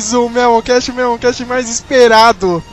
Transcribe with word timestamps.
mais 0.00 0.14
um 0.14 0.26
o 0.26 0.30
Memoncast 0.30 1.44
mais 1.44 1.68
esperado 1.68 2.64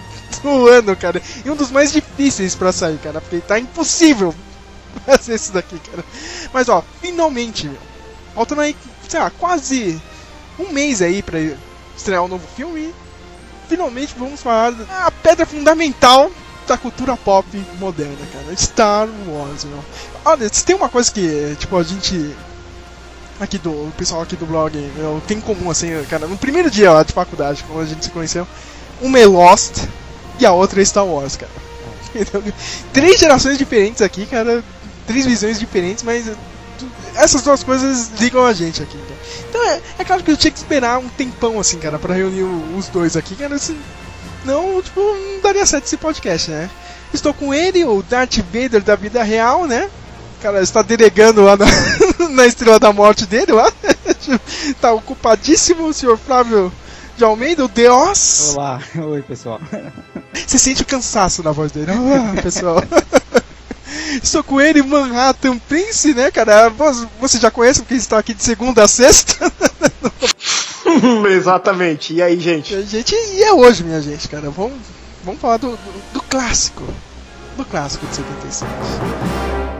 do 0.41 0.67
ano, 0.67 0.95
cara. 0.95 1.21
E 1.43 1.51
um 1.51 1.57
dos 1.57 1.69
mais 1.69 1.91
difíceis 1.91 2.55
pra 2.55 2.71
sair, 2.71 2.97
cara, 2.99 3.19
porque 3.19 3.39
tá 3.41 3.59
impossível 3.59 4.33
fazer 5.05 5.35
isso 5.35 5.51
daqui, 5.51 5.77
cara. 5.77 6.05
Mas 6.53 6.69
ó, 6.69 6.81
finalmente, 7.01 7.67
meu. 7.67 7.77
Faltando 8.33 8.61
aí, 8.61 8.73
sei 9.09 9.19
lá, 9.19 9.29
quase 9.29 10.01
um 10.57 10.71
mês 10.71 11.01
aí 11.01 11.21
pra 11.21 11.37
estrear 11.97 12.23
um 12.23 12.29
novo 12.29 12.47
filme. 12.55 12.95
Finalmente 13.67 14.15
vamos 14.17 14.41
falar 14.41 14.71
da 14.71 15.11
pedra 15.11 15.45
fundamental 15.45 16.31
da 16.65 16.77
cultura 16.77 17.17
pop 17.17 17.45
moderna, 17.77 18.25
cara. 18.31 18.55
Star 18.55 19.09
Wars, 19.27 19.65
meu. 19.65 19.83
Olha, 20.23 20.47
se 20.47 20.63
tem 20.63 20.77
uma 20.77 20.87
coisa 20.87 21.11
que, 21.11 21.57
tipo, 21.59 21.75
a 21.75 21.83
gente. 21.83 22.33
Aqui 23.39 23.57
do 23.57 23.69
o 23.69 23.93
pessoal 23.95 24.21
aqui 24.21 24.35
do 24.35 24.45
blog 24.45 24.75
meu, 24.95 25.21
tem 25.27 25.37
em 25.37 25.41
comum, 25.41 25.69
assim, 25.69 25.89
cara, 26.09 26.27
no 26.27 26.37
primeiro 26.37 26.71
dia 26.71 26.91
lá 26.91 27.03
de 27.03 27.13
faculdade, 27.13 27.63
quando 27.67 27.81
a 27.81 27.85
gente 27.85 28.05
se 28.05 28.11
conheceu, 28.11 28.47
uma 28.99 29.19
é 29.19 29.25
Lost 29.25 29.83
e 30.39 30.45
a 30.45 30.51
outra 30.51 30.81
é 30.81 30.85
Star 30.85 31.05
Wars, 31.05 31.35
cara. 31.35 31.51
Então, 32.15 32.41
três 32.91 33.19
gerações 33.19 33.59
diferentes 33.59 34.01
aqui, 34.01 34.25
cara, 34.25 34.63
três 35.05 35.25
visões 35.25 35.59
diferentes, 35.59 36.03
mas 36.03 36.25
essas 37.15 37.41
duas 37.43 37.63
coisas 37.63 38.11
ligam 38.19 38.45
a 38.45 38.53
gente 38.53 38.81
aqui. 38.81 38.97
Cara. 38.97 39.19
Então 39.49 39.69
é, 39.69 39.81
é, 39.99 40.03
claro 40.03 40.23
que 40.23 40.31
eu 40.31 40.37
tinha 40.37 40.51
que 40.51 40.57
esperar 40.57 40.99
um 40.99 41.09
tempão, 41.09 41.59
assim, 41.59 41.77
cara, 41.77 41.99
pra 41.99 42.15
reunir 42.15 42.43
os 42.43 42.87
dois 42.87 43.15
aqui, 43.15 43.35
cara, 43.35 43.55
assim, 43.55 43.77
não, 44.45 44.81
tipo, 44.81 44.99
não 44.99 45.41
daria 45.41 45.65
certo 45.65 45.85
esse 45.85 45.97
podcast, 45.97 46.49
né? 46.49 46.69
Estou 47.13 47.33
com 47.33 47.53
ele, 47.53 47.85
o 47.85 48.03
Darth 48.03 48.37
Vader 48.37 48.81
da 48.81 48.95
vida 48.95 49.23
real, 49.23 49.65
né? 49.65 49.89
Cara 50.41 50.61
está 50.61 50.81
delegando 50.81 51.43
lá 51.43 51.57
na, 51.57 51.65
na 52.29 52.45
Estrela 52.45 52.79
da 52.79 52.93
Morte 52.93 53.25
dele 53.25 53.51
lá. 53.51 53.71
tá 54.79 54.91
ocupadíssimo, 54.91 55.87
o 55.87 55.93
senhor 55.93 56.17
Flávio 56.17 56.71
de 57.17 57.23
Almeida, 57.23 57.65
o 57.65 57.67
Deus. 57.67 58.53
Olá, 58.55 58.79
oi 58.95 59.21
pessoal. 59.23 59.59
Você 60.33 60.59
sente 60.59 60.83
o 60.83 60.85
cansaço 60.85 61.41
na 61.41 61.51
voz 61.51 61.71
dele. 61.71 61.91
Olá, 61.91 62.41
pessoal. 62.41 62.83
Estou 64.21 64.43
com 64.43 64.61
ele, 64.61 64.83
Manhattan 64.83 65.57
Prince, 65.57 66.13
né, 66.13 66.29
cara? 66.29 66.71
Você 67.19 67.39
já 67.39 67.49
conhece 67.49 67.81
porque 67.81 67.95
está 67.95 68.19
aqui 68.19 68.33
de 68.33 68.43
segunda 68.43 68.83
a 68.83 68.87
sexta. 68.87 69.51
Exatamente. 71.29 72.13
E 72.13 72.21
aí, 72.21 72.39
gente? 72.39 72.73
E, 72.73 72.83
gente, 72.83 73.13
e 73.15 73.43
é 73.43 73.53
hoje, 73.53 73.83
minha 73.83 74.01
gente, 74.01 74.27
cara. 74.27 74.49
Vamos, 74.49 74.77
vamos 75.23 75.41
falar 75.41 75.57
do, 75.57 75.71
do, 75.71 76.13
do 76.13 76.21
clássico. 76.21 76.83
Do 77.57 77.65
clássico 77.65 78.05
de 78.05 78.15
77. 78.15 79.76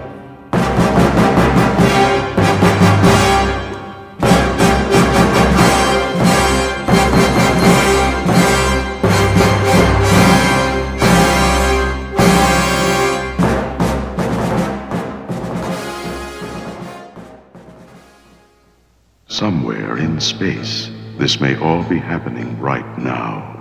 Somewhere 19.37 19.99
in 19.99 20.19
space, 20.19 20.89
this 21.19 21.39
may 21.39 21.55
all 21.59 21.83
be 21.83 21.99
happening 21.99 22.59
right 22.59 22.97
now. 22.97 23.55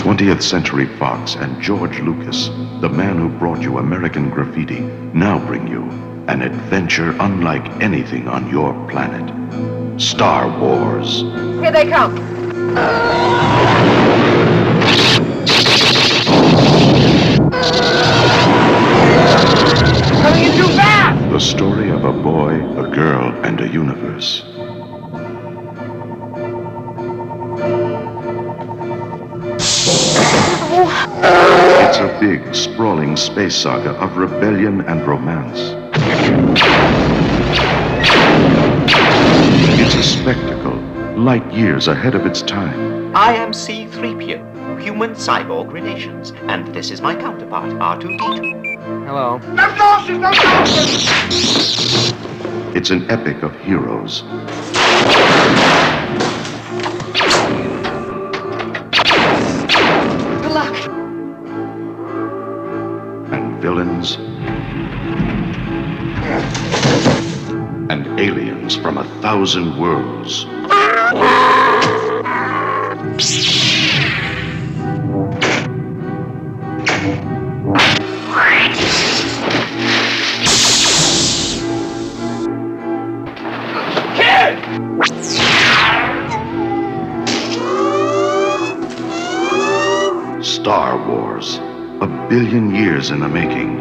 20th 0.00 0.42
Century 0.42 0.86
Fox 0.98 1.36
and 1.36 1.62
George 1.62 2.00
Lucas, 2.00 2.48
the 2.80 2.88
man 2.88 3.18
who 3.18 3.28
brought 3.28 3.62
you 3.62 3.78
American 3.78 4.28
Graffiti, 4.28 4.80
now 5.14 5.38
bring 5.46 5.68
you 5.68 5.84
an 6.26 6.42
adventure 6.42 7.14
unlike 7.20 7.64
anything 7.80 8.26
on 8.26 8.50
your 8.50 8.72
planet. 8.88 9.30
Star 10.00 10.48
Wars. 10.58 11.20
Here 11.60 11.70
they 11.70 11.88
come. 11.88 12.16
The 21.36 21.42
story 21.42 21.90
of 21.90 22.04
a 22.06 22.14
boy, 22.14 22.54
a 22.78 22.88
girl, 22.88 23.30
and 23.44 23.60
a 23.60 23.68
universe. 23.68 24.42
It's 31.84 31.98
a 31.98 32.18
big, 32.18 32.54
sprawling 32.54 33.18
space 33.18 33.54
saga 33.54 33.90
of 34.00 34.16
rebellion 34.16 34.80
and 34.80 35.06
romance. 35.06 35.74
It's 39.78 39.94
a 39.94 40.02
spectacle, 40.02 40.76
light 41.18 41.52
years 41.52 41.88
ahead 41.88 42.14
of 42.14 42.24
its 42.24 42.40
time. 42.40 43.14
I 43.14 43.34
am 43.34 43.50
C3PO, 43.52 44.80
human 44.80 45.10
cyborg 45.10 45.70
relations, 45.70 46.32
and 46.48 46.66
this 46.74 46.90
is 46.90 47.02
my 47.02 47.14
counterpart, 47.14 47.72
R2D2. 47.72 48.65
Hello. 48.86 49.40
It's 52.72 52.90
an 52.90 53.10
epic 53.10 53.42
of 53.42 53.52
heroes 53.62 54.22
Good 60.42 60.52
luck. 60.52 60.76
and 63.32 63.60
villains 63.60 64.14
and 67.90 68.06
aliens 68.20 68.76
from 68.76 68.98
a 68.98 69.04
thousand 69.20 69.76
worlds. 69.80 70.46
Billion 92.36 92.74
years 92.74 93.08
in 93.08 93.20
the 93.20 93.28
making, 93.28 93.78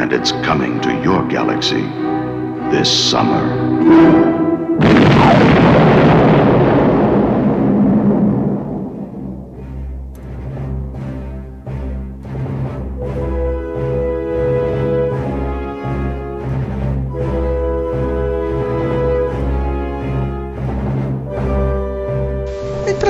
and 0.00 0.12
it's 0.12 0.30
coming 0.46 0.80
to 0.80 0.90
your 1.02 1.26
galaxy 1.26 1.82
this 2.70 2.88
summer. 2.88 3.42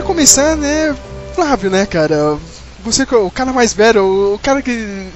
Começar, 0.06 0.56
né, 0.56 0.94
Flávio, 1.34 1.70
né, 1.70 1.86
cara? 1.86 2.36
Você 2.84 3.02
é 3.02 3.16
o 3.16 3.30
cara 3.30 3.52
mais 3.52 3.72
velho, 3.72 4.34
o 4.34 4.38
cara 4.38 4.62
que, 4.62 5.08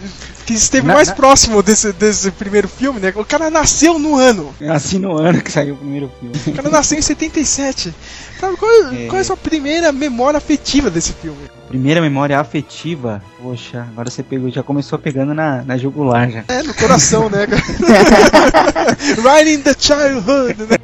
que 0.45 0.53
esteve 0.55 0.87
Na- 0.87 0.95
mais 0.95 1.09
na- 1.09 1.15
próximo 1.15 1.63
desse, 1.63 1.93
desse 1.93 2.31
primeiro 2.33 2.67
filme, 2.69 2.99
né? 3.01 3.13
O 3.17 3.25
cara 3.25 3.51
nasceu 3.51 3.99
no 3.99 4.17
ano. 4.17 4.53
Assim 4.69 4.99
no 4.99 5.17
ano 5.17 5.41
que 5.41 5.51
saiu 5.51 5.75
o 5.75 5.79
primeiro 5.79 6.11
filme. 6.19 6.35
O 6.49 6.53
cara 6.53 6.69
nasceu 6.71 6.99
em 6.99 7.03
77. 7.03 7.95
Flávio, 8.39 8.57
qual, 8.59 8.71
É. 8.93 9.07
qual 9.07 9.17
é 9.19 9.21
a 9.21 9.25
sua 9.25 9.37
primeira 9.37 9.93
memória 9.93 10.37
afetiva 10.39 10.91
desse 10.91 11.13
filme? 11.13 11.39
Primeira 11.69 12.01
memória 12.01 12.39
afetiva. 12.39 13.23
Poxa, 13.41 13.87
agora 13.93 14.11
você 14.11 14.23
pegou, 14.23 14.51
já 14.51 14.63
começou 14.63 14.99
pegando 14.99 15.33
na, 15.33 15.63
na 15.63 15.79
jugular 15.79 16.29
já. 16.31 16.45
É, 16.49 16.63
no 16.65 16.75
coração, 16.75 17.31
né, 17.31 17.47
cara? 17.47 17.63
right 19.23 19.49
in 19.51 19.63
the 19.63 19.75
childhood, 19.79 20.57
né? 20.65 20.79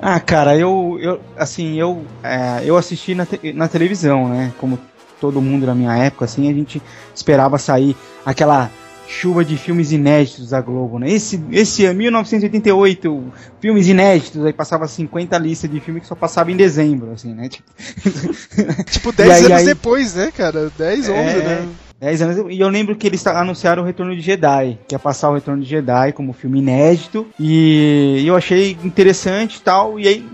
Ah, 0.00 0.18
cara, 0.20 0.56
eu, 0.56 0.98
eu 1.00 1.20
assim, 1.38 1.78
eu, 1.78 2.04
é, 2.22 2.62
eu 2.64 2.76
assisti 2.76 3.14
na, 3.14 3.24
te- 3.24 3.52
na 3.52 3.68
televisão, 3.68 4.28
né? 4.28 4.52
Como 4.58 4.78
todo 5.20 5.40
mundo 5.40 5.66
na 5.66 5.74
minha 5.74 5.94
época, 5.96 6.24
assim, 6.24 6.48
a 6.50 6.52
gente 6.54 6.80
esperava 7.14 7.58
sair 7.58 7.94
aquela 8.24 8.70
chuva 9.06 9.44
de 9.44 9.56
filmes 9.56 9.90
inéditos 9.90 10.50
da 10.50 10.60
Globo, 10.60 10.98
né? 11.00 11.10
Esse, 11.10 11.42
esse 11.50 11.84
ano, 11.84 11.98
1988, 11.98 13.24
filmes 13.60 13.88
inéditos, 13.88 14.44
aí 14.44 14.52
passava 14.52 14.86
50 14.86 15.36
listas 15.38 15.68
de 15.70 15.80
filme 15.80 16.00
que 16.00 16.06
só 16.06 16.14
passava 16.14 16.52
em 16.52 16.56
dezembro, 16.56 17.10
assim, 17.12 17.34
né? 17.34 17.48
Tipo, 17.50 17.70
Tipo, 18.90 19.08
E 19.10 19.12
10 19.12 19.30
aí- 19.30 19.44
anos 19.46 19.58
aí- 19.58 19.64
depois, 19.66 20.14
né, 20.14 20.30
cara? 20.36 20.70
10, 20.78 21.08
11, 21.08 21.12
É. 21.18 21.42
né? 21.42 21.68
10 22.00 22.22
anos. 22.22 22.46
E 22.50 22.60
eu 22.60 22.68
lembro 22.68 22.94
que 22.96 23.06
eles 23.06 23.26
anunciaram 23.26 23.82
o 23.82 23.86
Retorno 23.86 24.14
de 24.14 24.22
Jedi, 24.22 24.78
que 24.88 24.94
ia 24.94 24.98
passar 24.98 25.28
o 25.30 25.34
Retorno 25.34 25.62
de 25.62 25.68
Jedi 25.68 26.12
como 26.14 26.32
filme 26.32 26.58
inédito. 26.60 27.26
E 27.38 28.22
eu 28.24 28.36
achei 28.36 28.78
interessante 28.84 29.56
e 29.56 29.60
tal. 29.60 29.98
E 30.00 30.08
aí, 30.08 30.28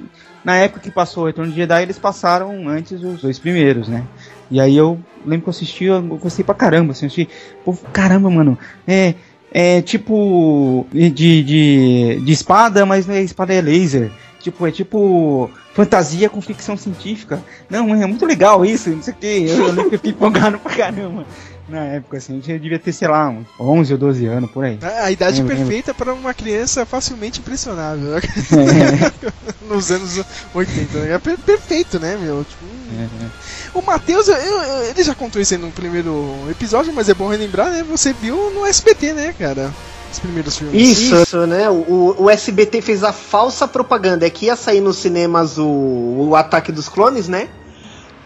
na 0.44 0.56
época 0.56 0.80
que 0.80 0.90
passou 0.92 1.24
o 1.24 1.26
Retorno 1.26 1.50
de 1.50 1.56
Jedi, 1.56 1.82
eles 1.82 1.98
passaram 1.98 2.68
antes 2.68 3.02
os 3.02 3.20
dois 3.22 3.38
primeiros, 3.38 3.88
né? 3.88 4.04
E 4.50 4.60
aí 4.60 4.76
eu 4.76 4.98
lembro 5.24 5.42
que 5.42 5.48
eu 5.48 5.52
assisti, 5.52 5.84
eu 5.84 6.02
gostei 6.02 6.44
pra 6.44 6.54
caramba, 6.54 6.92
assim, 6.92 7.06
assisti, 7.06 7.28
pô, 7.64 7.74
caramba, 7.92 8.30
mano, 8.30 8.58
é, 8.86 9.14
é 9.50 9.82
tipo 9.82 10.86
de, 10.92 11.10
de, 11.10 12.20
de 12.24 12.32
espada, 12.32 12.86
mas 12.86 13.06
não 13.06 13.14
é 13.14 13.22
espada 13.22 13.52
é 13.52 13.60
laser. 13.60 14.10
Tipo, 14.40 14.66
é 14.66 14.70
tipo 14.70 15.50
fantasia 15.74 16.28
com 16.30 16.40
ficção 16.40 16.76
científica. 16.76 17.42
Não, 17.68 17.92
é 17.94 18.06
muito 18.06 18.24
legal 18.24 18.64
isso, 18.64 18.90
não 18.90 19.02
sei 19.02 19.12
o 19.12 19.16
que. 19.16 19.26
Eu, 19.26 19.56
eu 19.56 19.66
lembro 19.66 19.88
que 19.88 19.94
eu 19.96 19.98
fiquei 19.98 20.12
empolgado 20.12 20.58
pra 20.58 20.76
caramba. 20.76 21.26
Na 21.68 21.80
época, 21.84 22.18
assim, 22.18 22.34
a 22.34 22.36
gente 22.42 22.60
devia 22.60 22.78
ter, 22.78 22.92
sei 22.92 23.08
lá, 23.08 23.28
uns 23.28 23.44
11 23.58 23.92
ou 23.94 23.98
12 23.98 24.26
anos, 24.26 24.50
por 24.52 24.64
aí. 24.64 24.78
A, 24.82 25.06
a 25.06 25.10
idade 25.10 25.40
Eu 25.40 25.46
lembro. 25.46 25.64
perfeita 25.64 25.92
para 25.92 26.14
uma 26.14 26.32
criança 26.32 26.86
facilmente 26.86 27.40
impressionável. 27.40 28.10
né? 28.12 28.20
É, 28.52 29.66
Nos 29.68 29.90
anos 29.90 30.22
80, 30.54 30.98
né? 31.00 31.12
É 31.14 31.18
per- 31.18 31.38
perfeito, 31.38 31.98
né, 31.98 32.16
meu? 32.16 32.44
Tipo, 32.44 32.64
é, 32.96 33.02
é. 33.24 33.28
O 33.76 33.82
Matheus, 33.82 34.28
eu- 34.28 34.36
eu- 34.36 34.84
ele 34.84 35.02
já 35.02 35.12
contou 35.12 35.42
isso 35.42 35.54
aí 35.54 35.60
no 35.60 35.72
primeiro 35.72 36.36
episódio, 36.48 36.92
mas 36.94 37.08
é 37.08 37.14
bom 37.14 37.26
relembrar, 37.28 37.70
né? 37.70 37.84
Você 37.90 38.12
viu 38.12 38.52
no 38.54 38.64
SBT, 38.64 39.12
né, 39.12 39.34
cara? 39.36 39.72
Os 40.12 40.20
primeiros 40.20 40.56
filmes. 40.56 40.80
Isso, 41.00 41.46
né? 41.48 41.68
O, 41.68 42.14
o 42.16 42.30
SBT 42.30 42.80
fez 42.80 43.02
a 43.02 43.12
falsa 43.12 43.66
propaganda. 43.66 44.24
É 44.24 44.30
que 44.30 44.46
ia 44.46 44.54
sair 44.54 44.80
nos 44.80 44.98
cinemas 44.98 45.58
o, 45.58 45.66
o 45.66 46.36
Ataque 46.36 46.70
dos 46.70 46.88
Clones, 46.88 47.26
né? 47.26 47.48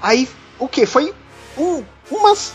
Aí, 0.02 0.28
o 0.58 0.68
que? 0.68 0.84
Foi 0.84 1.14
um- 1.56 1.82
umas 2.10 2.52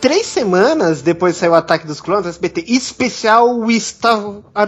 três 0.00 0.26
semanas 0.26 1.02
depois 1.02 1.36
saiu 1.36 1.52
o 1.52 1.54
Ataque 1.54 1.86
dos 1.86 2.00
Clones, 2.00 2.26
SBT, 2.26 2.64
especial 2.68 3.70
Star 3.78 4.20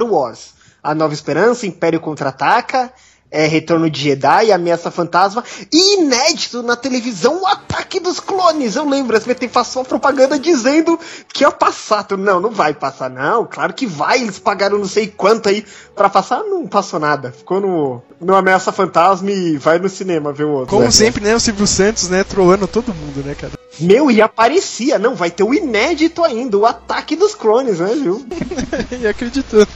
Wars. 0.02 0.52
A 0.82 0.94
Nova 0.94 1.14
Esperança, 1.14 1.66
Império 1.66 2.00
Contra-Ataca, 2.00 2.92
é, 3.32 3.46
Retorno 3.46 3.88
de 3.88 4.00
Jedi, 4.00 4.52
Ameaça 4.52 4.90
Fantasma, 4.90 5.42
e 5.72 5.98
inédito 5.98 6.62
na 6.62 6.76
televisão 6.76 7.42
o 7.42 7.46
Ataque 7.46 7.98
dos 7.98 8.20
Clones. 8.20 8.76
Eu 8.76 8.88
lembro, 8.88 9.16
a 9.16 9.18
SBT 9.18 9.48
passou 9.48 9.82
a 9.82 9.84
propaganda 9.86 10.38
dizendo 10.38 11.00
que 11.32 11.42
ia 11.42 11.50
passar. 11.50 12.06
Não, 12.18 12.38
não 12.38 12.50
vai 12.50 12.74
passar, 12.74 13.08
não. 13.08 13.46
Claro 13.46 13.72
que 13.72 13.86
vai, 13.86 14.20
eles 14.20 14.38
pagaram 14.38 14.78
não 14.78 14.86
sei 14.86 15.06
quanto 15.06 15.48
aí 15.48 15.64
pra 15.96 16.10
passar, 16.10 16.42
não 16.44 16.66
passou 16.66 17.00
nada. 17.00 17.32
Ficou 17.32 17.60
no, 17.60 18.02
no 18.20 18.36
Ameaça 18.36 18.70
Fantasma 18.70 19.30
e 19.30 19.56
vai 19.56 19.78
no 19.78 19.88
cinema 19.88 20.32
ver 20.32 20.44
o 20.44 20.50
outro. 20.50 20.68
Como 20.68 20.84
né? 20.84 20.90
sempre, 20.90 21.24
né? 21.24 21.34
O 21.34 21.40
Silvio 21.40 21.66
Santos, 21.66 22.08
né? 22.10 22.22
Trollando 22.22 22.66
todo 22.66 22.92
mundo, 22.92 23.24
né, 23.24 23.34
cara? 23.34 23.52
Meu, 23.80 24.10
e 24.10 24.20
aparecia, 24.20 24.98
não, 24.98 25.14
vai 25.14 25.30
ter 25.30 25.42
o 25.42 25.54
inédito 25.54 26.22
ainda, 26.22 26.58
o 26.58 26.66
Ataque 26.66 27.16
dos 27.16 27.34
Clones, 27.34 27.78
né, 27.78 27.94
viu? 27.94 28.24
e 29.00 29.06
acreditou. 29.06 29.66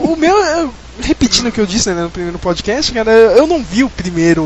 O 0.00 0.16
meu, 0.16 0.36
eu- 0.36 0.70
repetindo 1.00 1.48
o 1.48 1.52
que 1.52 1.60
eu 1.60 1.66
disse 1.66 1.90
né, 1.90 2.02
no 2.02 2.10
primeiro 2.10 2.38
podcast, 2.38 2.92
cara, 2.92 3.10
eu 3.10 3.46
não 3.46 3.62
vi 3.62 3.84
o 3.84 3.90
primeiro 3.90 4.44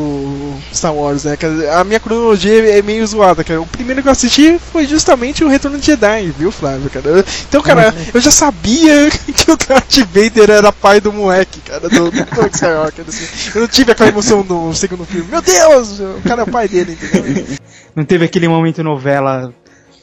Star 0.73 0.93
Wars, 0.93 1.23
né? 1.23 1.37
cara? 1.37 1.79
A 1.79 1.83
minha 1.83 1.99
cronologia 1.99 2.77
é 2.77 2.81
meio 2.81 3.05
zoada, 3.05 3.43
cara. 3.43 3.61
O 3.61 3.67
primeiro 3.67 4.01
que 4.01 4.07
eu 4.07 4.11
assisti 4.11 4.59
foi 4.71 4.85
justamente 4.85 5.43
o 5.43 5.47
Retorno 5.47 5.77
de 5.77 5.85
Jedi, 5.85 6.33
viu, 6.37 6.51
Flávio, 6.51 6.89
cara? 6.89 7.23
Então, 7.47 7.61
cara, 7.61 7.93
eu 8.13 8.19
já 8.19 8.31
sabia 8.31 9.09
que 9.33 9.51
o 9.51 9.57
Darth 9.57 9.97
Vader 10.13 10.49
era 10.49 10.71
pai 10.71 10.99
do 10.99 11.13
moleque, 11.13 11.59
cara, 11.61 11.87
do, 11.89 12.11
do 12.11 12.41
Luke 12.41 12.55
Skywalker, 12.55 13.05
assim. 13.07 13.51
Eu 13.55 13.61
não 13.61 13.67
tive 13.67 13.91
aquela 13.91 14.09
emoção 14.09 14.43
no 14.43 14.73
segundo 14.73 15.05
filme. 15.05 15.29
Meu 15.29 15.41
Deus, 15.41 15.99
o 15.99 16.21
cara 16.27 16.41
é 16.41 16.43
o 16.43 16.51
pai 16.51 16.67
dele, 16.67 16.93
entendeu? 16.93 17.45
Não 17.95 18.05
teve 18.05 18.23
aquele 18.23 18.47
momento 18.47 18.83
novela 18.83 19.51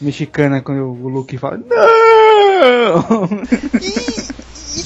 mexicana 0.01 0.61
quando 0.61 0.83
o 0.83 1.09
Luke 1.09 1.39
fala. 1.39 1.59
Não! 1.59 3.29
E, 3.81 4.36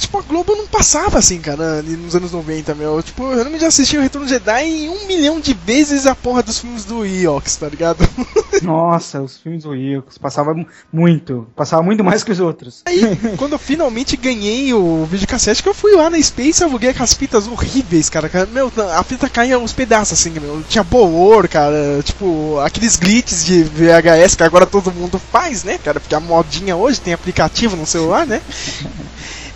tipo, 0.01 0.17
a 0.17 0.21
Globo 0.21 0.55
não 0.55 0.67
passava 0.67 1.17
assim, 1.19 1.39
cara, 1.39 1.81
nos 1.81 2.15
anos 2.15 2.31
90, 2.31 2.75
meu. 2.75 3.01
Tipo, 3.01 3.23
eu 3.31 3.43
lembro 3.43 3.57
de 3.59 3.65
assistir 3.65 3.97
o 3.97 4.01
Retorno 4.01 4.27
de 4.27 4.33
Jedi 4.33 4.89
um 4.89 5.07
milhão 5.07 5.39
de 5.39 5.53
vezes 5.53 6.05
a 6.05 6.13
porra 6.15 6.43
dos 6.43 6.59
filmes 6.59 6.83
do 6.85 7.05
Eox, 7.05 7.55
tá 7.55 7.67
ligado? 7.69 8.07
Nossa, 8.61 9.21
os 9.21 9.37
filmes 9.37 9.63
do 9.63 9.69
Wilkes 9.69 10.17
passava 10.17 10.53
mu- 10.53 10.67
muito. 10.91 11.47
Passava 11.55 11.81
muito 11.81 12.03
mais 12.03 12.23
que 12.23 12.31
os 12.31 12.39
outros. 12.39 12.81
Aí, 12.85 13.01
quando 13.37 13.53
eu 13.53 13.59
finalmente 13.59 14.17
ganhei 14.17 14.73
o 14.73 15.05
videocassete, 15.05 15.63
que 15.63 15.69
eu 15.69 15.73
fui 15.73 15.93
lá 15.95 16.09
na 16.09 16.21
Space, 16.21 16.61
eu 16.61 16.67
aluguei 16.67 16.89
aquelas 16.89 17.13
fitas 17.13 17.47
horríveis, 17.47 18.09
cara. 18.09 18.27
cara. 18.29 18.45
Meu, 18.47 18.71
a 18.95 19.03
fita 19.03 19.29
caía 19.29 19.57
uns 19.57 19.73
pedaços, 19.73 20.19
assim, 20.19 20.31
meu. 20.31 20.61
Tinha 20.67 20.83
bolor, 20.83 21.47
cara. 21.47 22.01
Tipo, 22.03 22.59
aqueles 22.59 22.95
glitches 22.97 23.45
de 23.45 23.63
VHS 23.63 24.35
que 24.35 24.43
agora 24.43 24.65
todo 24.65 24.91
mundo 24.91 25.19
faz, 25.31 25.63
né, 25.63 25.77
cara? 25.77 25.99
Porque 25.99 26.15
a 26.15 26.19
modinha 26.19 26.75
hoje 26.75 26.99
tem 27.01 27.13
aplicativo 27.13 27.75
no 27.75 27.85
celular, 27.85 28.25
né? 28.27 28.41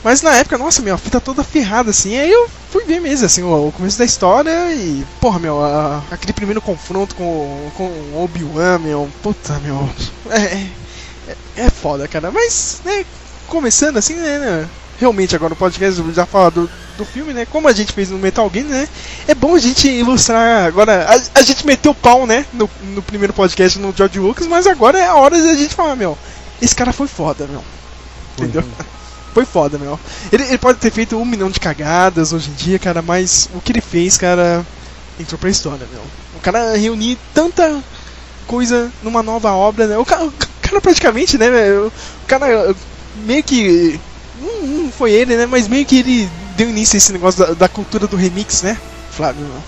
Mas 0.05 0.21
na 0.21 0.35
época, 0.35 0.55
nossa, 0.57 0.83
meu, 0.83 0.93
a 0.93 0.99
fita 0.99 1.19
toda 1.19 1.43
ferrada, 1.43 1.89
assim. 1.89 2.15
Aí 2.15 2.31
eu 2.31 2.47
fui 2.71 2.85
ver 2.85 3.01
mesmo, 3.01 3.25
assim, 3.25 3.41
o, 3.41 3.67
o 3.67 3.71
começo 3.71 3.97
da 3.97 4.05
história 4.05 4.71
e, 4.71 5.03
porra, 5.19 5.39
meu, 5.39 5.59
a- 5.65 6.03
aquele 6.11 6.31
primeiro 6.31 6.61
confronto 6.61 7.15
com, 7.15 7.71
com 7.75 7.85
o 7.85 8.23
Obi-Wan, 8.23 8.77
meu, 8.77 9.09
puta, 9.23 9.59
meu. 9.63 9.89
É, 10.29 10.41
é, 10.41 11.65
é 11.65 11.69
foda, 11.71 12.07
cara. 12.07 12.29
Mas, 12.29 12.81
né, 12.85 13.03
começando 13.47 13.97
assim, 13.97 14.13
né, 14.13 14.37
né, 14.37 14.69
realmente 14.99 15.35
agora 15.35 15.49
no 15.49 15.55
podcast 15.55 16.01
já 16.13 16.23
falar 16.25 16.51
do, 16.51 16.69
do 16.99 17.03
filme, 17.03 17.33
né, 17.33 17.45
como 17.47 17.67
a 17.67 17.73
gente 17.73 17.91
fez 17.91 18.11
no 18.11 18.19
Metal 18.19 18.47
Gear, 18.53 18.65
né, 18.67 18.87
é 19.27 19.33
bom 19.33 19.55
a 19.55 19.59
gente 19.59 19.87
ilustrar 19.89 20.65
agora, 20.65 21.05
a, 21.09 21.39
a 21.39 21.41
gente 21.41 21.65
meteu 21.65 21.91
o 21.93 21.95
pau, 21.95 22.27
né, 22.27 22.45
no, 22.53 22.69
no 22.93 23.01
primeiro 23.01 23.33
podcast 23.33 23.77
no 23.79 23.91
George 23.91 24.19
Lucas, 24.19 24.45
mas 24.47 24.67
agora 24.67 24.99
é 24.99 25.05
a 25.07 25.15
hora 25.15 25.35
de 25.41 25.49
a 25.49 25.55
gente 25.55 25.73
falar, 25.75 25.95
meu, 25.95 26.15
esse 26.61 26.75
cara 26.75 26.93
foi 26.93 27.07
foda, 27.07 27.47
meu. 27.47 27.63
Entendeu? 28.37 28.63
Foi 29.35 29.43
foda, 29.43 29.77
meu. 29.77 29.99
Ele, 30.31 30.43
ele 30.43 30.57
pode 30.57 30.79
ter 30.79 30.89
feito 30.89 31.17
um 31.17 31.25
milhão 31.25 31.51
de 31.51 31.59
cagadas 31.59 32.31
hoje 32.31 32.49
em 32.49 32.53
dia, 32.53 32.79
cara, 32.79 33.01
mas 33.01 33.49
o 33.53 33.59
que 33.59 33.73
ele 33.73 33.81
fez, 33.81 34.15
cara, 34.15 34.65
entrou 35.19 35.37
pra 35.37 35.49
história, 35.49 35.85
meu. 35.91 36.01
O 36.37 36.39
cara 36.39 36.77
reunir 36.77 37.17
tanta 37.33 37.83
coisa 38.47 38.89
numa 39.03 39.21
nova 39.21 39.51
obra, 39.51 39.87
né? 39.87 39.97
O 39.97 40.05
cara, 40.05 40.23
o 40.23 40.33
cara 40.61 40.79
praticamente, 40.79 41.37
né, 41.37 41.51
velho, 41.51 41.87
o 41.87 42.27
cara 42.27 42.73
meio 43.25 43.43
que. 43.43 43.99
Não, 44.39 44.89
foi 44.89 45.11
ele, 45.11 45.35
né? 45.35 45.45
Mas 45.45 45.67
meio 45.67 45.85
que 45.85 45.99
ele 45.99 46.29
deu 46.55 46.69
início 46.69 46.95
a 46.95 46.97
esse 46.97 47.11
negócio 47.11 47.45
da, 47.45 47.53
da 47.53 47.67
cultura 47.67 48.07
do 48.07 48.15
remix, 48.15 48.61
né, 48.61 48.77
Flávio? 49.11 49.41
meu? 49.41 49.61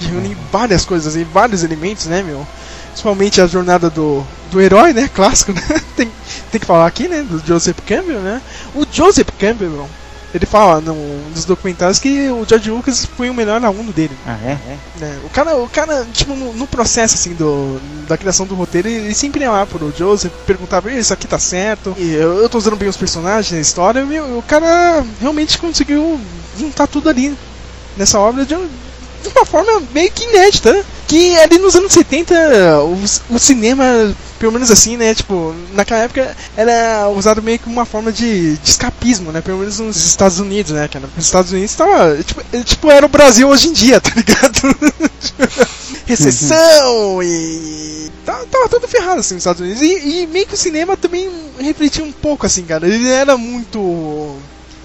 De 0.00 0.08
reunir 0.08 0.36
várias 0.50 0.84
coisas 0.84 1.14
e 1.14 1.22
vários 1.22 1.62
elementos, 1.62 2.06
né, 2.06 2.24
meu? 2.24 2.44
Principalmente 2.92 3.40
a 3.40 3.46
jornada 3.46 3.88
do, 3.90 4.22
do 4.50 4.60
herói, 4.60 4.92
né? 4.92 5.08
Clássico, 5.12 5.52
né? 5.52 5.62
Tem, 5.96 6.10
tem 6.50 6.60
que 6.60 6.66
falar 6.66 6.86
aqui, 6.86 7.08
né? 7.08 7.22
Do 7.22 7.42
Joseph 7.44 7.78
Campbell, 7.86 8.20
né? 8.20 8.40
O 8.74 8.86
Joseph 8.90 9.28
Campbell, 9.38 9.88
ele 10.34 10.46
fala 10.46 10.80
num 10.80 11.30
dos 11.34 11.44
documentários 11.44 11.98
que 11.98 12.28
o 12.30 12.44
George 12.48 12.70
Lucas 12.70 13.04
foi 13.04 13.28
o 13.28 13.34
melhor 13.34 13.62
aluno 13.62 13.92
dele. 13.92 14.16
Ah, 14.26 14.38
é? 14.44 14.52
é. 14.52 14.78
né? 14.98 15.20
O 15.24 15.28
cara, 15.30 15.56
o 15.56 15.68
cara 15.68 16.06
tipo, 16.12 16.34
no, 16.34 16.52
no 16.54 16.66
processo 16.66 17.14
assim 17.14 17.34
do, 17.34 17.78
da 18.08 18.16
criação 18.16 18.46
do 18.46 18.54
roteiro, 18.54 18.88
ele, 18.88 19.06
ele 19.06 19.14
sempre 19.14 19.42
ia 19.42 19.50
lá 19.50 19.66
pro 19.66 19.92
Joseph, 19.96 20.32
perguntava, 20.46 20.90
"Ih, 20.90 20.98
isso 20.98 21.12
aqui 21.12 21.26
tá 21.26 21.38
certo, 21.38 21.94
e 21.98 22.12
eu, 22.14 22.38
eu 22.42 22.48
tô 22.48 22.56
usando 22.58 22.76
bem 22.76 22.88
os 22.88 22.96
personagens 22.96 23.52
na 23.52 23.60
história, 23.60 24.00
e 24.00 24.20
o 24.20 24.38
o 24.38 24.42
cara 24.42 25.04
realmente 25.20 25.58
conseguiu 25.58 26.18
juntar 26.58 26.86
tudo 26.86 27.08
ali 27.08 27.36
nessa 27.96 28.18
obra 28.18 28.44
de, 28.46 28.54
um- 28.54 28.68
de 29.22 29.28
uma 29.28 29.44
forma 29.44 29.82
meio 29.92 30.10
que 30.10 30.24
inédita, 30.24 30.72
né? 30.72 30.84
Que 31.06 31.38
ali 31.38 31.58
nos 31.58 31.76
anos 31.76 31.92
70, 31.92 32.34
o, 32.82 33.34
o 33.34 33.38
cinema, 33.38 33.84
pelo 34.38 34.52
menos 34.52 34.70
assim, 34.70 34.96
né? 34.96 35.14
Tipo, 35.14 35.54
naquela 35.72 36.00
época 36.00 36.36
era 36.56 37.08
usado 37.10 37.42
meio 37.42 37.58
que 37.58 37.68
uma 37.68 37.84
forma 37.84 38.10
de, 38.10 38.56
de 38.56 38.70
escapismo, 38.70 39.30
né? 39.30 39.40
Pelo 39.40 39.58
menos 39.58 39.78
nos 39.78 39.96
Estados 39.96 40.38
Unidos, 40.38 40.72
né? 40.72 40.88
Nos 41.16 41.24
Estados 41.24 41.52
Unidos 41.52 41.74
tava. 41.74 42.22
Tipo, 42.22 42.42
eh, 42.52 42.62
tipo, 42.62 42.90
era 42.90 43.06
o 43.06 43.08
Brasil 43.08 43.48
hoje 43.48 43.68
em 43.68 43.72
dia, 43.72 44.00
tá 44.02 44.10
ligado? 44.14 44.76
Recessão 46.06 47.22
e. 47.22 48.10
Tava, 48.24 48.46
tava 48.46 48.68
tudo 48.68 48.88
ferrado 48.88 49.20
assim 49.20 49.34
nos 49.34 49.42
Estados 49.42 49.60
Unidos. 49.60 49.82
E, 49.82 50.22
e 50.22 50.26
meio 50.26 50.46
que 50.46 50.54
o 50.54 50.58
cinema 50.58 50.96
também 50.96 51.30
refletia 51.58 52.04
um 52.04 52.12
pouco, 52.12 52.46
assim, 52.46 52.64
cara. 52.64 52.86
Ele 52.86 53.08
era 53.08 53.36
muito. 53.36 54.36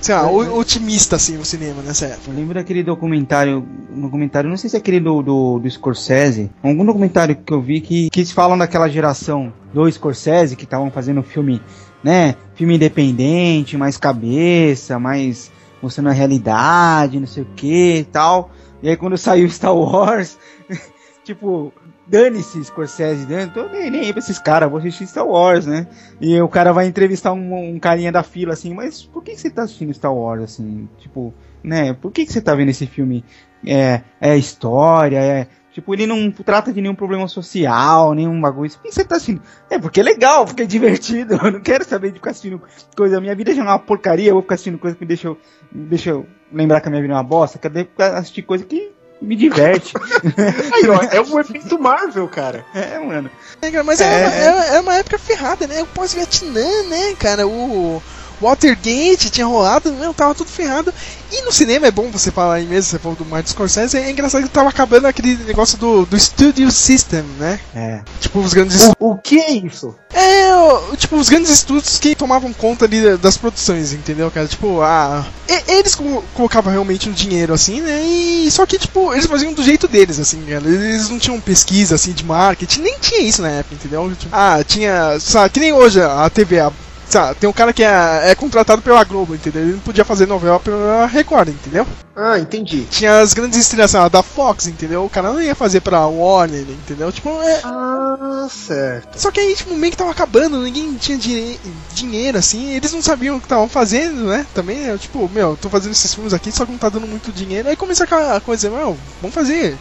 Sei 0.01 0.13
lá, 0.15 0.29
o- 0.31 0.57
otimista 0.59 1.15
assim 1.15 1.37
o 1.37 1.43
cinema 1.45 1.81
nessa 1.81 2.05
época. 2.05 2.29
Eu 2.31 2.35
lembro 2.35 2.53
daquele 2.53 2.83
documentário, 2.83 3.65
um 3.91 4.01
documentário, 4.01 4.49
não 4.49 4.55
sei 4.57 4.69
se 4.69 4.75
é 4.75 4.79
aquele 4.79 4.99
do, 4.99 5.21
do, 5.21 5.59
do 5.59 5.69
Scorsese, 5.69 6.49
algum 6.63 6.85
documentário 6.85 7.35
que 7.35 7.51
eu 7.53 7.61
vi 7.61 7.81
que, 7.81 8.09
que 8.09 8.19
eles 8.19 8.31
falam 8.31 8.57
daquela 8.57 8.87
geração 8.87 9.51
do 9.73 9.89
Scorsese, 9.91 10.55
que 10.55 10.63
estavam 10.65 10.91
fazendo 10.91 11.21
filme, 11.23 11.61
né, 12.03 12.35
filme 12.55 12.75
independente, 12.75 13.75
mais 13.75 13.97
cabeça, 13.97 14.99
mais 14.99 15.51
mostrando 15.81 16.09
a 16.09 16.13
realidade, 16.13 17.19
não 17.19 17.27
sei 17.27 17.43
o 17.43 17.47
que 17.55 17.97
e 17.97 18.03
tal. 18.05 18.51
E 18.81 18.89
aí 18.89 18.95
quando 18.95 19.17
saiu 19.17 19.49
Star 19.49 19.75
Wars, 19.75 20.37
tipo, 21.25 21.73
dane-se 22.09 22.63
Scorsese, 22.63 23.25
dane 23.25 23.51
tô 23.51 23.67
nem, 23.67 23.89
nem 23.89 24.01
aí 24.01 24.11
pra 24.13 24.19
esses 24.19 24.39
caras, 24.39 24.69
vou 24.69 24.79
assistir 24.79 25.07
Star 25.07 25.27
Wars, 25.27 25.65
né? 25.65 25.87
E 26.19 26.39
o 26.41 26.47
cara 26.47 26.71
vai 26.71 26.87
entrevistar 26.87 27.33
um, 27.33 27.75
um 27.75 27.79
carinha 27.79 28.11
da 28.11 28.23
fila 28.23 28.53
assim, 28.53 28.73
mas 28.73 29.03
por 29.03 29.23
que 29.23 29.35
você 29.35 29.49
tá 29.49 29.63
assistindo 29.63 29.93
Star 29.93 30.13
Wars 30.13 30.43
assim? 30.43 30.87
Tipo, 30.97 31.33
né? 31.63 31.93
Por 31.93 32.11
que 32.11 32.25
você 32.25 32.41
tá 32.41 32.55
vendo 32.55 32.69
esse 32.69 32.87
filme? 32.87 33.23
É, 33.65 34.01
é 34.21 34.37
história, 34.37 35.17
é. 35.19 35.47
Tipo, 35.77 35.93
ele 35.93 36.07
não 36.07 36.31
trata 36.31 36.73
de 36.73 36.81
nenhum 36.81 36.95
problema 36.95 37.27
social, 37.27 38.15
nenhum 38.15 38.41
bagulho. 38.41 38.71
Por 38.71 38.81
que 38.81 38.91
você 38.91 39.05
tá 39.05 39.17
assistindo? 39.17 39.41
É 39.69 39.77
porque 39.77 39.99
é 39.99 40.03
legal, 40.03 40.43
porque 40.43 40.63
é 40.63 40.65
divertido. 40.65 41.35
Eu 41.43 41.51
não 41.51 41.61
quero 41.61 41.83
saber 41.83 42.07
de 42.09 42.15
ficar 42.15 42.31
assistindo 42.31 42.59
coisa. 42.95 43.21
Minha 43.21 43.35
vida 43.35 43.53
já 43.53 43.61
é 43.61 43.63
uma 43.65 43.77
porcaria, 43.77 44.29
eu 44.29 44.33
vou 44.33 44.41
ficar 44.41 44.55
assistindo 44.55 44.79
coisa 44.79 44.95
que 44.95 45.03
me 45.03 45.07
deixa 45.07 45.27
eu, 45.27 45.37
deixa 45.71 46.09
eu 46.09 46.25
lembrar 46.51 46.81
que 46.81 46.87
a 46.87 46.89
minha 46.89 47.01
vida 47.01 47.13
é 47.13 47.17
uma 47.17 47.23
bosta. 47.23 47.59
Ficar- 47.59 48.17
assistir 48.17 48.41
coisa 48.41 48.65
que 48.65 48.91
me 49.21 49.35
diverte. 49.35 49.93
Aí, 50.73 50.87
ó, 50.89 51.01
é 51.11 51.21
um 51.21 51.39
efeito 51.39 51.79
Marvel, 51.79 52.27
cara. 52.27 52.65
é, 52.73 52.99
mano. 52.99 53.29
É, 53.61 53.71
cara, 53.71 53.83
mas 53.83 53.99
É, 53.99 54.05
é. 54.05 54.43
era- 54.45 54.65
era 54.65 54.81
uma 54.81 54.95
época 54.95 55.17
ferrada, 55.17 55.65
né? 55.67 55.81
O 55.81 55.87
pós-Vietnã, 55.87 56.83
né, 56.89 57.13
cara? 57.19 57.47
O, 57.47 58.01
Watergate 58.41 59.29
tinha 59.29 59.45
rolado, 59.45 59.91
meu, 59.93 60.13
tava 60.13 60.35
tudo 60.35 60.49
ferrado. 60.49 60.93
E 61.31 61.41
no 61.41 61.51
cinema 61.51 61.87
é 61.87 61.91
bom 61.91 62.09
você 62.09 62.31
falar 62.31 62.55
aí 62.55 62.65
mesmo, 62.65 62.89
você 62.91 62.99
falou 62.99 63.17
do 63.17 63.25
Martin 63.25 63.51
Scorsese, 63.51 63.97
é 63.97 64.09
engraçado 64.09 64.43
que 64.43 64.49
tava 64.49 64.69
acabando 64.69 65.05
aquele 65.07 65.35
negócio 65.43 65.77
do, 65.77 66.05
do 66.05 66.17
Studio 66.17 66.71
System, 66.71 67.23
né? 67.37 67.59
É. 67.75 67.99
Tipo, 68.21 68.39
os 68.39 68.53
grandes. 68.53 68.91
O, 68.99 69.11
o 69.11 69.17
que 69.17 69.37
é 69.39 69.51
isso? 69.51 69.93
É, 70.13 70.55
o- 70.55 70.95
tipo, 70.95 71.17
os 71.17 71.27
grandes 71.27 71.49
estúdios 71.51 71.99
que 71.99 72.15
tomavam 72.15 72.53
conta 72.53 72.85
ali 72.85 73.17
das 73.17 73.35
produções, 73.37 73.91
entendeu, 73.91 74.31
cara? 74.31 74.47
Tipo, 74.47 74.81
ah. 74.81 75.25
e- 75.49 75.71
Eles 75.77 75.95
co- 75.95 76.23
colocavam 76.33 76.71
realmente 76.71 77.09
o 77.09 77.13
dinheiro, 77.13 77.53
assim, 77.53 77.81
né? 77.81 78.01
E. 78.05 78.49
Só 78.49 78.65
que, 78.65 78.79
tipo, 78.79 79.13
eles 79.13 79.25
faziam 79.25 79.51
do 79.51 79.61
jeito 79.63 79.87
deles, 79.87 80.17
assim, 80.19 80.41
cara. 80.45 80.65
Eles 80.65 81.09
não 81.09 81.19
tinham 81.19 81.39
pesquisa, 81.41 81.95
assim, 81.95 82.13
de 82.13 82.23
marketing, 82.23 82.81
nem 82.81 82.97
tinha 82.99 83.19
isso 83.21 83.41
na 83.41 83.49
época, 83.49 83.75
entendeu? 83.75 84.09
Tipo, 84.17 84.33
ah, 84.33 84.63
tinha. 84.65 85.19
Sabe, 85.19 85.49
que 85.49 85.59
nem 85.59 85.73
hoje 85.73 86.01
a 86.01 86.29
TV, 86.29 86.59
a- 86.61 86.71
sabe, 87.09 87.35
tem 87.39 87.49
um 87.49 87.53
cara 87.53 87.71
que 87.73 87.83
é, 87.83 88.31
é 88.31 88.35
contratado 88.35 88.81
pela 88.81 89.03
Globo, 89.03 89.35
entendeu? 89.35 89.61
Ele 89.61 89.71
não 89.73 89.79
podia 89.79 90.03
fazer 90.05 90.25
novela 90.27 90.59
pela 90.59 91.05
Record, 91.05 91.49
entendeu? 91.49 91.85
Ah, 92.15 92.39
entendi. 92.39 92.85
Tinha 92.89 93.19
as 93.19 93.33
grandes 93.33 93.59
estrelas 93.59 93.93
assim, 93.93 94.03
ah, 94.05 94.09
da 94.09 94.23
Fox, 94.23 94.65
entendeu? 94.67 95.05
O 95.05 95.09
cara 95.09 95.31
não 95.31 95.41
ia 95.41 95.53
fazer 95.53 95.81
pra 95.81 96.07
Warner, 96.07 96.61
entendeu? 96.61 97.11
Tipo, 97.11 97.29
é, 97.41 97.61
Ah, 97.63 98.47
certo. 98.49 99.19
só 99.19 99.29
que 99.31 99.39
aí, 99.39 99.55
tipo, 99.55 99.73
meio 99.75 99.91
que 99.91 99.97
tava 99.97 100.11
acabando, 100.11 100.59
ninguém 100.61 100.95
tinha 100.95 101.17
dinhe- 101.17 101.59
dinheiro, 101.93 102.37
assim, 102.37 102.71
eles 102.71 102.91
não 102.91 103.01
sabiam 103.01 103.35
o 103.37 103.39
que 103.39 103.45
estavam 103.45 103.69
fazendo, 103.69 104.23
né? 104.25 104.45
Também, 104.53 104.85
eu, 104.85 104.97
tipo, 104.97 105.29
meu, 105.31 105.55
tô 105.61 105.69
fazendo 105.69 105.91
esses 105.91 106.13
filmes 106.13 106.33
aqui, 106.33 106.51
só 106.51 106.65
que 106.65 106.71
não 106.71 106.79
tá 106.79 106.89
dando 106.89 107.07
muito 107.07 107.31
dinheiro. 107.31 107.69
Aí 107.69 107.75
começou 107.75 108.03
aquela 108.05 108.39
coisa, 108.41 108.69
meu, 108.69 108.97
vamos 109.21 109.35
fazer, 109.35 109.77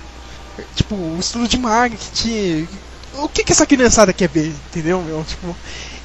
tipo, 0.74 0.94
um 0.94 1.18
estudo 1.18 1.48
de 1.48 1.58
marketing. 1.58 2.68
O 3.18 3.28
que 3.30 3.42
que 3.44 3.52
essa 3.52 3.64
criançada 3.64 4.12
quer 4.12 4.28
ver, 4.28 4.48
entendeu, 4.68 5.00
meu? 5.00 5.24
Tipo. 5.24 5.56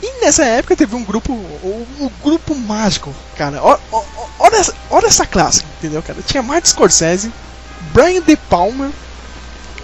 E 0.01 0.21
nessa 0.21 0.43
época 0.43 0.75
teve 0.75 0.95
um 0.95 1.03
grupo, 1.03 1.31
o, 1.31 2.11
grupo 2.23 2.55
mágico, 2.55 3.13
cara. 3.37 3.61
Olha, 3.63 3.79
olha 4.89 5.05
essa 5.05 5.25
classe, 5.25 5.63
entendeu, 5.77 6.01
cara? 6.01 6.19
Tinha 6.25 6.41
Martin 6.41 6.69
Scorsese, 6.69 7.31
Brian 7.93 8.21
De 8.21 8.35
Palma, 8.35 8.91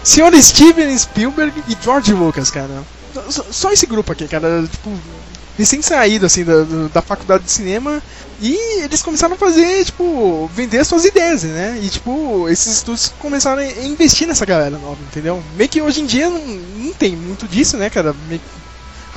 Sr. 0.04 0.42
Steven 0.42 0.98
Spielberg 0.98 1.64
e 1.68 1.78
George 1.82 2.14
Lucas, 2.14 2.50
cara. 2.50 2.84
Só, 3.30 3.46
só 3.52 3.72
esse 3.72 3.86
grupo 3.86 4.12
aqui, 4.12 4.28
cara, 4.28 4.68
tipo, 4.68 4.92
recém 5.58 5.82
saído 5.82 6.26
assim 6.26 6.44
da, 6.44 6.64
da 6.94 7.02
faculdade 7.02 7.44
de 7.44 7.52
cinema 7.52 8.02
e 8.40 8.84
eles 8.84 9.02
começaram 9.02 9.34
a 9.34 9.38
fazer, 9.38 9.86
tipo, 9.86 10.50
vender 10.54 10.80
as 10.80 10.88
suas 10.88 11.04
ideias, 11.04 11.44
né? 11.44 11.80
E 11.82 11.90
tipo, 11.90 12.48
esses 12.48 12.78
estúdios 12.78 13.12
começaram 13.20 13.62
a 13.62 13.84
investir 13.84 14.28
nessa 14.28 14.46
galera 14.46 14.78
nova, 14.78 14.98
entendeu? 15.10 15.44
Meio 15.56 15.70
que 15.70 15.82
hoje 15.82 16.02
em 16.02 16.06
dia 16.06 16.30
não, 16.30 16.46
não 16.46 16.94
tem 16.94 17.16
muito 17.16 17.48
disso, 17.48 17.76
né, 17.78 17.90
cara? 17.90 18.16
Meio 18.28 18.42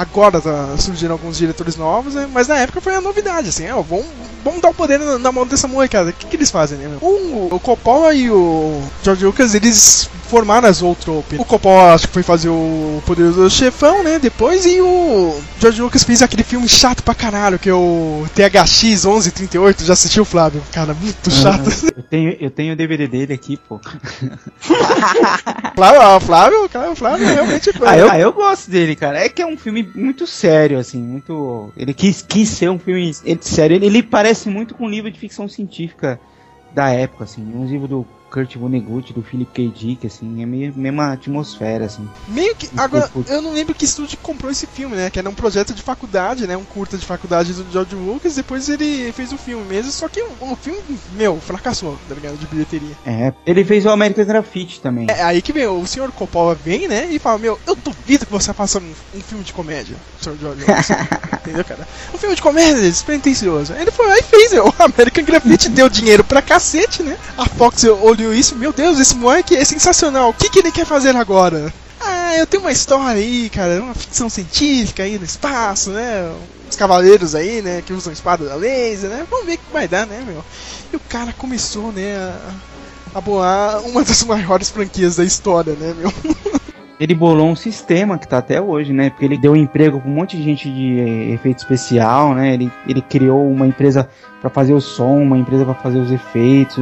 agora 0.00 0.40
tá 0.40 0.78
surgindo 0.78 1.12
alguns 1.12 1.37
diretores 1.37 1.76
novos, 1.76 2.14
né? 2.14 2.26
Mas 2.33 2.49
na 2.49 2.57
época 2.57 2.80
foi 2.80 2.95
a 2.95 3.02
novidade, 3.02 3.50
assim, 3.50 3.69
ó, 3.69 3.83
vamos, 3.83 4.07
vamos 4.42 4.62
dar 4.62 4.71
o 4.71 4.75
poder 4.75 4.99
na, 4.99 5.19
na 5.19 5.30
mão 5.30 5.47
dessa 5.47 5.69
molecada. 5.69 6.09
O 6.09 6.12
que, 6.14 6.26
que 6.26 6.37
eles 6.37 6.50
fazem, 6.50 6.78
né? 6.78 6.99
O, 7.02 7.54
o 7.54 7.61
Coppola 7.61 8.14
e 8.14 8.30
o 8.30 8.80
George 9.02 9.26
Lucas, 9.26 9.54
eles 9.54 10.09
formaram 10.31 10.69
as 10.69 10.77
Zoetrope. 10.77 11.37
O 11.37 11.45
Coppola 11.45 11.95
acho 11.95 12.07
que 12.07 12.15
foi 12.15 12.23
fazer 12.23 12.49
o 12.49 13.03
Poderoso 13.05 13.51
Chefão, 13.51 14.05
né? 14.05 14.19
Depois, 14.19 14.65
e 14.65 14.81
o 14.81 15.39
George 15.59 15.83
Lucas 15.83 16.05
fez 16.05 16.23
aquele 16.23 16.45
filme 16.45 16.69
chato 16.69 17.03
pra 17.03 17.15
caralho, 17.15 17.59
que 17.59 17.69
é 17.69 17.75
o 17.75 18.25
THX 18.35 19.05
1138. 19.05 19.85
Já 19.85 19.93
assistiu, 19.93 20.25
Flávio? 20.25 20.63
Cara, 20.73 20.95
muito 20.95 21.31
chato. 21.31 21.69
Eu 21.97 22.03
tenho, 22.05 22.37
eu 22.41 22.51
tenho 22.51 22.73
o 22.73 22.77
DVD 22.77 23.09
dele 23.09 23.33
aqui, 23.33 23.57
pô. 23.57 23.81
Flávio, 25.75 26.01
ah, 26.01 26.21
Flávio, 26.21 26.69
cara, 26.69 26.91
o 26.93 26.97
Flávio 26.97 27.27
realmente 27.27 27.73
foi. 27.73 27.89
Ah 27.89 27.99
eu, 27.99 28.11
ah, 28.11 28.19
eu 28.19 28.33
gosto 28.33 28.71
dele, 28.71 28.95
cara. 28.95 29.19
É 29.19 29.29
que 29.29 29.43
é 29.43 29.47
um 29.47 29.57
filme 29.57 29.89
muito 29.95 30.27
sério, 30.27 30.79
assim, 30.79 31.03
muito. 31.03 31.73
Ele 31.77 31.93
quis, 31.93 32.23
quis 32.23 32.49
ser 32.49 32.71
um 32.71 32.79
filme 32.79 33.13
sério. 33.41 33.75
Ele, 33.75 33.87
ele 33.87 34.03
parece 34.03 34.49
muito 34.49 34.75
com 34.75 34.85
um 34.85 34.89
livro 34.89 35.11
de 35.11 35.19
ficção 35.19 35.49
científica 35.49 36.21
da 36.73 36.91
época, 36.91 37.25
assim. 37.25 37.43
Um 37.43 37.67
livro 37.67 37.89
do 37.89 38.07
Kurt 38.31 38.57
Vonnegut, 38.57 39.13
do 39.13 39.23
Philip 39.23 39.51
K. 39.53 39.69
Dick, 39.69 40.07
assim. 40.07 40.43
É 40.43 40.47
meio 40.47 40.73
mesma 40.75 41.13
atmosfera, 41.13 41.87
assim. 41.87 42.09
Meio 42.29 42.55
que. 42.55 42.69
Agora, 42.77 43.09
Putz. 43.09 43.31
eu 43.31 43.43
não 43.43 43.53
lembro 43.53 43.75
que 43.75 43.85
estúdio 43.85 44.19
comprou 44.23 44.51
esse 44.51 44.67
filme, 44.67 44.97
né? 44.97 45.11
Que 45.11 45.19
era 45.19 45.29
um 45.29 45.35
projeto 45.35 45.75
de 45.75 45.83
faculdade, 45.83 46.47
né? 46.47 46.57
Um 46.57 46.65
curta 46.65 46.97
de 46.97 47.05
faculdade 47.05 47.53
do 47.53 47.71
George 47.73 47.95
Lucas. 47.95 48.37
Depois 48.37 48.69
ele 48.69 49.13
fez 49.13 49.33
o 49.33 49.39
filme 49.39 49.65
mesmo. 49.65 49.91
Só 49.91 50.09
que 50.09 50.23
o, 50.23 50.31
o 50.41 50.57
filme, 50.57 50.81
meu, 51.15 51.39
fracassou, 51.41 51.99
tá 52.09 52.15
ligado? 52.15 52.39
De 52.39 52.47
bilheteria. 52.47 52.97
É. 53.05 53.33
Ele 53.45 53.65
fez 53.65 53.85
o 53.85 53.91
American 53.91 54.25
Graffiti 54.25 54.81
também. 54.81 55.07
É 55.11 55.23
aí 55.23 55.43
que 55.43 55.53
vem, 55.53 55.67
o 55.67 55.87
senhor 55.87 56.13
Coppola 56.13 56.55
vem, 56.55 56.87
né? 56.87 57.09
E 57.11 57.19
fala: 57.19 57.39
Meu, 57.39 57.59
eu 57.67 57.75
duvido 57.75 58.27
que 58.27 58.33
você 58.33 58.53
faça 58.55 58.79
um, 58.79 58.93
um 59.15 59.21
filme 59.21 59.43
de 59.43 59.53
comédia, 59.53 59.97
senhor 60.21 60.39
George 60.39 60.61
Lucas. 60.61 60.89
Entendeu, 61.41 61.65
cara? 61.65 61.89
Um 62.15 62.19
filme 62.19 62.37
de 62.37 62.43
comédia 62.43 62.81
despretensioso. 62.81 63.73
Ele 63.73 63.91
foi 63.91 64.07
lá 64.07 64.19
e 64.19 64.23
fez, 64.23 64.53
né? 64.53 64.61
O 64.61 64.73
American 64.79 65.25
Graffiti 65.25 65.69
deu 65.69 65.89
dinheiro 65.89 66.23
pra 66.23 66.43
cacete, 66.43 67.03
né? 67.03 67.17
A 67.37 67.47
Fox 67.47 67.85
olhou 67.85 68.20
isso, 68.35 68.57
meu 68.57 68.73
Deus, 68.73 68.99
esse 69.00 69.15
moleque 69.15 69.57
é 69.57 69.65
sensacional. 69.65 70.31
O 70.31 70.35
que, 70.35 70.50
que 70.50 70.59
ele 70.59 70.73
quer 70.73 70.85
fazer 70.85 71.17
agora? 71.17 71.73
Ah, 72.00 72.37
eu 72.37 72.47
tenho 72.47 72.62
uma 72.62 72.73
história 72.73 73.21
aí, 73.21 73.50
cara, 73.50 73.83
uma 73.83 73.95
ficção 73.95 74.29
científica 74.29 75.03
aí 75.03 75.19
no 75.19 75.25
espaço, 75.25 75.91
né? 75.91 76.33
Os 76.69 76.77
cavaleiros 76.77 77.35
aí, 77.35 77.61
né, 77.61 77.83
que 77.85 77.93
usam 77.93 78.12
espada 78.12 78.45
da 78.45 78.55
laser, 78.55 79.11
né? 79.11 79.27
Vamos 79.29 79.47
ver 79.47 79.55
o 79.55 79.59
que 79.59 79.73
vai 79.73 79.89
dar, 79.89 80.07
né, 80.07 80.23
meu? 80.27 80.43
E 80.93 80.97
o 80.97 81.00
cara 81.00 81.33
começou, 81.33 81.93
né, 81.93 82.17
a, 83.15 83.19
a 83.19 83.81
uma 83.81 84.05
das 84.05 84.23
maiores 84.25 84.71
franquias 84.71 85.17
da 85.17 85.25
história, 85.25 85.75
né, 85.75 85.95
meu? 85.99 86.12
Ele 87.00 87.15
bolou 87.15 87.49
um 87.49 87.57
sistema 87.57 88.19
que 88.19 88.29
tá 88.29 88.39
até 88.39 88.61
hoje, 88.61 88.93
né? 88.93 89.09
Porque 89.09 89.25
ele 89.25 89.39
deu 89.39 89.57
emprego 89.57 89.99
pra 89.99 90.11
um 90.11 90.12
monte 90.12 90.37
de 90.37 90.43
gente 90.43 90.71
de 90.71 91.00
eh, 91.00 91.31
efeito 91.33 91.61
especial, 91.61 92.35
né? 92.35 92.53
Ele, 92.53 92.71
ele 92.87 93.00
criou 93.00 93.50
uma 93.50 93.67
empresa 93.67 94.07
pra 94.39 94.50
fazer 94.50 94.75
o 94.75 94.83
som, 94.83 95.17
uma 95.17 95.39
empresa 95.39 95.65
pra 95.65 95.73
fazer 95.73 95.99
os 95.99 96.12
efeitos, 96.12 96.77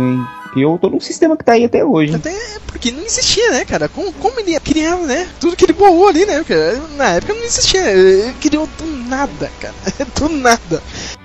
e 0.49 0.53
criou 0.53 0.79
todo 0.79 0.97
um 0.97 1.01
sistema 1.01 1.37
que 1.37 1.45
tá 1.45 1.53
aí 1.53 1.65
até 1.65 1.85
hoje. 1.85 2.15
Até 2.15 2.35
porque 2.67 2.91
não 2.91 3.03
existia, 3.03 3.51
né, 3.51 3.65
cara? 3.65 3.89
Como, 3.89 4.13
como 4.15 4.41
ele 4.41 4.53
ia 4.53 4.61
criar, 4.61 4.97
né? 4.99 5.29
Tudo 5.41 5.57
que 5.57 5.65
ele 5.65 5.73
bolou 5.73 6.09
ali, 6.09 6.25
né? 6.25 6.45
Na 6.97 7.11
época 7.11 7.35
não 7.35 7.45
existia. 7.45 7.91
Ele 7.91 8.33
criou 8.41 8.69
do 8.79 8.87
nada, 9.09 9.51
cara. 9.61 9.75
Do 10.19 10.29
nada. 10.29 10.83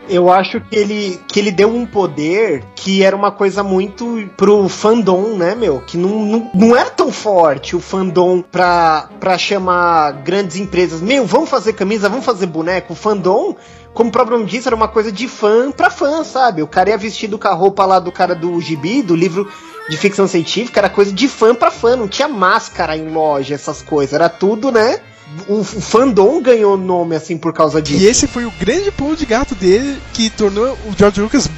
Eu 0.09 0.31
acho 0.31 0.59
que 0.59 0.75
ele, 0.75 1.21
que 1.27 1.39
ele 1.39 1.51
deu 1.51 1.73
um 1.73 1.85
poder 1.85 2.63
que 2.75 3.03
era 3.03 3.15
uma 3.15 3.31
coisa 3.31 3.63
muito 3.63 4.29
pro 4.35 4.67
fandom, 4.67 5.35
né, 5.35 5.55
meu? 5.55 5.79
Que 5.79 5.97
não, 5.97 6.25
não, 6.25 6.51
não 6.53 6.75
era 6.75 6.89
tão 6.89 7.11
forte 7.11 7.75
o 7.75 7.79
fandom 7.79 8.41
pra, 8.41 9.09
pra 9.19 9.37
chamar 9.37 10.11
grandes 10.23 10.57
empresas. 10.57 11.01
Meu, 11.01 11.25
vamos 11.25 11.49
fazer 11.49 11.73
camisa, 11.73 12.09
vamos 12.09 12.25
fazer 12.25 12.47
boneco. 12.47 12.93
O 12.93 12.95
fandom, 12.95 13.55
como 13.93 14.09
o 14.09 14.11
próprio 14.11 14.37
nome 14.37 14.49
diz, 14.49 14.65
era 14.67 14.75
uma 14.75 14.87
coisa 14.87 15.11
de 15.11 15.27
fã 15.27 15.71
pra 15.71 15.89
fã, 15.89 16.23
sabe? 16.23 16.61
O 16.61 16.67
cara 16.67 16.89
ia 16.89 16.97
vestido 16.97 17.39
com 17.39 17.47
a 17.47 17.53
roupa 17.53 17.85
lá 17.85 17.99
do 17.99 18.11
cara 18.11 18.35
do 18.35 18.59
gibi, 18.59 19.01
do 19.01 19.15
livro 19.15 19.49
de 19.89 19.97
ficção 19.97 20.27
científica, 20.27 20.79
era 20.79 20.89
coisa 20.89 21.11
de 21.11 21.27
fã 21.27 21.55
pra 21.55 21.71
fã. 21.71 21.95
Não 21.95 22.07
tinha 22.07 22.27
máscara 22.27 22.97
em 22.97 23.09
loja, 23.09 23.55
essas 23.55 23.81
coisas. 23.81 24.13
Era 24.13 24.27
tudo, 24.27 24.71
né? 24.71 24.99
O, 25.47 25.59
o 25.61 25.63
fandom 25.63 26.41
ganhou 26.41 26.77
nome 26.77 27.15
assim 27.15 27.37
por 27.37 27.53
causa 27.53 27.81
disso. 27.81 28.03
E 28.03 28.05
esse 28.07 28.27
foi 28.27 28.45
o 28.45 28.51
grande 28.59 28.91
pulo 28.91 29.15
de 29.15 29.25
gato 29.25 29.55
dele 29.55 29.99
que 30.13 30.29
tornou 30.29 30.77
o 30.85 30.93
George 30.97 31.21
Lucas 31.21 31.49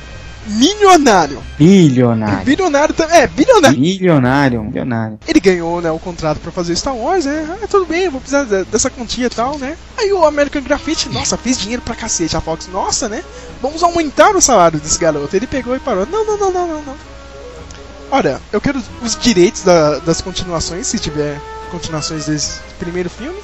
milionário. 0.47 1.41
Bilionário. 1.57 2.45
Bilionário 2.45 2.93
também. 2.93 3.17
É, 3.17 3.27
bilionário. 3.27 3.77
Bilionário, 3.77 4.63
bilionário. 4.63 5.19
Ele 5.27 5.39
ganhou, 5.39 5.81
né, 5.81 5.91
o 5.91 5.99
contrato 5.99 6.39
pra 6.39 6.51
fazer 6.51 6.75
Star 6.75 6.95
Wars, 6.95 7.25
né? 7.25 7.57
Ah, 7.61 7.67
tudo 7.67 7.85
bem, 7.85 8.03
eu 8.03 8.11
vou 8.11 8.21
precisar 8.21 8.43
de- 8.43 8.63
dessa 8.65 8.89
quantia 8.89 9.25
e 9.25 9.29
tal, 9.29 9.57
né? 9.57 9.75
Aí 9.97 10.13
o 10.13 10.23
American 10.25 10.61
Graffiti, 10.61 11.09
nossa, 11.09 11.35
fez 11.37 11.57
dinheiro 11.57 11.81
pra 11.81 11.95
cacete. 11.95 12.37
A 12.37 12.41
Fox, 12.41 12.67
nossa, 12.71 13.09
né? 13.09 13.23
Vamos 13.61 13.81
aumentar 13.83 14.35
o 14.35 14.41
salário 14.41 14.79
desse 14.79 14.99
garoto. 14.99 15.35
Ele 15.35 15.47
pegou 15.47 15.75
e 15.75 15.79
parou. 15.79 16.05
Não, 16.05 16.25
não, 16.25 16.37
não, 16.37 16.51
não, 16.51 16.67
não, 16.67 16.81
não. 16.83 16.95
Olha, 18.11 18.39
eu 18.53 18.61
quero 18.61 18.79
os 19.01 19.15
direitos 19.15 19.63
da- 19.63 19.97
das 19.99 20.21
continuações, 20.21 20.85
se 20.87 20.99
tiver 20.99 21.41
continuações 21.71 22.27
desse 22.27 22.59
primeiro 22.79 23.09
filme. 23.09 23.39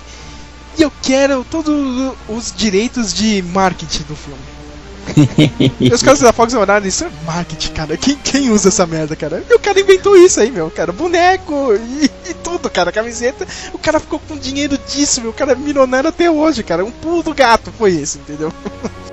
E 0.78 0.82
eu 0.82 0.92
quero 1.02 1.44
todos 1.44 2.14
os 2.28 2.54
direitos 2.56 3.14
de 3.14 3.42
marketing 3.42 4.04
do 4.04 4.16
filme. 4.16 4.62
Os 5.92 6.04
caras 6.04 6.20
da 6.20 6.32
Fox 6.32 6.54
olharam 6.54 6.86
isso 6.86 7.04
é 7.04 7.12
marketing, 7.26 7.74
cara. 7.74 7.98
Quem, 7.98 8.16
quem 8.16 8.50
usa 8.50 8.70
essa 8.70 8.86
merda, 8.86 9.16
cara? 9.16 9.44
E 9.50 9.54
o 9.54 9.60
cara 9.60 9.80
inventou 9.80 10.16
isso 10.16 10.40
aí, 10.40 10.52
meu, 10.52 10.70
cara. 10.70 10.92
Boneco 10.92 11.74
e, 11.74 12.06
e 12.30 12.34
tudo, 12.36 12.70
cara. 12.70 12.92
Camiseta. 12.92 13.48
O 13.74 13.80
cara 13.80 14.00
ficou 14.00 14.20
com 14.20 14.38
dinheiro 14.38 14.78
disso, 14.78 15.22
meu. 15.22 15.32
O 15.32 15.34
cara 15.34 15.54
é 15.54 15.56
milionário 15.56 16.10
até 16.10 16.30
hoje, 16.30 16.64
cara. 16.64 16.86
Um 16.86 16.92
pulo 16.92 17.24
do 17.24 17.34
gato 17.34 17.72
foi 17.78 17.94
esse, 17.96 18.20
entendeu? 18.20 18.54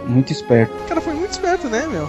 Muito 0.07 0.33
esperto. 0.33 0.75
O 0.85 0.88
cara 0.88 1.00
foi 1.00 1.15
muito 1.15 1.33
esperto, 1.33 1.69
né, 1.69 1.87
meu? 1.87 2.09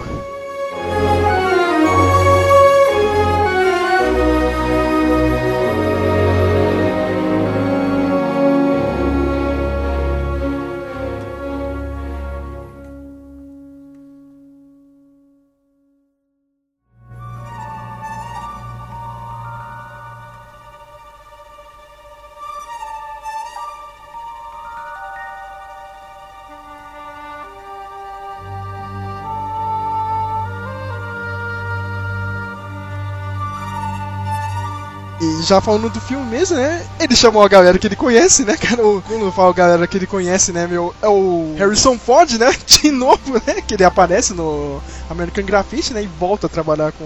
Já 35.50 35.60
falando 35.60 35.90
do 35.90 36.00
filme 36.00 36.24
mesmo, 36.26 36.56
né? 36.56 36.86
Ele 37.00 37.16
chamou 37.16 37.42
a 37.42 37.48
galera 37.48 37.76
que 37.76 37.86
ele 37.86 37.96
conhece, 37.96 38.44
né, 38.44 38.56
cara? 38.56 38.76
Quando 38.76 39.24
eu 39.24 39.32
falo 39.32 39.52
galera 39.52 39.84
que 39.84 39.98
ele 39.98 40.06
conhece, 40.06 40.52
né, 40.52 40.66
meu? 40.66 40.94
É 41.02 41.08
o 41.08 41.56
Harrison 41.58 41.98
Ford, 41.98 42.30
né? 42.38 42.54
De 42.64 42.90
novo, 42.92 43.34
né? 43.44 43.60
Que 43.66 43.74
ele 43.74 43.82
aparece 43.82 44.32
no 44.32 44.80
American 45.10 45.44
Graffiti, 45.44 45.92
né? 45.92 46.04
E 46.04 46.06
volta 46.06 46.46
a 46.46 46.50
trabalhar 46.50 46.92
com 46.92 47.04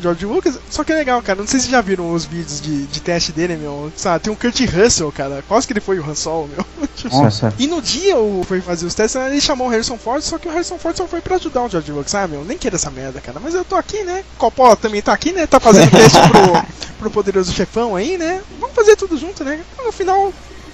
George 0.00 0.26
Lucas. 0.26 0.58
Só 0.70 0.82
que 0.84 0.92
é 0.92 0.96
legal, 0.96 1.22
cara. 1.22 1.40
Não 1.40 1.46
sei 1.46 1.60
se 1.60 1.70
já 1.70 1.80
viram 1.80 2.12
os 2.12 2.24
vídeos 2.24 2.60
de, 2.60 2.86
de 2.86 3.00
teste 3.00 3.32
dele, 3.32 3.56
meu. 3.56 3.92
Sabe, 3.96 4.24
tem 4.24 4.32
um 4.32 4.36
Kurt 4.36 4.60
Russell, 4.60 5.12
cara. 5.12 5.44
Quase 5.46 5.66
que 5.66 5.72
ele 5.72 5.80
foi 5.80 5.98
o 5.98 6.08
Han 6.08 6.14
Solo, 6.14 6.48
meu. 6.48 6.64
Tipo, 6.96 7.16
Nossa. 7.16 7.54
E 7.58 7.66
no 7.66 7.80
dia 7.80 8.18
o 8.18 8.44
foi 8.46 8.60
fazer 8.60 8.84
os 8.84 8.94
testes, 8.94 9.18
ele 9.20 9.40
chamou 9.40 9.68
o 9.68 9.70
Harrison 9.70 9.96
Ford, 9.96 10.22
só 10.22 10.36
que 10.36 10.46
o 10.46 10.50
Harrison 10.50 10.76
Ford 10.76 10.94
só 10.94 11.06
foi 11.06 11.22
pra 11.22 11.36
ajudar 11.36 11.62
o 11.64 11.68
George 11.68 11.90
Lucas, 11.90 12.10
sabe, 12.10 12.34
meu? 12.34 12.44
Nem 12.44 12.58
queira 12.58 12.76
essa 12.76 12.90
merda, 12.90 13.20
cara. 13.20 13.40
Mas 13.42 13.54
eu 13.54 13.64
tô 13.64 13.74
aqui, 13.74 14.02
né? 14.02 14.22
Coppola 14.36 14.76
também 14.76 15.00
tá 15.00 15.12
aqui, 15.12 15.32
né? 15.32 15.46
Tá 15.46 15.58
fazendo 15.58 15.90
teste 15.90 16.18
pro, 16.28 16.66
pro 16.98 17.10
poderoso 17.10 17.52
chefão 17.52 17.96
aí, 17.96 18.18
né? 18.18 18.42
Vamos 18.58 18.74
fazer 18.74 18.96
tudo 18.96 19.16
junto, 19.16 19.42
né? 19.44 19.60
No 19.82 19.92
final, 19.92 20.30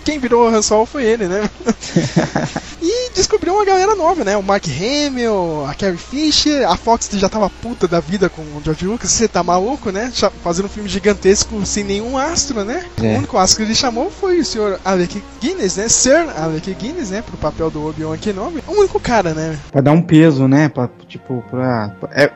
quem 0.07 0.21
virou 0.21 0.45
o 0.45 0.55
Han 0.55 0.63
Solo 0.63 0.87
foi 0.87 1.03
ele, 1.05 1.27
né? 1.27 1.51
e 2.81 3.11
descobriu 3.13 3.55
uma 3.55 3.65
galera 3.65 3.97
nova, 3.97 4.23
né? 4.23 4.37
O 4.37 4.43
Mark 4.43 4.65
Hamill, 4.69 5.67
a 5.67 5.75
Carrie 5.75 5.99
Fisher, 5.99 6.65
a 6.69 6.77
Fox 6.77 7.11
já 7.13 7.29
tava 7.29 7.51
puta 7.51 7.89
da 7.89 7.99
vida 7.99 8.29
com 8.29 8.41
o 8.43 8.61
George 8.65 8.87
Lucas, 8.87 9.11
você 9.11 9.27
tá 9.27 9.43
maluco, 9.43 9.91
né? 9.91 10.13
Fazendo 10.45 10.67
um 10.67 10.69
filme 10.69 10.89
gigantesco 10.89 11.67
sem 11.67 11.83
nenhum 11.83 12.17
astro, 12.17 12.65
né? 12.65 12.87
É. 13.03 13.15
O 13.15 13.19
único 13.19 13.37
astro 13.37 13.59
que 13.59 13.63
ele 13.65 13.75
chamou 13.75 14.09
foi 14.09 14.39
o 14.39 14.45
Sr. 14.45 14.79
Alec 14.85 15.21
Guinness, 15.41 15.77
né? 15.77 15.89
Sir 15.89 16.29
Alec 16.37 16.73
Guinness, 16.75 17.11
né? 17.11 17.21
Pro 17.23 17.37
papel 17.37 17.69
do 17.69 17.85
Obi-Wan 17.89 18.17
Kenobi. 18.17 18.63
O 18.69 18.73
único 18.79 19.01
cara, 19.01 19.35
né? 19.35 19.59
Pra 19.73 19.81
dar 19.81 19.91
um 19.91 20.03
peso, 20.03 20.47
né? 20.47 20.69
Pra, 20.69 20.89
tipo, 21.09 21.45
pra. 21.51 21.89
pra- 22.01 22.11
é- 22.13 22.31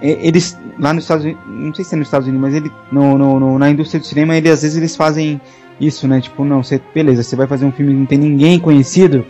é- 0.00 0.18
eles, 0.24 0.56
lá 0.78 0.92
nos 0.92 1.02
Estados 1.02 1.24
Unidos, 1.24 1.42
não 1.48 1.74
sei 1.74 1.84
se 1.84 1.94
é 1.94 1.98
nos 1.98 2.06
Estados 2.06 2.28
Unidos, 2.28 2.42
mas 2.48 2.54
ele, 2.54 2.70
no, 2.92 3.18
no- 3.18 3.40
no- 3.40 3.58
na 3.58 3.68
indústria 3.68 3.98
do 3.98 4.06
cinema, 4.06 4.36
ele, 4.36 4.48
às 4.48 4.62
vezes 4.62 4.76
eles 4.76 4.94
fazem 4.94 5.40
isso, 5.80 6.06
né? 6.06 6.20
Tipo, 6.20 6.44
não, 6.44 6.62
você, 6.62 6.80
beleza, 6.94 7.22
você 7.22 7.36
vai 7.36 7.46
fazer 7.46 7.64
um 7.64 7.72
filme 7.72 7.92
que 7.92 7.98
não 7.98 8.06
tem 8.06 8.18
ninguém 8.18 8.58
conhecido, 8.58 9.24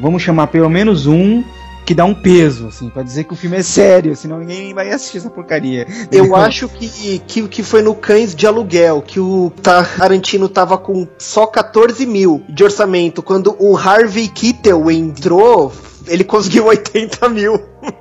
vamos 0.00 0.22
chamar 0.22 0.48
pelo 0.48 0.68
menos 0.68 1.06
um 1.06 1.42
que 1.88 1.94
dá 1.94 2.04
um 2.04 2.12
peso, 2.12 2.66
assim, 2.66 2.90
pra 2.90 3.02
dizer 3.02 3.24
que 3.24 3.32
o 3.32 3.36
filme 3.36 3.56
é 3.56 3.62
sério, 3.62 4.14
senão 4.14 4.40
ninguém 4.40 4.74
vai 4.74 4.90
assistir 4.90 5.16
essa 5.16 5.30
porcaria. 5.30 5.86
Eu 6.12 6.36
acho 6.36 6.68
que, 6.68 7.18
que, 7.20 7.48
que 7.48 7.62
foi 7.62 7.80
no 7.80 7.94
Cães 7.94 8.34
de 8.34 8.46
Aluguel, 8.46 9.00
que 9.00 9.18
o 9.18 9.50
Tarantino 9.62 10.50
tava 10.50 10.76
com 10.76 11.08
só 11.16 11.46
14 11.46 12.04
mil 12.04 12.42
de 12.46 12.62
orçamento. 12.62 13.22
Quando 13.22 13.56
o 13.58 13.74
Harvey 13.74 14.28
Keitel 14.28 14.90
entrou, 14.90 15.72
ele 16.06 16.24
conseguiu 16.24 16.66
80 16.66 17.26
mil. 17.30 17.58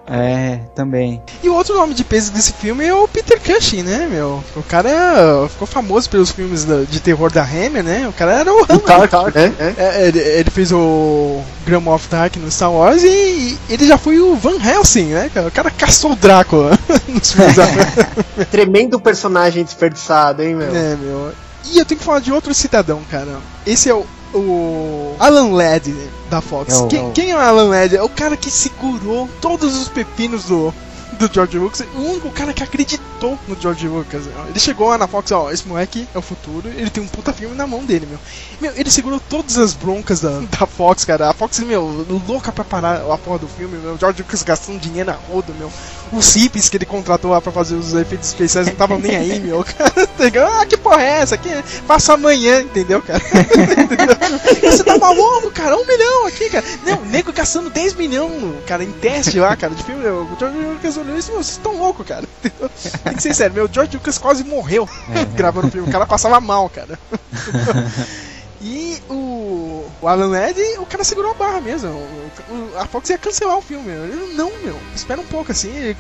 É, 0.10 0.60
também. 0.74 1.22
E 1.44 1.50
o 1.50 1.54
outro 1.54 1.76
nome 1.76 1.94
de 1.94 2.04
peso 2.04 2.32
desse 2.32 2.54
filme 2.54 2.86
é 2.86 2.94
o 2.94 3.08
Peter 3.08 3.40
Cushing, 3.42 3.84
né, 3.84 4.08
meu? 4.10 4.44
O 4.56 4.64
cara 4.64 5.48
ficou 5.50 5.68
famoso 5.68 6.10
pelos 6.10 6.32
filmes 6.32 6.66
de 6.90 7.00
terror 7.00 7.32
da 7.32 7.44
Hammer, 7.44 7.84
né? 7.84 8.08
O 8.08 8.14
cara 8.14 8.40
era 8.40 8.54
o 8.54 8.60
Hammer. 8.64 9.36
né? 9.36 9.54
É. 9.60 9.74
É, 9.78 10.08
ele, 10.08 10.20
ele 10.20 10.50
fez 10.50 10.72
o 10.72 11.42
Gram 11.66 11.86
of 11.88 12.08
Dark 12.10 12.36
no 12.38 12.50
Star 12.50 12.72
Wars 12.72 13.04
e, 13.04 13.08
e 13.08 13.58
ele 13.70 13.86
já 13.86 13.98
foi 13.98 14.20
o 14.20 14.36
Van 14.36 14.58
Helsing, 14.64 15.08
né? 15.08 15.30
cara? 15.34 15.48
O 15.48 15.52
cara 15.52 15.70
caçou 15.70 16.14
o 16.14 16.16
Drácula 16.16 16.78
nos 17.08 17.34
filmes 17.34 17.56
da 17.56 17.66
Tremendo 18.50 19.00
personagem 19.00 19.64
desperdiçado, 19.64 20.42
hein, 20.42 20.56
meu? 20.56 20.74
É, 20.76 20.96
meu. 20.96 21.32
E 21.66 21.80
eu 21.80 21.86
tenho 21.86 22.00
que 22.00 22.06
falar 22.06 22.20
de 22.20 22.32
outro 22.32 22.54
cidadão, 22.54 23.02
cara. 23.12 23.40
Esse 23.66 23.90
é 23.90 23.94
o, 23.94 24.06
o 24.34 25.16
Alan 25.20 25.52
Ladd 25.54 25.94
da 26.30 26.42
Fox. 26.42 26.74
É 26.74 26.78
o- 26.78 26.88
quem, 26.88 27.00
é 27.00 27.04
o- 27.04 27.12
quem 27.12 27.32
é 27.32 27.36
o 27.36 27.40
Alan 27.40 27.70
Ladd? 27.70 27.96
É 27.96 28.04
o 28.04 28.10
cara 28.10 28.36
que 28.38 28.50
segurou 28.52 29.30
todos 29.42 29.76
os 29.76 29.88
pepinos 29.90 30.46
do, 30.46 30.74
do 31.20 31.34
George 31.34 31.58
Lucas. 31.58 31.84
O 31.96 32.00
único 32.02 32.30
cara 32.32 32.54
que 32.54 32.62
acreditou 32.64 33.38
no 33.48 33.60
George 33.60 33.88
Lucas. 33.88 34.24
Ele 34.50 34.60
chegou 34.60 34.90
lá 34.90 34.98
na 34.98 35.08
Fox, 35.08 35.32
ó, 35.32 35.50
esse 35.52 35.68
moleque 35.68 36.08
é 36.14 36.18
o 36.18 36.22
futuro. 36.22 36.68
Ele 36.70 36.90
tem 36.90 37.02
um 37.04 37.08
puta 37.08 37.34
filme 37.34 37.56
na 37.56 37.66
mão 37.66 37.84
dele, 37.84 38.06
meu. 38.06 38.20
Meu, 38.62 38.72
ele 38.80 38.92
segurou 38.92 39.20
todas 39.20 39.58
as 39.58 39.74
broncas 39.74 40.22
da, 40.22 40.40
da 40.60 40.66
Fox, 40.68 41.04
cara. 41.06 41.30
A 41.30 41.34
Fox, 41.34 41.60
meu, 41.60 42.06
louca 42.28 42.52
pra 42.52 42.64
parar 42.64 43.02
a 43.12 43.18
porra 43.18 43.40
do 43.40 43.48
filme, 43.48 43.78
meu. 43.78 43.94
O 43.94 43.98
George 43.98 44.22
Lucas 44.22 44.44
gastando 44.44 44.80
dinheiro 44.80 45.10
na 45.10 45.18
roda, 45.18 45.52
meu. 45.58 45.72
Os 46.12 46.26
CIPs 46.26 46.70
que 46.70 46.78
ele 46.78 46.86
contratou 46.86 47.32
lá 47.32 47.42
pra 47.42 47.52
fazer 47.52 47.76
os 47.76 47.94
efeitos 47.94 48.30
especiais 48.30 48.68
não 48.68 48.74
estavam 48.74 49.00
nem 49.00 49.16
aí, 49.16 49.40
meu. 49.40 49.64
Cara, 50.34 50.62
ah, 50.62 50.66
que 50.66 50.78
porra 50.78 51.02
é 51.02 51.20
essa? 51.22 51.36
aqui? 51.36 51.50
Passa 51.88 52.14
amanhã, 52.14 52.62
entendeu, 52.62 53.02
cara? 53.02 53.22
Entendeu? 53.24 54.72
Você 54.72 54.84
tá 54.84 54.98
maluco, 54.98 55.52
cara? 55.52 55.78
Um 55.78 55.86
milhão 55.86 56.26
aqui, 56.26 56.50
cara. 56.50 56.66
Não, 56.86 57.06
nego 57.06 57.32
gastando 57.32 57.70
10 57.70 57.94
milhões, 57.96 58.56
cara, 58.66 58.84
em 58.84 58.92
teste 58.92 59.40
lá, 59.40 59.56
cara, 59.56 59.74
de 59.74 59.84
filme. 59.84 60.06
O 60.06 60.36
George 60.40 60.58
Lucas 60.58 60.98
olhou 60.98 61.18
isso, 61.18 61.32
vocês 61.32 61.50
estão 61.50 61.78
loucos, 61.78 62.06
cara. 62.06 62.26
Entendeu? 62.44 62.70
Tem 63.04 63.14
que 63.14 63.24
ser 63.24 63.34
sério, 63.34 63.54
meu. 63.54 63.66
O 63.66 63.70
George 63.72 63.96
Lucas 63.96 64.18
quase 64.18 64.44
morreu 64.44 64.90
gravando 65.36 65.68
o 65.68 65.72
filme. 65.72 65.88
O 65.88 65.92
cara 65.92 66.06
passava 66.06 66.40
mal, 66.42 66.70
cara. 66.70 67.00
E 68.62 68.98
o, 69.10 69.86
o 70.02 70.08
Alan 70.08 70.30
Ladd, 70.30 70.60
o 70.80 70.86
cara 70.86 71.04
segurou 71.04 71.32
a 71.32 71.36
barra 71.36 71.62
mesmo. 71.62 71.90
O- 71.90 72.54
o- 72.54 72.78
a 72.78 72.86
Fox 72.88 73.10
ia 73.10 73.18
cancelar 73.18 73.58
o 73.58 73.62
filme. 73.62 73.90
Ele, 73.90 74.34
não, 74.36 74.52
meu, 74.64 74.76
espera 74.96 75.22
um 75.22 75.26
pouco 75.28 75.52
assim. 75.52 75.70
ele- 75.76 75.98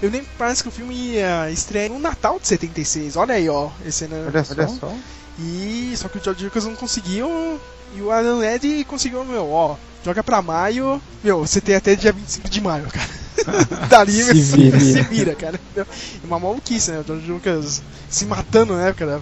eu 0.00 0.10
nem 0.10 0.22
parece 0.38 0.62
que 0.62 0.68
o 0.68 0.72
filme 0.72 0.94
ia 0.94 1.50
estrear 1.50 1.90
no 1.90 1.98
Natal 1.98 2.38
de 2.38 2.46
76. 2.46 3.16
Olha 3.16 3.34
aí, 3.34 3.48
ó. 3.48 3.68
Esse 3.84 4.04
ano. 4.04 4.14
Olha 4.28 4.44
só. 4.68 4.94
E 5.40 5.92
só 5.96 6.08
que 6.08 6.18
o 6.18 6.22
George 6.22 6.44
Lucas 6.44 6.64
não 6.64 6.76
conseguiu. 6.76 7.60
E 7.96 8.00
o 8.00 8.10
Alan 8.12 8.38
Ladd 8.38 8.84
conseguiu, 8.84 9.24
meu, 9.24 9.50
ó. 9.50 9.76
Joga 10.04 10.22
pra 10.22 10.40
maio. 10.40 11.02
Meu, 11.24 11.40
você 11.40 11.60
tem 11.60 11.74
até 11.74 11.96
dia 11.96 12.12
25 12.12 12.48
de 12.48 12.60
maio, 12.60 12.86
cara. 12.86 13.08
Dali 13.88 14.12
Se 14.12 14.34
se 14.44 14.56
vira. 14.56 14.78
se 14.80 15.02
vira 15.02 15.34
cara. 15.34 15.58
E 15.76 16.26
uma 16.26 16.38
maluquice, 16.38 16.90
né? 16.92 17.00
O 17.00 17.04
George 17.04 17.30
Lucas 17.30 17.82
se 18.08 18.24
matando, 18.24 18.74
né, 18.74 18.92
cara? 18.92 19.20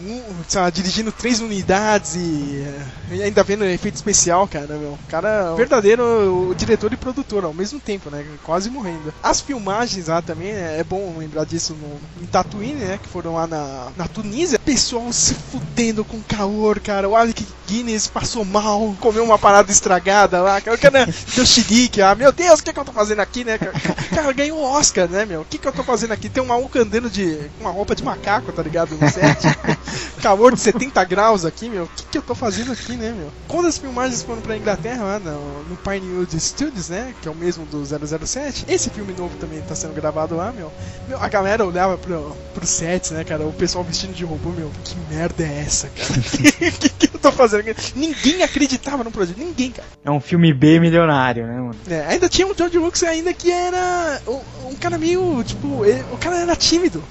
Um, 0.00 0.22
lá, 0.54 0.70
dirigindo 0.70 1.12
três 1.12 1.40
unidades 1.40 2.16
e, 2.16 2.64
e 3.10 3.22
ainda 3.22 3.42
vendo 3.42 3.64
efeito 3.64 3.94
especial, 3.94 4.46
cara, 4.48 4.76
meu. 4.76 4.92
O 4.92 4.98
cara 5.08 5.28
é 5.28 5.50
um 5.50 5.56
verdadeiro 5.56 6.02
o 6.50 6.54
diretor 6.54 6.92
e 6.92 6.96
produtor 6.96 7.44
ao 7.44 7.54
mesmo 7.54 7.78
tempo, 7.80 8.10
né? 8.10 8.24
Quase 8.42 8.70
morrendo. 8.70 9.12
As 9.22 9.40
filmagens 9.40 10.08
lá 10.08 10.20
também, 10.20 10.52
né, 10.52 10.78
é 10.78 10.84
bom 10.84 11.14
lembrar 11.18 11.44
disso 11.44 11.74
no, 11.74 12.22
em 12.22 12.26
Tatooine, 12.26 12.74
né? 12.74 12.98
Que 13.02 13.08
foram 13.08 13.34
lá 13.34 13.46
na, 13.46 13.88
na 13.96 14.08
Tunísia. 14.08 14.58
Pessoal 14.58 15.12
se 15.12 15.34
fudendo 15.34 16.04
com 16.04 16.20
calor, 16.22 16.80
cara. 16.80 17.08
O 17.08 17.16
Alec 17.16 17.46
Guinness 17.66 18.06
passou 18.06 18.44
mal, 18.44 18.94
comeu 19.00 19.24
uma 19.24 19.38
parada 19.38 19.70
estragada 19.70 20.40
lá. 20.42 20.60
cara. 20.60 20.76
O 20.76 20.80
cara 20.80 21.06
deu 21.34 21.46
xerique, 21.46 22.02
ah, 22.02 22.14
meu 22.14 22.32
Deus, 22.32 22.60
o 22.60 22.62
que, 22.62 22.72
que 22.72 22.78
eu 22.78 22.84
tô 22.84 22.92
fazendo 22.92 23.20
aqui, 23.20 23.44
né? 23.44 23.58
cara? 23.58 23.72
Cara, 24.14 24.32
ganhou 24.32 24.58
o 24.58 24.64
Oscar, 24.64 25.08
né, 25.08 25.24
meu? 25.24 25.42
O 25.42 25.44
que, 25.44 25.58
que 25.58 25.66
eu 25.66 25.72
tô 25.72 25.82
fazendo 25.82 26.12
aqui? 26.12 26.28
Tem 26.28 26.42
um 26.42 26.46
maluco 26.46 26.78
andando 26.78 27.10
de 27.10 27.50
uma 27.60 27.70
roupa 27.70 27.94
de 27.94 28.02
macaco, 28.02 28.23
tá 28.24 28.62
ligado? 28.62 28.96
No 28.96 29.10
set. 29.10 29.38
Calor 30.22 30.54
de 30.54 30.60
70 30.60 31.04
graus 31.04 31.44
aqui, 31.44 31.68
meu. 31.68 31.84
O 31.84 31.88
que, 31.88 32.04
que 32.06 32.18
eu 32.18 32.22
tô 32.22 32.34
fazendo 32.34 32.72
aqui, 32.72 32.96
né, 32.96 33.12
meu? 33.16 33.30
Quando 33.46 33.66
as 33.68 33.76
filmagens 33.76 34.22
foram 34.22 34.40
pra 34.40 34.56
Inglaterra, 34.56 35.04
lá 35.04 35.18
no, 35.18 35.62
no 35.64 35.76
Pinewood 35.76 36.40
Studios, 36.40 36.88
né? 36.88 37.14
Que 37.20 37.28
é 37.28 37.30
o 37.30 37.34
mesmo 37.34 37.66
do 37.66 37.84
007. 37.84 38.64
Esse 38.66 38.88
filme 38.88 39.12
novo 39.12 39.36
também 39.36 39.60
tá 39.60 39.74
sendo 39.74 39.92
gravado 39.94 40.34
lá, 40.34 40.50
meu. 40.52 40.72
Meu, 41.06 41.18
a 41.20 41.28
galera 41.28 41.64
olhava 41.66 41.98
pro, 41.98 42.34
pro 42.54 42.66
sets, 42.66 43.10
né, 43.10 43.22
cara? 43.24 43.44
O 43.44 43.52
pessoal 43.52 43.84
vestindo 43.84 44.14
de 44.14 44.24
robô, 44.24 44.48
meu. 44.50 44.70
Que 44.82 44.96
merda 45.14 45.44
é 45.44 45.64
essa, 45.66 45.88
cara? 45.90 46.14
O 46.18 46.22
que, 46.80 46.88
que 46.88 47.14
eu 47.14 47.20
tô 47.20 47.30
fazendo 47.30 47.68
aqui? 47.68 47.92
Ninguém 47.94 48.42
acreditava 48.42 49.04
no 49.04 49.10
projeto. 49.10 49.36
Ninguém, 49.38 49.70
cara. 49.72 49.86
É 50.02 50.10
um 50.10 50.20
filme 50.20 50.54
B 50.54 50.80
milionário, 50.80 51.46
né, 51.46 51.56
mano? 51.58 51.76
É, 51.86 52.06
ainda 52.06 52.28
tinha 52.30 52.46
um 52.46 52.54
George 52.56 52.78
Lucas 52.78 53.02
ainda 53.02 53.34
que 53.34 53.50
era 53.50 54.22
um, 54.26 54.68
um 54.70 54.74
cara 54.74 54.96
meio, 54.96 55.42
tipo, 55.44 55.84
ele- 55.84 56.04
o 56.12 56.16
cara 56.16 56.38
era 56.38 56.56
tímido. 56.56 57.02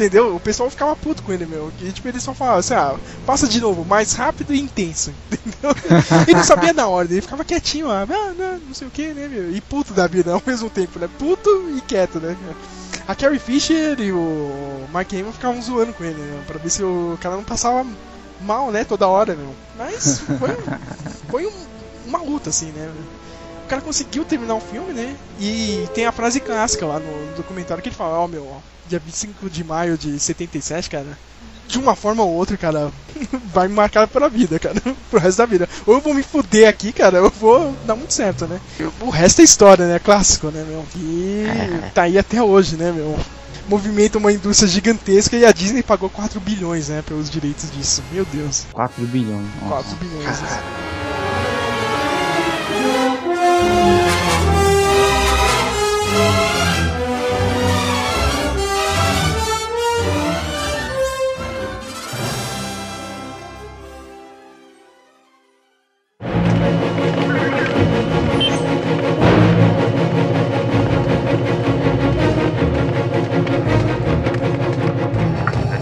Entendeu? 0.00 0.34
O 0.34 0.40
pessoal 0.40 0.70
ficava 0.70 0.96
puto 0.96 1.22
com 1.22 1.30
ele, 1.30 1.44
meu. 1.44 1.70
E, 1.78 1.92
tipo, 1.92 2.08
ele 2.08 2.18
só 2.18 2.32
falava 2.32 2.58
assim, 2.60 2.72
ah, 2.72 2.96
passa 3.26 3.46
de 3.46 3.60
novo, 3.60 3.84
mais 3.84 4.14
rápido 4.14 4.54
e 4.54 4.58
intenso. 4.58 5.12
Entendeu? 5.30 5.74
Ele 6.26 6.36
não 6.38 6.42
sabia 6.44 6.72
na 6.72 6.88
ordem, 6.88 7.16
ele 7.16 7.22
ficava 7.22 7.44
quietinho 7.44 7.86
lá, 7.88 8.04
ah, 8.08 8.34
não, 8.34 8.58
não 8.60 8.74
sei 8.74 8.88
o 8.88 8.90
que, 8.90 9.12
né, 9.12 9.28
meu? 9.28 9.50
E 9.54 9.60
puto 9.60 9.92
da 9.92 10.06
vida 10.06 10.32
ao 10.32 10.40
mesmo 10.46 10.70
tempo, 10.70 10.98
né? 10.98 11.06
Puto 11.18 11.50
e 11.76 11.82
quieto, 11.82 12.18
né? 12.18 12.34
A 13.06 13.14
Carrie 13.14 13.38
Fisher 13.38 14.00
e 14.00 14.10
o 14.10 14.88
Mark 14.90 15.12
Hamill 15.12 15.32
ficavam 15.34 15.60
zoando 15.60 15.92
com 15.92 16.02
ele, 16.02 16.18
né? 16.18 16.44
Pra 16.46 16.58
ver 16.58 16.70
se 16.70 16.82
o 16.82 17.18
cara 17.20 17.36
não 17.36 17.44
passava 17.44 17.86
mal, 18.40 18.70
né, 18.70 18.84
toda 18.84 19.06
hora, 19.06 19.34
meu. 19.36 19.54
Mas 19.76 20.20
foi, 20.20 20.56
foi 21.30 21.46
um- 21.46 21.66
uma 22.06 22.22
luta, 22.22 22.48
assim, 22.48 22.72
né? 22.72 22.90
O 23.70 23.76
cara 23.78 23.82
conseguiu 23.82 24.24
terminar 24.24 24.56
o 24.56 24.60
filme, 24.60 24.92
né? 24.92 25.14
E 25.38 25.88
tem 25.94 26.04
a 26.04 26.10
frase 26.10 26.40
clássica 26.40 26.84
lá 26.84 26.98
no 26.98 27.36
documentário 27.36 27.80
que 27.80 27.88
ele 27.88 27.94
fala, 27.94 28.18
ó, 28.18 28.26
meu, 28.26 28.44
ó, 28.44 28.58
dia 28.88 28.98
25 28.98 29.48
de 29.48 29.62
maio 29.62 29.96
de 29.96 30.18
77, 30.18 30.90
cara, 30.90 31.16
de 31.68 31.78
uma 31.78 31.94
forma 31.94 32.24
ou 32.24 32.32
outra, 32.32 32.56
cara, 32.56 32.90
vai 33.54 33.68
me 33.68 33.74
marcar 33.74 34.08
pra 34.08 34.26
vida, 34.26 34.58
cara, 34.58 34.74
pro 35.08 35.20
resto 35.20 35.38
da 35.38 35.46
vida. 35.46 35.68
Ou 35.86 35.94
eu 35.94 36.00
vou 36.00 36.12
me 36.12 36.24
fuder 36.24 36.68
aqui, 36.68 36.92
cara, 36.92 37.18
eu 37.18 37.30
vou 37.30 37.72
dar 37.86 37.94
muito 37.94 38.12
certo, 38.12 38.44
né? 38.48 38.60
O 39.00 39.08
resto 39.08 39.40
é 39.40 39.44
história, 39.44 39.86
né? 39.86 40.00
Clássico, 40.00 40.48
né, 40.48 40.66
meu? 40.68 40.84
E 40.96 41.46
tá 41.94 42.02
aí 42.02 42.18
até 42.18 42.42
hoje, 42.42 42.74
né, 42.74 42.90
meu? 42.90 43.16
Movimenta 43.68 44.18
uma 44.18 44.32
indústria 44.32 44.68
gigantesca 44.68 45.36
e 45.36 45.44
a 45.44 45.52
Disney 45.52 45.84
pagou 45.84 46.10
4 46.10 46.40
bilhões, 46.40 46.88
né, 46.88 47.04
pelos 47.06 47.30
direitos 47.30 47.70
disso. 47.70 48.02
Meu 48.10 48.24
Deus, 48.24 48.66
4 48.72 49.00
bilhões. 49.06 49.46
Nossa. 49.62 49.94
4 49.94 49.96
bilhões. 49.96 50.40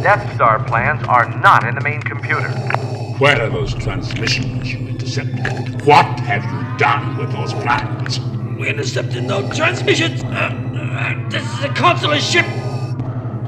Death 0.08 0.34
Star 0.36 0.64
plans 0.64 1.06
are 1.06 1.28
not 1.40 1.68
in 1.68 1.74
the 1.74 1.82
main 1.82 2.00
computer. 2.00 2.48
Where 3.18 3.42
are 3.42 3.50
those 3.50 3.74
transmissions, 3.74 4.72
you 5.16 5.22
intercepted? 5.22 5.86
What 5.86 6.20
have 6.20 6.44
you 6.44 6.78
done 6.78 7.16
with 7.16 7.32
those 7.32 7.52
plans? 7.54 8.20
We 8.58 8.68
intercepted 8.68 9.24
no 9.24 9.50
transmissions. 9.52 10.22
Uh, 10.22 10.28
uh, 10.28 11.28
this 11.30 11.42
is 11.42 11.64
a 11.64 11.68
consular 11.70 12.20
ship. 12.20 12.46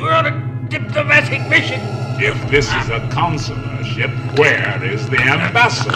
We're 0.01 0.13
on 0.13 0.27
a 0.27 0.69
diplomatic 0.69 1.47
mission. 1.49 1.81
If 2.23 2.37
this 2.51 2.67
is 2.67 2.91
a 2.91 3.07
consular 3.13 3.85
ship, 3.85 4.11
where 4.39 4.83
is 4.85 5.09
the 5.11 5.19
ambassador? 5.19 5.93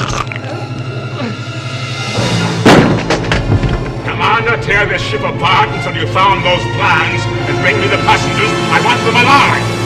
Commander, 4.04 4.62
tear 4.62 4.86
this 4.86 5.02
ship 5.02 5.20
apart 5.20 5.68
until 5.70 5.94
you 5.94 6.06
found 6.12 6.44
those 6.44 6.62
plans 6.76 7.22
and 7.48 7.58
bring 7.62 7.80
me 7.80 7.86
the 7.88 8.02
passengers. 8.04 8.50
I 8.70 8.80
want 8.84 9.00
them 9.04 9.16
alive! 9.16 9.84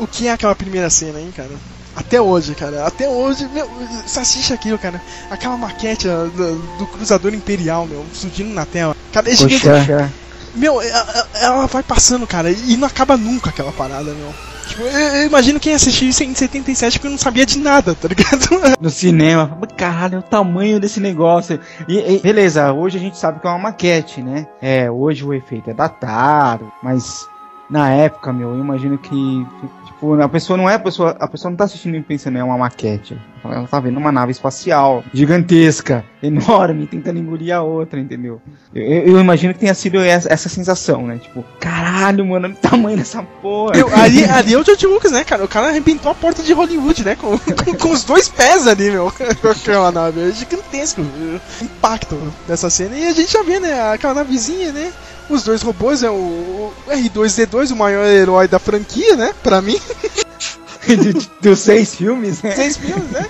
O 0.00 0.06
que 0.06 0.28
é 0.28 0.32
aquela 0.32 0.54
primeira 0.54 0.88
cena, 0.88 1.20
hein, 1.20 1.32
cara? 1.34 1.50
Até 1.98 2.20
hoje, 2.20 2.54
cara. 2.54 2.86
Até 2.86 3.08
hoje, 3.08 3.48
meu, 3.52 3.68
você 4.06 4.20
assiste 4.20 4.52
aquilo, 4.52 4.78
cara. 4.78 5.02
Aquela 5.28 5.56
maquete 5.56 6.06
do, 6.06 6.54
do 6.78 6.86
cruzador 6.86 7.34
imperial, 7.34 7.86
meu, 7.86 8.06
surgindo 8.14 8.54
na 8.54 8.64
tela. 8.64 8.96
Cara, 9.12 9.28
é 9.28 9.34
gigante. 9.34 9.66
Poxa, 9.66 10.12
Meu, 10.54 10.80
ela, 10.80 11.66
vai 11.66 11.82
passando, 11.82 12.24
cara, 12.24 12.52
e 12.52 12.76
não 12.76 12.86
acaba 12.86 13.16
nunca 13.16 13.50
aquela 13.50 13.72
parada, 13.72 14.14
meu. 14.14 14.32
Tipo, 14.68 14.82
eu, 14.82 15.26
imagino 15.26 15.58
quem 15.58 15.74
assistiu 15.74 16.08
isso 16.08 16.22
em 16.22 16.32
77 16.32 17.00
que 17.00 17.08
não 17.08 17.18
sabia 17.18 17.44
de 17.44 17.58
nada, 17.58 17.96
tá 17.96 18.06
ligado? 18.06 18.48
no 18.80 18.90
cinema. 18.90 19.58
Caralho, 19.76 20.20
o 20.20 20.22
tamanho 20.22 20.78
desse 20.78 21.00
negócio. 21.00 21.58
E, 21.88 21.98
e, 21.98 22.20
beleza, 22.20 22.72
hoje 22.72 22.96
a 22.96 23.00
gente 23.00 23.18
sabe 23.18 23.40
que 23.40 23.46
é 23.46 23.50
uma 23.50 23.58
maquete, 23.58 24.22
né? 24.22 24.46
É, 24.62 24.88
hoje 24.88 25.24
o 25.24 25.34
efeito 25.34 25.70
é 25.70 25.74
datado, 25.74 26.70
mas 26.80 27.26
na 27.70 27.90
época, 27.90 28.32
meu, 28.32 28.50
eu 28.50 28.58
imagino 28.58 28.96
que 28.96 29.46
tipo, 29.84 30.20
a 30.20 30.28
pessoa 30.28 30.56
não 30.56 30.70
é 30.70 30.74
a 30.74 30.78
pessoa, 30.78 31.16
a 31.18 31.28
pessoa 31.28 31.50
não 31.50 31.56
tá 31.56 31.64
assistindo 31.64 31.96
e 31.96 32.02
pensando 32.02 32.38
é 32.38 32.44
uma 32.44 32.56
maquete. 32.56 33.18
Ela 33.44 33.66
tá 33.66 33.78
vendo 33.78 33.98
uma 33.98 34.10
nave 34.10 34.32
espacial 34.32 35.04
gigantesca, 35.12 36.04
enorme, 36.22 36.86
tentando 36.86 37.18
engolir 37.18 37.54
a 37.54 37.62
outra, 37.62 38.00
entendeu? 38.00 38.40
Eu, 38.74 38.82
eu 38.82 39.20
imagino 39.20 39.54
que 39.54 39.60
tenha 39.60 39.74
sido 39.74 39.98
essa, 39.98 40.32
essa, 40.32 40.48
sensação, 40.48 41.06
né? 41.06 41.18
Tipo, 41.18 41.44
caralho, 41.60 42.24
mano, 42.26 42.46
olha 42.46 42.54
o 42.54 42.56
tamanho 42.56 42.96
dessa 42.96 43.22
porra. 43.22 43.76
Eu, 43.76 43.94
ali, 43.94 44.24
ali 44.28 44.54
é 44.54 44.58
o 44.58 44.64
George 44.64 44.86
Lucas, 44.86 45.12
né, 45.12 45.24
cara? 45.24 45.44
O 45.44 45.48
cara 45.48 45.68
arrebentou 45.68 46.10
a 46.10 46.14
porta 46.14 46.42
de 46.42 46.52
Hollywood, 46.52 47.04
né? 47.04 47.16
Com, 47.16 47.38
com, 47.38 47.74
com 47.74 47.90
os 47.90 48.02
dois 48.02 48.28
pés 48.28 48.66
ali, 48.66 48.90
meu. 48.90 49.12
Com 49.40 49.48
aquela 49.48 49.92
nave. 49.92 50.28
É 50.28 50.32
gigantesco. 50.32 51.00
O 51.00 51.64
impacto 51.64 52.16
dessa 52.46 52.68
cena. 52.68 52.96
E 52.96 53.06
a 53.06 53.12
gente 53.12 53.32
já 53.32 53.42
vê, 53.42 53.60
né? 53.60 53.92
Aquela 53.92 54.14
navezinha, 54.14 54.72
né? 54.72 54.92
Os 55.28 55.42
dois 55.42 55.62
robôs 55.62 56.02
é 56.02 56.10
o, 56.10 56.14
o 56.14 56.72
R2D2, 56.90 57.72
o 57.72 57.76
maior 57.76 58.06
herói 58.06 58.48
da 58.48 58.58
franquia, 58.58 59.16
né? 59.16 59.34
Pra 59.42 59.60
mim. 59.60 59.78
dos 61.42 61.58
seis 61.58 61.94
filmes, 61.94 62.42
né? 62.42 62.54
Seis 62.54 62.76
filmes, 62.76 63.10
né? 63.10 63.26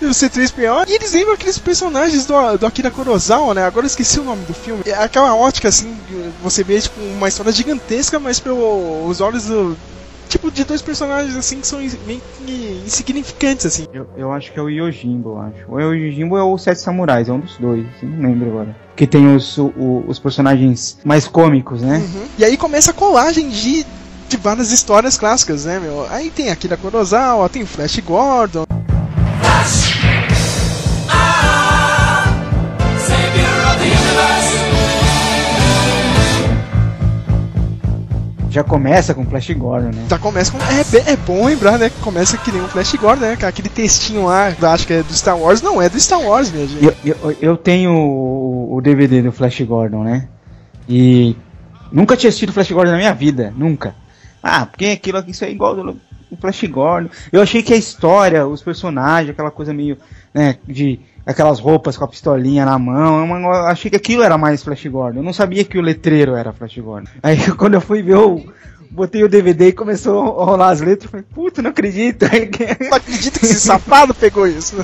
E 0.00 0.06
o 0.06 0.10
C3PO. 0.10 0.88
E 0.88 0.94
eles 0.94 1.12
lembram 1.12 1.34
aqueles 1.34 1.58
personagens 1.58 2.26
do, 2.26 2.56
do 2.56 2.66
Akira 2.66 2.90
Kurosawa, 2.90 3.54
né? 3.54 3.64
Agora 3.64 3.84
eu 3.84 3.88
esqueci 3.88 4.18
o 4.18 4.24
nome 4.24 4.44
do 4.46 4.54
filme. 4.54 4.82
É 4.86 4.94
aquela 4.94 5.34
ótica, 5.34 5.68
assim, 5.68 5.94
você 6.42 6.64
vê 6.64 6.80
tipo, 6.80 7.00
uma 7.00 7.28
história 7.28 7.52
gigantesca, 7.52 8.18
mas 8.18 8.40
pelos 8.40 9.20
olhos 9.20 9.44
do, 9.44 9.76
tipo 10.32 10.50
de 10.50 10.64
dois 10.64 10.80
personagens 10.80 11.36
assim 11.36 11.60
que 11.60 11.66
são 11.66 11.78
meio 11.78 12.22
que 12.38 12.82
insignificantes 12.86 13.66
assim. 13.66 13.86
Eu, 13.92 14.06
eu 14.16 14.32
acho 14.32 14.52
que 14.52 14.58
é 14.58 14.62
o 14.62 14.68
Yojimbo, 14.68 15.30
eu 15.30 15.38
acho. 15.38 15.64
Ou 15.68 15.80
é 15.80 15.86
o 15.86 15.94
Yojimbo 15.94 16.34
ou 16.34 16.40
é 16.40 16.44
o 16.44 16.58
Sete 16.58 16.80
Samurais, 16.80 17.28
é 17.28 17.32
um 17.32 17.40
dos 17.40 17.56
dois, 17.58 17.84
assim, 17.96 18.06
não 18.06 18.30
lembro 18.30 18.48
agora. 18.48 18.76
Que 18.96 19.06
tem 19.06 19.34
os, 19.34 19.58
o, 19.58 20.04
os 20.06 20.18
personagens 20.18 20.98
mais 21.04 21.28
cômicos, 21.28 21.82
né? 21.82 21.98
Uhum. 21.98 22.24
E 22.38 22.44
aí 22.44 22.56
começa 22.56 22.92
a 22.92 22.94
colagem 22.94 23.48
de, 23.50 23.84
de 24.28 24.36
várias 24.38 24.72
histórias 24.72 25.18
clássicas, 25.18 25.66
né, 25.66 25.78
meu? 25.78 26.06
Aí 26.10 26.30
tem 26.30 26.50
Akira 26.50 26.76
Kurosawa, 26.76 27.48
tem 27.48 27.66
Flash 27.66 27.98
Gordon. 28.00 28.64
Já 38.52 38.62
começa 38.62 39.14
com 39.14 39.24
Flash 39.24 39.50
Gordon, 39.50 39.88
né? 39.88 40.06
Já 40.10 40.18
começa 40.18 40.52
com. 40.52 40.58
É, 40.58 41.12
é 41.12 41.16
bom 41.16 41.46
lembrar, 41.46 41.78
né? 41.78 41.88
Que 41.88 41.98
começa 42.00 42.36
que 42.36 42.52
nem 42.52 42.60
um 42.60 42.68
Flash 42.68 42.94
Gordon, 42.96 43.22
né? 43.22 43.38
Aquele 43.42 43.70
textinho 43.70 44.26
lá, 44.26 44.54
acho 44.72 44.86
que 44.86 44.92
é 44.92 45.02
do 45.02 45.14
Star 45.14 45.38
Wars, 45.38 45.62
não 45.62 45.80
é 45.80 45.88
do 45.88 45.98
Star 45.98 46.20
Wars, 46.20 46.52
minha 46.52 46.66
gente. 46.66 46.84
Eu, 46.84 46.94
eu, 47.02 47.36
eu 47.40 47.56
tenho 47.56 47.92
o, 47.92 48.78
DVD 48.82 49.22
do 49.22 49.32
Flash 49.32 49.62
Gordon, 49.62 50.04
né? 50.04 50.28
E 50.86 51.34
nunca 51.90 52.14
tinha 52.14 52.28
assistido 52.28 52.52
Flash 52.52 52.70
Gordon 52.70 52.90
na 52.90 52.98
minha 52.98 53.14
vida, 53.14 53.54
nunca. 53.56 53.94
Ah, 54.42 54.66
porque 54.66 54.86
aquilo 54.86 55.16
aqui 55.16 55.30
isso 55.30 55.46
é 55.46 55.50
igual 55.50 55.74
do 55.74 55.98
Flash 56.38 56.64
Gordon. 56.64 57.08
Eu 57.32 57.40
achei 57.40 57.62
que 57.62 57.72
a 57.72 57.76
história, 57.76 58.46
os 58.46 58.62
personagens, 58.62 59.30
aquela 59.30 59.50
coisa 59.50 59.72
meio, 59.72 59.96
né, 60.34 60.58
de 60.68 61.00
aquelas 61.24 61.58
roupas 61.58 61.96
com 61.96 62.04
a 62.04 62.08
pistolinha 62.08 62.64
na 62.64 62.78
mão. 62.78 63.26
Eu 63.36 63.50
achei 63.66 63.90
que 63.90 63.96
aquilo 63.96 64.22
era 64.22 64.36
mais 64.36 64.62
Flash 64.62 64.86
Gordon. 64.86 65.20
Eu 65.20 65.24
não 65.24 65.32
sabia 65.32 65.64
que 65.64 65.78
o 65.78 65.82
letreiro 65.82 66.34
era 66.34 66.52
Flash 66.52 66.78
Gordon. 66.78 67.08
Aí 67.22 67.38
quando 67.56 67.74
eu 67.74 67.80
fui 67.80 68.02
ver, 68.02 68.14
eu 68.14 68.44
botei 68.90 69.24
o 69.24 69.28
DVD 69.28 69.68
e 69.68 69.72
começou 69.72 70.40
a 70.40 70.44
rolar 70.44 70.70
as 70.70 70.80
letras. 70.80 71.04
Eu 71.04 71.10
falei, 71.10 71.26
puta, 71.34 71.62
não 71.62 71.70
acredito. 71.70 72.26
Não 72.90 72.96
acredito 72.96 73.40
que 73.40 73.46
esse 73.46 73.60
safado 73.60 74.14
pegou 74.14 74.46
isso. 74.46 74.76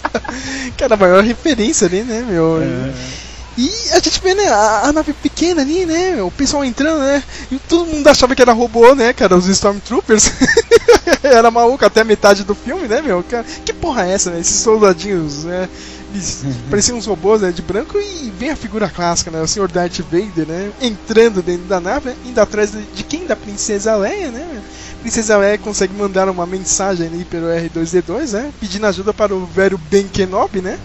que 0.76 0.84
era 0.84 0.94
a 0.94 0.98
maior 0.98 1.22
referência 1.22 1.86
ali, 1.86 2.02
né, 2.02 2.24
meu? 2.28 2.60
É. 2.62 3.27
E 3.60 3.68
a 3.90 3.98
gente 3.98 4.20
vê, 4.22 4.34
né, 4.34 4.48
a, 4.48 4.82
a, 4.84 4.92
nave 4.92 5.12
pequena 5.12 5.62
ali, 5.62 5.84
né, 5.84 6.22
o 6.22 6.30
pessoal 6.30 6.64
entrando, 6.64 7.00
né, 7.00 7.20
e 7.50 7.58
todo 7.58 7.86
mundo 7.86 8.06
achava 8.06 8.32
que 8.32 8.40
era 8.40 8.52
robô, 8.52 8.94
né, 8.94 9.12
cara, 9.12 9.36
os 9.36 9.48
Stormtroopers. 9.48 10.30
era 11.22 11.50
maluco 11.50 11.84
até 11.84 12.02
a 12.02 12.04
metade 12.04 12.44
do 12.44 12.54
filme, 12.54 12.86
né, 12.86 13.00
meu? 13.02 13.24
Cara, 13.28 13.44
que 13.64 13.72
porra 13.72 14.06
é 14.06 14.12
essa, 14.12 14.30
né? 14.30 14.40
Esses 14.40 14.60
soldadinhos, 14.60 15.44
né? 15.44 15.68
Eles 16.12 16.42
uhum. 16.44 16.54
pareciam 16.70 16.96
uns 16.96 17.06
robôs 17.06 17.42
né, 17.42 17.50
de 17.50 17.60
branco 17.60 17.98
e 17.98 18.32
vem 18.38 18.50
a 18.50 18.56
figura 18.56 18.88
clássica, 18.88 19.30
né? 19.30 19.42
O 19.42 19.48
Sr. 19.48 19.68
Darth 19.68 20.00
Vader, 20.00 20.46
né? 20.46 20.70
Entrando 20.80 21.42
dentro 21.42 21.64
da 21.64 21.80
nave, 21.80 22.10
né, 22.10 22.16
indo 22.24 22.40
atrás 22.40 22.70
de, 22.70 22.82
de 22.82 23.02
quem? 23.02 23.26
Da 23.26 23.36
Princesa 23.36 23.96
Leia, 23.96 24.30
né? 24.30 24.62
Princesa 25.00 25.36
Leia 25.36 25.58
consegue 25.58 25.92
mandar 25.94 26.28
uma 26.28 26.46
mensagem 26.46 27.06
ali 27.06 27.24
pelo 27.24 27.46
R2D2, 27.46 28.32
né? 28.32 28.52
Pedindo 28.60 28.86
ajuda 28.86 29.12
para 29.12 29.34
o 29.34 29.44
velho 29.46 29.78
Ben 29.90 30.06
Kenobi, 30.08 30.60
né? 30.60 30.78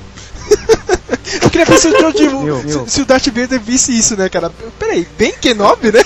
Eu 1.42 1.50
queria 1.50 1.66
ver 1.66 1.78
se 1.78 1.90
se, 1.90 2.92
se 2.92 3.02
o 3.02 3.06
Darth 3.06 3.28
Vader 3.28 3.60
visse 3.60 3.98
isso, 3.98 4.16
né, 4.18 4.30
cara? 4.30 4.52
Peraí, 4.78 5.08
Ben 5.18 5.32
Kenobi, 5.32 5.92
né? 5.92 6.02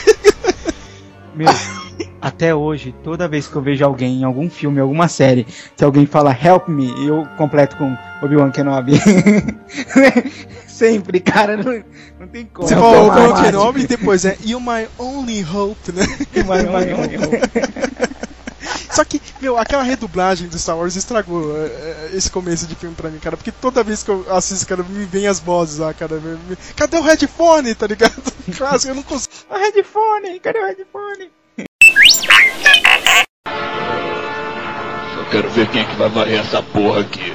Meu, 1.35 1.49
até 2.21 2.53
hoje, 2.53 2.95
toda 3.03 3.27
vez 3.27 3.47
que 3.47 3.55
eu 3.55 3.61
vejo 3.61 3.85
alguém 3.85 4.21
em 4.21 4.23
algum 4.23 4.49
filme, 4.49 4.79
alguma 4.79 5.07
série, 5.07 5.45
que 5.75 5.83
alguém 5.83 6.05
fala 6.05 6.31
help 6.31 6.67
me, 6.67 6.89
eu 7.07 7.27
completo 7.37 7.75
com 7.77 7.95
Obi-Wan 8.21 8.51
Kenobi. 8.51 8.93
Sempre, 10.67 11.19
cara, 11.19 11.57
não, 11.57 11.83
não 12.19 12.27
tem 12.27 12.45
como. 12.45 12.67
Você 12.67 12.75
fala 12.75 13.01
Obi-Wan 13.03 13.43
Kenobi 13.43 13.81
e 13.81 13.87
depois 13.87 14.25
é 14.25 14.37
You 14.43 14.59
My 14.59 14.87
Only 14.97 15.43
Hope, 15.43 15.91
né? 15.91 16.05
You 16.35 16.45
My 16.45 16.67
Only 16.67 17.17
Hope. 17.17 18.17
Só 18.89 19.03
que, 19.03 19.21
meu, 19.41 19.57
aquela 19.57 19.83
redublagem 19.83 20.47
do 20.47 20.57
Star 20.57 20.77
Wars 20.77 20.95
estragou 20.95 21.41
uh, 21.41 21.69
esse 22.13 22.29
começo 22.31 22.65
de 22.67 22.75
filme 22.75 22.95
pra 22.95 23.09
mim, 23.09 23.19
cara. 23.19 23.35
Porque 23.35 23.51
toda 23.51 23.83
vez 23.83 24.03
que 24.03 24.09
eu 24.09 24.25
assisto, 24.33 24.65
cara, 24.65 24.83
me 24.83 25.05
vem 25.05 25.27
as 25.27 25.39
vozes 25.39 25.77
lá, 25.77 25.93
cara. 25.93 26.15
Me, 26.15 26.37
me... 26.49 26.57
Cadê 26.75 26.97
o 26.97 27.03
headphone, 27.03 27.75
tá 27.75 27.87
ligado? 27.87 28.21
Clássico, 28.57 28.91
eu 28.91 28.95
não 28.95 29.03
consigo. 29.03 29.33
O 29.49 29.55
headphone, 29.55 30.39
cadê 30.39 30.59
o 30.59 30.65
headphone? 30.65 31.31
Só 35.15 35.23
quero 35.31 35.49
ver 35.49 35.67
quem 35.69 35.81
é 35.81 35.85
que 35.85 35.95
vai 35.95 36.09
varrer 36.09 36.39
essa 36.39 36.63
porra 36.63 37.01
aqui. 37.01 37.33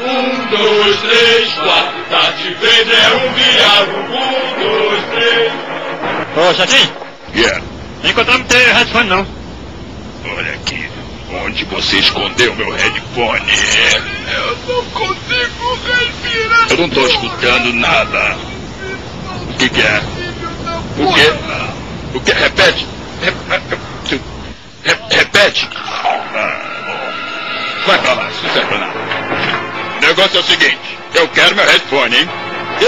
Um, 0.00 0.56
dois, 0.56 0.96
três, 1.00 1.52
quatro, 1.54 2.04
Darth 2.08 2.38
Vader 2.60 3.04
é 3.04 3.16
um 3.16 3.32
viado. 3.34 3.90
Um, 4.10 4.48
dois, 4.62 5.04
três. 5.10 5.52
Ô, 6.36 6.54
Chatinho. 6.54 7.08
Yeah. 7.34 7.67
Não 8.02 8.10
encontramos 8.10 8.46
teu 8.46 8.74
headphone, 8.74 9.08
não. 9.08 9.26
Olha 10.36 10.54
aqui. 10.54 10.88
Onde 11.44 11.64
você 11.66 11.98
escondeu 11.98 12.54
meu 12.54 12.70
headphone? 12.72 13.52
Eu 14.32 14.56
não 14.66 14.84
consigo 14.90 15.78
respirar. 15.84 16.66
Eu 16.70 16.76
não 16.78 16.88
tô 16.88 17.06
escutando 17.06 17.72
nada. 17.74 18.36
O 19.50 19.54
que, 19.58 19.68
que 19.68 19.80
é? 19.80 20.02
O 20.98 21.12
que? 21.12 22.16
O 22.16 22.20
que? 22.20 22.32
Repete. 22.32 22.86
Repete. 25.10 25.68
Vai 27.86 27.98
pra 27.98 28.14
lá, 28.14 28.30
isso 28.30 28.42
não 28.44 28.52
serve 28.52 28.68
pra 28.68 28.78
nada. 28.78 28.98
O 29.96 30.00
negócio 30.00 30.36
é 30.36 30.40
o 30.40 30.44
seguinte. 30.44 30.98
Eu 31.14 31.28
quero 31.28 31.56
meu 31.56 31.64
headphone, 31.64 32.16
hein? 32.16 32.28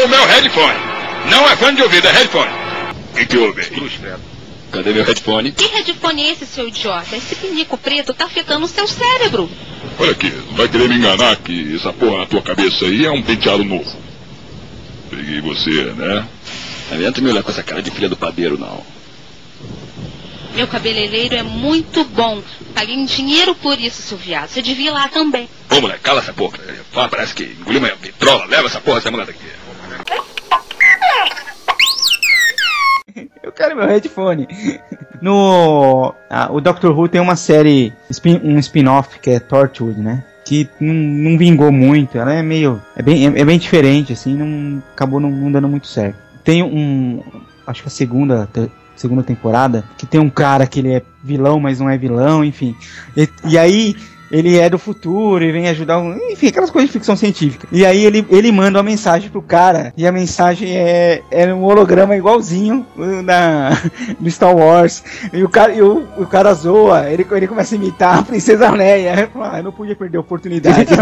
O 0.05 0.09
meu 0.09 0.27
headphone. 0.27 0.79
Não 1.31 1.49
é 1.49 1.57
fone 1.57 1.77
de 1.77 1.83
ouvido, 1.83 2.07
é 2.07 2.13
headphone. 2.13 2.51
O 3.13 3.27
que, 3.27 3.37
houve? 3.37 3.65
Cruz, 3.67 3.93
Cadê 4.71 4.93
meu 4.93 5.05
headphone? 5.05 5.53
Que 5.53 5.67
headphone 5.67 6.23
é 6.23 6.33
esse, 6.33 6.47
seu 6.47 6.69
idiota? 6.69 7.17
Esse 7.17 7.35
pinico 7.35 7.77
preto 7.77 8.15
tá 8.15 8.27
afetando 8.27 8.65
o 8.65 8.69
seu 8.69 8.87
cérebro. 8.87 9.51
Olha 9.99 10.13
aqui, 10.13 10.31
vai 10.53 10.69
querer 10.69 10.89
me 10.89 10.97
enganar 10.97 11.37
que 11.37 11.75
essa 11.75 11.93
porra 11.93 12.19
na 12.19 12.27
tua 12.27 12.41
cabeça 12.41 12.85
aí 12.85 13.05
é 13.05 13.11
um 13.11 13.23
penteado 13.23 13.65
novo. 13.65 13.99
Peguei 15.11 15.41
você, 15.41 15.93
né? 15.97 16.27
Não 16.89 16.97
adianta 16.97 17.21
me 17.21 17.31
olhar 17.31 17.43
com 17.43 17.51
essa 17.51 17.63
cara 17.63 17.83
de 17.83 17.91
filha 17.91 18.09
do 18.09 18.17
padeiro, 18.17 18.59
não. 18.59 18.85
Meu 20.55 20.67
cabeleireiro 20.67 21.35
é 21.35 21.43
muito 21.43 22.05
bom. 22.05 22.43
Paguei 22.75 22.95
em 22.95 23.05
dinheiro 23.05 23.55
por 23.55 23.79
isso, 23.81 24.03
seu 24.03 24.19
viado. 24.19 24.49
Você 24.49 24.63
devia 24.63 24.91
ir 24.91 24.93
lá 24.93 25.09
também. 25.09 25.49
Ô, 25.71 25.81
moleque, 25.81 26.01
cala 26.01 26.21
essa 26.21 26.33
boca. 26.33 26.61
Fala, 26.93 27.09
parece 27.09 27.35
que 27.35 27.45
engoliu 27.45 27.81
uma 27.81 27.89
vitrola. 27.95 28.47
Leva 28.47 28.67
essa 28.67 28.81
porra, 28.81 28.99
essa 28.99 29.11
mulher 29.11 29.27
daqui. 29.27 29.39
Quero 33.61 33.77
meu 33.77 33.87
headphone. 33.87 34.49
No. 35.21 36.15
ah, 36.31 36.49
o 36.51 36.61
Doctor 36.63 36.99
Who 36.99 37.09
tem 37.09 37.21
uma 37.21 37.37
série, 37.37 37.93
spin- 38.11 38.41
um 38.43 38.59
spin-off 38.59 39.19
que 39.21 39.31
é 39.31 39.39
Torchwood, 39.39 40.01
né? 40.01 40.25
Que 40.47 40.67
não, 40.81 40.95
não 40.95 41.37
vingou 41.39 41.71
muito. 41.71 42.17
Ela 42.17 42.33
é 42.33 42.43
meio. 42.43 42.81
É 42.97 43.03
bem, 43.03 43.27
é, 43.27 43.41
é 43.41 43.45
bem 43.45 43.59
diferente, 43.59 44.15
assim, 44.15 44.35
não. 44.35 44.83
Acabou 44.93 45.21
não, 45.21 45.31
não 45.31 45.53
dando 45.53 45.69
muito 45.69 45.87
certo. 45.87 46.17
Tem 46.43 46.63
um. 46.63 47.23
Acho 47.67 47.83
que 47.83 47.89
a 47.89 47.91
segunda. 47.91 48.49
segunda 48.97 49.23
temporada, 49.23 49.85
que 49.99 50.07
tem 50.07 50.19
um 50.21 50.31
cara 50.31 50.67
que 50.67 50.79
ele 50.81 50.93
é 50.95 51.03
vilão, 51.23 51.61
mas 51.61 51.81
não 51.81 51.91
é 51.91 51.99
vilão, 51.99 52.43
enfim. 52.43 52.75
E, 53.17 53.29
e 53.47 53.59
aí 53.59 53.95
ele 54.31 54.59
é 54.59 54.69
do 54.71 54.79
futuro 54.79 55.43
e 55.45 55.51
vem 55.53 55.69
ajudar, 55.69 55.99
um- 55.99 56.17
enfim, 56.31 56.49
aquelas 56.49 56.71
coisas 56.71 56.89
de 56.89 56.93
ficção 56.93 57.17
científica. 57.17 57.67
E 57.73 57.85
aí 57.85 58.05
ele, 58.05 58.25
ele 58.31 58.53
manda 58.53 58.79
uma 58.79 58.85
mensagem 58.85 59.29
pro 59.31 59.43
cara, 59.43 59.93
e 59.97 60.07
a 60.07 60.13
mensagem 60.13 60.77
é, 60.77 61.23
é 61.31 61.53
um 61.53 61.65
holograma 61.65 62.17
igualzinho 62.17 62.87
da, 63.25 63.71
do 64.21 64.31
Star 64.31 64.55
Wars. 64.57 65.03
E 65.33 65.43
o 65.43 65.49
cara, 65.49 65.73
e 65.73 65.83
o, 65.83 66.07
o 66.17 66.27
cara 66.27 66.53
zoa, 66.55 67.11
ele, 67.11 67.27
ele 67.31 67.47
começa 67.49 67.75
a 67.75 67.79
imitar 67.79 68.19
a 68.19 68.23
Princesa 68.23 68.71
Leia. 68.71 69.13
Aí 69.15 69.19
ele 69.21 69.27
fala, 69.29 69.51
Ah, 69.55 69.59
eu 69.59 69.65
não 69.65 69.73
podia 69.73 69.97
perder 69.97 70.19
a 70.19 70.21
oportunidade. 70.21 70.87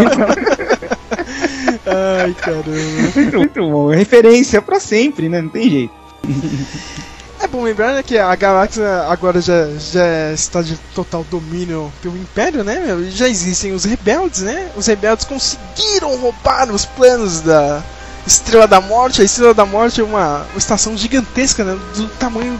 Ai, 1.85 2.33
caramba. 2.33 2.71
muito, 3.15 3.37
muito 3.37 3.61
bom, 3.69 3.87
referência 3.89 4.61
pra 4.61 4.79
sempre, 4.79 5.27
né? 5.29 5.41
Não 5.41 5.49
tem 5.49 5.69
jeito. 5.69 5.93
É 7.41 7.47
bom 7.47 7.63
lembrar 7.63 7.93
né, 7.93 8.03
que 8.03 8.17
a 8.17 8.35
galáxia 8.35 9.05
agora 9.09 9.39
já, 9.39 9.67
já 9.77 10.33
está 10.33 10.61
de 10.61 10.75
total 10.93 11.25
domínio 11.31 11.91
pelo 12.01 12.17
Império, 12.17 12.65
né, 12.65 12.83
meu? 12.85 13.09
Já 13.09 13.29
existem 13.29 13.71
os 13.71 13.85
rebeldes, 13.85 14.41
né? 14.41 14.69
Os 14.75 14.87
rebeldes 14.87 15.25
conseguiram 15.25 16.17
roubar 16.17 16.69
os 16.69 16.85
planos 16.85 17.39
da 17.39 17.81
Estrela 18.27 18.67
da 18.67 18.81
Morte. 18.81 19.21
A 19.21 19.25
Estrela 19.25 19.53
da 19.53 19.65
Morte 19.65 20.01
é 20.01 20.03
uma, 20.03 20.45
uma 20.51 20.57
estação 20.57 20.97
gigantesca, 20.97 21.63
né? 21.63 21.79
Do 21.95 22.09
tamanho 22.09 22.59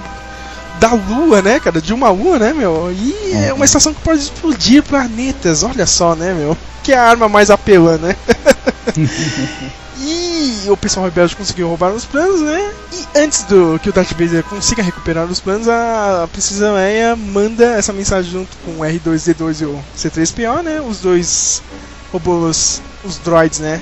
da 0.79 0.93
Lua, 0.93 1.41
né, 1.41 1.59
cara? 1.59 1.81
De 1.81 1.93
uma 1.93 2.09
Lua, 2.09 2.39
né, 2.39 2.53
meu? 2.53 2.89
E 2.93 3.33
é 3.33 3.53
uma 3.53 3.65
estação 3.65 3.93
que 3.93 4.01
pode 4.01 4.21
explodir 4.21 4.81
planetas, 4.81 5.61
olha 5.61 5.85
só, 5.85 6.15
né, 6.15 6.33
meu? 6.33 6.57
Que 6.83 6.93
é 6.93 6.97
a 6.97 7.03
arma 7.03 7.27
mais 7.27 7.49
apelã, 7.49 7.97
né? 7.97 8.15
E 10.01 10.69
o 10.69 10.77
pessoal 10.77 11.05
rebelde 11.05 11.35
conseguiu 11.35 11.67
roubar 11.67 11.91
os 11.91 12.05
planos, 12.05 12.39
né? 12.39 12.73
E 12.93 13.19
antes 13.19 13.43
do 13.43 13.77
que 13.83 13.89
o 13.89 13.93
Darth 13.93 14.11
Vader 14.11 14.43
consiga 14.43 14.81
recuperar 14.81 15.25
os 15.25 15.41
planos, 15.41 15.67
a 15.67 16.27
Princesa 16.31 16.71
Leia 16.71 17.17
manda 17.17 17.65
essa 17.65 17.91
mensagem 17.91 18.31
junto 18.31 18.55
com 18.63 18.71
o 18.71 18.79
R2D2 18.79 19.61
e 19.61 19.65
o 19.65 19.83
C3PO, 19.97 20.63
né? 20.63 20.79
Os 20.79 20.99
dois 21.01 21.61
robôs, 22.13 22.81
os 23.03 23.17
droids, 23.17 23.59
né? 23.59 23.81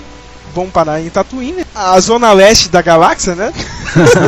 Vão 0.55 0.69
parar 0.69 0.99
em 0.99 1.09
Tatooine, 1.09 1.63
a 1.75 1.99
zona 1.99 2.33
leste 2.33 2.69
da 2.69 2.81
galáxia, 2.81 3.35
né? 3.35 3.53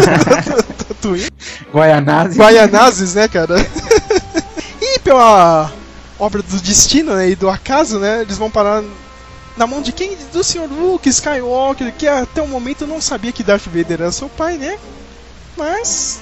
Tatooine. 0.88 1.30
Guaianazes. 1.74 2.38
Guaianazes, 2.38 3.16
né, 3.16 3.28
cara? 3.28 3.56
e 4.80 5.00
pela 5.00 5.72
obra 6.20 6.44
do 6.44 6.60
destino 6.60 7.16
né, 7.16 7.30
e 7.30 7.36
do 7.36 7.50
acaso, 7.50 7.98
né? 7.98 8.22
Eles 8.22 8.38
vão 8.38 8.52
parar 8.52 8.84
na 9.60 9.68
mão 9.68 9.82
de 9.82 9.92
quem? 9.92 10.18
Do 10.32 10.42
Sr. 10.42 10.68
Luke 10.72 11.10
Skywalker, 11.10 11.94
que 11.94 12.08
até 12.08 12.42
o 12.42 12.48
momento 12.48 12.88
não 12.88 13.02
sabia 13.02 13.34
que 13.34 13.44
Darth 13.44 13.66
Vader 13.66 14.02
era 14.02 14.12
seu 14.12 14.30
pai, 14.30 14.58
né? 14.58 14.80
Mas 15.58 16.22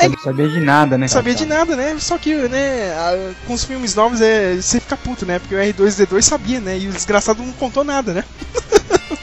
Não 0.00 0.18
sabia 0.18 0.48
de 0.48 0.60
nada, 0.60 0.96
né? 0.96 1.02
não 1.02 1.08
sabia 1.08 1.34
de 1.34 1.44
nada, 1.44 1.76
né? 1.76 1.94
Só 2.00 2.16
que, 2.16 2.34
né, 2.48 3.34
com 3.46 3.52
os 3.52 3.64
filmes 3.64 3.94
novos 3.94 4.22
é, 4.22 4.56
você 4.56 4.80
fica 4.80 4.96
puto, 4.96 5.26
né? 5.26 5.38
Porque 5.38 5.54
o 5.54 5.58
R2D2 5.58 6.22
sabia, 6.22 6.58
né? 6.58 6.78
E 6.78 6.88
o 6.88 6.92
desgraçado 6.92 7.42
não 7.42 7.52
contou 7.52 7.84
nada, 7.84 8.14
né? 8.14 8.24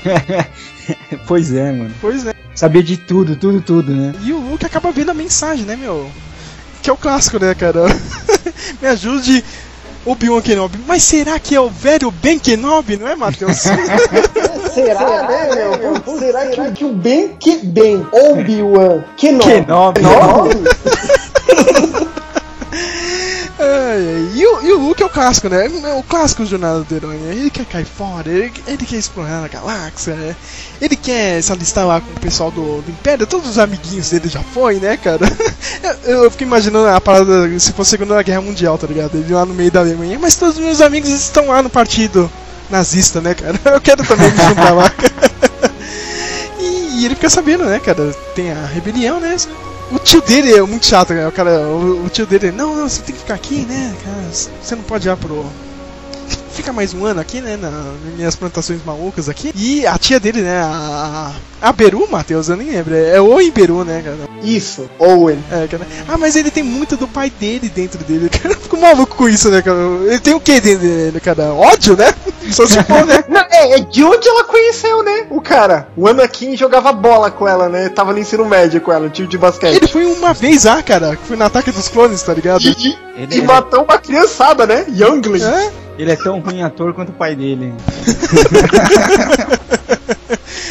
pois 1.25 1.51
é, 1.51 1.71
mano. 1.71 1.93
Pois 1.99 2.27
é. 2.27 2.35
Sabia 2.53 2.83
de 2.83 2.95
tudo, 2.95 3.35
tudo, 3.35 3.59
tudo, 3.59 3.91
né? 3.91 4.13
E 4.21 4.31
o 4.31 4.39
Luke 4.39 4.65
acaba 4.65 4.91
vendo 4.91 5.09
a 5.09 5.15
mensagem, 5.15 5.65
né, 5.65 5.75
meu? 5.75 6.11
Que 6.83 6.91
é 6.91 6.93
o 6.93 6.97
clássico, 6.97 7.39
né, 7.39 7.55
cara? 7.55 7.85
Me 8.79 8.87
ajude, 8.87 9.43
Obi-Wan 10.05 10.41
Kenobi. 10.41 10.79
Mas 10.87 11.03
será 11.03 11.39
que 11.39 11.55
é 11.55 11.61
o 11.61 11.69
velho 11.69 12.11
Ben 12.11 12.39
Kenobi, 12.39 12.97
não 12.97 13.07
é, 13.07 13.15
Matheus? 13.15 13.63
Será, 14.73 15.27
né, 15.27 15.49
meu? 15.55 15.99
Putz, 15.99 16.19
será 16.19 16.45
que, 16.47 16.71
que 16.71 16.85
o 16.85 16.93
Ben 16.93 17.35
que 17.39 17.57
Ben 17.57 18.05
Obi-Wan 18.11 19.03
Kenobi? 19.17 19.43
Kenobi. 19.43 20.01
Ai, 20.05 20.51
ai. 23.61 24.31
E, 24.33 24.45
o, 24.45 24.61
e 24.63 24.73
o 24.73 24.79
Luke 24.79 25.01
é 25.01 25.05
o 25.05 25.09
clássico, 25.09 25.47
né? 25.49 25.65
É 25.65 25.93
o 25.93 26.03
clássico 26.03 26.45
jornada 26.45 26.81
do 26.81 26.95
herói, 26.95 27.15
né? 27.17 27.33
Ele 27.35 27.49
quer 27.49 27.65
cair 27.65 27.85
fora, 27.85 28.29
ele, 28.29 28.51
ele 28.67 28.85
quer 28.85 28.97
explorar 28.97 29.45
a 29.45 29.47
galáxia, 29.47 30.15
né? 30.15 30.35
Ele 30.81 30.95
quer 30.95 31.41
se 31.41 31.51
alistar 31.51 31.85
lá 31.85 32.01
com 32.01 32.11
o 32.11 32.19
pessoal 32.19 32.51
do, 32.51 32.81
do 32.81 32.91
Império, 32.91 33.27
todos 33.27 33.49
os 33.49 33.59
amiguinhos 33.59 34.09
dele 34.09 34.27
já 34.27 34.41
foi, 34.41 34.75
né, 34.79 34.97
cara? 34.97 35.25
Eu, 36.03 36.23
eu 36.23 36.31
fico 36.31 36.43
imaginando 36.43 36.87
a 36.87 37.01
parada 37.01 37.47
se 37.59 37.71
fosse 37.73 37.95
a 37.95 37.97
Segunda 37.97 38.21
Guerra 38.21 38.41
Mundial, 38.41 38.77
tá 38.77 38.85
ligado? 38.85 39.15
Ele 39.15 39.33
lá 39.33 39.45
no 39.45 39.53
meio 39.53 39.71
da 39.71 39.79
Alemanha, 39.79 40.19
mas 40.19 40.35
todos 40.35 40.57
os 40.57 40.63
meus 40.63 40.81
amigos 40.81 41.09
estão 41.09 41.47
lá 41.47 41.61
no 41.61 41.69
partido 41.69 42.29
nazista, 42.69 43.19
né, 43.21 43.33
cara? 43.33 43.59
Eu 43.65 43.81
quero 43.81 44.05
também 44.05 44.29
me 44.31 44.37
juntar 44.37 44.71
lá. 44.71 44.91
E, 46.59 47.01
e 47.01 47.05
ele 47.05 47.15
fica 47.15 47.29
sabendo, 47.29 47.65
né, 47.65 47.79
cara? 47.79 48.13
Tem 48.35 48.51
a 48.51 48.65
rebelião, 48.67 49.19
né? 49.19 49.35
O 49.91 49.99
tio 49.99 50.21
dele 50.21 50.53
é 50.53 50.61
muito 50.61 50.85
chato? 50.85 51.11
O 51.13 51.31
cara, 51.31 51.67
o, 51.67 52.05
o 52.05 52.09
tio 52.09 52.25
dele, 52.25 52.51
não, 52.51 52.75
não, 52.75 52.87
você 52.87 53.01
tem 53.01 53.13
que 53.13 53.21
ficar 53.21 53.33
aqui, 53.33 53.65
né, 53.65 53.93
cara? 54.03 54.29
Você 54.31 54.75
não 54.75 54.83
pode 54.83 55.09
ir 55.09 55.17
pro. 55.17 55.45
Fica 56.53 56.73
mais 56.73 56.93
um 56.93 57.05
ano 57.05 57.19
aqui, 57.21 57.41
né? 57.41 57.57
Na, 57.57 57.69
nas 57.69 58.13
minhas 58.15 58.35
plantações 58.35 58.79
malucas 58.85 59.29
aqui. 59.29 59.51
E 59.55 59.85
a 59.87 59.97
tia 59.97 60.19
dele, 60.19 60.41
né? 60.41 60.59
A, 60.61 61.31
a 61.61 61.71
Beru, 61.71 62.07
Matheus, 62.09 62.49
eu 62.49 62.57
nem 62.57 62.69
lembro. 62.71 62.95
É 62.95 63.19
o 63.21 63.37
Beru, 63.51 63.83
né, 63.83 64.01
cara? 64.03 64.17
Isso, 64.43 64.89
Owen. 64.99 65.39
É, 65.51 65.67
cara. 65.67 65.87
Ah, 66.07 66.17
mas 66.17 66.35
ele 66.35 66.51
tem 66.51 66.63
muito 66.63 66.97
do 66.97 67.07
pai 67.07 67.29
dele 67.29 67.69
dentro 67.69 68.03
dele. 68.03 68.27
Cara, 68.41 68.53
eu 68.55 68.59
fico 68.59 68.77
maluco 68.77 69.15
com 69.15 69.29
isso, 69.29 69.49
né, 69.49 69.61
cara? 69.61 69.77
Ele 70.07 70.19
tem 70.19 70.33
o 70.33 70.39
que 70.39 70.59
dentro 70.59 70.79
dele, 70.87 71.19
cara? 71.19 71.53
Ódio, 71.53 71.95
né? 71.95 72.13
Só 72.51 72.65
se 72.67 72.81
for, 72.83 73.05
né? 73.05 73.23
Não, 73.29 73.39
é, 73.41 73.73
é 73.75 73.79
de 73.79 74.03
onde 74.03 74.27
ela 74.27 74.43
conheceu, 74.43 75.03
né? 75.03 75.27
O 75.29 75.39
cara. 75.39 75.87
O 75.95 76.07
Anakin 76.07 76.57
jogava 76.57 76.91
bola 76.91 77.29
com 77.29 77.47
ela, 77.47 77.69
né? 77.69 77.87
Tava 77.89 78.11
no 78.13 78.19
ensino 78.19 78.43
médio 78.45 78.81
com 78.81 78.91
ela, 78.91 79.09
time 79.09 79.27
de 79.27 79.37
basquete. 79.37 79.77
Ele 79.77 79.87
foi 79.87 80.05
uma 80.05 80.33
vez 80.33 80.63
lá, 80.65 80.81
cara. 80.81 81.15
que 81.15 81.27
Foi 81.27 81.37
no 81.37 81.45
ataque 81.45 81.71
dos 81.71 81.87
clones, 81.87 82.21
tá 82.23 82.33
ligado? 82.33 82.61
E, 82.61 82.69
e- 82.71 82.97
Ele, 83.15 83.35
e 83.35 83.37
ele- 83.37 83.41
matou 83.43 83.83
uma 83.83 83.97
criançada, 83.99 84.65
né? 84.65 84.85
Youngling. 84.89 85.43
É? 85.43 85.71
Ele 86.01 86.11
é 86.11 86.15
tão 86.15 86.39
ruim 86.39 86.61
ator 86.63 86.93
quanto 86.93 87.09
o 87.09 87.13
pai 87.13 87.35
dele. 87.35 87.73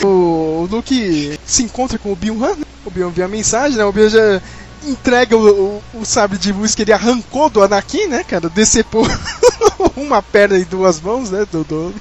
O, 0.03 0.66
Luke 0.71 1.38
se 1.45 1.62
encontra 1.62 1.99
com 1.99 2.09
o 2.09 2.12
Obi-Wan, 2.12 2.55
né? 2.57 2.64
o 2.85 2.88
Obi-Wan 2.88 3.11
vê 3.11 3.23
a 3.23 3.29
mensagem, 3.29 3.77
né? 3.77 3.85
O 3.85 3.88
Obi-Wan 3.88 4.09
já 4.09 4.40
entrega 4.87 5.37
o, 5.37 5.83
o, 5.95 6.01
o 6.01 6.05
sabre 6.07 6.38
de 6.38 6.53
luz 6.53 6.75
que 6.75 6.83
ele 6.83 6.93
arrancou 6.93 7.51
do 7.51 7.62
Anakin, 7.62 8.07
né, 8.07 8.25
cara? 8.25 8.49
Decepou 8.49 9.07
uma 9.97 10.23
perna 10.23 10.57
e 10.59 10.64
duas 10.64 11.01
mãos, 11.01 11.31
né? 11.31 11.47
Do, 11.53 11.64
do- 11.64 11.95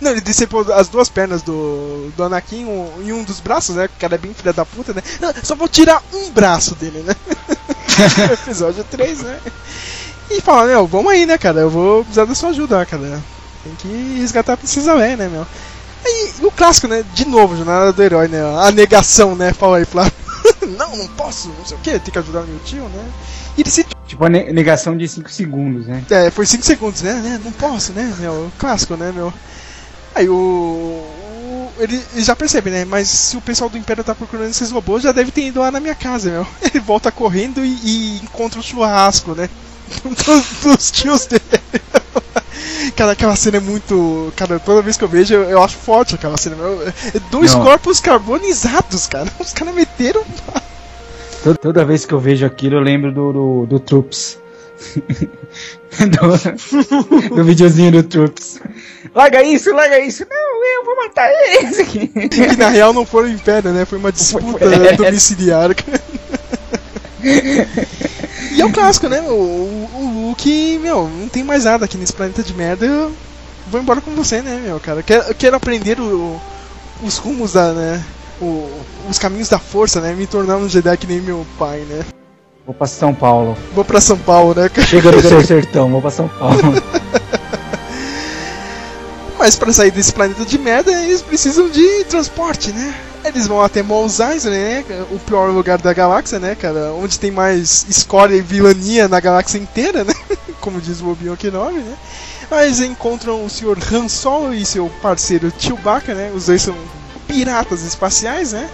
Não, 0.00 0.10
ele 0.10 0.20
decepou 0.20 0.70
as 0.72 0.88
duas 0.88 1.08
pernas 1.08 1.40
do, 1.42 2.10
do 2.14 2.24
Anakin 2.24 2.66
um, 2.66 3.02
em 3.02 3.12
um 3.12 3.24
dos 3.24 3.40
braços, 3.40 3.76
né? 3.76 3.86
O 3.86 4.00
cara 4.00 4.16
é 4.16 4.18
bem 4.18 4.34
filha 4.34 4.52
da 4.52 4.64
puta, 4.66 4.92
né? 4.92 5.02
Só 5.42 5.54
vou 5.54 5.68
tirar 5.68 6.02
um 6.12 6.30
braço 6.30 6.74
dele, 6.74 7.02
né? 7.06 7.14
Episódio 8.34 8.84
3, 8.84 9.22
né? 9.22 9.40
E 10.30 10.40
fala, 10.40 10.66
meu, 10.66 10.86
vamos 10.86 11.12
aí, 11.12 11.24
né, 11.24 11.38
cara? 11.38 11.60
Eu 11.60 11.70
vou 11.70 12.02
precisar 12.02 12.24
da 12.24 12.34
sua 12.34 12.50
ajuda, 12.50 12.84
cara. 12.84 13.22
Tem 13.62 13.74
que 13.76 14.18
resgatar 14.18 14.54
a 14.54 14.56
Princesa 14.56 14.94
Leia, 14.94 15.16
né, 15.16 15.28
meu? 15.28 15.46
E 16.04 16.44
o 16.44 16.50
clássico, 16.50 16.86
né? 16.86 17.04
De 17.14 17.26
novo, 17.26 17.56
jornada 17.56 17.92
do 17.92 18.02
herói, 18.02 18.28
né? 18.28 18.40
A 18.60 18.70
negação, 18.70 19.34
né? 19.34 19.52
Fala 19.52 19.78
aí, 19.78 19.84
Flávio. 19.84 20.12
não, 20.78 20.96
não 20.96 21.08
posso, 21.08 21.48
não 21.48 21.64
sei 21.64 21.76
o 21.76 21.80
que, 21.80 21.98
tem 21.98 22.12
que 22.12 22.18
ajudar 22.18 22.42
meu 22.42 22.58
tio, 22.60 22.88
né? 22.88 23.04
E 23.56 23.62
ele 23.62 23.70
se. 23.70 23.84
Tipo 24.06 24.24
a 24.24 24.28
ne- 24.28 24.52
negação 24.52 24.96
de 24.96 25.08
5 25.08 25.30
segundos, 25.30 25.86
né? 25.86 26.04
É, 26.10 26.30
foi 26.30 26.46
5 26.46 26.64
segundos, 26.64 27.02
né? 27.02 27.12
né? 27.14 27.40
Não 27.44 27.50
posso, 27.52 27.92
né, 27.92 28.14
meu? 28.20 28.52
Clássico, 28.58 28.96
né, 28.96 29.10
meu? 29.12 29.32
Aí 30.14 30.28
o. 30.28 31.04
ele 31.78 32.00
já 32.18 32.36
percebe, 32.36 32.70
né? 32.70 32.84
Mas 32.84 33.08
se 33.08 33.36
o 33.36 33.40
pessoal 33.40 33.68
do 33.68 33.76
Império 33.76 34.04
tá 34.04 34.14
procurando 34.14 34.50
esses 34.50 34.70
robôs, 34.70 35.02
já 35.02 35.10
deve 35.10 35.32
ter 35.32 35.46
ido 35.46 35.60
lá 35.60 35.70
na 35.72 35.80
minha 35.80 35.94
casa, 35.94 36.30
meu. 36.30 36.46
Ele 36.62 36.78
volta 36.80 37.10
correndo 37.10 37.64
e, 37.64 37.78
e 37.82 38.20
encontra 38.22 38.60
o 38.60 38.62
churrasco, 38.62 39.34
né? 39.34 39.48
Dos, 40.04 40.44
dos 40.62 40.90
tios 40.90 41.26
dele. 41.26 41.42
Cara, 42.96 43.12
aquela 43.12 43.36
cena 43.36 43.58
é 43.58 43.60
muito. 43.60 44.32
Cara, 44.36 44.58
toda 44.58 44.82
vez 44.82 44.96
que 44.96 45.04
eu 45.04 45.08
vejo, 45.08 45.34
eu, 45.34 45.42
eu 45.44 45.62
acho 45.62 45.76
forte 45.76 46.14
aquela 46.14 46.36
cena. 46.36 46.56
meu. 46.56 46.82
É 46.88 46.92
Dois 47.30 47.52
Não. 47.54 47.62
corpos 47.64 48.00
carbonizados, 48.00 49.06
cara. 49.06 49.30
Os 49.38 49.52
caras 49.52 49.74
meteram. 49.74 50.24
Toda, 51.42 51.58
toda 51.58 51.84
vez 51.84 52.04
que 52.04 52.12
eu 52.14 52.18
vejo 52.20 52.44
aquilo, 52.46 52.76
eu 52.76 52.80
lembro 52.80 53.12
do, 53.12 53.32
do, 53.32 53.66
do 53.66 53.80
Troops. 53.80 54.38
do, 55.98 57.28
do 57.36 57.44
videozinho 57.44 57.92
do 57.92 58.02
Troops. 58.02 58.60
larga 59.14 59.42
isso, 59.42 59.72
larga 59.72 59.98
isso. 60.00 60.26
Não, 60.28 60.64
eu 60.76 60.84
vou 60.84 60.96
matar 60.96 61.30
esse 61.62 61.80
aqui. 61.82 62.08
Que 62.08 62.56
na 62.56 62.68
real 62.68 62.92
não 62.92 63.06
foram 63.06 63.28
em 63.28 63.38
pedra, 63.38 63.72
né? 63.72 63.84
Foi 63.84 63.98
uma 63.98 64.12
disputa 64.12 64.64
É. 64.64 64.92
domiciliar. 64.96 65.74
cara. 65.74 66.00
E 68.52 68.60
é 68.60 68.64
o 68.64 68.72
clássico, 68.72 69.08
né? 69.08 69.20
O, 69.22 69.32
o, 69.32 69.90
o 69.94 70.28
Luke, 70.28 70.78
meu, 70.78 71.08
não 71.08 71.28
tem 71.28 71.42
mais 71.42 71.64
nada 71.64 71.84
aqui 71.84 71.96
nesse 71.98 72.12
planeta 72.12 72.42
de 72.42 72.54
merda. 72.54 72.86
Eu 72.86 73.12
vou 73.70 73.80
embora 73.80 74.00
com 74.00 74.12
você, 74.14 74.40
né, 74.40 74.60
meu, 74.64 74.78
cara? 74.80 75.02
Quero, 75.02 75.34
quero 75.34 75.56
aprender 75.56 75.98
o- 76.00 76.40
os 77.02 77.18
rumos 77.18 77.52
da, 77.52 77.72
né? 77.72 78.02
o- 78.40 78.70
os 79.08 79.18
caminhos 79.18 79.48
da 79.48 79.58
força, 79.58 80.00
né? 80.00 80.12
Me 80.14 80.26
tornar 80.26 80.56
um 80.56 80.68
Jedi 80.68 80.96
que 80.96 81.06
nem 81.06 81.20
meu 81.20 81.46
pai, 81.58 81.80
né? 81.88 82.04
Vou 82.64 82.74
pra 82.74 82.86
São 82.86 83.14
Paulo. 83.14 83.56
Vou 83.74 83.84
pra 83.84 84.00
São 84.00 84.18
Paulo, 84.18 84.54
né, 84.54 84.68
cara? 84.68 84.86
Chega 84.86 85.10
no 85.12 85.20
seu 85.22 85.40
sertão, 85.44 85.90
vou 85.90 86.00
pra 86.02 86.10
São 86.10 86.28
Paulo. 86.28 86.56
Mas 89.38 89.54
pra 89.56 89.72
sair 89.72 89.90
desse 89.90 90.12
planeta 90.12 90.44
de 90.44 90.58
merda, 90.58 90.90
eles 90.90 91.22
precisam 91.22 91.68
de 91.68 92.04
transporte, 92.04 92.72
né? 92.72 92.94
Eles 93.26 93.46
vão 93.46 93.60
até 93.62 93.82
Mos 93.82 94.20
Eisley, 94.20 94.58
né? 94.58 94.84
O 95.10 95.18
pior 95.18 95.50
lugar 95.50 95.78
da 95.78 95.92
galáxia, 95.92 96.38
né, 96.38 96.54
cara? 96.54 96.92
Onde 96.92 97.18
tem 97.18 97.30
mais 97.30 97.84
escória 97.88 98.34
e 98.36 98.40
vilania 98.40 99.08
na 99.08 99.20
galáxia 99.20 99.58
inteira, 99.58 100.04
né? 100.04 100.14
Como 100.60 100.80
diz 100.80 101.00
o 101.00 101.10
Obi-Wan 101.10 101.36
Kenobi, 101.36 101.78
né? 101.78 101.96
Mas 102.50 102.80
encontram 102.80 103.44
o 103.44 103.50
Sr. 103.50 103.76
Han 103.92 104.08
Solo 104.08 104.54
e 104.54 104.64
seu 104.64 104.88
parceiro 105.02 105.52
Chewbacca, 105.58 106.14
né? 106.14 106.30
Os 106.34 106.46
dois 106.46 106.62
são 106.62 106.76
piratas 107.26 107.82
espaciais, 107.82 108.52
né? 108.52 108.68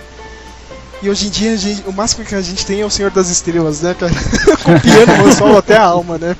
E 1.02 1.08
hoje 1.10 1.26
em 1.26 1.30
dia 1.30 1.56
gente- 1.56 1.82
o 1.88 1.92
máximo 1.92 2.24
que 2.24 2.34
a 2.34 2.40
gente 2.42 2.64
tem 2.64 2.80
é 2.80 2.84
o 2.86 2.90
Senhor 2.90 3.10
das 3.10 3.28
Estrelas, 3.28 3.80
né, 3.80 3.94
cara? 3.98 4.12
Copiando 4.62 5.22
o 5.22 5.26
Han 5.26 5.32
Solo 5.32 5.56
até 5.58 5.76
a 5.76 5.82
alma, 5.84 6.18
né? 6.18 6.36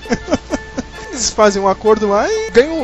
Eles 1.11 1.31
fazem 1.31 1.61
um 1.61 1.69
acordo 1.69 2.09
lá 2.09 2.27
e 2.31 2.51
ganham 2.51 2.77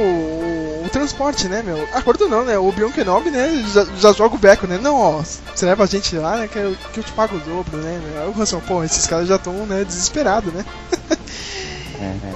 o, 0.88 0.90
transporte, 0.90 1.46
né, 1.46 1.62
meu? 1.62 1.86
Acordo 1.92 2.28
não, 2.28 2.44
né? 2.44 2.58
O 2.58 2.68
Obi-Wan 2.68 2.90
Kenobi, 2.90 3.30
né, 3.30 3.64
já, 3.72 3.84
já 3.96 4.12
joga 4.12 4.34
o 4.34 4.38
beco, 4.38 4.66
né? 4.66 4.78
Não, 4.82 4.96
ó, 4.96 5.22
você 5.54 5.64
leva 5.64 5.84
a 5.84 5.86
gente 5.86 6.16
lá, 6.16 6.36
né, 6.38 6.48
que 6.48 6.58
eu, 6.58 6.76
que 6.92 7.00
eu 7.00 7.04
te 7.04 7.12
pago 7.12 7.36
o 7.36 7.40
dobro, 7.40 7.76
né? 7.76 8.00
Aí 8.20 8.28
o 8.28 8.40
Hanson, 8.40 8.60
pô, 8.60 8.82
esses 8.82 9.06
caras 9.06 9.28
já 9.28 9.36
estão, 9.36 9.66
né, 9.66 9.84
desesperados, 9.84 10.52
né? 10.52 10.64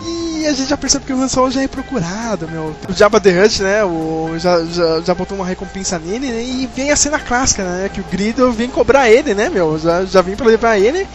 E 0.05 0.47
a 0.47 0.53
gente 0.53 0.69
já 0.69 0.77
percebe 0.77 1.05
que 1.05 1.13
o 1.13 1.21
Han 1.21 1.29
Solo 1.29 1.51
já 1.51 1.63
é 1.63 1.69
procurado, 1.69 2.49
meu. 2.49 2.75
O 2.89 2.93
Jabba 2.93 3.21
the 3.21 3.45
Hutt, 3.45 3.63
né, 3.63 3.85
o, 3.85 4.35
já, 4.37 4.65
já, 4.65 5.01
já 5.01 5.15
botou 5.15 5.37
uma 5.37 5.47
recompensa 5.47 5.99
nele, 5.99 6.31
né, 6.31 6.43
e 6.43 6.69
vem 6.75 6.91
a 6.91 6.97
cena 6.97 7.19
clássica, 7.19 7.63
né, 7.63 7.89
que 7.89 8.01
o 8.01 8.05
Grido 8.11 8.53
vem 8.53 8.69
cobrar 8.69 9.09
ele, 9.09 9.35
né, 9.35 9.49
meu, 9.49 9.79
já, 9.79 10.05
já 10.05 10.21
vem 10.21 10.37
pra 10.37 10.47
levar 10.47 10.79
ele. 10.79 11.07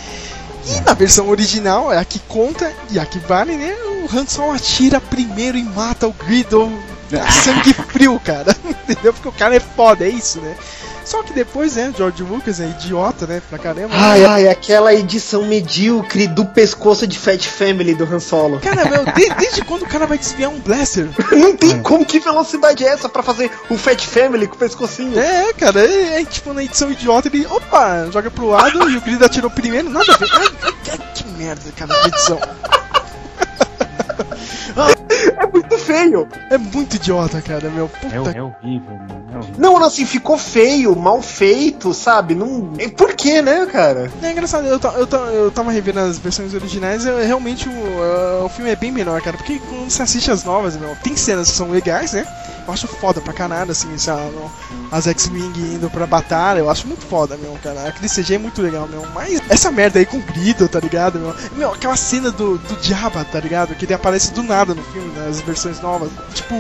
E 0.66 0.82
na 0.82 0.94
versão 0.94 1.30
original, 1.30 1.94
é 1.94 1.98
a 1.98 2.06
que 2.06 2.20
conta 2.20 2.72
e 2.90 3.00
a 3.00 3.06
que 3.06 3.20
vale, 3.20 3.56
né, 3.56 3.74
o 4.04 4.18
Han 4.18 4.26
Solo 4.26 4.54
atira 4.54 5.02
primeiro 5.02 5.58
e 5.58 5.64
mata 5.64 6.08
o 6.08 6.14
Grido 6.14 6.72
sangue 7.44 7.74
frio, 7.74 8.20
cara. 8.24 8.56
Entendeu? 8.90 9.14
Porque 9.14 9.28
o 9.28 9.32
cara 9.32 9.56
é 9.56 9.60
foda, 9.60 10.06
é 10.06 10.10
isso, 10.10 10.40
né? 10.42 10.56
Só 11.06 11.24
que 11.24 11.32
depois, 11.32 11.78
né, 11.78 11.94
George 11.96 12.22
Lucas 12.22 12.60
é 12.60 12.66
idiota, 12.68 13.26
né, 13.26 13.42
pra 13.50 13.58
caramba. 13.58 13.94
Ai, 13.96 14.26
ai, 14.26 14.48
aquela 14.50 14.94
edição 14.94 15.46
medíocre 15.46 16.28
do 16.28 16.46
pescoço 16.46 17.08
de 17.08 17.18
Fat 17.18 17.48
Family 17.48 17.96
do 17.96 18.04
Han 18.04 18.20
Solo. 18.20 18.60
Cara, 18.60 18.84
meu, 18.84 19.06
de- 19.06 19.30
desde 19.36 19.62
quando 19.64 19.84
o 19.84 19.88
cara 19.88 20.06
vai 20.06 20.18
desviar 20.18 20.50
um 20.52 20.60
blaster? 20.60 21.08
Não 21.32 21.56
tem 21.56 21.82
como, 21.82 22.06
que 22.06 22.20
velocidade 22.20 22.84
é 22.86 22.90
essa 22.90 23.08
pra 23.08 23.24
fazer 23.24 23.50
o 23.70 23.78
Fat 23.78 24.02
Family 24.06 24.48
com 24.48 24.56
o 24.56 24.58
pescocinho? 24.58 25.18
É, 25.18 25.54
cara, 25.54 25.80
é, 25.80 26.22
é 26.22 26.26
tipo 26.26 26.52
na 26.54 26.62
edição 26.62 26.92
idiota 26.92 27.30
ele, 27.30 27.46
opa, 27.48 28.10
joga 28.12 28.30
pro 28.30 28.48
lado 28.50 28.90
e 28.90 28.98
o 28.98 29.02
Grido 29.02 29.24
atirou 29.24 29.50
primeiro, 29.50 29.90
nada 29.90 30.14
a 30.14 30.18
ver. 30.18 30.28
Ai, 30.34 30.48
ai, 30.64 30.74
ai, 30.92 31.00
que 31.16 31.24
merda, 31.38 31.72
cara, 31.78 32.02
de 32.02 32.08
edição. 32.10 32.40
É 35.38 35.46
muito 35.48 35.78
feio. 35.78 36.28
É 36.50 36.58
muito 36.58 36.96
idiota, 36.96 37.42
cara, 37.42 37.70
meu. 37.70 37.88
Puta 37.88 38.16
É, 38.16 38.38
é 38.38 38.42
horrível, 38.42 38.96
mano. 38.96 39.26
É 39.34 39.38
horrível. 39.38 39.56
Não, 39.58 39.84
assim, 39.84 40.06
ficou 40.06 40.38
feio, 40.38 40.96
mal 40.96 41.22
feito, 41.22 41.94
sabe? 41.94 42.36
Não... 42.36 42.74
E 42.80 42.88
Por 42.88 43.14
quê, 43.14 43.42
né, 43.42 43.66
cara? 43.66 44.12
É 44.22 44.32
engraçado, 44.32 44.68
eu, 44.68 44.80
eu, 44.80 45.20
eu 45.34 45.52
tava 45.52 45.72
revendo 45.72 46.00
as 46.00 46.18
versões 46.18 46.54
originais 46.54 47.06
e 47.06 47.26
realmente 47.26 47.68
o, 47.68 47.72
eh, 47.72 48.44
o 48.44 48.50
filme 48.50 48.72
é 48.72 48.76
bem 48.76 48.92
menor, 48.92 49.22
cara. 49.22 49.38
Porque 49.38 49.60
quando 49.60 49.90
você 49.90 50.02
assiste 50.02 50.32
as 50.32 50.44
novas, 50.44 50.76
meu, 50.76 50.96
tem 51.04 51.16
cenas 51.16 51.50
que 51.50 51.58
são 51.58 51.70
legais, 51.70 52.14
né? 52.14 52.26
Eu 52.68 52.74
acho 52.74 52.88
foda 52.88 53.22
pra 53.22 53.32
caralho, 53.32 53.72
assim, 53.72 53.94
essa, 53.94 54.18
as 54.92 55.08
X-Wing 55.08 55.58
indo 55.58 55.90
pra 55.90 56.06
batalha, 56.06 56.60
eu 56.60 56.70
acho 56.70 56.86
muito 56.86 57.06
foda, 57.06 57.38
meu, 57.38 57.58
cara. 57.64 57.88
Aquele 57.88 58.10
CG 58.10 58.36
é 58.36 58.38
muito 58.38 58.62
legal, 58.62 58.88
meu. 58.90 59.06
Mas 59.14 59.42
essa 59.50 59.72
merda 59.72 60.00
aí 60.00 60.06
com 60.06 60.20
grito, 60.20 60.68
tá 60.68 60.80
ligado, 60.80 61.18
meu? 61.18 61.34
Meu, 61.56 61.72
aquela 61.72 61.96
cena 61.96 62.30
do, 62.30 62.58
do 62.58 62.84
Jabba, 62.84 63.24
tá 63.24 63.40
ligado? 63.40 63.74
Que 63.74 63.86
ele 63.86 63.94
aparece 63.94 64.34
do 64.34 64.44
nada 64.44 64.76
no 64.76 64.84
filme, 64.84 65.18
nas 65.18 65.40
versões 65.40 65.80
novas. 65.80 66.12
Tipo. 66.34 66.56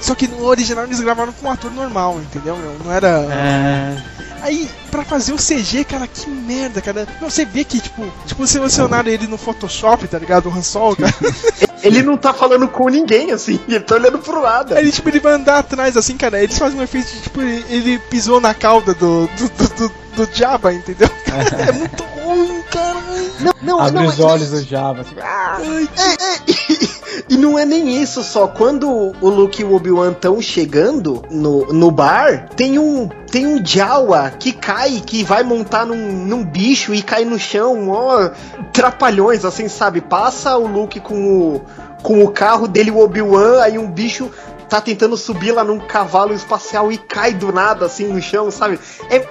Só 0.00 0.14
que 0.14 0.28
no 0.28 0.44
original 0.44 0.84
eles 0.84 1.00
gravaram 1.00 1.32
com 1.32 1.48
um 1.48 1.50
ator 1.50 1.72
normal, 1.72 2.20
entendeu, 2.20 2.56
meu? 2.56 2.76
Não 2.84 2.92
era. 2.92 3.08
É, 3.08 4.02
Aí, 4.40 4.70
pra 4.90 5.04
fazer 5.04 5.32
o 5.32 5.36
CG, 5.36 5.84
cara, 5.84 6.06
que 6.06 6.30
merda, 6.30 6.80
cara. 6.80 7.06
Não, 7.20 7.28
você 7.28 7.44
vê 7.44 7.64
que, 7.64 7.80
tipo, 7.80 8.06
tipo, 8.24 8.46
selecionaram 8.46 9.10
ele 9.10 9.26
no 9.26 9.36
Photoshop, 9.36 10.06
tá 10.06 10.18
ligado? 10.18 10.48
O 10.48 10.52
Han 10.52 10.62
Solo, 10.62 10.96
cara. 10.96 11.12
Ele 11.88 12.02
não 12.02 12.16
tá 12.16 12.32
falando 12.32 12.68
com 12.68 12.88
ninguém, 12.88 13.32
assim, 13.32 13.58
ele 13.68 13.80
tá 13.80 13.96
olhando 13.96 14.18
pro 14.18 14.40
lado. 14.40 14.74
Aí, 14.74 14.90
tipo, 14.90 15.08
ele 15.08 15.20
vai 15.20 15.32
andar 15.32 15.58
atrás, 15.58 15.96
assim, 15.96 16.16
cara. 16.16 16.42
Eles 16.42 16.58
fazem 16.58 16.78
um 16.78 16.82
efeito 16.82 17.10
de, 17.10 17.20
tipo, 17.22 17.40
ele, 17.40 17.64
ele 17.68 17.98
pisou 18.10 18.40
na 18.40 18.54
cauda 18.54 18.94
do, 18.94 19.26
do, 19.26 19.48
do, 19.48 19.88
do, 19.88 19.94
do 20.16 20.34
Jabba, 20.34 20.72
entendeu? 20.72 21.08
é 21.68 21.72
muito 21.72 22.04
ruim, 22.04 22.62
cara. 22.70 22.97
Não, 23.40 23.52
não, 23.62 23.80
Abre 23.80 24.02
não, 24.02 24.06
os 24.06 24.20
olhos 24.20 24.50
do 24.50 24.62
Java. 24.62 25.02
Assim, 25.02 25.14
Ai, 25.20 25.88
É, 25.96 26.12
é, 26.12 26.38
e, 26.46 27.34
e 27.34 27.36
não 27.36 27.58
é 27.58 27.64
nem 27.64 28.02
isso 28.02 28.22
só. 28.22 28.48
Quando 28.48 28.88
o 28.88 29.28
Luke 29.28 29.62
e 29.62 29.64
o 29.64 29.74
Obi-Wan 29.74 30.12
estão 30.12 30.40
chegando 30.40 31.22
no, 31.30 31.72
no 31.72 31.90
bar, 31.90 32.48
tem 32.56 32.78
um 32.78 33.08
tem 33.30 33.46
um 33.46 33.64
Jawa 33.64 34.30
que 34.30 34.52
cai, 34.52 35.02
que 35.04 35.22
vai 35.22 35.42
montar 35.42 35.84
num, 35.84 36.12
num 36.24 36.44
bicho 36.44 36.94
e 36.94 37.02
cai 37.02 37.24
no 37.24 37.38
chão, 37.38 37.90
ó, 37.90 38.30
trapalhões, 38.72 39.44
assim, 39.44 39.68
sabe? 39.68 40.00
Passa 40.00 40.56
o 40.56 40.66
Luke 40.66 40.98
com 40.98 41.14
o, 41.14 41.60
com 42.02 42.24
o 42.24 42.30
carro 42.30 42.66
dele, 42.66 42.90
o 42.90 42.98
Obi-Wan, 42.98 43.62
aí 43.62 43.78
um 43.78 43.90
bicho 43.90 44.30
tá 44.68 44.80
tentando 44.80 45.16
subir 45.16 45.52
lá 45.52 45.64
num 45.64 45.78
cavalo 45.78 46.34
espacial 46.34 46.92
e 46.92 46.98
cai 46.98 47.32
do 47.32 47.52
nada, 47.52 47.86
assim, 47.86 48.06
no 48.06 48.20
chão, 48.20 48.50
sabe? 48.50 48.78
É, 49.10 49.26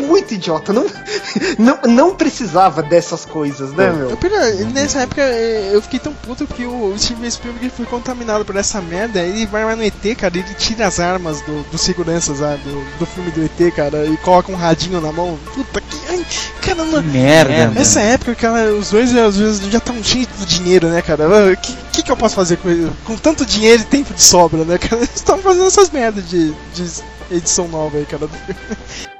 é 0.00 0.06
muito 0.06 0.34
idiota, 0.34 0.72
não, 0.72 0.86
não, 1.58 1.78
não 1.86 2.14
precisava 2.14 2.82
dessas 2.82 3.24
coisas, 3.24 3.72
né, 3.72 3.90
meu? 3.90 4.10
Eu, 4.10 4.16
pera, 4.16 4.52
nessa 4.66 5.00
época 5.00 5.22
eu 5.22 5.80
fiquei 5.82 5.98
tão 5.98 6.12
puto 6.12 6.46
que 6.46 6.64
o 6.64 6.94
Steven 6.98 7.30
Spielberg 7.30 7.70
foi 7.70 7.86
contaminado 7.86 8.44
por 8.44 8.56
essa 8.56 8.80
merda. 8.80 9.20
Ele 9.20 9.46
vai 9.46 9.64
lá 9.64 9.76
no 9.76 9.84
ET, 9.84 10.16
cara, 10.18 10.36
ele 10.36 10.54
tira 10.54 10.86
as 10.86 10.98
armas 10.98 11.40
do, 11.42 11.62
dos 11.70 11.80
seguranças 11.80 12.40
lá, 12.40 12.56
do, 12.56 12.98
do 12.98 13.06
filme 13.06 13.30
do 13.30 13.44
ET, 13.44 13.74
cara, 13.74 14.06
e 14.06 14.16
coloca 14.18 14.50
um 14.50 14.56
radinho 14.56 15.00
na 15.00 15.12
mão. 15.12 15.38
Puta 15.54 15.80
que. 15.80 16.00
Ai, 16.08 16.26
cara, 16.62 16.84
não, 16.84 17.02
que 17.02 17.08
merda. 17.08 17.68
Nessa 17.68 18.00
época, 18.00 18.34
cara, 18.34 18.72
os 18.72 18.90
dois 18.90 19.14
às 19.14 19.36
vezes 19.36 19.60
já 19.70 19.78
estão 19.78 20.02
cheios 20.02 20.28
de 20.38 20.46
dinheiro, 20.46 20.88
né, 20.88 21.02
cara? 21.02 21.28
O 21.52 21.56
que, 21.56 21.76
que, 21.92 22.02
que 22.02 22.12
eu 22.12 22.16
posso 22.16 22.34
fazer 22.34 22.56
com 22.56 22.68
ele? 22.68 22.90
Com 23.04 23.16
tanto 23.16 23.44
dinheiro 23.44 23.82
e 23.82 23.86
tempo 23.86 24.14
de 24.14 24.22
sobra, 24.22 24.64
né, 24.64 24.78
cara? 24.78 24.96
Eles 25.02 25.16
estão 25.16 25.38
fazendo 25.38 25.66
essas 25.66 25.90
merdas 25.90 26.28
de, 26.28 26.52
de 26.74 27.02
edição 27.30 27.68
nova 27.68 27.96
aí, 27.98 28.06
cara. 28.06 28.28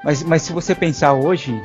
Mas, 0.03 0.23
mas 0.23 0.41
se 0.41 0.51
você 0.51 0.73
pensar 0.73 1.13
hoje, 1.13 1.61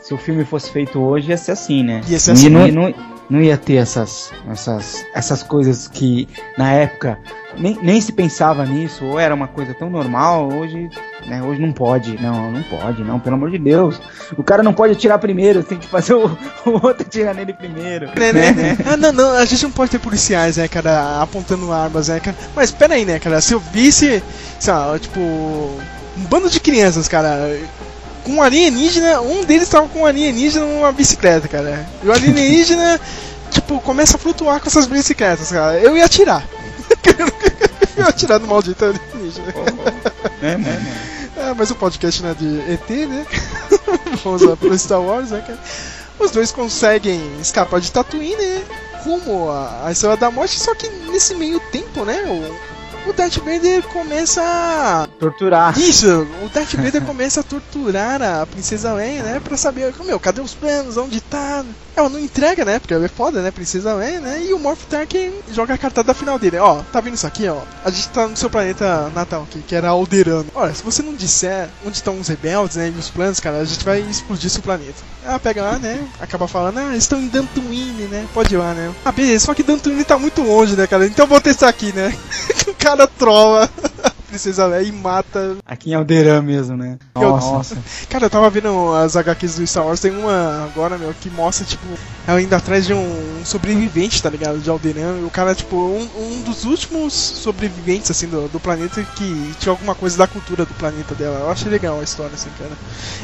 se 0.00 0.14
o 0.14 0.18
filme 0.18 0.44
fosse 0.44 0.70
feito 0.70 1.00
hoje, 1.00 1.30
ia 1.30 1.36
ser 1.36 1.52
assim, 1.52 1.82
né? 1.82 2.00
Ia 2.08 2.18
ser 2.18 2.30
não, 2.30 2.62
assim. 2.62 2.72
não, 2.72 2.88
não, 2.88 2.94
não 3.32 3.40
ia 3.40 3.56
ter 3.56 3.76
essas, 3.76 4.30
essas, 4.50 5.06
essas 5.14 5.42
coisas 5.42 5.88
que 5.88 6.28
na 6.58 6.70
época 6.70 7.18
nem, 7.56 7.78
nem 7.82 7.98
se 7.98 8.12
pensava 8.12 8.64
nisso, 8.66 9.04
ou 9.06 9.18
era 9.18 9.34
uma 9.34 9.48
coisa 9.48 9.72
tão 9.72 9.88
normal, 9.88 10.52
hoje, 10.52 10.90
né, 11.26 11.42
hoje 11.42 11.60
não 11.60 11.72
pode, 11.72 12.20
não, 12.20 12.50
não 12.50 12.62
pode, 12.62 13.02
não, 13.02 13.18
pelo 13.18 13.36
amor 13.36 13.50
de 13.50 13.58
Deus. 13.58 14.00
O 14.36 14.42
cara 14.42 14.62
não 14.62 14.74
pode 14.74 14.92
atirar 14.92 15.18
primeiro, 15.18 15.62
tem 15.62 15.78
que 15.78 15.86
fazer 15.86 16.12
o, 16.12 16.26
o 16.66 16.72
outro 16.72 17.06
atirar 17.06 17.34
nele 17.34 17.54
primeiro. 17.54 18.06
Né, 18.08 18.32
né? 18.32 18.78
Ah, 18.86 18.96
não, 18.98 19.12
não, 19.12 19.30
a 19.32 19.44
gente 19.46 19.62
não 19.62 19.70
pode 19.70 19.90
ter 19.90 19.98
policiais, 19.98 20.58
né, 20.58 20.68
cara, 20.68 21.22
apontando 21.22 21.72
armas, 21.72 22.08
né, 22.08 22.20
cara. 22.20 22.36
Mas 22.54 22.70
pera 22.70 22.94
aí, 22.94 23.06
né, 23.06 23.18
cara, 23.18 23.40
se 23.40 23.54
eu 23.54 23.60
visse, 23.60 24.22
sei 24.60 24.72
lá, 24.74 24.98
tipo, 24.98 25.20
um 25.20 26.24
bando 26.28 26.50
de 26.50 26.60
crianças, 26.60 27.08
cara, 27.08 27.58
com 28.24 28.34
um 28.34 28.42
alienígena, 28.42 29.20
um 29.20 29.44
deles 29.44 29.68
tava 29.68 29.88
com 29.88 30.00
um 30.00 30.06
alienígena 30.06 30.64
numa 30.66 30.92
bicicleta, 30.92 31.48
cara. 31.48 31.86
E 32.02 32.08
o 32.08 32.12
alienígena, 32.12 33.00
tipo, 33.50 33.80
começa 33.80 34.16
a 34.16 34.20
flutuar 34.20 34.60
com 34.60 34.68
essas 34.68 34.86
bicicletas, 34.86 35.50
cara. 35.50 35.78
Eu 35.78 35.96
ia 35.96 36.04
atirar. 36.04 36.46
eu 37.96 38.04
ia 38.04 38.08
atirar 38.08 38.38
no 38.38 38.46
maldito 38.46 38.84
alienígena. 38.84 39.54
É, 40.40 40.56
né, 40.56 40.96
Ah, 41.36 41.54
mas 41.56 41.70
o 41.70 41.74
podcast 41.74 42.22
não 42.22 42.30
é 42.30 42.34
de 42.34 42.60
ET, 42.72 42.90
né? 43.08 43.26
Vamos 44.22 44.42
lá 44.42 44.56
pro 44.56 44.78
Star 44.78 45.00
Wars, 45.00 45.30
né, 45.30 45.42
cara? 45.46 45.58
Os 46.18 46.30
dois 46.30 46.52
conseguem 46.52 47.20
escapar 47.40 47.80
de 47.80 47.90
Tatooine, 47.90 48.36
né? 48.36 48.62
Rumo 49.04 49.50
à 49.50 49.86
à 49.86 49.92
Estrela 49.92 50.16
da 50.16 50.30
Morte, 50.30 50.60
só 50.60 50.74
que 50.74 50.88
nesse 51.10 51.34
meio 51.34 51.58
tempo, 51.72 52.04
né? 52.04 52.22
O, 52.22 52.71
o 53.06 53.12
Darth 53.12 53.38
Vader 53.38 53.82
começa 53.88 54.42
a 54.42 55.08
Torturar. 55.18 55.78
Isso, 55.78 56.26
o 56.42 56.48
Darth 56.48 56.74
Vader 56.74 57.02
começa 57.04 57.40
a 57.40 57.42
torturar 57.42 58.22
a 58.22 58.46
Princesa 58.46 58.92
Leia, 58.92 59.22
né? 59.22 59.40
Pra 59.40 59.56
saber, 59.56 59.92
meu, 60.04 60.18
cadê 60.20 60.40
os 60.40 60.54
planos, 60.54 60.96
onde 60.96 61.20
tá? 61.20 61.64
Ela 61.94 62.08
não 62.08 62.18
entrega, 62.18 62.64
né? 62.64 62.78
Porque 62.78 62.94
ela 62.94 63.04
é 63.04 63.08
foda, 63.08 63.42
né? 63.42 63.50
Princesa 63.50 63.94
Leia, 63.94 64.20
né? 64.20 64.42
E 64.42 64.54
o 64.54 64.58
Morph 64.58 64.84
Tark 64.88 65.12
joga 65.50 65.74
a 65.74 65.78
cartada 65.78 66.14
final 66.14 66.38
dele. 66.38 66.58
Ó, 66.58 66.82
tá 66.92 67.00
vendo 67.00 67.14
isso 67.14 67.26
aqui, 67.26 67.46
ó? 67.48 67.60
A 67.84 67.90
gente 67.90 68.08
tá 68.08 68.26
no 68.26 68.36
seu 68.36 68.48
planeta 68.48 69.10
natal 69.14 69.42
aqui, 69.42 69.60
que 69.60 69.74
era 69.74 69.88
Alderano. 69.88 70.46
Olha, 70.54 70.74
se 70.74 70.82
você 70.82 71.02
não 71.02 71.14
disser 71.14 71.68
onde 71.84 71.96
estão 71.96 72.18
os 72.18 72.28
rebeldes, 72.28 72.76
né? 72.76 72.92
E 72.94 72.98
os 72.98 73.10
planos, 73.10 73.40
cara, 73.40 73.58
a 73.58 73.64
gente 73.64 73.84
vai 73.84 74.00
explodir 74.00 74.48
seu 74.48 74.62
planeta. 74.62 75.02
Ela 75.24 75.38
pega 75.38 75.62
lá, 75.62 75.78
né? 75.78 76.02
Acaba 76.20 76.48
falando, 76.48 76.78
ah, 76.78 76.90
eles 76.90 77.04
estão 77.04 77.20
em 77.20 77.28
Dantooine, 77.28 78.04
né? 78.04 78.26
Pode 78.32 78.54
ir 78.54 78.58
lá, 78.58 78.72
né? 78.72 78.92
Ah, 79.04 79.12
beleza, 79.12 79.46
só 79.46 79.54
que 79.54 79.62
Dantooine 79.62 80.04
tá 80.04 80.18
muito 80.18 80.42
longe, 80.42 80.74
né, 80.74 80.86
cara? 80.86 81.06
Então 81.06 81.24
eu 81.24 81.28
vou 81.28 81.40
testar 81.40 81.68
aqui, 81.68 81.92
né? 81.92 82.16
o 82.82 82.84
cara 82.84 83.06
trova 83.06 83.70
Princesa 84.26 84.64
Leia 84.64 84.88
e 84.88 84.92
mata. 84.92 85.58
Aqui 85.66 85.90
em 85.90 85.94
Alderan 85.94 86.40
mesmo, 86.40 86.74
né? 86.74 86.98
Nossa. 87.14 87.76
Cara, 88.08 88.24
eu 88.24 88.30
tava 88.30 88.48
vendo 88.48 88.94
as 88.94 89.14
HQs 89.14 89.56
do 89.56 89.66
Star 89.66 89.84
Wars, 89.84 90.00
tem 90.00 90.10
uma 90.10 90.64
agora, 90.64 90.96
meu, 90.96 91.12
que 91.20 91.28
mostra, 91.28 91.66
tipo, 91.66 91.84
ela 92.26 92.40
indo 92.40 92.54
atrás 92.54 92.86
de 92.86 92.94
um 92.94 93.42
sobrevivente, 93.44 94.22
tá 94.22 94.30
ligado? 94.30 94.58
De 94.58 94.70
Alderan. 94.70 95.18
E 95.20 95.24
o 95.24 95.30
cara, 95.30 95.54
tipo, 95.54 95.76
um, 95.76 96.08
um 96.16 96.40
dos 96.40 96.64
últimos 96.64 97.12
sobreviventes, 97.12 98.10
assim, 98.10 98.26
do, 98.26 98.48
do 98.48 98.58
planeta 98.58 99.02
que 99.02 99.54
tinha 99.60 99.70
alguma 99.70 99.94
coisa 99.94 100.16
da 100.16 100.26
cultura 100.26 100.64
do 100.64 100.72
planeta 100.74 101.14
dela. 101.14 101.40
Eu 101.40 101.50
achei 101.50 101.70
legal 101.70 102.00
a 102.00 102.04
história, 102.04 102.32
assim, 102.34 102.48
cara. 102.58 102.72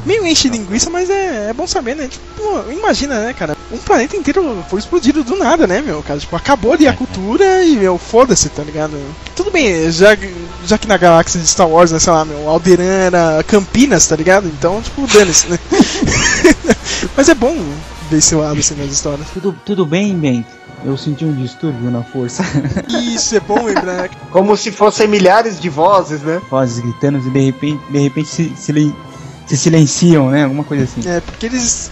Meio 0.04 0.26
enche 0.26 0.50
linguiça, 0.50 0.90
mas 0.90 1.09
é, 1.09 1.48
é 1.48 1.52
bom 1.54 1.66
saber, 1.66 1.96
né? 1.96 2.06
Tipo, 2.06 2.24
pô, 2.36 2.70
imagina, 2.70 3.18
né, 3.20 3.32
cara? 3.32 3.56
Um 3.71 3.79
planeta 3.79 4.16
inteiro 4.16 4.64
foi 4.69 4.79
explodido 4.79 5.23
do 5.23 5.37
nada, 5.37 5.66
né, 5.66 5.83
meu? 5.83 6.03
Cara, 6.03 6.19
tipo, 6.19 6.35
acabou 6.35 6.73
ali 6.73 6.89
a 6.89 6.93
cultura 6.95 7.62
e, 7.64 7.77
meu, 7.77 7.99
foda-se, 7.99 8.49
tá 8.49 8.62
ligado? 8.62 8.99
Tudo 9.37 9.51
bem, 9.51 9.91
já, 9.91 10.16
já 10.64 10.79
que 10.79 10.89
na 10.89 10.97
galáxia 10.97 11.39
de 11.39 11.47
Star 11.47 11.69
Wars, 11.69 11.93
né, 11.93 11.99
sei 11.99 12.12
lá, 12.12 12.25
meu, 12.25 12.49
Alderan 12.49 12.85
era 12.85 13.45
Campinas, 13.47 14.07
tá 14.07 14.16
ligado? 14.16 14.49
Então, 14.49 14.81
tipo, 14.81 15.07
dane-se, 15.07 15.49
né? 15.49 15.59
Mas 17.14 17.29
é 17.29 17.35
bom 17.35 17.55
ver 18.11 18.19
esse 18.19 18.35
lado, 18.35 18.59
assim, 18.59 18.75
nas 18.75 18.91
histórias. 18.91 19.29
Tudo, 19.35 19.55
tudo 19.64 19.85
bem, 19.85 20.16
bem? 20.16 20.47
Eu 20.85 20.97
senti 20.97 21.25
um 21.25 21.35
distúrbio 21.35 21.91
na 21.91 22.03
força. 22.03 22.43
Isso, 22.89 23.37
é 23.37 23.41
bom 23.41 23.64
lembrar. 23.64 24.09
Como 24.31 24.57
se 24.57 24.71
fossem 24.71 25.09
milhares 25.09 25.61
de 25.61 25.69
vozes, 25.69 26.23
né? 26.23 26.41
Vozes 26.51 26.79
gritando 26.79 27.19
e 27.19 27.31
de 27.31 27.41
repente, 27.41 27.83
de 27.91 27.99
repente 27.99 28.29
se, 28.29 28.55
se, 28.57 28.95
se 29.47 29.57
silenciam, 29.57 30.31
né? 30.31 30.45
Alguma 30.45 30.64
coisa 30.64 30.85
assim. 30.85 31.07
É, 31.09 31.21
porque 31.21 31.47
eles 31.47 31.91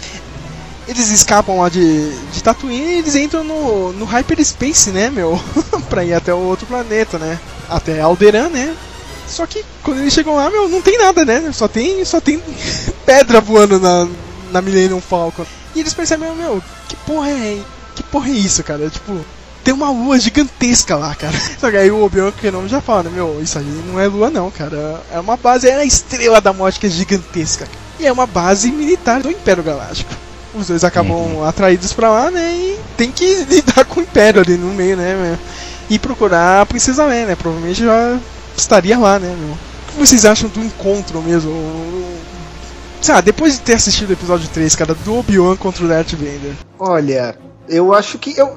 eles 0.88 1.10
escapam 1.10 1.58
lá 1.58 1.68
de, 1.68 2.10
de 2.32 2.42
Tatooine 2.42 2.94
e 2.94 2.98
eles 2.98 3.16
entram 3.16 3.42
no, 3.42 3.92
no 3.92 4.04
Hyperspace, 4.04 4.90
né, 4.90 5.10
meu? 5.10 5.40
pra 5.90 6.04
ir 6.04 6.14
até 6.14 6.32
o 6.32 6.38
outro 6.38 6.66
planeta, 6.66 7.18
né? 7.18 7.38
Até 7.68 8.00
Alderan, 8.00 8.48
né? 8.48 8.74
Só 9.26 9.46
que 9.46 9.64
quando 9.82 10.00
eles 10.00 10.12
chegam 10.12 10.36
lá, 10.36 10.48
meu, 10.48 10.68
não 10.68 10.80
tem 10.80 10.96
nada, 10.98 11.24
né? 11.24 11.50
Só 11.52 11.66
tem, 11.66 12.04
só 12.04 12.20
tem 12.20 12.40
pedra 13.04 13.40
voando 13.40 13.80
na, 13.80 14.08
na 14.52 14.62
Millennium 14.62 15.00
Falcon. 15.00 15.44
E 15.74 15.80
eles 15.80 15.92
percebem, 15.92 16.32
meu, 16.36 16.62
que 16.88 16.94
porra 16.96 17.30
é, 17.30 17.60
que 17.94 18.02
porra 18.04 18.28
é 18.28 18.34
isso, 18.34 18.62
cara? 18.62 18.88
Tipo, 18.88 19.18
tem 19.64 19.74
uma 19.74 19.90
lua 19.90 20.20
gigantesca 20.20 20.94
lá, 20.94 21.12
cara. 21.16 21.34
Só 21.58 21.68
que 21.68 21.76
aí 21.76 21.90
o 21.90 22.04
Obi-Wan 22.04 22.30
Kenobi 22.30 22.68
já 22.68 22.80
fala, 22.80 23.04
né, 23.04 23.10
meu, 23.12 23.42
isso 23.42 23.58
aí 23.58 23.64
não 23.88 23.98
é 23.98 24.06
lua 24.06 24.30
não, 24.30 24.52
cara. 24.52 25.02
É 25.10 25.18
uma 25.18 25.36
base, 25.36 25.68
é 25.68 25.74
a 25.74 25.84
estrela 25.84 26.40
da 26.40 26.52
morte 26.52 26.78
que 26.78 26.86
é 26.86 26.90
gigantesca. 26.90 27.66
E 27.98 28.06
é 28.06 28.12
uma 28.12 28.26
base 28.26 28.70
militar 28.70 29.20
do 29.20 29.30
Império 29.30 29.64
Galáctico 29.64 30.25
os 30.58 30.68
dois 30.68 30.84
acabam 30.84 31.16
uhum. 31.16 31.44
atraídos 31.44 31.92
pra 31.92 32.10
lá, 32.10 32.30
né? 32.30 32.54
E 32.54 32.78
tem 32.96 33.10
que 33.10 33.44
lidar 33.48 33.84
com 33.84 34.00
o 34.00 34.02
Império 34.02 34.40
ali 34.40 34.56
no 34.56 34.72
meio, 34.74 34.96
né? 34.96 35.38
E 35.88 35.98
procurar 35.98 36.62
a 36.62 36.66
Princesa 36.66 37.04
Leia, 37.04 37.26
né? 37.26 37.36
Provavelmente 37.36 37.84
já 37.84 38.18
estaria 38.56 38.98
lá, 38.98 39.18
né? 39.18 39.34
Meu? 39.38 39.52
O 39.52 39.92
que 39.92 39.98
vocês 39.98 40.24
acham 40.24 40.48
do 40.48 40.60
encontro 40.60 41.22
mesmo? 41.22 41.52
Sei 43.00 43.14
lá, 43.14 43.20
depois 43.20 43.54
de 43.54 43.60
ter 43.60 43.74
assistido 43.74 44.10
o 44.10 44.12
episódio 44.14 44.48
3, 44.48 44.74
cara, 44.74 44.94
do 44.94 45.18
Obi-Wan 45.18 45.56
contra 45.56 45.84
o 45.84 45.88
Darth 45.88 46.12
Vader. 46.12 46.54
Olha, 46.78 47.38
eu 47.68 47.94
acho 47.94 48.18
que 48.18 48.36
eu. 48.38 48.56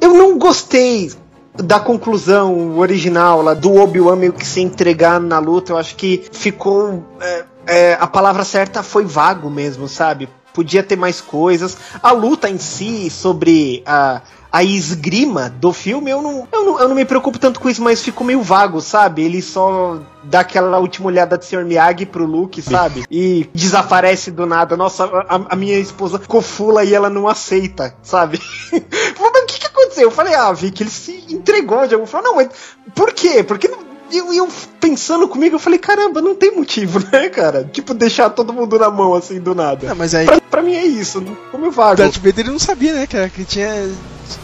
Eu 0.00 0.14
não 0.14 0.38
gostei 0.38 1.12
da 1.54 1.78
conclusão 1.78 2.78
original 2.78 3.42
lá 3.42 3.54
do 3.54 3.74
Obi-Wan 3.74 4.16
meio 4.16 4.32
que 4.32 4.46
se 4.46 4.60
entregar 4.60 5.20
na 5.20 5.38
luta. 5.38 5.72
Eu 5.72 5.78
acho 5.78 5.94
que 5.94 6.24
ficou. 6.32 7.04
É, 7.20 7.44
é, 7.66 7.94
a 8.00 8.06
palavra 8.06 8.44
certa 8.44 8.82
foi 8.82 9.04
vago 9.04 9.48
mesmo, 9.50 9.88
sabe? 9.88 10.28
Podia 10.52 10.82
ter 10.82 10.96
mais 10.96 11.20
coisas. 11.20 11.76
A 12.02 12.12
luta 12.12 12.48
em 12.48 12.58
si, 12.58 13.10
sobre 13.10 13.82
a, 13.86 14.20
a 14.50 14.62
esgrima 14.62 15.48
do 15.48 15.72
filme, 15.72 16.10
eu 16.10 16.20
não, 16.20 16.46
eu, 16.52 16.64
não, 16.64 16.80
eu 16.80 16.88
não 16.88 16.94
me 16.94 17.04
preocupo 17.04 17.38
tanto 17.38 17.58
com 17.58 17.70
isso, 17.70 17.82
mas 17.82 18.02
ficou 18.02 18.26
meio 18.26 18.42
vago, 18.42 18.80
sabe? 18.80 19.22
Ele 19.22 19.40
só 19.40 19.98
dá 20.22 20.40
aquela 20.40 20.78
última 20.78 21.06
olhada 21.06 21.38
de 21.38 21.46
Sr. 21.46 21.64
Miyagi 21.64 22.04
pro 22.04 22.26
Luke, 22.26 22.60
sabe? 22.60 23.04
E 23.10 23.48
desaparece 23.54 24.30
do 24.30 24.46
nada. 24.46 24.76
Nossa, 24.76 25.04
a, 25.04 25.54
a 25.54 25.56
minha 25.56 25.78
esposa 25.78 26.18
ficou 26.18 26.42
fula 26.42 26.84
e 26.84 26.94
ela 26.94 27.08
não 27.08 27.28
aceita, 27.28 27.94
sabe? 28.02 28.40
o 28.72 29.46
que, 29.46 29.58
que 29.58 29.66
aconteceu? 29.66 30.04
Eu 30.04 30.10
falei, 30.10 30.34
ah, 30.34 30.52
vi 30.52 30.70
que 30.70 30.82
ele 30.82 30.90
se 30.90 31.24
entregou 31.30 31.86
de 31.86 31.94
alguma 31.94 32.06
forma. 32.06 32.28
Não, 32.28 32.36
mas 32.36 32.48
por 32.94 33.12
quê? 33.12 33.42
Porque 33.42 33.68
não 33.68 33.91
eu, 34.12 34.32
eu 34.32 34.48
pensando 34.80 35.28
comigo, 35.28 35.56
eu 35.56 35.60
falei, 35.60 35.78
caramba, 35.78 36.20
não 36.20 36.34
tem 36.34 36.54
motivo, 36.54 36.98
né, 37.12 37.28
cara? 37.28 37.64
Tipo, 37.64 37.94
deixar 37.94 38.30
todo 38.30 38.52
mundo 38.52 38.78
na 38.78 38.90
mão 38.90 39.14
assim 39.14 39.40
do 39.40 39.54
nada. 39.54 39.88
Não, 39.88 39.96
mas 39.96 40.14
aí. 40.14 40.26
Pra, 40.26 40.40
pra 40.40 40.62
mim 40.62 40.74
é 40.74 40.84
isso, 40.84 41.24
como 41.50 41.66
eu 41.66 41.70
vago. 41.70 41.96
Darth 41.96 42.16
Vader 42.16 42.40
ele 42.40 42.50
não 42.50 42.58
sabia, 42.58 42.92
né, 42.94 43.06
cara, 43.06 43.28
que 43.28 43.44
tinha. 43.44 43.90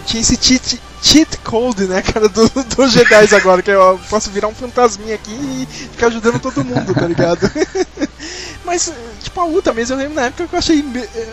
Tinha 0.06 0.20
esse 0.20 0.38
cheat, 0.40 0.80
cheat 1.02 1.38
code, 1.38 1.84
né, 1.84 2.02
cara, 2.02 2.28
dos 2.28 2.50
do 2.50 2.88
Jedi 2.88 3.34
agora, 3.34 3.62
que 3.62 3.70
eu 3.70 4.00
posso 4.08 4.30
virar 4.30 4.48
um 4.48 4.54
fantasminha 4.54 5.14
aqui 5.14 5.32
e 5.32 5.66
ficar 5.66 6.08
ajudando 6.08 6.40
todo 6.40 6.64
mundo, 6.64 6.94
tá 6.94 7.06
ligado? 7.06 7.50
Mas, 8.68 8.92
tipo, 9.22 9.40
a 9.40 9.46
luta 9.46 9.72
mesmo, 9.72 9.94
eu 9.94 9.98
lembro 9.98 10.14
na 10.14 10.26
época 10.26 10.46
que 10.46 10.54
eu 10.54 10.58
achei. 10.58 10.84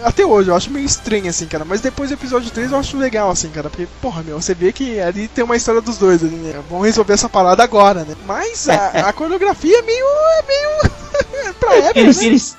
Até 0.05 0.25
hoje, 0.25 0.49
eu 0.49 0.55
acho 0.55 0.71
meio 0.71 0.85
estranho, 0.85 1.29
assim, 1.29 1.45
cara. 1.45 1.65
Mas 1.65 1.81
depois 1.81 2.09
do 2.09 2.13
episódio 2.13 2.49
3 2.49 2.71
eu 2.71 2.77
acho 2.77 2.97
legal, 2.97 3.29
assim, 3.29 3.49
cara. 3.49 3.69
Porque, 3.69 3.85
porra, 4.01 4.23
meu, 4.23 4.41
você 4.41 4.53
vê 4.53 4.71
que 4.71 5.01
ali 5.01 5.27
tem 5.27 5.43
uma 5.43 5.57
história 5.57 5.81
dos 5.81 5.97
dois, 5.97 6.21
né? 6.21 6.63
Vamos 6.69 6.85
resolver 6.85 7.11
essa 7.11 7.27
parada 7.27 7.61
agora, 7.61 8.05
né? 8.05 8.15
Mas 8.25 8.69
a, 8.69 8.87
a 9.09 9.13
coreografia 9.13 9.79
é 9.79 9.81
meio. 9.81 10.05
É 10.05 10.43
meio. 10.47 11.53
pra 11.59 11.75
época. 11.75 11.99
Eles, 11.99 12.17
né? 12.19 12.25
eles, 12.25 12.57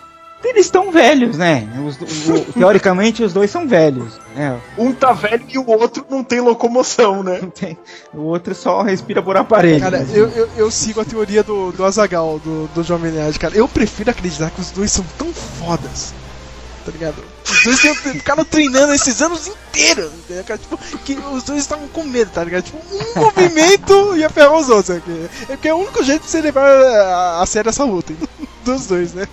eles 0.48 0.66
estão 0.66 0.90
velhos, 0.90 1.36
né? 1.36 1.68
Os, 1.86 1.96
o, 2.28 2.52
teoricamente, 2.58 3.22
os 3.22 3.32
dois 3.32 3.50
são 3.50 3.66
velhos. 3.66 4.18
Né? 4.34 4.60
Um 4.76 4.92
tá 4.92 5.12
velho 5.12 5.44
e 5.48 5.58
o 5.58 5.68
outro 5.68 6.04
não 6.08 6.22
tem 6.22 6.40
locomoção, 6.40 7.22
né? 7.22 7.40
Tem, 7.54 7.76
o 8.12 8.22
outro 8.22 8.54
só 8.54 8.82
respira 8.82 9.22
por 9.22 9.36
aparelho. 9.36 9.80
Cara, 9.80 10.00
né? 10.00 10.06
eu, 10.14 10.28
eu, 10.28 10.48
eu, 10.56 10.70
sigo 10.70 11.00
a 11.00 11.04
teoria 11.04 11.42
do, 11.42 11.72
do 11.72 11.84
Azagal, 11.84 12.38
do, 12.38 12.68
do 12.68 12.82
Jovem 12.82 13.12
Nerd, 13.12 13.38
cara. 13.38 13.56
Eu 13.56 13.66
prefiro 13.66 14.10
acreditar 14.10 14.50
que 14.50 14.60
os 14.60 14.70
dois 14.70 14.90
são 14.90 15.04
tão 15.18 15.32
fodas. 15.32 16.14
Tá 16.84 16.92
ligado? 16.92 17.16
Os 17.44 17.64
dois 17.64 17.80
ficaram 17.98 18.44
treinando 18.44 18.92
esses 18.92 19.20
anos 19.20 19.48
inteiros, 19.48 20.12
entendeu? 20.12 20.44
Cara, 20.44 20.58
tipo, 20.58 20.78
que 21.04 21.14
os 21.14 21.42
dois 21.42 21.60
estavam 21.60 21.88
com 21.88 22.04
medo, 22.04 22.30
tá 22.30 22.44
ligado? 22.44 22.62
Tipo, 22.62 22.78
um 22.78 23.18
movimento 23.20 24.16
ia 24.16 24.30
ferrar 24.30 24.54
os 24.54 24.68
outros. 24.68 24.96
Aqui. 24.96 25.28
É 25.48 25.56
porque 25.56 25.68
é 25.68 25.74
o 25.74 25.78
único 25.78 26.04
jeito 26.04 26.22
de 26.22 26.30
você 26.30 26.40
levar 26.40 26.68
a, 26.68 27.42
a 27.42 27.46
sério 27.46 27.70
essa 27.70 27.84
luta. 27.84 28.14
Dos 28.64 28.86
dois, 28.86 29.14
né? 29.14 29.26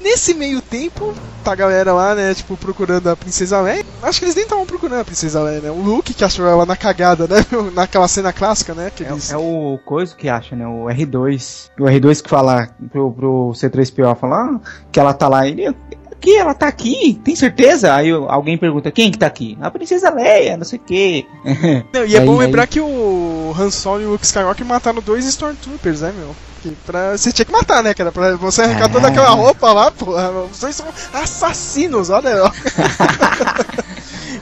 Nesse 0.00 0.32
meio 0.32 0.62
tempo, 0.62 1.14
tá 1.44 1.52
a 1.52 1.54
galera 1.54 1.92
lá, 1.92 2.14
né, 2.14 2.34
tipo, 2.34 2.56
procurando 2.56 3.08
a 3.08 3.16
Princesa 3.16 3.60
Leia. 3.60 3.84
Acho 4.02 4.18
que 4.18 4.24
eles 4.24 4.34
nem 4.34 4.44
estavam 4.44 4.64
procurando 4.64 5.00
a 5.00 5.04
Princesa 5.04 5.42
Leia, 5.42 5.60
né? 5.60 5.70
O 5.70 5.80
Luke 5.82 6.14
que 6.14 6.24
achou 6.24 6.46
ela 6.46 6.64
na 6.64 6.76
cagada, 6.76 7.26
né? 7.26 7.44
Naquela 7.74 8.08
cena 8.08 8.32
clássica, 8.32 8.74
né? 8.74 8.90
Que 8.94 9.04
é, 9.04 9.10
eles... 9.10 9.30
é 9.30 9.36
o 9.36 9.78
coisa 9.84 10.14
que 10.16 10.28
acha, 10.28 10.56
né? 10.56 10.66
O 10.66 10.86
R2. 10.86 11.70
O 11.78 11.84
R2 11.84 12.22
que 12.22 12.30
fala 12.30 12.68
pro, 12.90 13.12
pro 13.12 13.52
C3PO 13.54 14.16
falar 14.16 14.60
que 14.90 14.98
ela 14.98 15.12
tá 15.12 15.28
lá. 15.28 15.46
Ele, 15.46 15.74
que 16.20 16.36
ela 16.36 16.54
tá 16.54 16.68
aqui, 16.68 17.18
tem 17.24 17.34
certeza? 17.34 17.94
Aí 17.94 18.10
alguém 18.10 18.58
pergunta, 18.58 18.90
quem 18.90 19.10
que 19.10 19.18
tá 19.18 19.26
aqui? 19.26 19.56
A 19.60 19.70
princesa 19.70 20.10
Leia, 20.10 20.56
não 20.56 20.64
sei 20.64 20.78
o 20.78 20.82
quê. 20.82 21.26
Não, 21.92 22.04
e 22.04 22.14
é 22.14 22.20
aí, 22.20 22.26
bom 22.26 22.36
lembrar 22.36 22.62
aí... 22.62 22.68
que 22.68 22.80
o 22.80 23.54
Han 23.58 23.70
Solo 23.70 24.02
e 24.02 24.06
o 24.06 24.10
Luke 24.10 24.24
Skywalker 24.24 24.66
mataram 24.66 25.00
dois 25.00 25.24
Stormtroopers, 25.24 26.02
né, 26.02 26.12
meu? 26.16 26.34
Que 26.62 26.70
pra, 26.86 27.16
você 27.16 27.32
tinha 27.32 27.46
que 27.46 27.52
matar, 27.52 27.82
né, 27.82 27.94
cara? 27.94 28.12
Pra 28.12 28.36
você 28.36 28.62
arrancar 28.62 28.86
é. 28.86 28.92
toda 28.92 29.08
aquela 29.08 29.30
roupa 29.30 29.72
lá, 29.72 29.90
pô. 29.90 30.14
Os 30.50 30.58
dois 30.58 30.76
são 30.76 30.86
assassinos, 31.12 32.10
olha. 32.10 32.30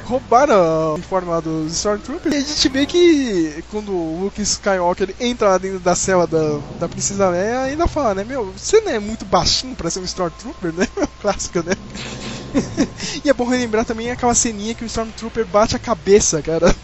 roubaram 0.08 0.56
o 0.56 0.94
uniforme 0.94 1.28
lá 1.28 1.38
dos 1.38 1.72
Stormtroopers. 1.72 2.34
E 2.34 2.38
a 2.38 2.40
gente 2.40 2.68
vê 2.70 2.86
que 2.86 3.62
quando 3.70 3.92
o 3.92 4.20
Luke 4.22 4.40
Skywalker 4.40 5.14
entra 5.20 5.50
lá 5.50 5.58
dentro 5.58 5.78
da 5.78 5.94
cela 5.94 6.26
da, 6.26 6.58
da 6.80 6.88
Princesa 6.88 7.28
Leia, 7.28 7.60
ainda 7.60 7.86
fala, 7.86 8.14
né, 8.14 8.24
meu, 8.24 8.50
você 8.56 8.80
não 8.80 8.90
é 8.90 8.98
muito 8.98 9.26
baixinho 9.26 9.76
pra 9.76 9.90
ser 9.90 10.00
um 10.00 10.04
Stormtrooper, 10.04 10.72
né? 10.72 10.88
Clássico, 11.20 11.62
né? 11.62 11.74
e 13.22 13.28
é 13.28 13.34
bom 13.34 13.44
relembrar 13.44 13.84
também 13.84 14.10
aquela 14.10 14.34
ceninha 14.34 14.74
que 14.74 14.84
o 14.84 14.86
Stormtrooper 14.86 15.44
bate 15.46 15.76
a 15.76 15.78
cabeça, 15.78 16.40
cara. 16.40 16.74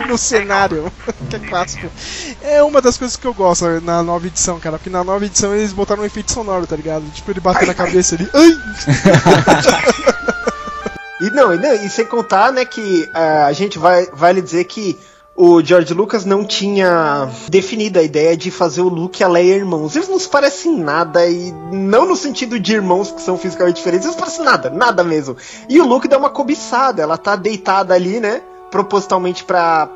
no 0.08 0.18
cenário, 0.18 0.90
que 1.28 1.36
é 1.36 1.38
clássico. 1.38 1.90
É 2.42 2.62
uma 2.62 2.80
das 2.80 2.96
coisas 2.96 3.16
que 3.16 3.26
eu 3.26 3.34
gosto 3.34 3.80
na 3.80 4.02
nova 4.02 4.26
edição, 4.26 4.58
cara, 4.58 4.78
porque 4.78 4.90
na 4.90 5.04
nova 5.04 5.24
edição 5.24 5.54
eles 5.54 5.72
botaram 5.72 6.02
um 6.02 6.06
efeito 6.06 6.32
sonoro, 6.32 6.66
tá 6.66 6.76
ligado? 6.76 7.04
Tipo, 7.12 7.30
ele 7.30 7.40
bater 7.40 7.66
na 7.66 7.74
cabeça 7.74 8.14
ali. 8.14 8.28
Ai! 8.32 8.50
E 11.20 11.28
não, 11.28 11.52
e, 11.52 11.58
não, 11.58 11.74
e 11.74 11.90
sem 11.90 12.06
contar, 12.06 12.50
né, 12.50 12.64
que 12.64 13.02
uh, 13.14 13.44
a 13.46 13.52
gente 13.52 13.78
vai, 13.78 14.06
vai 14.06 14.32
lhe 14.32 14.40
dizer 14.40 14.64
que 14.64 14.98
o 15.36 15.62
George 15.62 15.92
Lucas 15.92 16.24
não 16.24 16.44
tinha 16.44 17.28
definido 17.48 17.98
a 17.98 18.02
ideia 18.02 18.36
de 18.36 18.50
fazer 18.50 18.80
o 18.80 18.88
Luke 18.88 19.22
e 19.22 19.24
a 19.24 19.28
Leia 19.28 19.54
irmãos. 19.54 19.94
Eles 19.94 20.08
não 20.08 20.18
se 20.18 20.28
parecem 20.28 20.78
nada, 20.78 21.26
e 21.26 21.52
não 21.72 22.06
no 22.06 22.16
sentido 22.16 22.58
de 22.58 22.72
irmãos 22.72 23.10
que 23.10 23.20
são 23.20 23.36
fisicamente 23.36 23.76
diferentes, 23.76 24.06
eles 24.06 24.18
parecem 24.18 24.44
nada, 24.44 24.70
nada 24.70 25.04
mesmo. 25.04 25.36
E 25.68 25.78
o 25.78 25.86
Luke 25.86 26.08
dá 26.08 26.16
uma 26.16 26.30
cobiçada, 26.30 27.02
ela 27.02 27.18
tá 27.18 27.36
deitada 27.36 27.94
ali, 27.94 28.18
né? 28.18 28.40
Propositalmente 28.70 29.44
pra 29.44 29.88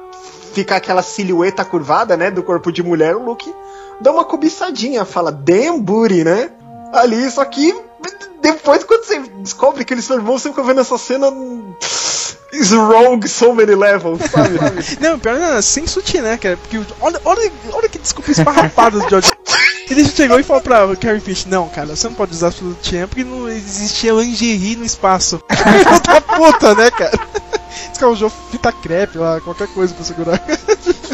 ficar 0.52 0.76
aquela 0.76 1.02
silhueta 1.02 1.64
curvada, 1.64 2.16
né? 2.16 2.30
Do 2.30 2.42
corpo 2.42 2.72
de 2.72 2.82
mulher, 2.82 3.16
o 3.16 3.24
Luke 3.24 3.52
dá 4.00 4.10
uma 4.10 4.24
cobiçadinha, 4.24 5.04
fala, 5.04 5.30
damn 5.30 5.80
booty, 5.80 6.24
né? 6.24 6.50
Ali, 6.92 7.28
só 7.30 7.44
que 7.44 7.74
depois 8.40 8.84
quando 8.84 9.04
você 9.04 9.18
descobre 9.38 9.84
que 9.84 9.94
eles 9.94 10.04
são 10.04 10.16
irmãos, 10.16 10.42
você 10.42 10.50
fica 10.50 10.62
vendo 10.62 10.80
essa 10.80 10.98
cena. 10.98 11.32
Is 12.52 12.70
wrong 12.70 13.26
so 13.26 13.52
many 13.52 13.74
levels, 13.74 14.20
sabe? 14.30 14.58
não, 15.00 15.18
pior 15.18 15.38
não, 15.38 15.60
sem 15.60 15.86
sutiã, 15.88 16.22
né, 16.22 16.36
cara? 16.36 16.56
Porque 16.56 16.80
olha, 17.00 17.20
olha, 17.24 17.52
olha 17.72 17.88
que 17.88 17.98
desculpa 17.98 18.30
esfarrapada 18.30 19.00
do 19.00 19.08
George. 19.08 19.32
Ele 19.90 20.04
chegou 20.04 20.38
e 20.38 20.42
falou 20.44 20.62
pra 20.62 20.94
Carrie 20.96 21.20
Fish, 21.20 21.46
não, 21.46 21.68
cara, 21.68 21.96
você 21.96 22.06
não 22.06 22.14
pode 22.14 22.32
usar 22.32 22.52
sutiã 22.52 23.08
porque 23.08 23.24
não 23.24 23.48
existia 23.48 24.12
lingerie 24.12 24.76
no 24.76 24.84
espaço. 24.84 25.42
Puta 25.50 26.20
puta, 26.20 26.74
né, 26.76 26.90
cara? 26.90 27.18
Descaljou 27.90 28.30
fita 28.50 28.72
crepe 28.72 29.18
lá, 29.18 29.40
qualquer 29.40 29.68
coisa 29.68 29.94
pra 29.94 30.04
segurar. 30.04 30.40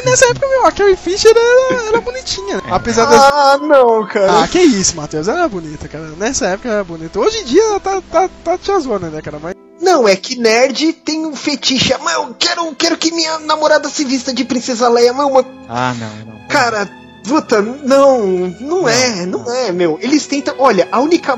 E 0.00 0.02
nessa 0.02 0.24
época, 0.26 0.48
meu, 0.48 0.66
a 0.66 0.72
Carrie 0.72 0.96
Fisher 0.96 1.30
era, 1.30 1.88
era 1.88 2.00
bonitinha, 2.00 2.56
né? 2.56 2.62
Apesar 2.70 3.04
das. 3.04 3.20
Ah, 3.20 3.58
não, 3.60 4.06
cara. 4.06 4.42
Ah, 4.42 4.48
que 4.48 4.58
isso, 4.58 4.96
Matheus. 4.96 5.28
Ela 5.28 5.40
era 5.40 5.48
bonita, 5.48 5.88
cara. 5.88 6.04
Nessa 6.16 6.46
época 6.46 6.68
ela 6.68 6.76
era 6.78 6.84
bonita. 6.84 7.20
Hoje 7.20 7.38
em 7.38 7.44
dia 7.44 7.62
ela 7.62 7.80
tá, 7.80 8.02
tá, 8.10 8.30
tá 8.42 8.56
tiazona, 8.56 9.10
né, 9.10 9.20
cara? 9.20 9.38
Mas. 9.38 9.54
Não, 9.80 10.08
é 10.08 10.16
que 10.16 10.38
nerd 10.38 10.94
tem 10.94 11.26
um 11.26 11.36
fetiche. 11.36 11.94
Mas 12.02 12.14
eu 12.14 12.34
quero, 12.38 12.74
quero 12.74 12.96
que 12.96 13.12
minha 13.12 13.38
namorada 13.40 13.88
se 13.90 14.04
vista 14.04 14.32
de 14.32 14.44
Princesa 14.44 14.88
Leia. 14.88 15.12
Mas 15.12 15.26
uma... 15.26 15.44
Ah, 15.68 15.94
não, 15.94 16.32
não. 16.32 16.48
Cara, 16.48 16.88
puta, 17.26 17.60
não, 17.60 18.26
não 18.60 18.88
é, 18.88 19.26
não 19.26 19.52
é, 19.52 19.70
meu. 19.70 19.98
Eles 20.00 20.26
tentam. 20.26 20.54
Olha, 20.58 20.88
a 20.90 21.00
única 21.00 21.36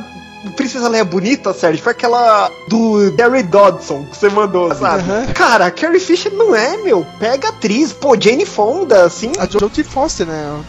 Princesa 0.51 0.89
Leia 0.89 1.05
bonita, 1.05 1.53
Sérgio, 1.53 1.83
foi 1.83 1.93
aquela 1.93 2.51
do 2.69 3.11
Derry 3.13 3.43
Dodson 3.43 4.05
que 4.05 4.17
você 4.17 4.29
mandou, 4.29 4.75
sabe? 4.75 5.09
Uhum. 5.09 5.33
Cara, 5.33 5.67
a 5.67 5.71
Carrie 5.71 6.01
Fisher 6.01 6.33
não 6.33 6.55
é, 6.55 6.77
meu. 6.79 7.07
Pega 7.19 7.49
atriz, 7.49 7.93
pô, 7.93 8.17
Jane 8.19 8.45
Fonda, 8.45 9.05
assim. 9.05 9.33
A 9.39 9.47
Jodie 9.47 9.85
Foster, 9.85 10.27
né? 10.27 10.61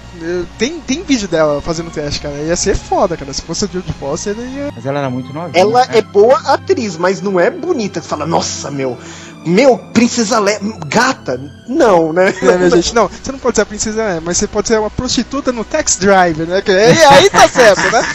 Tem, 0.58 0.80
tem 0.80 1.04
vídeo 1.04 1.28
dela 1.28 1.62
fazendo 1.62 1.92
teste, 1.92 2.22
cara. 2.22 2.36
Ia 2.36 2.56
ser 2.56 2.76
foda, 2.76 3.18
cara. 3.18 3.34
Se 3.34 3.42
fosse 3.42 3.66
a 3.66 3.68
Jodie 3.68 3.94
Foster, 3.94 4.36
ia. 4.38 4.72
Mas 4.76 4.86
ela 4.86 5.00
era 5.00 5.10
muito 5.10 5.34
nova. 5.34 5.52
Ela 5.54 5.84
é 5.92 6.02
boa 6.02 6.38
atriz, 6.46 6.96
mas 6.96 7.22
não 7.22 7.40
é 7.40 7.50
bonita. 7.50 8.02
Você 8.02 8.08
fala, 8.08 8.26
nossa, 8.26 8.70
meu. 8.70 8.98
Meu, 9.46 9.78
Princesa 9.78 10.40
Leia. 10.40 10.60
Gata? 10.88 11.40
Não, 11.68 12.14
né? 12.14 12.34
É, 12.42 12.58
minha 12.58 12.70
gente, 12.72 12.96
não. 12.96 13.10
Você 13.10 13.32
não 13.32 13.40
pode 13.40 13.56
ser 13.56 13.64
a 13.64 13.66
Princesa 13.66 14.06
Leia, 14.06 14.22
mas 14.22 14.38
você 14.38 14.48
pode 14.48 14.68
ser 14.68 14.80
uma 14.80 14.90
prostituta 14.90 15.52
no 15.52 15.66
Tax 15.66 15.98
Driver, 15.98 16.48
né? 16.48 16.64
E 16.66 17.04
aí 17.04 17.30
tá 17.30 17.48
certo, 17.48 17.92
né? 17.92 18.06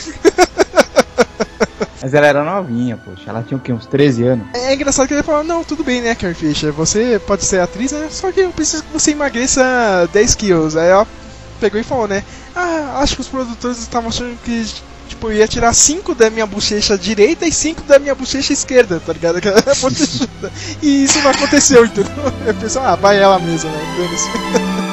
Mas 2.00 2.14
ela 2.14 2.26
era 2.26 2.44
novinha, 2.44 2.96
poxa. 2.96 3.24
Ela 3.26 3.42
tinha 3.42 3.58
o 3.58 3.60
quê? 3.60 3.72
Uns 3.72 3.86
13 3.86 4.24
anos. 4.24 4.46
É 4.54 4.74
engraçado 4.74 5.08
que 5.08 5.14
ele 5.14 5.22
falou, 5.22 5.42
não, 5.42 5.64
tudo 5.64 5.82
bem, 5.82 6.00
né, 6.00 6.14
Carrie 6.14 6.34
Fisher? 6.34 6.72
Você 6.72 7.20
pode 7.26 7.44
ser 7.44 7.60
atriz, 7.60 7.92
né? 7.92 8.08
Só 8.10 8.30
que 8.30 8.40
eu 8.40 8.50
preciso 8.52 8.84
que 8.84 8.92
você 8.92 9.10
emagreça 9.10 10.08
10 10.12 10.34
quilos. 10.36 10.76
Aí 10.76 10.88
ela 10.88 11.06
pegou 11.60 11.80
e 11.80 11.84
falou, 11.84 12.06
né? 12.06 12.22
Ah, 12.54 13.00
acho 13.02 13.16
que 13.16 13.20
os 13.20 13.28
produtores 13.28 13.78
estavam 13.78 14.08
achando 14.08 14.38
que 14.44 14.64
tipo, 15.08 15.32
ia 15.32 15.48
tirar 15.48 15.74
5 15.74 16.14
da 16.14 16.30
minha 16.30 16.46
bochecha 16.46 16.96
direita 16.96 17.46
e 17.46 17.52
5 17.52 17.82
da 17.82 17.98
minha 17.98 18.14
bochecha 18.14 18.52
esquerda, 18.52 19.00
tá 19.00 19.12
ligado? 19.12 19.40
e 20.82 21.04
isso 21.04 21.20
não 21.22 21.30
aconteceu, 21.30 21.84
entendeu? 21.84 22.12
Eu 22.46 22.54
pensei, 22.54 22.80
ah, 22.80 22.94
vai 22.94 23.18
ela 23.18 23.38
mesma, 23.38 23.70
né? 23.70 24.84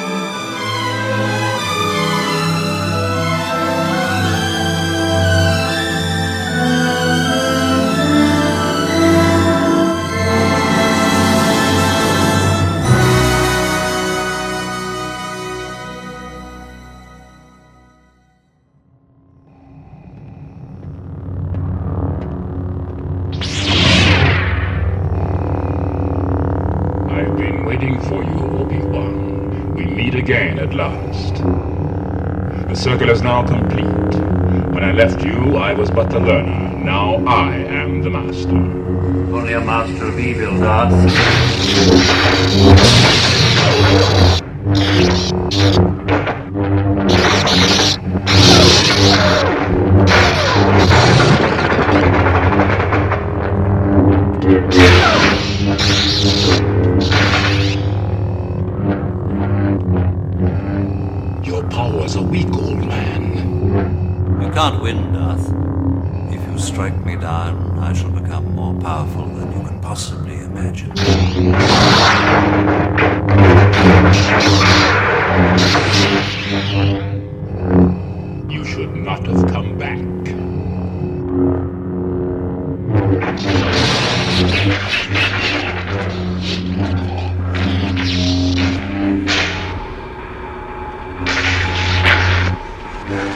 I 35.66 35.74
was 35.74 35.90
but 35.90 36.08
the 36.10 36.20
learner. 36.20 36.78
Now 36.78 37.16
I 37.26 37.56
am 37.56 38.00
the 38.00 38.08
master. 38.08 38.50
Only 38.50 39.54
a 39.54 39.60
master 39.60 40.06
of 40.06 40.16
evil, 40.16 40.60
Darth. 40.60 40.92
Possibly 70.76 71.46
imagine. 71.46 71.70
You 78.50 78.64
should 78.64 78.94
not 78.94 79.26
have 79.26 79.46
come 79.50 79.78
back. 79.78 79.98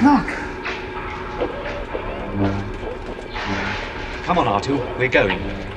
Look. 0.03 0.27
Come 4.25 4.39
on, 4.39 4.47
R2, 4.47 4.99
we're 4.99 5.09
going. 5.09 5.70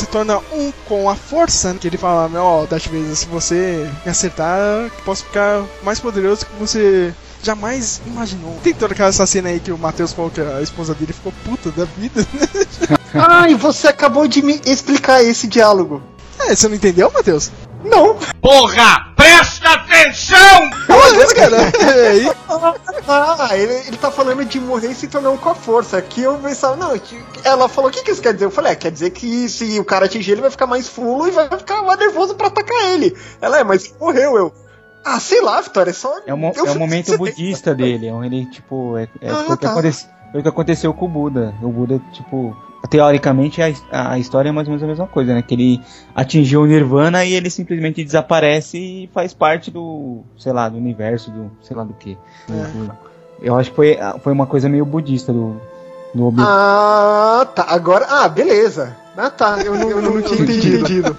Se 0.00 0.06
torna 0.06 0.38
um 0.52 0.72
com 0.88 1.10
a 1.10 1.14
força, 1.14 1.72
né? 1.72 1.78
que 1.78 1.86
ele 1.86 1.98
fala, 1.98 2.30
ó, 2.40 2.64
Darth 2.64 2.86
Vader, 2.86 3.14
se 3.14 3.26
você 3.26 3.88
me 4.04 4.10
acertar, 4.10 4.58
eu 4.58 4.90
posso 5.04 5.24
ficar 5.24 5.62
mais 5.82 6.00
poderoso 6.00 6.46
que 6.46 6.54
você 6.58 7.12
jamais 7.42 8.00
imaginou. 8.06 8.58
Tem 8.62 8.72
toda 8.72 8.94
aquela 8.94 9.12
cena 9.12 9.50
aí 9.50 9.60
que 9.60 9.70
o 9.70 9.78
Matheus 9.78 10.12
falou 10.12 10.30
que 10.30 10.40
a 10.40 10.62
esposa 10.62 10.94
dele 10.94 11.12
ficou 11.12 11.32
puta 11.44 11.70
da 11.70 11.84
vida, 11.84 12.26
né? 12.32 12.98
Ai, 13.14 13.54
você 13.54 13.88
acabou 13.88 14.26
de 14.26 14.42
me 14.42 14.60
explicar 14.64 15.22
esse 15.22 15.46
diálogo. 15.46 16.02
É, 16.38 16.54
você 16.54 16.68
não 16.68 16.76
entendeu, 16.76 17.10
Matheus? 17.12 17.50
Não. 17.84 18.16
Porra! 18.40 19.12
Presta 19.16 19.70
atenção! 19.72 20.70
Olha, 20.88 21.34
cara. 21.34 21.56
É, 21.78 22.89
ah, 23.10 23.56
ele, 23.56 23.72
ele 23.86 23.96
tá 23.96 24.10
falando 24.10 24.44
de 24.44 24.60
morrer 24.60 24.88
e 24.90 24.94
se 24.94 25.08
tornar 25.08 25.30
um 25.30 25.36
com 25.36 25.48
a 25.50 25.54
força. 25.54 25.96
Aqui 25.96 26.22
eu 26.22 26.38
pensava, 26.38 26.76
não, 26.76 26.92
ela 27.44 27.68
falou, 27.68 27.90
o 27.90 27.92
que, 27.92 28.02
que 28.02 28.10
isso 28.10 28.22
quer 28.22 28.32
dizer? 28.32 28.46
Eu 28.46 28.50
falei, 28.50 28.72
é, 28.72 28.76
quer 28.76 28.90
dizer 28.90 29.10
que 29.10 29.48
se 29.48 29.78
o 29.78 29.84
cara 29.84 30.06
atingir 30.06 30.32
ele 30.32 30.40
vai 30.42 30.50
ficar 30.50 30.66
mais 30.66 30.88
fulo 30.88 31.26
e 31.26 31.30
vai 31.30 31.48
ficar 31.48 31.82
mais 31.82 31.98
nervoso 31.98 32.34
pra 32.34 32.48
atacar 32.48 32.92
ele. 32.92 33.16
Ela 33.40 33.58
é, 33.58 33.64
mas 33.64 33.94
morreu 33.98 34.36
eu. 34.36 34.52
Ah, 35.04 35.18
sei 35.18 35.40
lá, 35.40 35.60
Vitória, 35.60 35.90
é 35.90 35.94
só. 35.94 36.18
É 36.26 36.30
é 36.30 36.32
o 36.34 36.78
momento 36.78 37.16
budista 37.16 37.74
dele, 37.74 38.08
é 38.08 38.12
onde 38.12 38.26
ele, 38.36 38.46
tipo, 38.46 38.96
é, 38.98 39.08
é 39.20 39.30
Ah, 39.30 39.44
o 39.48 39.56
que 39.56 39.66
tá. 39.66 39.72
foi 39.72 39.90
o 40.34 40.42
que 40.42 40.48
aconteceu 40.48 40.94
com 40.94 41.06
o 41.06 41.08
Buda. 41.08 41.54
O 41.62 41.68
Buda, 41.68 42.00
tipo, 42.12 42.56
teoricamente 42.90 43.62
a, 43.62 44.12
a 44.12 44.18
história 44.18 44.48
é 44.48 44.52
mais 44.52 44.66
ou 44.66 44.72
menos 44.72 44.82
a 44.82 44.86
mesma 44.88 45.06
coisa, 45.06 45.32
né? 45.32 45.42
Que 45.42 45.54
ele 45.54 45.80
atingiu 46.14 46.62
o 46.62 46.66
Nirvana 46.66 47.24
e 47.24 47.32
ele 47.32 47.48
simplesmente 47.48 48.04
desaparece 48.04 48.76
e 48.76 49.10
faz 49.14 49.32
parte 49.32 49.70
do, 49.70 50.22
sei 50.36 50.52
lá, 50.52 50.68
do 50.68 50.76
universo, 50.76 51.30
do, 51.30 51.50
sei 51.62 51.76
lá 51.76 51.84
do 51.84 51.94
que. 51.94 52.18
Eu 53.40 53.56
acho 53.56 53.70
que 53.70 53.76
foi, 53.76 53.96
foi 54.22 54.32
uma 54.32 54.46
coisa 54.46 54.68
meio 54.68 54.84
budista 54.84 55.32
do, 55.32 55.60
do 56.12 56.26
Obi. 56.26 56.42
Ah, 56.42 57.48
tá. 57.54 57.66
Agora. 57.68 58.06
Ah, 58.08 58.28
beleza. 58.28 58.96
Ah, 59.16 59.30
tá. 59.30 59.58
Eu 59.62 59.76
não, 59.76 59.90
eu 59.90 60.02
não 60.02 60.20
tinha 60.20 60.40
entendido. 60.42 61.16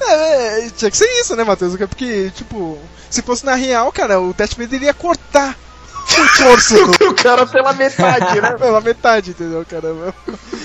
É, 0.00 0.66
é, 0.66 0.70
tinha 0.70 0.90
que 0.90 0.96
ser 0.96 1.08
isso, 1.20 1.34
né, 1.36 1.44
Matheus? 1.44 1.76
Porque, 1.76 2.30
tipo, 2.30 2.78
se 3.08 3.22
fosse 3.22 3.46
na 3.46 3.54
real, 3.54 3.90
cara, 3.92 4.20
o 4.20 4.34
Darth 4.34 4.56
Vader 4.56 4.82
ia 4.82 4.94
cortar 4.94 5.56
o 7.08 7.14
cara 7.14 7.46
pela 7.46 7.72
metade, 7.72 8.40
né? 8.40 8.52
Pela 8.58 8.80
metade, 8.80 9.30
entendeu, 9.30 9.64
cara? 9.68 9.94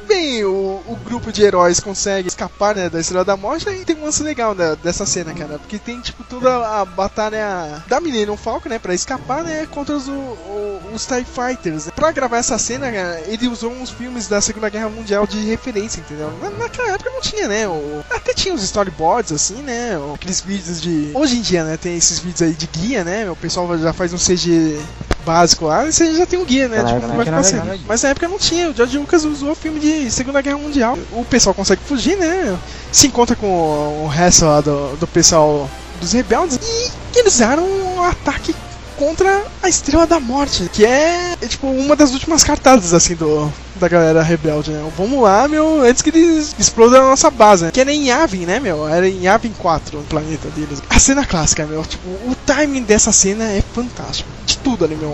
Bem, 0.08 0.44
o, 0.44 0.82
o 0.88 0.98
grupo 1.06 1.32
de 1.32 1.44
heróis 1.44 1.80
consegue 1.80 2.28
escapar, 2.28 2.76
né, 2.76 2.90
da 2.90 3.00
Estrela 3.00 3.24
da 3.26 3.38
Morte 3.38 3.70
e 3.70 3.86
tem 3.86 3.96
um 3.96 4.06
lance 4.06 4.24
legal 4.24 4.56
né, 4.56 4.76
dessa 4.84 5.06
cena, 5.06 5.34
cara. 5.34 5.60
Porque 5.60 5.78
tem, 5.78 6.00
tipo, 6.02 6.24
toda 6.24 6.50
a 6.82 6.84
batalha 6.86 7.84
da 7.88 8.00
Millennium 8.02 8.36
Falcon, 8.38 8.70
né, 8.70 8.80
pra 8.80 8.94
escapar, 8.94 9.44
né, 9.44 9.68
contra 9.72 9.96
os, 9.96 10.08
o- 10.08 10.80
os 10.94 11.06
TIE 11.06 11.26
Fighters. 11.26 11.90
Pra 11.96 12.12
gravar 12.12 12.38
essa 12.38 12.58
cena, 12.58 12.92
cara, 12.92 13.22
ele 13.28 13.48
usou 13.48 13.72
uns 13.72 13.90
filmes 13.92 14.28
da 14.28 14.42
Segunda 14.42 14.70
Guerra 14.70 14.90
Mundial 14.90 15.28
de 15.28 15.40
referência, 15.46 16.00
entendeu? 16.00 16.32
Na, 16.42 16.50
naquela 16.52 16.90
época 16.90 17.10
não 17.12 17.22
tinha, 17.22 17.48
né? 17.48 17.68
O, 17.68 18.04
até 18.10 18.34
tinha 18.34 18.54
os 18.54 18.64
storyboards, 18.64 19.32
assim, 19.32 19.62
né? 19.62 19.92
Aqueles 20.16 20.42
vídeos 20.42 20.82
de... 20.82 21.12
Hoje 21.14 21.38
em 21.38 21.42
dia, 21.42 21.64
né, 21.64 21.78
tem 21.78 21.96
esses 21.98 22.18
vídeos 22.20 22.42
aí 22.42 22.54
de 22.54 22.66
guia, 22.68 23.04
né? 23.04 23.30
O 23.30 23.36
pessoal 23.36 23.78
já 23.78 23.94
faz 23.94 24.12
um 24.14 24.18
CG 24.18 24.80
básico 25.30 25.65
lá, 25.67 25.86
você 25.86 26.15
já 26.15 26.25
tem 26.25 26.39
um 26.39 26.43
guia, 26.43 26.67
né? 26.67 26.77
Tipo, 26.77 26.89
época 26.89 27.07
como 27.07 27.21
é 27.21 27.25
não. 27.25 27.80
Mas 27.88 28.01
na 28.01 28.09
época 28.09 28.27
não 28.27 28.39
tinha. 28.39 28.71
O 28.71 28.73
George 28.73 28.97
Lucas 28.97 29.23
usou 29.23 29.53
filme 29.53 29.80
de 29.80 30.09
Segunda 30.09 30.41
Guerra 30.41 30.57
Mundial. 30.57 30.97
O 31.11 31.23
pessoal 31.23 31.53
consegue 31.53 31.84
fugir, 31.86 32.17
né? 32.17 32.57
Se 32.91 33.05
encontra 33.05 33.36
com 33.36 33.47
o 34.03 34.07
resto 34.07 34.45
lá 34.45 34.59
do, 34.59 34.97
do 34.97 35.05
pessoal 35.05 35.69
dos 36.01 36.13
rebeldes 36.13 36.59
e 37.13 37.19
eles 37.19 37.36
usaram 37.36 37.63
um 37.63 38.03
ataque 38.03 38.55
contra 38.97 39.43
a 39.61 39.69
Estrela 39.69 40.07
da 40.07 40.19
Morte, 40.19 40.67
que 40.73 40.84
é, 40.84 41.36
é, 41.39 41.47
tipo 41.47 41.67
uma 41.67 41.95
das 41.95 42.11
últimas 42.11 42.43
cartadas 42.43 42.91
assim 42.91 43.13
do 43.13 43.51
da 43.80 43.88
galera 43.88 44.21
rebelde, 44.21 44.71
né? 44.71 44.91
Vamos 44.97 45.21
lá, 45.21 45.47
meu, 45.47 45.82
antes 45.82 46.01
que 46.01 46.09
eles 46.09 46.55
explodam 46.59 47.05
a 47.05 47.09
nossa 47.09 47.30
base, 47.30 47.65
né? 47.65 47.71
Que 47.71 47.82
era 47.82 47.91
em 47.91 48.07
Yavin, 48.07 48.45
né, 48.45 48.59
meu? 48.59 48.88
Era 48.88 49.07
em 49.07 49.23
Yavin 49.23 49.53
4, 49.57 49.99
o 49.99 50.03
planeta 50.03 50.47
deles. 50.49 50.82
A 50.89 50.99
cena 50.99 51.25
clássica, 51.25 51.65
meu, 51.65 51.84
tipo, 51.84 52.07
o 52.07 52.36
timing 52.45 52.84
dessa 52.84 53.11
cena 53.11 53.45
é 53.45 53.61
fantástico. 53.73 54.30
De 54.45 54.57
tudo 54.57 54.86
ali, 54.86 54.95
meu. 54.95 55.13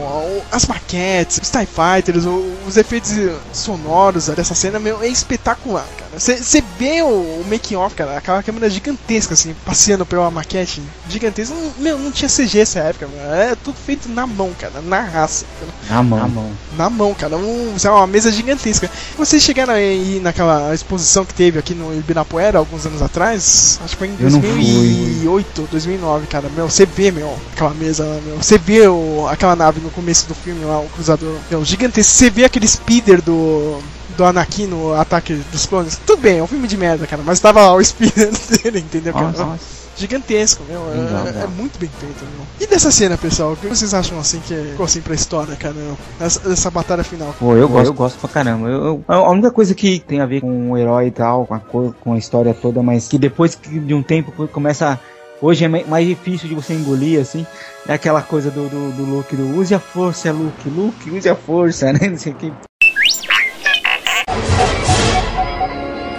As 0.52 0.66
maquetes, 0.66 1.40
os 1.42 1.50
TIE 1.50 1.68
Fighters, 1.68 2.26
os 2.68 2.78
efeitos 2.78 3.12
sonoros 3.54 4.28
dessa 4.28 4.56
cena, 4.56 4.80
meu, 4.80 5.02
é 5.02 5.08
espetacular, 5.08 5.88
cara. 5.98 6.20
Você 6.20 6.64
vê 6.80 7.02
o, 7.02 7.08
o 7.08 7.46
making 7.50 7.76
off, 7.76 7.94
cara, 7.94 8.18
aquela 8.18 8.42
câmera 8.42 8.70
gigantesca, 8.70 9.34
assim, 9.34 9.54
passeando 9.66 10.06
pela 10.06 10.32
maquete 10.32 10.82
gigantesca. 11.10 11.54
Meu, 11.78 11.98
não 11.98 12.12
tinha 12.12 12.30
CG 12.30 12.60
essa 12.60 12.80
época, 12.80 13.08
meu. 13.08 13.34
É 13.34 13.56
tudo 13.56 13.76
feito 13.76 14.08
na 14.08 14.26
mão, 14.26 14.52
cara, 14.58 14.82
na 14.82 15.02
raça. 15.02 15.46
Cara. 15.60 15.96
Na 15.96 16.04
mão. 16.04 16.20
Na 16.20 16.28
mão. 16.28 16.52
Na 16.78 16.90
mão, 16.90 17.14
cara. 17.14 17.38
Um, 17.38 17.78
sei 17.78 17.90
lá, 17.90 17.98
uma 17.98 18.08
mesa 18.08 18.32
gigantesca. 18.56 18.90
Vocês 19.18 19.44
chegaram 19.44 19.74
aí 19.74 20.20
naquela 20.22 20.74
exposição 20.74 21.26
que 21.26 21.34
teve 21.34 21.60
aqui 21.60 21.74
no 21.74 21.94
Ibirapuera 21.94 22.58
alguns 22.58 22.86
anos 22.86 23.02
atrás? 23.02 23.80
Acho 23.84 23.94
que 23.94 23.98
foi 23.98 24.08
em 24.08 24.18
Eu 24.20 24.32
não 24.32 24.42
fui. 24.42 24.50
2008, 24.52 25.68
2009, 25.72 26.28
cara. 26.28 26.50
Meu, 26.56 26.70
você 26.70 26.86
vê, 26.86 27.12
meu, 27.12 27.38
aquela 27.54 27.74
mesa 27.74 28.06
lá, 28.06 28.20
meu. 28.26 28.38
Você 28.38 28.58
vê 28.58 28.88
o, 28.88 29.28
aquela 29.30 29.56
nave 29.56 29.80
no 29.82 29.90
começo 29.92 30.28
do 30.28 30.36
filme 30.36 30.64
lá, 30.66 30.80
o 30.80 30.90
cruzador, 30.90 31.36
meu, 31.50 31.64
gigantesco. 31.64 32.14
Você 32.14 32.30
vê 32.30 32.46
aquele 32.46 32.68
speeder 32.68 33.22
do. 33.22 33.80
Do 34.16 34.24
Anakin 34.24 34.68
no 34.68 34.94
ataque 34.94 35.34
dos 35.52 35.66
clones. 35.66 36.00
Tudo 36.06 36.22
bem, 36.22 36.38
é 36.38 36.44
um 36.44 36.48
filme 36.48 36.70
de 36.70 36.78
merda, 36.78 37.06
cara. 37.06 37.22
Mas 37.26 37.42
tava 37.42 37.60
lá 37.60 37.74
o 37.76 37.84
speeder 37.84 38.32
dele, 38.64 38.80
entendeu? 38.80 39.12
cara? 39.12 39.26
Nossa, 39.26 39.46
nossa. 39.46 39.85
Gigantesco, 39.98 40.64
meu. 40.68 40.82
É, 40.92 40.98
Legal, 40.98 41.22
é 41.28 41.32
legal. 41.32 41.48
muito 41.50 41.80
bem 41.80 41.90
feito, 41.90 42.26
meu. 42.36 42.46
E 42.60 42.68
dessa 42.68 42.92
cena, 42.92 43.18
pessoal? 43.18 43.54
O 43.54 43.56
que 43.56 43.68
vocês 43.68 43.94
acham 43.94 44.20
assim 44.20 44.40
que 44.42 44.54
ficou 44.54 44.86
assim 44.86 45.02
pra 45.02 45.16
história, 45.16 45.56
cara? 45.56 45.74
meu? 45.74 45.98
Essa, 46.20 46.52
essa 46.52 46.70
batalha 46.70 47.04
final. 47.04 47.34
Pô, 47.40 47.56
eu 47.56 47.70
gosto, 47.70 47.88
eu 47.88 47.94
gosto 47.94 48.20
pra 48.20 48.30
caramba. 48.30 48.68
Eu, 48.68 48.84
eu- 48.84 49.04
a 49.08 49.32
única 49.32 49.52
coisa 49.52 49.74
que 49.74 50.00
tem 50.00 50.20
a 50.20 50.26
ver 50.26 50.42
com 50.42 50.72
o 50.72 50.78
herói 50.78 51.08
e 51.08 51.12
tal, 51.12 51.46
com 51.46 51.54
a, 51.54 51.60
cor, 51.60 51.96
com 52.02 52.14
a 52.14 52.18
história 52.18 52.54
toda, 52.54 52.84
mas 52.84 53.08
que 53.08 53.18
depois 53.18 53.56
que 53.56 53.80
de 53.80 53.94
um 53.94 54.04
tempo 54.04 54.32
começa. 54.50 55.00
Hoje 55.42 55.66
é 55.66 55.68
mai- 55.68 55.84
mais 55.88 56.08
difícil 56.08 56.48
de 56.50 56.56
você 56.56 56.74
engolir, 56.74 57.20
assim. 57.20 57.46
É 57.88 57.94
aquela 57.94 58.22
coisa 58.22 58.50
do, 58.50 58.68
do, 58.70 58.92
do 58.94 59.04
Luke, 59.04 59.36
do 59.36 59.58
use 59.60 59.74
a 59.76 59.80
força, 59.80 60.32
Luke, 60.32 60.70
Luke, 60.70 61.10
use 61.12 61.28
a 61.30 61.36
força, 61.36 61.92
né? 61.94 62.00
Não 62.10 62.18
sei 62.18 62.32
o 62.32 62.36
que. 62.36 62.52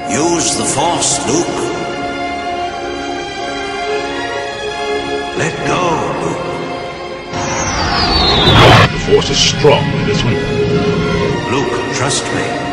Use 0.08 0.56
the 0.56 0.64
Force, 0.64 1.20
Luke. 1.28 1.65
Let 5.38 5.52
go, 5.66 5.82
Luke. 6.22 6.44
The 8.88 8.98
Force 9.04 9.28
is 9.28 9.36
strong 9.36 9.84
us 10.10 10.24
one. 10.24 10.34
Luke, 11.52 11.94
trust 11.94 12.24
me. 12.34 12.66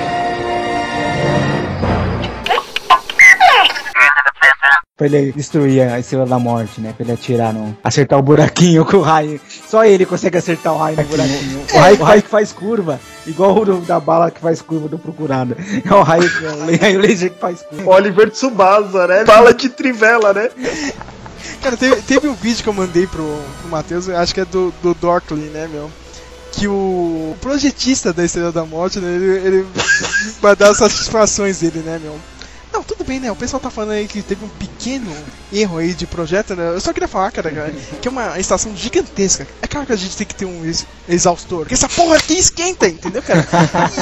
Pra 4.95 5.07
ele 5.07 5.33
destruir 5.33 5.81
a 5.81 5.99
Estrela 5.99 6.25
da 6.25 6.39
Morte, 6.39 6.79
né? 6.79 6.93
Pra 6.95 7.03
ele 7.03 7.11
atirar 7.11 7.53
no. 7.53 7.77
Acertar 7.83 8.17
o 8.17 8.21
buraquinho 8.21 8.85
com 8.85 8.97
o 8.97 9.01
raio. 9.01 9.41
Só 9.67 9.83
ele 9.83 10.05
consegue 10.05 10.37
acertar 10.37 10.73
o 10.73 10.77
raio 10.77 10.95
no 10.95 11.03
buraquinho. 11.03 11.65
O 11.73 11.77
raio, 11.77 11.99
o 11.99 12.03
raio 12.03 12.23
que 12.23 12.29
faz 12.29 12.53
curva, 12.53 12.97
igual 13.27 13.57
o 13.57 13.81
da 13.81 13.99
bala 13.99 14.31
que 14.31 14.39
faz 14.39 14.61
curva 14.61 14.87
do 14.87 14.97
procurado. 14.97 15.57
É 15.83 15.93
o 15.93 16.01
raio, 16.01 16.31
é 16.81 16.95
o 16.95 16.99
laser 17.01 17.31
que 17.31 17.39
faz 17.39 17.61
curva. 17.61 17.91
Oliver 17.91 18.29
Tsubasa, 18.31 19.05
né? 19.05 19.25
Bala 19.25 19.53
de 19.53 19.67
trivela, 19.67 20.33
né? 20.33 20.49
Cara, 21.61 21.77
teve, 21.77 22.01
teve 22.01 22.27
um 22.27 22.33
vídeo 22.33 22.63
que 22.63 22.69
eu 22.69 22.73
mandei 22.73 23.07
pro, 23.07 23.41
pro 23.61 23.69
Matheus, 23.69 24.07
eu 24.07 24.17
acho 24.17 24.33
que 24.33 24.41
é 24.41 24.45
do, 24.45 24.73
do 24.81 24.95
né, 25.51 25.67
meu? 25.67 25.91
Que 26.51 26.67
o 26.67 27.35
projetista 27.41 28.13
da 28.13 28.23
Estrela 28.23 28.51
da 28.51 28.65
Morte, 28.65 28.99
né, 28.99 29.15
ele, 29.15 29.47
ele 29.47 29.67
vai 30.41 30.55
dar 30.55 30.69
as 30.69 30.77
satisfações 30.77 31.59
dele, 31.59 31.79
né, 31.79 31.99
meu? 32.01 32.19
Não, 32.71 32.83
tudo 32.83 33.03
bem, 33.03 33.19
né? 33.19 33.31
O 33.31 33.35
pessoal 33.35 33.59
tá 33.59 33.69
falando 33.69 33.91
aí 33.91 34.07
que 34.07 34.21
teve 34.21 34.43
um 34.43 34.49
pequeno 34.49 35.11
erro 35.53 35.77
aí 35.77 35.93
de 35.93 36.05
projeto, 36.07 36.55
né? 36.55 36.69
Eu 36.73 36.81
só 36.81 36.91
queria 36.91 37.07
falar, 37.07 37.31
cara, 37.31 37.51
cara, 37.51 37.73
que 38.01 38.07
é 38.07 38.11
uma 38.11 38.39
estação 38.39 38.75
gigantesca. 38.75 39.47
É 39.61 39.67
claro 39.67 39.85
que 39.87 39.93
a 39.93 39.97
gente 39.97 40.17
tem 40.17 40.27
que 40.27 40.35
ter 40.35 40.45
um 40.45 40.65
ex- 40.65 40.85
exaustor, 41.07 41.59
porque 41.59 41.73
essa 41.73 41.87
porra 41.89 42.17
aqui 42.17 42.33
esquenta, 42.33 42.87
entendeu, 42.87 43.21
cara? 43.21 43.45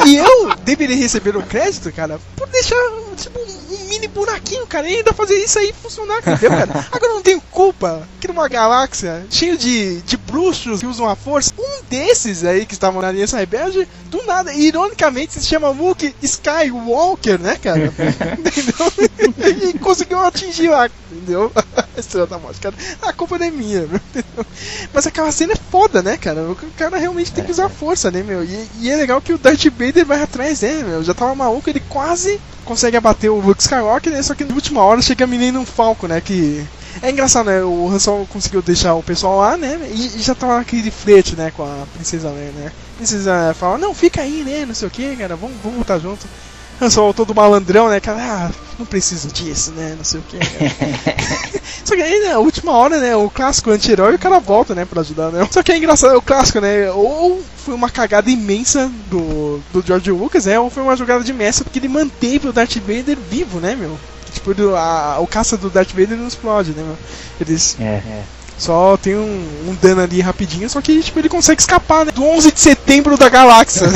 E 0.05 0.15
eu 0.17 0.55
deveria 0.63 0.95
receber 0.95 1.35
o 1.35 1.43
crédito, 1.43 1.91
cara, 1.91 2.19
por 2.35 2.47
deixar, 2.47 2.75
tipo, 3.17 3.39
um 3.39 3.87
mini 3.87 4.07
buraquinho, 4.07 4.65
cara, 4.67 4.87
e 4.89 4.97
ainda 4.97 5.13
fazer 5.13 5.35
isso 5.35 5.59
aí 5.59 5.73
funcionar, 5.81 6.19
entendeu, 6.19 6.49
cara? 6.49 6.87
Agora 6.91 7.11
eu 7.11 7.15
não 7.15 7.21
tenho 7.21 7.41
culpa 7.51 8.07
que 8.19 8.27
numa 8.27 8.47
galáxia 8.47 9.25
cheia 9.29 9.57
de, 9.57 10.01
de 10.01 10.15
bruxos 10.17 10.79
que 10.79 10.85
usam 10.85 11.09
a 11.09 11.15
força, 11.15 11.51
um 11.57 11.83
desses 11.89 12.43
aí 12.45 12.65
que 12.65 12.73
estavam 12.73 13.01
na 13.01 13.07
Aliança 13.09 13.37
Rebelde, 13.37 13.87
do 14.05 14.21
nada, 14.25 14.53
ironicamente, 14.53 15.33
se 15.33 15.45
chama 15.45 15.69
Luke 15.69 16.13
Skywalker, 16.21 17.39
né, 17.39 17.57
cara? 17.61 17.91
entendeu? 18.37 19.69
e 19.69 19.79
conseguiu 19.79 20.19
atingir 20.19 20.69
lá, 20.69 20.89
entendeu? 21.11 21.40
A 21.55 21.87
Estrela 21.99 22.27
da 22.27 22.37
Morte, 22.37 22.59
cara. 22.59 22.75
A 23.01 23.13
culpa 23.13 23.37
não 23.37 23.45
é 23.45 23.51
minha, 23.51 23.81
meu, 23.81 23.99
entendeu? 24.09 24.45
Mas 24.93 25.07
aquela 25.07 25.31
cena 25.31 25.53
é 25.53 25.71
foda, 25.71 26.01
né, 26.01 26.17
cara? 26.17 26.41
O 26.43 26.55
cara 26.77 26.97
realmente 26.97 27.31
tem 27.31 27.43
que 27.43 27.51
usar 27.51 27.69
força, 27.69 28.11
né, 28.11 28.21
meu? 28.21 28.43
E, 28.43 28.69
e 28.79 28.89
é 28.89 28.95
legal 28.95 29.21
que 29.21 29.33
o 29.33 29.37
Darth 29.37 29.65
Vader 29.65 30.05
vai 30.05 30.21
atrás, 30.21 30.61
né, 30.61 30.83
meu? 30.83 31.03
Já 31.03 31.13
tava 31.13 31.33
maluco, 31.33 31.69
ele 31.69 31.81
quase 31.89 32.39
consegue 32.65 32.97
abater 32.97 33.29
o 33.31 33.39
Luke 33.39 33.61
Skywalker, 33.61 34.11
né? 34.11 34.21
Só 34.21 34.35
que 34.35 34.43
na 34.43 34.53
última 34.53 34.81
hora 34.81 35.01
chega 35.01 35.25
a 35.25 35.27
menina 35.27 35.63
Falco, 35.65 36.07
né? 36.07 36.21
Que. 36.21 36.65
É 37.01 37.09
engraçado, 37.09 37.45
né? 37.45 37.63
O 37.63 37.89
Han 37.89 37.99
Solo 37.99 38.25
conseguiu 38.27 38.61
deixar 38.61 38.93
o 38.95 39.03
pessoal 39.03 39.39
lá, 39.39 39.57
né? 39.57 39.79
E, 39.93 40.17
e 40.17 40.21
já 40.21 40.35
tava 40.35 40.59
aquele 40.59 40.91
flerte, 40.91 41.35
né? 41.35 41.51
Com 41.55 41.63
a 41.63 41.85
Princesa 41.93 42.29
Leia, 42.29 42.51
né? 42.51 42.67
A 42.67 42.97
Princesa 42.97 43.55
fala, 43.57 43.77
não, 43.77 43.93
fica 43.93 44.21
aí, 44.21 44.43
né? 44.43 44.65
Não 44.65 44.75
sei 44.75 44.87
o 44.87 44.91
que, 44.91 45.15
cara. 45.15 45.35
Vamos, 45.35 45.55
vamos 45.63 45.79
lutar 45.79 45.99
junto. 45.99 46.27
Han 46.81 46.89
Solo 46.89 47.13
todo 47.13 47.35
malandrão, 47.35 47.89
né? 47.89 47.99
Cara, 47.99 48.19
ah, 48.19 48.51
não 48.79 48.85
preciso 48.85 49.27
disso, 49.29 49.71
né? 49.71 49.93
Não 49.97 50.03
sei 50.03 50.19
o 50.19 50.23
que. 50.23 50.37
Só 51.85 51.95
que 51.95 52.01
aí, 52.01 52.27
na 52.29 52.39
última 52.39 52.71
hora, 52.73 52.99
né? 52.99 53.15
O 53.15 53.29
clássico 53.29 53.69
anti-herói, 53.71 54.15
o 54.15 54.19
cara 54.19 54.39
volta, 54.39 54.73
né? 54.73 54.85
Pra 54.85 55.01
ajudar, 55.01 55.31
né? 55.31 55.47
Só 55.51 55.61
que 55.61 55.71
é 55.71 55.77
engraçado, 55.77 56.17
o 56.17 56.21
clássico, 56.21 56.59
né? 56.59 56.89
Ou 56.91 57.43
foi 57.57 57.73
uma 57.75 57.89
cagada 57.89 58.29
imensa 58.29 58.91
do, 59.09 59.59
do 59.71 59.85
George 59.85 60.11
Lucas, 60.11 60.45
né? 60.45 60.59
Ou 60.59 60.69
foi 60.69 60.81
uma 60.83 60.95
jogada 60.95 61.23
de 61.23 61.33
mestre, 61.33 61.63
porque 61.63 61.79
ele 61.79 61.87
manteve 61.87 62.47
o 62.47 62.53
Darth 62.53 62.75
Vader 62.77 63.17
vivo, 63.29 63.59
né, 63.59 63.75
meu? 63.75 63.97
Tipo, 64.33 64.53
do- 64.53 64.75
a- 64.75 65.17
o 65.19 65.27
caça 65.27 65.57
do 65.57 65.69
Darth 65.69 65.91
Vader 65.91 66.17
não 66.17 66.27
explode, 66.27 66.71
né, 66.71 66.81
meu? 66.83 66.97
Eles 67.39 67.75
É, 67.79 67.83
é. 68.05 68.23
Só 68.61 68.95
tem 68.97 69.15
um, 69.15 69.47
um 69.69 69.75
dano 69.81 70.01
ali 70.01 70.21
rapidinho, 70.21 70.69
só 70.69 70.79
que 70.81 71.01
tipo, 71.01 71.17
ele 71.19 71.29
consegue 71.29 71.61
escapar, 71.61 72.05
né? 72.05 72.11
Do 72.13 72.23
11 72.23 72.51
de 72.51 72.59
setembro 72.59 73.17
da 73.17 73.27
galáxia. 73.29 73.87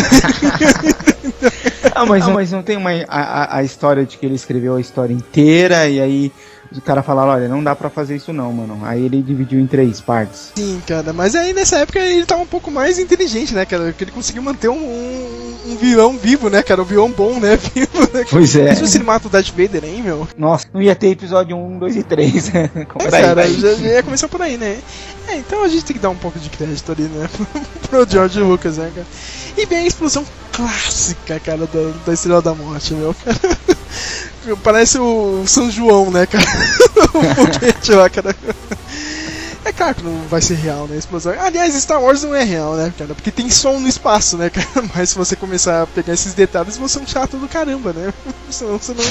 Ah, 1.93 2.05
mas, 2.05 2.27
mas 2.27 2.51
não 2.51 2.61
tem 2.61 2.75
uma, 2.75 2.89
a, 3.07 3.21
a- 3.43 3.57
a 3.57 3.63
história 3.63 4.05
de 4.05 4.17
que 4.17 4.25
ele 4.25 4.35
escreveu 4.35 4.75
a 4.75 4.81
história 4.81 5.13
inteira 5.13 5.87
e 5.87 6.01
aí 6.01 6.31
os 6.77 6.83
caras 6.83 7.05
falaram, 7.05 7.31
olha, 7.31 7.47
não 7.47 7.63
dá 7.63 7.75
pra 7.75 7.89
fazer 7.89 8.15
isso 8.15 8.33
não, 8.33 8.51
mano. 8.51 8.79
Aí 8.83 9.03
ele 9.05 9.21
dividiu 9.21 9.59
em 9.59 9.67
três 9.67 10.01
partes. 10.01 10.51
Sim, 10.55 10.81
cara, 10.85 11.13
mas 11.13 11.35
aí 11.35 11.53
nessa 11.53 11.79
época 11.79 11.99
ele 11.99 12.25
tava 12.25 12.41
um 12.41 12.47
pouco 12.47 12.69
mais 12.71 12.99
inteligente, 12.99 13.53
né, 13.53 13.65
cara? 13.65 13.85
Porque 13.85 14.03
ele 14.03 14.11
conseguiu 14.11 14.41
manter 14.41 14.69
um, 14.69 14.77
um, 14.77 15.55
um 15.67 15.75
vilão 15.77 16.17
vivo, 16.17 16.49
né, 16.49 16.61
cara? 16.61 16.81
Um 16.81 16.85
vilão 16.85 17.11
bom, 17.11 17.39
né? 17.39 17.57
Vivo, 17.75 17.99
né? 18.13 18.25
Pois 18.29 18.55
é. 18.55 18.73
Se 18.75 18.97
ele 18.97 19.03
mata 19.03 19.27
o 19.27 19.29
Darth 19.29 19.49
Vader, 19.49 19.83
hein, 19.83 20.01
meu? 20.01 20.27
Nossa, 20.37 20.67
não 20.73 20.81
ia 20.81 20.95
ter 20.95 21.09
episódio 21.09 21.57
1, 21.57 21.79
2 21.79 21.95
e 21.95 22.03
3, 22.03 22.53
né? 22.53 22.69
É, 22.75 23.05
aí, 23.05 23.11
cara, 23.11 23.35
vai. 23.35 23.53
já, 23.53 23.73
já 23.73 23.87
ia 23.87 24.03
começar 24.03 24.27
por 24.27 24.41
aí, 24.41 24.57
né? 24.57 24.79
É, 25.27 25.37
então 25.37 25.63
a 25.63 25.67
gente 25.67 25.85
tem 25.85 25.95
que 25.95 26.01
dar 26.01 26.09
um 26.09 26.15
pouco 26.15 26.39
de 26.39 26.49
crédito 26.49 26.91
ali, 26.91 27.03
né? 27.03 27.29
pro 27.89 28.07
George 28.07 28.39
Lucas, 28.39 28.77
né, 28.77 28.91
cara? 28.93 29.07
E 29.57 29.65
bem 29.65 29.79
a 29.79 29.87
explosão 29.87 30.25
clássica, 30.55 31.39
cara, 31.39 31.67
da, 31.67 31.91
da 32.05 32.13
Estrela 32.13 32.41
da 32.41 32.53
Morte, 32.53 32.93
meu. 32.93 33.15
Parece 34.63 34.99
o 34.99 35.43
São 35.47 35.69
João, 35.69 36.11
né, 36.11 36.25
cara? 36.25 36.45
o 37.13 37.35
foguete 37.35 37.91
lá, 37.91 38.09
cara. 38.09 38.35
É 39.65 39.71
claro 39.71 39.95
que 39.95 40.03
não 40.03 40.27
vai 40.27 40.41
ser 40.41 40.53
real, 40.55 40.87
né? 40.87 40.95
Explosão. 40.97 41.33
Aliás, 41.39 41.73
Star 41.73 42.01
Wars 42.01 42.21
não 42.23 42.35
é 42.35 42.43
real, 42.43 42.75
né, 42.75 42.93
cara? 42.95 43.15
Porque 43.15 43.31
tem 43.31 43.49
som 43.49 43.79
no 43.79 43.87
espaço, 43.87 44.37
né, 44.37 44.49
cara? 44.51 44.67
Mas 44.95 45.09
se 45.09 45.15
você 45.15 45.35
começar 45.35 45.81
a 45.81 45.87
pegar 45.87 46.13
esses 46.13 46.35
detalhes, 46.35 46.77
você 46.77 46.99
é 46.99 47.01
um 47.01 47.07
chato 47.07 47.37
do 47.37 47.47
caramba, 47.47 47.91
né? 47.91 48.13
Senão 48.49 48.77
você 48.77 48.93
não. 48.93 49.03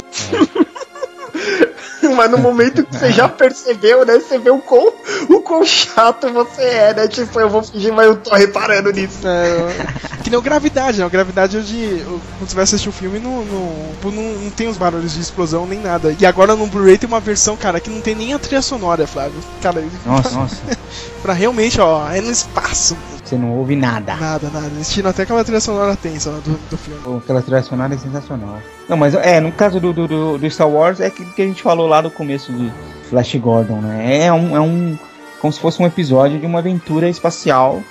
Mas 2.15 2.29
no 2.29 2.37
momento 2.37 2.83
que 2.85 2.95
você 2.97 3.11
já 3.11 3.27
percebeu, 3.27 4.05
né? 4.05 4.19
Você 4.19 4.37
vê 4.37 4.49
o 4.49 4.59
quão, 4.59 4.93
o 5.29 5.39
quão 5.41 5.65
chato 5.65 6.31
você 6.31 6.61
é, 6.61 6.93
né? 6.93 7.07
Tipo, 7.07 7.39
eu 7.39 7.49
vou 7.49 7.63
fingir, 7.63 7.91
mas 7.93 8.05
eu 8.07 8.15
tô 8.17 8.35
reparando 8.35 8.91
nisso. 8.91 9.27
É, 9.27 10.21
que 10.23 10.29
nem 10.29 10.37
o 10.37 10.41
Gravidade, 10.41 10.99
né? 10.99 11.05
O 11.05 11.09
Gravidade 11.09 11.57
hoje, 11.57 12.03
quando 12.37 12.49
você 12.49 12.55
vai 12.55 12.63
assistir 12.63 12.89
o 12.89 12.91
filme, 12.91 13.19
não, 13.19 13.43
não, 13.43 14.11
não, 14.11 14.33
não 14.43 14.49
tem 14.51 14.67
os 14.67 14.77
barulhos 14.77 15.13
de 15.13 15.21
explosão 15.21 15.65
nem 15.65 15.79
nada. 15.79 16.15
E 16.19 16.25
agora 16.25 16.55
no 16.55 16.67
Blu-ray 16.67 16.97
tem 16.97 17.07
uma 17.07 17.19
versão, 17.19 17.55
cara, 17.57 17.79
que 17.79 17.89
não 17.89 18.01
tem 18.01 18.13
nem 18.15 18.33
a 18.33 18.39
trilha 18.39 18.61
sonora, 18.61 19.07
Flávio. 19.07 19.39
Cara, 19.61 19.83
Nossa, 20.05 20.29
nossa. 20.31 20.55
pra 21.23 21.33
realmente, 21.33 21.79
ó, 21.81 22.07
é 22.11 22.21
no 22.21 22.31
espaço. 22.31 22.95
Você 23.23 23.35
não 23.35 23.57
ouve 23.57 23.75
nada. 23.75 24.15
Nada, 24.15 24.49
nada. 24.53 24.67
Eles 24.67 24.91
tiram 24.91 25.09
até 25.09 25.23
aquela 25.23 25.43
trilha 25.43 25.59
sonora 25.59 25.95
tensa 25.95 26.29
do, 26.29 26.59
do 26.69 26.77
filme. 26.77 26.99
Aquela 27.17 27.41
trilha 27.41 27.63
sonora 27.63 27.95
é 27.95 27.97
sensacional. 27.97 28.59
Não, 28.87 28.95
mas 28.95 29.15
é, 29.15 29.39
no 29.39 29.51
caso 29.51 29.79
do, 29.79 29.91
do, 29.91 30.37
do- 30.37 30.49
Star 30.51 30.69
Wars, 30.69 30.99
é 30.99 31.07
aquilo 31.07 31.31
que 31.33 31.41
a 31.41 31.45
gente 31.45 31.63
falou 31.75 31.87
lá 31.89 32.01
no 32.01 32.09
começo 32.09 32.53
de 32.53 32.71
Flash 33.09 33.35
Gordon, 33.35 33.81
né? 33.81 34.25
É 34.25 34.33
um, 34.33 34.55
é 34.55 34.61
um. 34.61 34.97
Como 35.41 35.51
se 35.51 35.59
fosse 35.59 35.81
um 35.81 35.85
episódio 35.85 36.39
de 36.39 36.45
uma 36.45 36.59
aventura 36.59 37.09
espacial 37.09 37.83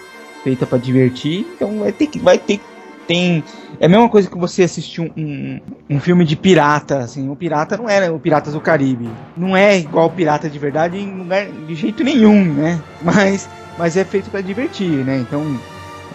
feita 0.43 0.67
pra 0.67 0.79
divertir. 0.79 1.47
Então 1.55 1.81
vai 1.81 1.93
ter 1.93 2.07
que. 2.07 2.19
Vai 2.19 2.39
ter 2.39 2.61
tem. 3.07 3.45
É 3.79 3.85
a 3.85 3.89
mesma 3.89 4.09
coisa 4.09 4.31
que 4.31 4.39
você 4.39 4.63
assistir 4.63 5.03
um, 5.03 5.11
um, 5.17 5.61
um 5.91 6.01
filme 6.01 6.25
de 6.25 6.35
pirata, 6.35 6.99
assim. 6.99 7.29
O 7.29 7.37
pirata 7.37 7.77
não 7.77 7.89
era 7.89 8.11
o 8.13 8.19
Piratas 8.19 8.55
do 8.55 8.61
Caribe. 8.61 9.11
Não 9.37 9.55
é 9.55 9.79
igual 9.79 10.07
o 10.07 10.11
pirata 10.11 10.49
de 10.49 10.59
verdade 10.59 10.97
em 10.99 11.13
lugar 11.19 11.47
de 11.47 11.75
jeito 11.75 12.03
nenhum, 12.03 12.43
né? 12.55 12.81
Mas, 13.03 13.49
mas 13.79 13.97
é 13.99 14.05
feito 14.05 14.31
pra 14.31 14.41
divertir, 14.41 14.89
né? 15.05 15.19
Então, 15.19 15.45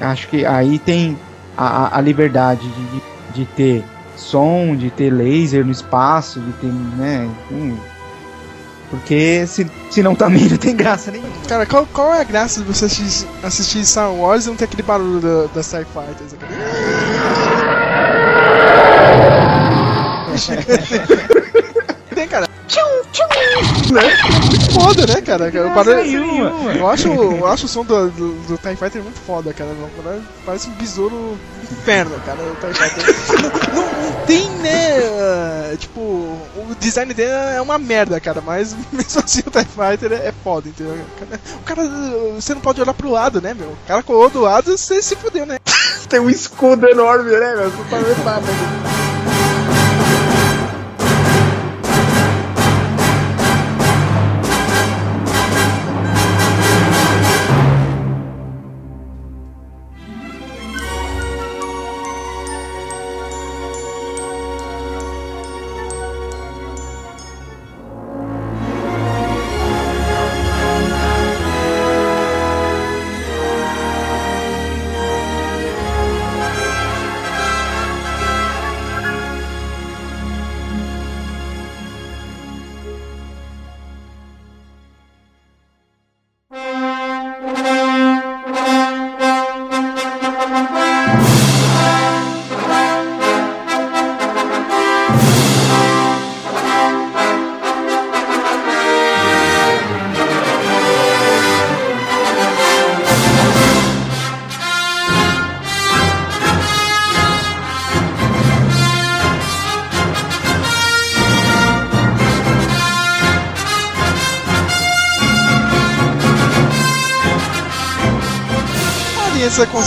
acho 0.01 0.27
que 0.29 0.43
aí 0.45 0.79
tem 0.79 1.15
a- 1.55 1.95
a 1.97 2.01
liberdade 2.01 2.67
de, 2.67 2.85
de, 2.87 3.01
de 3.35 3.45
ter 3.45 3.83
som, 4.19 4.75
de 4.75 4.89
ter 4.91 5.09
laser 5.09 5.65
no 5.65 5.71
espaço, 5.71 6.39
de 6.39 6.51
ter, 6.53 6.67
né? 6.67 7.29
hum, 7.51 7.77
porque 8.89 9.45
se, 9.45 9.69
senão 9.91 10.15
também 10.15 10.49
não 10.49 10.57
tem 10.57 10.75
graça 10.75 11.11
nenhuma. 11.11 11.29
Cara, 11.47 11.65
qual, 11.65 11.85
qual 11.93 12.13
é 12.13 12.21
a 12.21 12.23
graça 12.23 12.61
de 12.61 12.65
você 12.65 12.85
assistir, 12.85 13.27
assistir 13.43 13.85
Star 13.85 14.11
Wars 14.11 14.45
e 14.45 14.49
não 14.49 14.55
ter 14.55 14.65
aquele 14.65 14.83
barulho 14.83 15.19
da, 15.19 15.45
da 15.53 15.63
Star 15.63 15.85
Fighters? 15.85 16.35
Tem, 22.15 22.27
cara. 22.27 22.47
Tchum, 22.67 22.79
né? 23.93 24.01
Muito 24.49 24.71
foda, 24.71 25.05
né, 25.05 25.21
cara? 25.21 25.51
Nenhuma. 26.03 26.73
eu, 26.73 26.87
acho, 26.87 27.07
eu 27.07 27.47
acho 27.47 27.65
o 27.65 27.69
som 27.69 27.83
do, 27.83 28.09
do, 28.09 28.33
do 28.33 28.57
TIE 28.57 28.75
Fighter 28.75 29.03
muito 29.03 29.19
foda, 29.19 29.53
cara. 29.53 29.71
Não, 29.71 30.21
Parece 30.45 30.69
um 30.69 30.73
besouro 30.73 31.37
inferno, 31.71 32.19
cara. 32.25 32.39
O 32.41 32.55
TIE 32.55 32.73
Fighter. 32.73 33.41
não, 33.41 33.49
não, 33.81 34.03
não 34.03 34.25
tem, 34.25 34.49
né? 34.49 34.99
uh, 34.99 35.77
Tipo, 35.77 36.01
o 36.01 36.75
design 36.79 37.13
dele 37.13 37.31
é 37.31 37.61
uma 37.61 37.77
merda, 37.77 38.19
cara. 38.19 38.41
Mas 38.41 38.75
mesmo 38.91 39.21
assim 39.23 39.41
o 39.45 39.51
TIE 39.51 39.65
Fighter 39.65 40.11
é, 40.13 40.27
é 40.27 40.33
foda, 40.43 40.69
entendeu? 40.69 40.97
O 41.55 41.63
cara, 41.63 41.83
você 42.35 42.53
não 42.53 42.61
pode 42.61 42.81
olhar 42.81 42.93
pro 42.93 43.11
lado, 43.11 43.41
né, 43.41 43.53
meu? 43.53 43.69
O 43.69 43.87
cara 43.87 44.03
colou 44.03 44.29
do 44.29 44.41
lado, 44.41 44.77
você 44.77 45.01
se 45.01 45.15
fudeu, 45.15 45.45
né? 45.45 45.57
Tem 46.07 46.19
um 46.19 46.29
escudo 46.29 46.87
enorme, 46.87 47.31
né, 47.31 47.55
meu? 47.55 47.71
Você 47.71 47.89
tá 47.89 47.97
vendo 47.97 48.23
nada. 48.23 49.08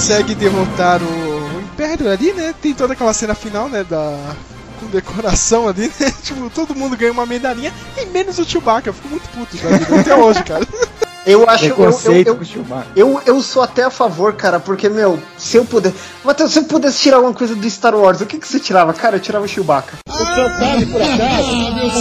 Consegue 0.03 0.35
derrotar 0.35 1.01
o, 1.01 1.07
o 1.07 1.61
Império 1.61 2.11
ali, 2.11 2.33
né? 2.33 2.53
Tem 2.61 2.75
toda 2.75 2.93
aquela 2.93 3.13
cena 3.13 3.37
final, 3.37 3.69
né? 3.69 3.85
Da 3.85 4.35
com 4.81 4.87
decoração 4.87 5.69
ali, 5.69 5.93
né? 6.01 6.13
Tipo, 6.25 6.51
todo 6.51 6.75
mundo 6.75 6.97
ganha 6.97 7.13
uma 7.13 7.25
medalhinha 7.25 7.73
e 7.97 8.05
menos 8.07 8.37
o 8.41 8.45
Chewbacca. 8.45 8.89
Eu 8.89 8.95
fico 8.95 9.09
muito 9.09 9.29
puto 9.29 9.57
da 9.59 9.79
vida 9.79 10.01
até 10.01 10.17
hoje, 10.17 10.43
cara. 10.43 10.67
Eu 11.25 11.49
acho 11.49 11.67
eu, 11.67 11.77
eu, 11.79 12.25
eu, 12.25 12.35
com 12.35 12.43
o 12.43 12.45
Chewbacca. 12.45 12.89
eu, 12.97 13.23
eu 13.25 13.41
sou 13.41 13.63
até 13.63 13.85
a 13.85 13.91
favor, 13.91 14.33
cara, 14.33 14.59
porque, 14.59 14.89
meu, 14.89 15.23
se 15.39 15.57
eu 15.57 15.65
puder. 15.65 15.93
Matheus, 16.25 16.51
se 16.51 16.59
eu 16.59 16.65
pudesse 16.65 16.99
tirar 16.99 17.19
alguma 17.19 17.33
coisa 17.33 17.55
do 17.55 17.71
Star 17.71 17.95
Wars, 17.95 18.21
o 18.21 18.27
que, 18.27 18.39
que 18.39 18.49
você 18.49 18.59
tirava? 18.59 18.93
Cara, 18.93 19.15
eu 19.15 19.21
tirava 19.21 19.45
o 19.45 19.49
Chewbacca. 19.49 19.99
O 20.09 20.13
senhor 20.13 20.51
sabe 20.51 20.87
por 20.87 21.01
acaso? 21.01 21.49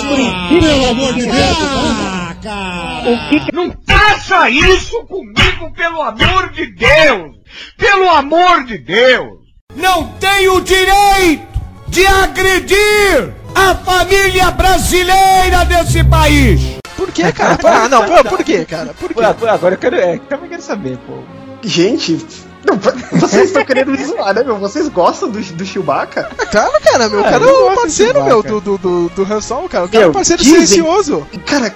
Por 0.08 0.20
incrível, 0.20 0.72
pelo 0.72 0.90
amor 0.90 1.14
de 1.14 1.22
Deus! 1.28 1.58
O 3.06 3.30
que 3.30 3.40
que... 3.46 3.56
Não 3.56 3.72
faça 3.88 4.50
isso 4.50 5.06
comigo, 5.06 5.72
pelo 5.76 6.02
amor 6.02 6.50
de 6.50 6.66
Deus! 6.74 7.41
Pelo 7.78 8.10
amor 8.10 8.66
de 8.66 8.78
Deus! 8.78 9.40
Não 9.76 10.08
tem 10.20 10.50
o 10.50 10.62
direito 10.62 11.48
de 11.88 12.06
agredir 12.06 13.34
a 13.56 13.76
família 13.76 14.52
brasileira 14.52 15.66
desse 15.66 16.04
país! 16.04 16.78
Por 16.96 17.12
que, 17.12 17.32
cara? 17.32 17.58
Ah, 17.64 17.90
não, 17.90 18.06
pô, 18.06 18.24
por 18.30 18.44
que, 18.44 18.64
cara? 18.66 18.94
Por 18.94 19.14
quê? 19.14 19.24
agora 19.24 19.76
eu 19.76 19.78
quero. 19.80 19.96
É, 19.96 20.18
também 20.20 20.50
quero 20.50 20.62
saber, 20.62 20.98
pô. 21.00 21.24
Gente, 21.64 22.24
não, 22.66 22.78
vocês 23.20 23.46
estão 23.48 23.66
querendo 23.66 23.92
me 23.92 24.04
zoar, 24.06 24.34
né, 24.34 24.44
meu? 24.44 24.58
Vocês 24.58 24.88
gostam 24.88 25.30
do, 25.30 25.40
do 25.42 25.66
Chewbacca? 25.66 26.30
Claro, 26.52 26.72
cara, 26.84 27.10
meu. 27.10 27.20
O 27.22 27.24
cara 27.24 27.44
é 27.46 27.48
o 27.48 27.76
parceiro, 27.76 28.24
meu, 28.24 28.44
do, 28.44 28.62
do, 28.62 28.78
do, 28.78 29.10
do 29.10 29.24
Han 29.34 29.42
Solo, 29.42 29.68
cara. 29.70 29.86
O 29.86 29.90
cara 29.90 29.98
é 29.98 30.02
Meu, 30.06 30.10
um 30.10 30.14
parceiro 30.14 30.44
dizem- 30.44 30.66
silencioso. 30.68 31.28
Cara, 31.46 31.74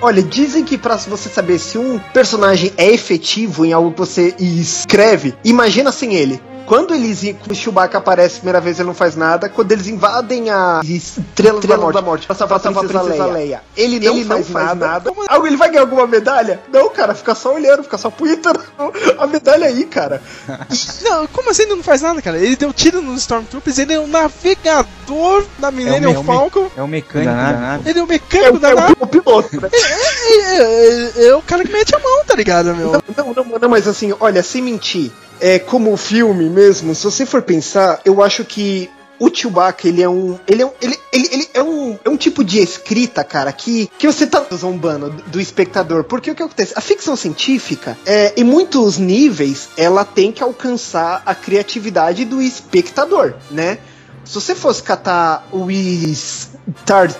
olha, 0.00 0.22
dizem 0.22 0.64
que 0.64 0.78
pra 0.78 0.96
você 0.96 1.28
saber 1.28 1.58
se 1.58 1.78
um 1.78 1.98
personagem 2.12 2.72
é 2.76 2.92
efetivo 2.92 3.64
em 3.64 3.72
algo 3.72 3.90
que 3.92 3.98
você 3.98 4.34
escreve, 4.38 5.34
imagina 5.44 5.90
sem 5.92 6.14
ele. 6.14 6.40
Quando 6.66 6.94
eles 6.94 7.22
o 7.50 7.54
Chewbacca 7.54 7.98
aparece 7.98 8.36
a 8.36 8.38
primeira 8.38 8.60
vez 8.60 8.78
ele 8.78 8.86
não 8.88 8.94
faz 8.94 9.16
nada. 9.16 9.48
Quando 9.48 9.70
eles 9.72 9.86
invadem 9.86 10.50
a 10.50 10.80
Estrela, 10.84 11.60
da 11.60 11.76
Morte, 11.76 11.94
da 11.94 12.02
morte 12.02 12.26
pra 12.26 12.34
salvar 12.36 12.58
a 12.58 12.60
Princesa, 12.60 13.02
Leia, 13.02 13.26
Leia, 13.26 13.62
ele 13.76 14.00
não, 14.00 14.14
ele 14.14 14.24
faz, 14.24 14.48
não 14.48 14.52
faz 14.52 14.66
nada. 14.68 14.86
nada. 14.86 15.12
Ele 15.46 15.56
vai 15.56 15.68
ganhar 15.68 15.82
alguma 15.82 16.06
medalha? 16.06 16.60
Não, 16.72 16.88
cara, 16.90 17.14
fica 17.14 17.34
só 17.34 17.54
olhando, 17.54 17.82
fica 17.82 17.98
só 17.98 18.10
puitando 18.10 18.60
a 19.18 19.26
medalha 19.26 19.66
aí, 19.66 19.84
cara. 19.84 20.22
Não, 21.04 21.26
como 21.28 21.50
assim 21.50 21.62
ele 21.62 21.74
não 21.74 21.82
faz 21.82 22.00
nada, 22.02 22.20
cara? 22.22 22.38
Ele 22.38 22.56
deu 22.56 22.72
tiro 22.72 23.00
nos 23.02 23.20
Stormtroopers, 23.20 23.78
ele 23.78 23.92
é 23.94 23.98
o 24.00 24.06
navegador 24.06 25.44
da 25.58 25.70
Millennium 25.70 26.12
é 26.12 26.18
o 26.18 26.20
me- 26.20 26.26
Falcon. 26.26 26.70
É 26.76 26.82
o 26.82 26.88
mecânico 26.88 27.30
da 27.32 27.52
nave. 27.52 27.90
Ele 27.90 27.98
é 27.98 28.02
o 28.02 28.06
mecânico 28.06 28.58
da 28.58 28.70
é 28.70 28.74
nave. 28.74 28.94
o 28.98 29.06
piloto, 29.06 29.60
né? 29.60 29.68
É, 29.72 30.56
é, 30.56 31.12
é, 31.16 31.26
é 31.28 31.34
o 31.36 31.42
cara 31.42 31.64
que 31.64 31.72
mete 31.72 31.94
a 31.94 31.98
mão, 31.98 32.24
tá 32.26 32.34
ligado, 32.34 32.74
meu? 32.74 32.92
Não, 32.92 33.02
não, 33.34 33.44
não, 33.44 33.58
não, 33.58 33.68
mas 33.68 33.86
assim, 33.86 34.14
olha, 34.18 34.42
sem 34.42 34.62
mentir, 34.62 35.10
é 35.40 35.58
como 35.58 35.96
filme 35.96 36.48
mesmo, 36.48 36.94
se 36.94 37.04
você 37.04 37.26
for 37.26 37.42
pensar, 37.42 38.00
eu 38.04 38.22
acho 38.22 38.44
que 38.44 38.90
o 39.18 39.34
Chewbacca, 39.34 39.88
ele 39.88 40.02
é 40.02 40.08
um. 40.08 40.38
Ele 40.46 40.62
é 40.62 40.66
um. 40.66 40.72
Ele, 40.80 40.98
ele, 41.12 41.28
ele 41.32 41.48
é 41.54 41.62
um. 41.62 41.98
É 42.04 42.10
um 42.10 42.16
tipo 42.16 42.42
de 42.44 42.58
escrita, 42.58 43.22
cara, 43.22 43.52
que, 43.52 43.88
que 43.98 44.06
você 44.06 44.26
tá 44.26 44.44
zombando 44.52 45.10
do, 45.10 45.22
do 45.22 45.40
espectador. 45.40 46.04
Porque 46.04 46.30
o 46.30 46.34
que 46.34 46.42
acontece? 46.42 46.74
A 46.76 46.80
ficção 46.80 47.14
científica, 47.14 47.96
é, 48.04 48.34
em 48.36 48.44
muitos 48.44 48.98
níveis, 48.98 49.68
ela 49.76 50.04
tem 50.04 50.32
que 50.32 50.42
alcançar 50.42 51.22
a 51.24 51.34
criatividade 51.34 52.24
do 52.24 52.42
espectador, 52.42 53.34
né? 53.50 53.78
Se 54.24 54.34
você 54.34 54.54
fosse 54.54 54.82
catar 54.82 55.46
o 55.52 55.68
Star 56.14 57.14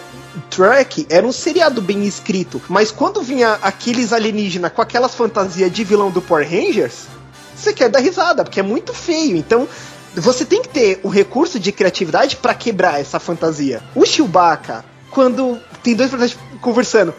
Trek, 0.51 1.07
era 1.09 1.27
um 1.27 1.33
seriado 1.33 1.81
bem 1.81 2.05
escrito. 2.07 2.61
Mas 2.69 2.91
quando 2.91 3.23
vinha 3.23 3.59
aqueles 3.63 4.13
alienígenas 4.13 4.73
com 4.73 4.83
aquelas 4.83 5.15
fantasias 5.15 5.71
de 5.71 5.85
vilão 5.85 6.11
do 6.11 6.23
Power 6.23 6.49
Rangers, 6.49 7.07
você 7.55 7.73
quer 7.73 7.89
dar 7.89 8.01
risada, 8.01 8.45
porque 8.45 8.61
é 8.61 8.63
muito 8.63 8.93
feio. 8.93 9.37
Então, 9.37 9.69
você 10.15 10.45
tem 10.45 10.63
que 10.63 10.69
ter 10.69 11.01
o 11.03 11.09
recurso 11.09 11.59
de 11.59 11.73
criatividade 11.73 12.37
para 12.37 12.55
quebrar 12.55 13.01
essa 13.01 13.19
fantasia. 13.19 13.83
O 13.95 14.05
Chewbacca, 14.05 14.85
quando 15.11 15.59
tem 15.83 15.95
dois 15.95 16.11
personagens 16.11 16.39
conversando, 16.61 17.15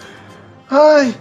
ai, 0.69 1.13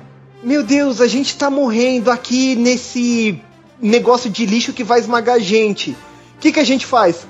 meu 0.42 0.62
Deus, 0.62 1.00
a 1.00 1.06
gente 1.06 1.36
tá 1.36 1.50
morrendo 1.50 2.10
aqui 2.10 2.54
nesse 2.54 3.40
negócio 3.80 4.30
de 4.30 4.46
lixo 4.46 4.72
que 4.72 4.84
vai 4.84 5.00
esmagar 5.00 5.36
a 5.36 5.40
gente. 5.40 5.90
O 6.36 6.40
que, 6.40 6.52
que 6.52 6.60
a 6.60 6.64
gente 6.64 6.86
faz? 6.86 7.26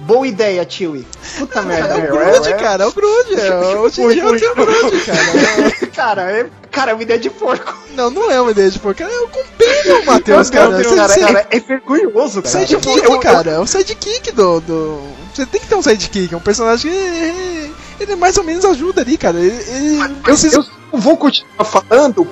Boa 0.00 0.26
ideia, 0.26 0.66
Chewie. 0.68 1.06
Puta 1.38 1.62
merda. 1.62 1.94
É 1.94 2.12
o 2.12 2.16
Grude, 2.16 2.54
cara, 2.54 2.84
é 2.84 2.86
o 2.86 2.92
Grude. 2.92 3.34
É, 3.40 3.54
hoje 3.78 4.02
em 4.02 4.08
dia 4.10 4.22
eu 4.22 4.38
tenho 4.38 4.54
Grude, 4.54 5.00
cara. 5.00 5.86
cara, 5.94 6.22
é, 6.32 6.46
cara, 6.70 6.90
é 6.92 6.94
uma 6.94 7.02
ideia 7.02 7.18
de 7.18 7.30
porco. 7.30 7.74
Não, 7.94 8.10
não 8.10 8.30
é 8.30 8.40
uma 8.40 8.50
ideia 8.50 8.70
de 8.70 8.78
porco. 8.78 9.02
É 9.02 9.06
o 9.06 9.28
companion, 9.28 10.04
Matheus, 10.04 10.50
cara. 10.50 10.70
Você- 10.76 10.94
cara, 10.94 11.08
você- 11.08 11.20
cara, 11.20 11.46
é 11.50 11.60
vergonhoso, 11.60 12.42
cara. 12.42 12.66
Sidekick, 12.66 13.04
eu- 13.04 13.18
cara. 13.20 13.50
É 13.52 13.58
o 13.58 13.66
sidekick 13.66 14.32
do, 14.32 14.60
do. 14.60 15.00
Você 15.34 15.44
tem 15.46 15.60
que 15.60 15.66
ter 15.66 15.74
um 15.74 15.82
sidekick. 15.82 16.32
É 16.32 16.36
um 16.36 16.40
personagem 16.40 16.90
que. 16.90 16.96
é- 16.96 17.70
Ele 17.98 18.14
mais 18.16 18.36
ou 18.36 18.44
menos 18.44 18.64
ajuda 18.64 19.00
ali, 19.00 19.16
cara. 19.16 19.38
Ele. 19.38 19.48
ele 19.68 19.98
Eu, 20.26 20.36
eu 20.52 20.64
vou 20.96 21.16
continuar 21.16 21.64
falando 21.64 22.26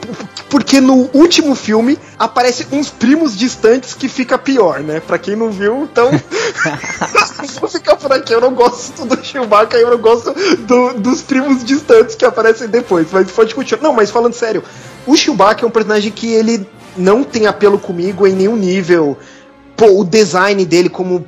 porque 0.49 0.81
no 0.81 1.09
último 1.13 1.55
filme 1.55 1.99
aparece 2.19 2.67
uns 2.73 2.91
primos 2.91 3.37
distantes 3.37 3.95
que 3.95 4.09
fica 4.09 4.39
pior, 4.39 4.81
né? 4.81 5.01
Pra 5.01 5.19
quem 5.19 5.35
não 5.37 5.51
viu, 5.51 5.85
então. 5.85 6.11
vou 7.61 7.69
ficar 7.69 7.97
por 7.97 8.13
aqui. 8.13 8.33
Eu 8.33 8.41
não 8.41 8.55
gosto 8.55 9.05
do 9.05 9.23
Chewbacca, 9.25 9.77
eu 9.77 9.91
não 9.91 9.99
gosto 9.99 10.33
do- 10.61 10.95
dos 10.95 11.23
primos 11.23 11.65
distantes 11.65 12.15
que 12.15 12.25
aparecem 12.25 12.69
depois. 12.69 13.07
Mas 13.13 13.31
pode 13.31 13.55
continuar. 13.55 13.83
Não, 13.83 13.93
mas 13.93 14.11
falando 14.11 14.33
sério, 14.35 14.63
o 15.07 15.17
Chewbacca 15.17 15.65
é 15.65 15.69
um 15.69 15.71
personagem 15.71 16.13
que 16.13 16.33
ele 16.33 16.67
não 16.97 17.25
tem 17.25 17.47
apelo 17.47 17.79
comigo 17.79 18.27
em 18.27 18.33
nenhum 18.33 18.57
nível. 18.57 19.19
Pô, 19.77 20.01
o 20.01 20.05
design 20.05 20.65
dele 20.65 20.89
como. 20.89 21.27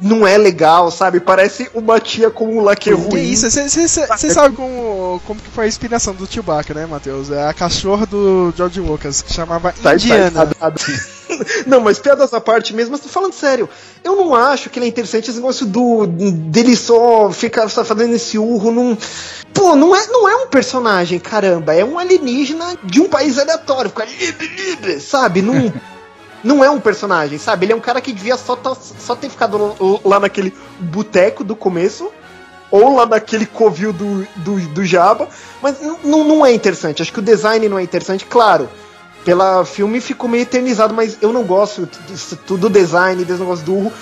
Não 0.00 0.24
é 0.26 0.38
legal, 0.38 0.90
sabe? 0.92 1.18
Parece 1.18 1.68
uma 1.74 1.98
tia 1.98 2.30
com 2.30 2.56
um 2.56 2.60
laque 2.60 2.90
Que 2.90 2.94
ruim. 2.94 3.20
isso? 3.20 3.50
Você 3.50 3.98
sabe 4.30 4.54
como, 4.54 5.20
como 5.26 5.40
que 5.40 5.50
foi 5.50 5.64
a 5.64 5.68
inspiração 5.68 6.14
do 6.14 6.24
Chewbacca, 6.26 6.72
né, 6.72 6.86
Matheus? 6.86 7.30
É 7.30 7.48
a 7.48 7.52
cachorra 7.52 8.06
do 8.06 8.52
George 8.56 8.80
Lucas, 8.80 9.22
que 9.22 9.32
chamava 9.32 9.72
Tá, 9.82 9.94
Indiana. 9.94 10.46
tá, 10.46 10.70
tá. 10.70 10.72
Não, 11.66 11.80
mas 11.80 11.98
piadas 11.98 12.32
à 12.32 12.40
parte 12.40 12.72
mesmo, 12.74 12.92
mas 12.92 13.00
tô 13.00 13.08
falando 13.08 13.32
sério. 13.32 13.68
Eu 14.02 14.16
não 14.16 14.34
acho 14.34 14.70
que 14.70 14.78
ele 14.78 14.86
é 14.86 14.88
interessante 14.88 15.28
esse 15.28 15.38
negócio 15.38 15.66
do 15.66 16.06
dele 16.06 16.74
só 16.74 17.30
ficar 17.30 17.68
só 17.68 17.84
fazendo 17.84 18.14
esse 18.14 18.38
urro 18.38 18.70
num. 18.70 18.96
Pô, 19.52 19.76
não 19.76 19.94
é, 19.94 20.06
não 20.06 20.28
é 20.28 20.36
um 20.36 20.46
personagem, 20.46 21.18
caramba. 21.18 21.74
É 21.74 21.84
um 21.84 21.98
alienígena 21.98 22.78
de 22.82 23.00
um 23.00 23.08
país 23.08 23.38
aleatório. 23.38 23.90
Fica 23.90 24.06
sabe? 25.00 25.42
Não, 25.42 25.72
não 26.42 26.62
é 26.64 26.70
um 26.70 26.80
personagem, 26.80 27.38
sabe? 27.38 27.66
Ele 27.66 27.72
é 27.72 27.76
um 27.76 27.80
cara 27.80 28.00
que 28.00 28.12
devia 28.12 28.36
só, 28.36 28.56
tá- 28.56 28.74
só 28.74 29.14
ter 29.14 29.28
ficado 29.28 30.00
lá 30.04 30.20
naquele 30.20 30.54
boteco 30.78 31.42
do 31.44 31.56
começo. 31.56 32.10
Ou 32.70 32.96
lá 32.96 33.06
naquele 33.06 33.46
covil 33.46 33.94
do, 33.94 34.26
do, 34.36 34.60
do 34.68 34.84
Jabba. 34.84 35.28
Mas 35.62 35.76
não, 36.04 36.44
é 36.44 36.52
interessante. 36.52 37.00
Acho 37.00 37.12
que 37.12 37.18
o 37.18 37.22
design 37.22 37.66
não 37.68 37.78
é 37.78 37.82
interessante, 37.82 38.26
claro 38.26 38.68
pela 39.24 39.62
filme 39.62 40.00
ficou 40.00 40.26
meio 40.26 40.42
eternizado, 40.42 40.94
mas 40.94 41.18
eu 41.20 41.34
não 41.34 41.42
gosto 41.42 41.86
do 42.48 42.70
design, 42.70 43.24
desse 43.26 43.40
negócio 43.40 43.62
do 43.64 43.74
urro. 43.74 43.92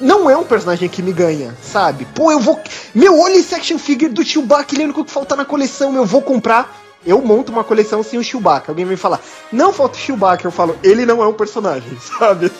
Não 0.00 0.30
é 0.30 0.36
um 0.36 0.44
personagem 0.44 0.88
que 0.88 1.02
me 1.02 1.12
ganha, 1.12 1.54
sabe? 1.62 2.06
Pô, 2.14 2.32
eu 2.32 2.40
vou. 2.40 2.58
Meu, 2.94 3.20
olha 3.20 3.36
esse 3.36 3.54
action 3.54 3.78
figure 3.78 4.10
do 4.10 4.24
Chewbacca, 4.24 4.74
ele 4.74 4.82
é 4.82 4.84
o 4.84 4.88
único 4.88 5.04
que 5.04 5.10
falta 5.10 5.36
na 5.36 5.44
coleção, 5.44 5.94
eu 5.94 6.06
vou 6.06 6.22
comprar. 6.22 6.74
Eu 7.04 7.20
monto 7.22 7.50
uma 7.50 7.64
coleção 7.64 8.02
sem 8.02 8.18
o 8.18 8.24
Chewbacca. 8.24 8.70
Alguém 8.70 8.84
vem 8.84 8.96
falar, 8.96 9.20
não 9.50 9.72
falta 9.72 9.96
o 9.96 10.00
Chewbacca. 10.00 10.46
Eu 10.46 10.52
falo, 10.52 10.76
ele 10.82 11.06
não 11.06 11.22
é 11.22 11.26
um 11.26 11.32
personagem, 11.32 11.96
sabe? 12.00 12.50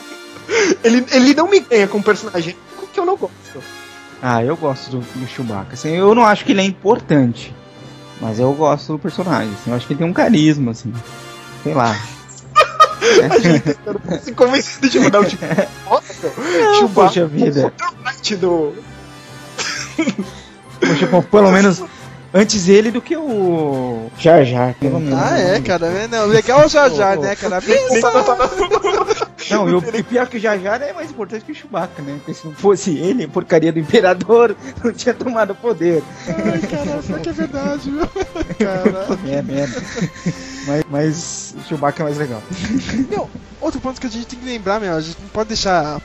Ele, 0.82 1.05
ele 1.12 1.34
não 1.34 1.49
me 1.49 1.61
ganha 1.61 1.86
com 1.86 2.03
personagem 2.03 2.57
que 2.93 3.01
eu 3.01 3.07
não 3.07 3.16
gosto. 3.16 3.34
Ah, 4.22 4.45
eu 4.45 4.57
gosto 4.57 4.91
do, 4.91 4.99
do 4.99 5.26
Chewbacca. 5.26 5.74
Assim, 5.74 5.91
eu 5.91 6.14
não 6.14 6.24
acho 6.24 6.45
que 6.45 6.53
ele 6.53 6.61
é 6.61 6.64
importante, 6.64 7.55
mas 8.20 8.38
eu 8.38 8.53
gosto 8.53 8.93
do 8.93 8.99
personagem. 8.99 9.53
assim, 9.55 9.70
eu 9.70 9.76
acho 9.76 9.86
que 9.86 9.93
ele 9.93 9.99
tem 9.99 10.09
um 10.09 10.12
carisma, 10.12 10.72
assim. 10.72 10.93
Sei 11.62 11.74
lá. 11.74 11.97
A 13.01 13.38
gente 13.38 13.61
tentando 13.61 14.62
se 14.62 14.88
de 14.91 15.01
mudar 15.01 15.20
o 15.20 15.24
tipo. 15.24 15.45
Nossa. 15.88 16.32
Não, 16.80 16.88
poxa 16.91 17.26
vida. 17.26 17.72
do. 18.38 18.74
Poxa, 20.80 21.22
pelo 21.30 21.51
menos 21.51 21.82
antes 22.33 22.68
ele 22.68 22.91
do 22.91 23.01
que 23.01 23.16
o 23.16 24.11
Jar 24.18 24.45
Jar. 24.45 24.74
Ah, 25.16 25.39
é, 25.39 25.61
cara. 25.61 25.87
é, 25.87 26.07
Não, 26.09 26.26
legal 26.26 26.62
é 26.62 26.66
o 26.66 26.68
Jar 26.68 26.91
Jar, 26.91 27.18
né, 27.18 27.35
cara? 27.37 27.61
Pensa. 27.62 28.11
Não, 29.51 29.68
e 29.68 29.74
o 29.74 29.83
e 29.95 30.03
pior 30.03 30.26
que 30.28 30.37
o 30.37 30.41
Jar 30.41 30.59
Jar 30.59 30.81
é 30.83 30.93
mais 30.93 31.11
importante 31.11 31.45
que 31.45 31.53
o 31.53 31.55
Chewbacca, 31.55 32.03
né? 32.03 32.14
Porque 32.18 32.35
se 32.35 32.47
não 32.47 32.55
fosse 32.55 32.97
ele, 32.97 33.24
a 33.24 33.28
porcaria 33.28 33.72
do 33.72 33.78
Imperador 33.78 34.55
não 34.83 34.93
tinha 34.93 35.14
tomado 35.14 35.51
o 35.53 35.57
poder. 35.57 36.03
Ai, 36.28 36.61
cara, 36.61 37.03
será 37.03 37.18
que 37.18 37.28
é 37.28 37.33
verdade, 37.33 37.91
viu? 37.91 38.07
Cara. 38.59 39.20
É, 39.31 39.43
merda. 39.43 39.83
Mas, 40.66 40.85
mas 40.91 41.55
o 41.57 41.68
Chewbacca 41.68 42.03
é 42.03 42.05
mais 42.05 42.16
legal. 42.16 42.43
Meu, 43.09 43.28
outro 43.61 43.81
ponto 43.81 44.01
que 44.01 44.07
a 44.07 44.11
gente 44.11 44.26
tem 44.26 44.39
que 44.39 44.45
lembrar, 44.45 44.81
meu, 44.81 44.95
a 44.95 45.01
gente 45.01 45.18
não 45.20 45.28
pode 45.28 45.49
deixar 45.49 46.01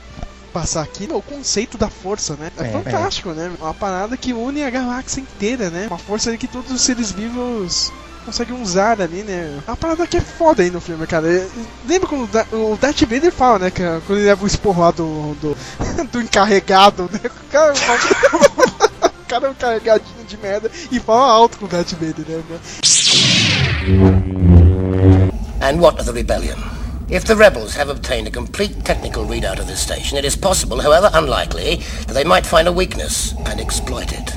passar 0.60 0.80
aqui, 0.82 1.06
meu, 1.06 1.18
o 1.18 1.22
conceito 1.22 1.76
da 1.76 1.90
força, 1.90 2.34
né? 2.34 2.50
É, 2.58 2.62
É, 2.68 2.70
fantástico, 2.70 3.30
né? 3.32 3.52
Uma 3.60 3.74
parada 3.74 4.16
que 4.16 4.32
une 4.32 4.64
a 4.64 4.70
galáxia 4.70 5.20
inteira, 5.20 5.68
né? 5.68 5.86
Uma 5.88 5.98
força 5.98 6.30
ali 6.30 6.38
que 6.38 6.48
todos 6.48 6.70
os 6.72 6.80
seres 6.80 7.12
vivos 7.12 7.92
conseguem 8.24 8.58
usar 8.62 8.98
ali, 9.02 9.22
né? 9.22 9.60
Uma 9.68 9.76
parada 9.76 10.06
que 10.06 10.16
é 10.16 10.20
foda 10.22 10.62
aí 10.62 10.70
no 10.70 10.80
filme, 10.80 11.06
cara. 11.06 11.28
E- 11.30 11.46
Lembra 11.86 12.08
quando 12.08 12.24
o 12.24 12.26
Da- 12.26 12.46
o 12.52 12.78
Darth 12.80 13.02
Vader 13.02 13.30
fala, 13.30 13.58
né? 13.58 13.70
Que 13.70 13.82
quando 14.06 14.18
ele 14.18 14.28
leva 14.28 14.44
o 14.44 14.46
esporro 14.46 14.80
lá 14.80 14.90
do, 14.92 15.34
do, 15.42 15.56
do 16.10 16.20
encarregado, 16.22 17.02
né? 17.12 17.20
O 17.24 17.50
cara, 17.52 17.74
o 19.04 19.24
cara 19.28 19.46
é 19.48 19.50
um 19.50 19.54
carregadinho 19.54 20.24
de 20.26 20.36
merda 20.38 20.70
e 20.90 20.98
fala 20.98 21.30
alto 21.32 21.58
com 21.58 21.66
o 21.66 21.68
Darth 21.68 21.92
Vader, 21.92 22.24
né? 22.26 22.42
And 25.60 25.80
what 25.80 26.00
of 26.00 26.06
the 26.06 26.12
rebellion? 26.12 26.56
If 27.08 27.24
the 27.24 27.36
rebels 27.36 27.76
have 27.76 27.88
obtained 27.88 28.26
a 28.26 28.32
complete 28.32 28.84
technical 28.84 29.24
readout 29.24 29.60
of 29.60 29.68
this 29.68 29.80
station, 29.80 30.18
it 30.18 30.24
is 30.24 30.34
possible, 30.34 30.80
however 30.80 31.08
unlikely, 31.12 31.76
that 32.06 32.14
they 32.14 32.24
might 32.24 32.44
find 32.44 32.66
a 32.66 32.72
weakness 32.72 33.32
and 33.46 33.60
exploit 33.60 34.12
it. 34.12 34.36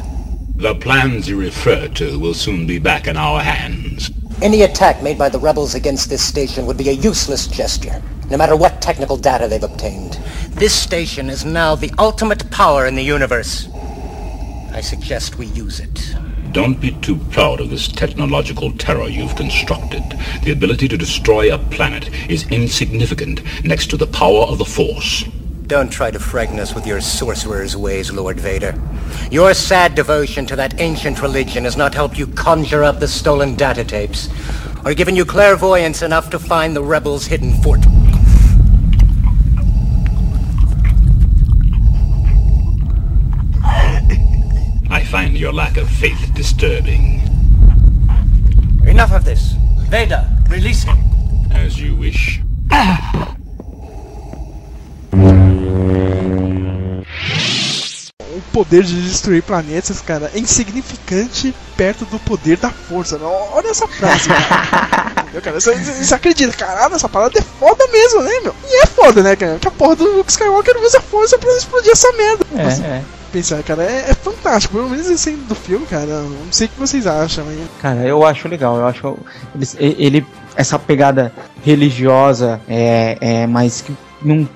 The 0.55 0.75
plans 0.75 1.27
you 1.27 1.39
refer 1.39 1.87
to 1.87 2.19
will 2.19 2.35
soon 2.35 2.67
be 2.67 2.77
back 2.77 3.07
in 3.07 3.17
our 3.17 3.41
hands. 3.41 4.11
Any 4.43 4.61
attack 4.61 5.01
made 5.01 5.17
by 5.17 5.29
the 5.29 5.39
rebels 5.39 5.73
against 5.73 6.11
this 6.11 6.21
station 6.21 6.67
would 6.67 6.77
be 6.77 6.89
a 6.89 6.93
useless 6.93 7.47
gesture, 7.47 8.03
no 8.29 8.37
matter 8.37 8.55
what 8.55 8.83
technical 8.83 9.17
data 9.17 9.47
they've 9.47 9.63
obtained. 9.63 10.19
This 10.51 10.73
station 10.75 11.27
is 11.31 11.45
now 11.45 11.73
the 11.73 11.91
ultimate 11.97 12.51
power 12.51 12.85
in 12.85 12.93
the 12.93 13.03
universe. 13.03 13.67
I 14.71 14.81
suggest 14.81 15.39
we 15.39 15.47
use 15.47 15.79
it. 15.79 16.15
Don't 16.51 16.81
be 16.81 16.91
too 16.91 17.17
proud 17.29 17.59
of 17.59 17.69
this 17.69 17.87
technological 17.87 18.71
terror 18.71 19.07
you've 19.07 19.35
constructed. 19.35 20.01
The 20.43 20.51
ability 20.51 20.87
to 20.87 20.97
destroy 20.97 21.53
a 21.53 21.59
planet 21.59 22.09
is 22.27 22.49
insignificant 22.49 23.43
next 23.63 23.91
to 23.91 23.97
the 23.97 24.07
power 24.07 24.41
of 24.41 24.57
the 24.57 24.65
Force. 24.65 25.25
Don't 25.67 25.91
try 25.91 26.09
to 26.09 26.17
frighten 26.17 26.59
us 26.59 26.73
with 26.73 26.87
your 26.87 27.01
sorcerer's 27.01 27.77
ways, 27.77 28.11
Lord 28.11 28.39
Vader. 28.39 28.73
Your 29.29 29.53
sad 29.53 29.93
devotion 29.93 30.47
to 30.47 30.55
that 30.55 30.81
ancient 30.81 31.21
religion 31.21 31.65
has 31.65 31.77
not 31.77 31.93
helped 31.93 32.17
you 32.17 32.25
conjure 32.25 32.83
up 32.83 32.99
the 32.99 33.07
stolen 33.07 33.53
data 33.53 33.83
tapes, 33.83 34.27
or 34.83 34.95
given 34.95 35.15
you 35.15 35.25
clairvoyance 35.25 36.01
enough 36.01 36.31
to 36.31 36.39
find 36.39 36.75
the 36.75 36.83
rebels' 36.83 37.27
hidden 37.27 37.53
fort. 37.61 37.85
Your 45.11 45.51
lack 45.51 45.75
of 45.77 45.89
faith 45.89 46.31
disturbing. 46.35 47.21
Enough 48.85 49.11
of 49.11 49.25
this. 49.25 49.53
Vader, 49.89 50.23
release 50.49 50.83
him. 50.83 50.97
As 51.51 51.77
you 51.79 51.95
wish. 51.95 52.41
O 58.21 58.41
poder 58.53 58.83
de 58.83 59.01
destruir 59.01 59.41
planetas, 59.41 59.99
cara, 60.01 60.31
é 60.33 60.39
insignificante 60.39 61.53
perto 61.75 62.05
do 62.05 62.19
poder 62.19 62.57
da 62.57 62.69
força. 62.69 63.17
né? 63.17 63.25
Olha 63.25 63.69
essa 63.69 63.87
frase, 63.87 64.29
cara. 64.29 65.21
Entendeu, 65.23 65.41
cara? 65.41 65.59
Você, 65.59 65.75
você- 65.75 66.03
você 66.05 66.13
acredita, 66.13 66.53
caralho, 66.53 66.95
essa 66.95 67.09
parada 67.09 67.37
é 67.37 67.41
foda 67.41 67.85
mesmo, 67.91 68.21
né, 68.21 68.31
meu? 68.43 68.55
E 68.69 68.83
é 68.83 68.85
foda, 68.87 69.23
né, 69.23 69.35
cara? 69.35 69.57
Que 69.59 69.67
a 69.67 69.71
porra 69.71 69.95
do 69.95 70.17
Luke 70.17 70.31
Skywalker 70.31 70.75
usa 70.83 70.97
a 70.99 71.01
força 71.01 71.37
pra 71.37 71.49
explodir 71.55 71.91
essa 71.91 72.11
merda. 72.13 72.45
É, 72.55 72.69
Você 72.69 72.83
é. 72.83 73.03
Pensar, 73.31 73.61
cara, 73.63 73.83
é, 73.83 74.09
é 74.09 74.13
fantástico. 74.13 74.75
Pelo 74.75 74.89
menos 74.89 75.09
esse 75.09 75.31
do 75.31 75.55
filme, 75.55 75.85
cara. 75.85 76.21
Não 76.21 76.51
sei 76.51 76.67
o 76.67 76.69
que 76.69 76.79
vocês 76.79 77.05
acham, 77.07 77.45
mas. 77.45 77.59
Cara, 77.81 77.99
eu 78.01 78.25
acho 78.25 78.47
legal. 78.47 78.77
Eu 78.77 78.85
acho 78.87 79.17
ele, 79.77 79.95
ele- 79.99 80.25
essa 80.55 80.77
pegada 80.79 81.31
religiosa 81.63 82.59
é, 82.67 83.17
é 83.21 83.47
mais 83.47 83.81
que 83.81 83.95
não 84.21 84.47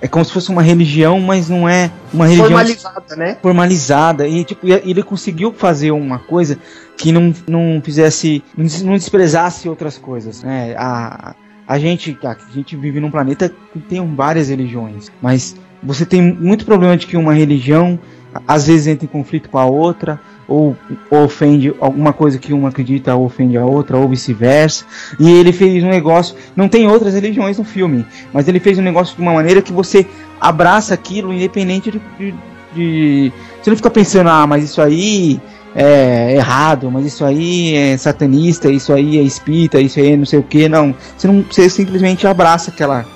é 0.00 0.08
como 0.08 0.24
se 0.24 0.32
fosse 0.32 0.50
uma 0.50 0.62
religião, 0.62 1.20
mas 1.20 1.48
não 1.48 1.68
é 1.68 1.90
uma 2.12 2.26
religião 2.26 2.48
Formalizada, 2.48 3.16
né? 3.16 3.36
formalizada 3.40 4.26
e 4.26 4.44
tipo 4.44 4.66
ele 4.66 5.02
conseguiu 5.02 5.52
fazer 5.52 5.92
uma 5.92 6.18
coisa 6.18 6.58
que 6.96 7.12
não, 7.12 7.32
não 7.48 7.80
fizesse 7.84 8.42
não 8.56 8.96
desprezasse 8.96 9.68
outras 9.68 9.98
coisas, 9.98 10.42
né? 10.42 10.74
A, 10.76 11.34
a 11.68 11.78
gente 11.78 12.18
a 12.24 12.36
gente 12.52 12.76
vive 12.76 12.98
num 12.98 13.10
planeta 13.12 13.52
que 13.72 13.78
tem 13.78 14.14
várias 14.14 14.48
religiões, 14.48 15.10
mas 15.20 15.54
você 15.82 16.04
tem 16.06 16.20
muito 16.22 16.64
problema 16.64 16.96
de 16.96 17.06
que 17.06 17.16
uma 17.16 17.32
religião 17.34 17.98
às 18.46 18.66
vezes 18.66 18.86
entra 18.86 19.04
em 19.04 19.08
conflito 19.08 19.50
com 19.50 19.58
a 19.58 19.66
outra 19.66 20.18
ou, 20.48 20.76
ou 21.10 21.24
ofende 21.24 21.74
alguma 21.80 22.12
coisa 22.12 22.38
que 22.38 22.52
uma 22.52 22.68
acredita 22.70 23.14
ou 23.14 23.26
ofende 23.26 23.56
a 23.56 23.64
outra 23.64 23.96
ou 23.96 24.08
vice-versa. 24.08 24.84
E 25.20 25.30
ele 25.30 25.52
fez 25.52 25.82
um 25.84 25.88
negócio 25.88 26.34
não 26.56 26.68
tem 26.68 26.86
outras 26.88 27.14
religiões 27.14 27.58
no 27.58 27.64
filme 27.64 28.04
mas 28.32 28.48
ele 28.48 28.58
fez 28.60 28.78
um 28.78 28.82
negócio 28.82 29.14
de 29.16 29.22
uma 29.22 29.32
maneira 29.34 29.60
que 29.62 29.72
você 29.72 30.06
abraça 30.40 30.94
aquilo 30.94 31.32
independente 31.32 31.90
de, 31.90 32.00
de, 32.18 32.34
de- 32.74 33.32
você 33.62 33.70
não 33.70 33.76
fica 33.76 33.90
pensando 33.90 34.28
ah 34.30 34.46
mas 34.46 34.64
isso 34.64 34.80
aí 34.80 35.40
é 35.74 36.34
errado 36.36 36.90
mas 36.90 37.06
isso 37.06 37.24
aí 37.24 37.74
é 37.74 37.96
satanista 37.96 38.70
isso 38.70 38.92
aí 38.92 39.18
é 39.18 39.22
espírita 39.22 39.80
isso 39.80 39.98
aí 40.00 40.12
é 40.12 40.16
não 40.16 40.26
sei 40.26 40.38
o 40.38 40.42
que 40.42 40.68
não 40.68 40.94
você 41.16 41.26
não 41.26 41.42
você 41.42 41.68
simplesmente 41.70 42.26
abraça 42.26 42.70
aquela 42.70 43.06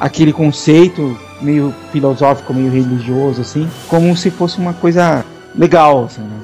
aquele 0.00 0.32
conceito 0.32 1.16
meio 1.42 1.74
filosófico 1.92 2.54
meio 2.54 2.70
religioso 2.70 3.40
assim 3.42 3.68
como 3.88 4.16
se 4.16 4.30
fosse 4.30 4.58
uma 4.58 4.72
coisa 4.72 5.24
legal 5.54 6.04
assim, 6.04 6.22
né? 6.22 6.36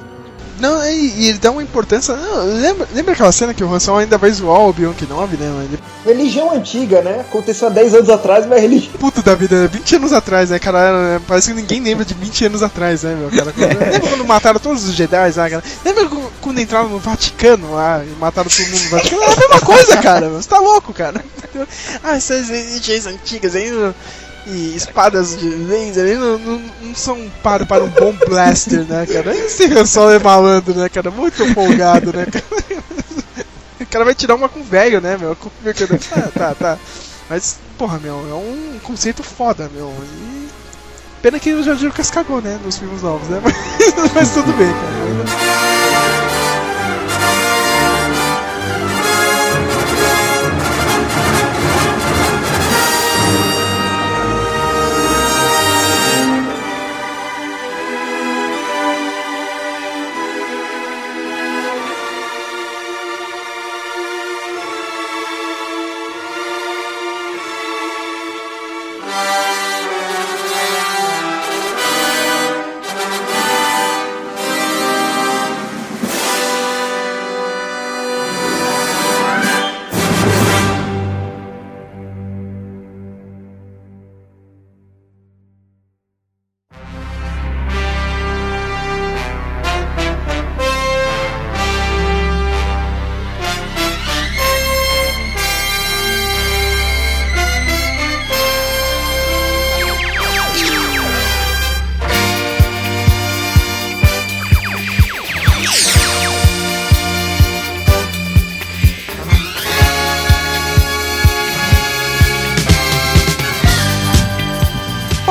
Não, 0.59 0.83
e, 0.85 1.13
e 1.21 1.29
ele 1.29 1.37
dá 1.37 1.51
uma 1.51 1.63
importância. 1.63 2.13
não, 2.17 2.43
lembra, 2.59 2.85
lembra 2.93 3.13
aquela 3.13 3.31
cena 3.31 3.53
que 3.53 3.63
o 3.63 3.79
Solo 3.79 3.99
ainda 3.99 4.17
vai 4.17 4.29
zoar 4.29 4.59
o 4.59 4.67
Obi-Wan 4.67 4.91
Kenobi, 4.91 5.37
né? 5.37 5.47
mano? 5.47 5.63
Ele, 5.63 5.79
Religião 6.05 6.51
antiga, 6.53 7.01
né? 7.01 7.21
Aconteceu 7.21 7.69
há 7.69 7.71
10 7.71 7.93
anos 7.95 8.09
atrás, 8.09 8.45
mas 8.45 8.57
é 8.57 8.61
religião. 8.63 8.91
puto 8.99 9.21
da 9.23 9.35
vida, 9.35 9.69
20 9.69 9.95
anos 9.95 10.11
atrás, 10.11 10.49
né, 10.49 10.59
cara? 10.59 10.79
é, 11.15 11.19
Parece 11.25 11.47
que 11.47 11.53
ninguém 11.61 11.79
lembra 11.81 12.03
de 12.03 12.13
20 12.13 12.43
anos 12.47 12.61
atrás, 12.61 13.03
né, 13.03 13.15
meu 13.15 13.29
cara? 13.29 13.53
Quando- 13.53 13.79
lembra 13.79 14.09
quando 14.09 14.25
mataram 14.25 14.59
todos 14.59 14.83
os 14.83 14.93
Jedi 14.93 15.15
lá, 15.33 15.49
cara? 15.49 15.63
Lembra 15.85 16.09
quando- 16.09 16.31
quando 16.41 16.59
entraram 16.59 16.89
no 16.89 16.99
Vaticano 16.99 17.73
lá 17.75 18.03
e 18.03 18.09
mataram 18.19 18.49
todo 18.49 18.65
mundo 18.67 18.83
no 18.83 18.89
Vaticano? 18.89 19.21
É 19.21 19.25
a 19.27 19.37
mesma 19.39 19.59
coisa, 19.61 19.97
cara. 20.01 20.27
Você 20.27 20.49
tá 20.49 20.59
louco, 20.59 20.91
cara? 20.93 21.23
Ah, 22.03 22.15
essas 22.17 22.49
religiões 22.49 23.05
antigas 23.07 23.55
aí. 23.55 23.71
E 24.45 24.75
espadas 24.75 25.37
de 25.37 25.47
laser 25.47 26.17
não, 26.17 26.37
não, 26.39 26.61
não 26.81 26.95
são 26.95 27.29
paro 27.43 27.65
para 27.65 27.83
um 27.83 27.89
bom 27.89 28.13
blaster, 28.27 28.83
né, 28.85 29.05
cara? 29.05 29.35
Esse 29.35 29.65
Han 29.65 29.85
Solo 29.85 30.11
é 30.11 30.19
malandro, 30.19 30.73
né, 30.73 30.89
cara? 30.89 31.11
Muito 31.11 31.45
folgado, 31.53 32.13
né, 32.13 32.25
cara? 32.25 32.45
O 33.79 33.85
cara 33.85 34.05
vai 34.05 34.13
tirar 34.15 34.35
uma 34.35 34.49
com 34.49 34.61
velho, 34.61 35.01
né, 35.01 35.17
meu? 35.17 35.37
Ah, 36.11 36.29
tá, 36.33 36.55
tá. 36.55 36.77
Mas, 37.29 37.57
porra, 37.77 37.99
meu, 37.99 38.15
é 38.15 38.33
um 38.33 38.79
conceito 38.83 39.23
foda, 39.23 39.69
meu. 39.73 39.93
E... 40.03 40.47
Pena 41.21 41.39
que 41.39 41.53
o 41.53 41.63
Jorge 41.63 41.85
Lucas 41.85 42.09
cagou, 42.09 42.41
né, 42.41 42.59
nos 42.63 42.77
filmes 42.77 43.01
novos, 43.01 43.27
né? 43.29 43.41
Mas, 43.43 44.13
mas 44.13 44.33
tudo 44.33 44.53
bem, 44.53 44.71
cara. 44.71 45.78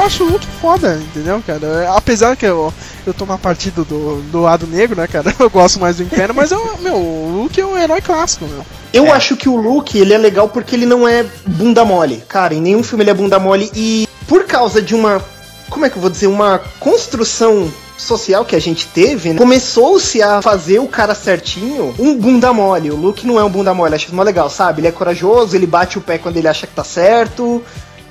Acho 0.09 0.25
o 0.25 0.31
Luke 0.31 0.47
foda, 0.61 0.97
entendeu, 0.97 1.43
cara? 1.47 1.93
Apesar 1.95 2.35
que 2.35 2.47
eu, 2.47 2.73
eu 3.07 3.13
tomo 3.13 3.35
a 3.35 3.39
partido 3.39 3.85
do, 3.85 4.23
do 4.23 4.41
lado 4.41 4.67
negro, 4.67 4.97
né, 4.97 5.07
cara? 5.07 5.35
Eu 5.39 5.51
gosto 5.51 5.79
mais 5.79 5.99
do 5.99 6.03
Império, 6.03 6.35
mas 6.35 6.51
eu, 6.51 6.79
meu, 6.79 6.97
o 6.97 7.43
Luke 7.43 7.61
é 7.61 7.67
um 7.67 7.77
herói 7.77 8.01
clássico, 8.01 8.47
meu. 8.47 8.65
Eu 8.93 9.13
acho 9.13 9.37
que 9.37 9.49
o 9.49 9.57
Luke, 9.57 9.99
ele 9.99 10.15
é 10.15 10.19
legal 10.19 10.49
porque 10.49 10.75
ele 10.75 10.87
não 10.87 11.07
é 11.07 11.25
bunda 11.47 11.85
mole. 11.85 12.23
Cara, 12.27 12.55
em 12.55 12.61
nenhum 12.61 12.83
filme 12.83 13.05
ele 13.05 13.11
é 13.11 13.15
bunda 13.15 13.39
mole 13.39 13.71
e 13.75 14.09
por 14.27 14.45
causa 14.45 14.81
de 14.81 14.95
uma, 14.95 15.23
como 15.69 15.85
é 15.85 15.91
que 15.91 15.97
eu 15.97 16.01
vou 16.01 16.11
dizer, 16.11 16.27
uma 16.27 16.59
construção 16.81 17.71
social 17.99 18.45
que 18.45 18.57
a 18.57 18.61
gente 18.61 18.87
teve, 18.87 19.31
né? 19.31 19.39
começou-se 19.39 20.23
a 20.23 20.41
fazer 20.41 20.79
o 20.79 20.89
cara 20.89 21.15
certinho 21.15 21.95
um 21.99 22.17
bunda 22.17 22.53
mole. 22.53 22.91
O 22.91 22.97
Luke 22.97 23.27
não 23.27 23.39
é 23.39 23.45
um 23.45 23.51
bunda 23.51 23.75
mole, 23.75 23.95
acho 23.95 24.07
isso 24.07 24.15
mó 24.15 24.23
legal, 24.23 24.49
sabe? 24.49 24.81
Ele 24.81 24.89
é 24.89 24.93
corajoso, 24.93 25.55
ele 25.55 25.67
bate 25.67 25.99
o 25.99 26.01
pé 26.01 26.17
quando 26.17 26.39
ele 26.39 26.49
acha 26.49 26.67
que 26.67 26.75
tá 26.75 26.85
certo. 26.85 27.63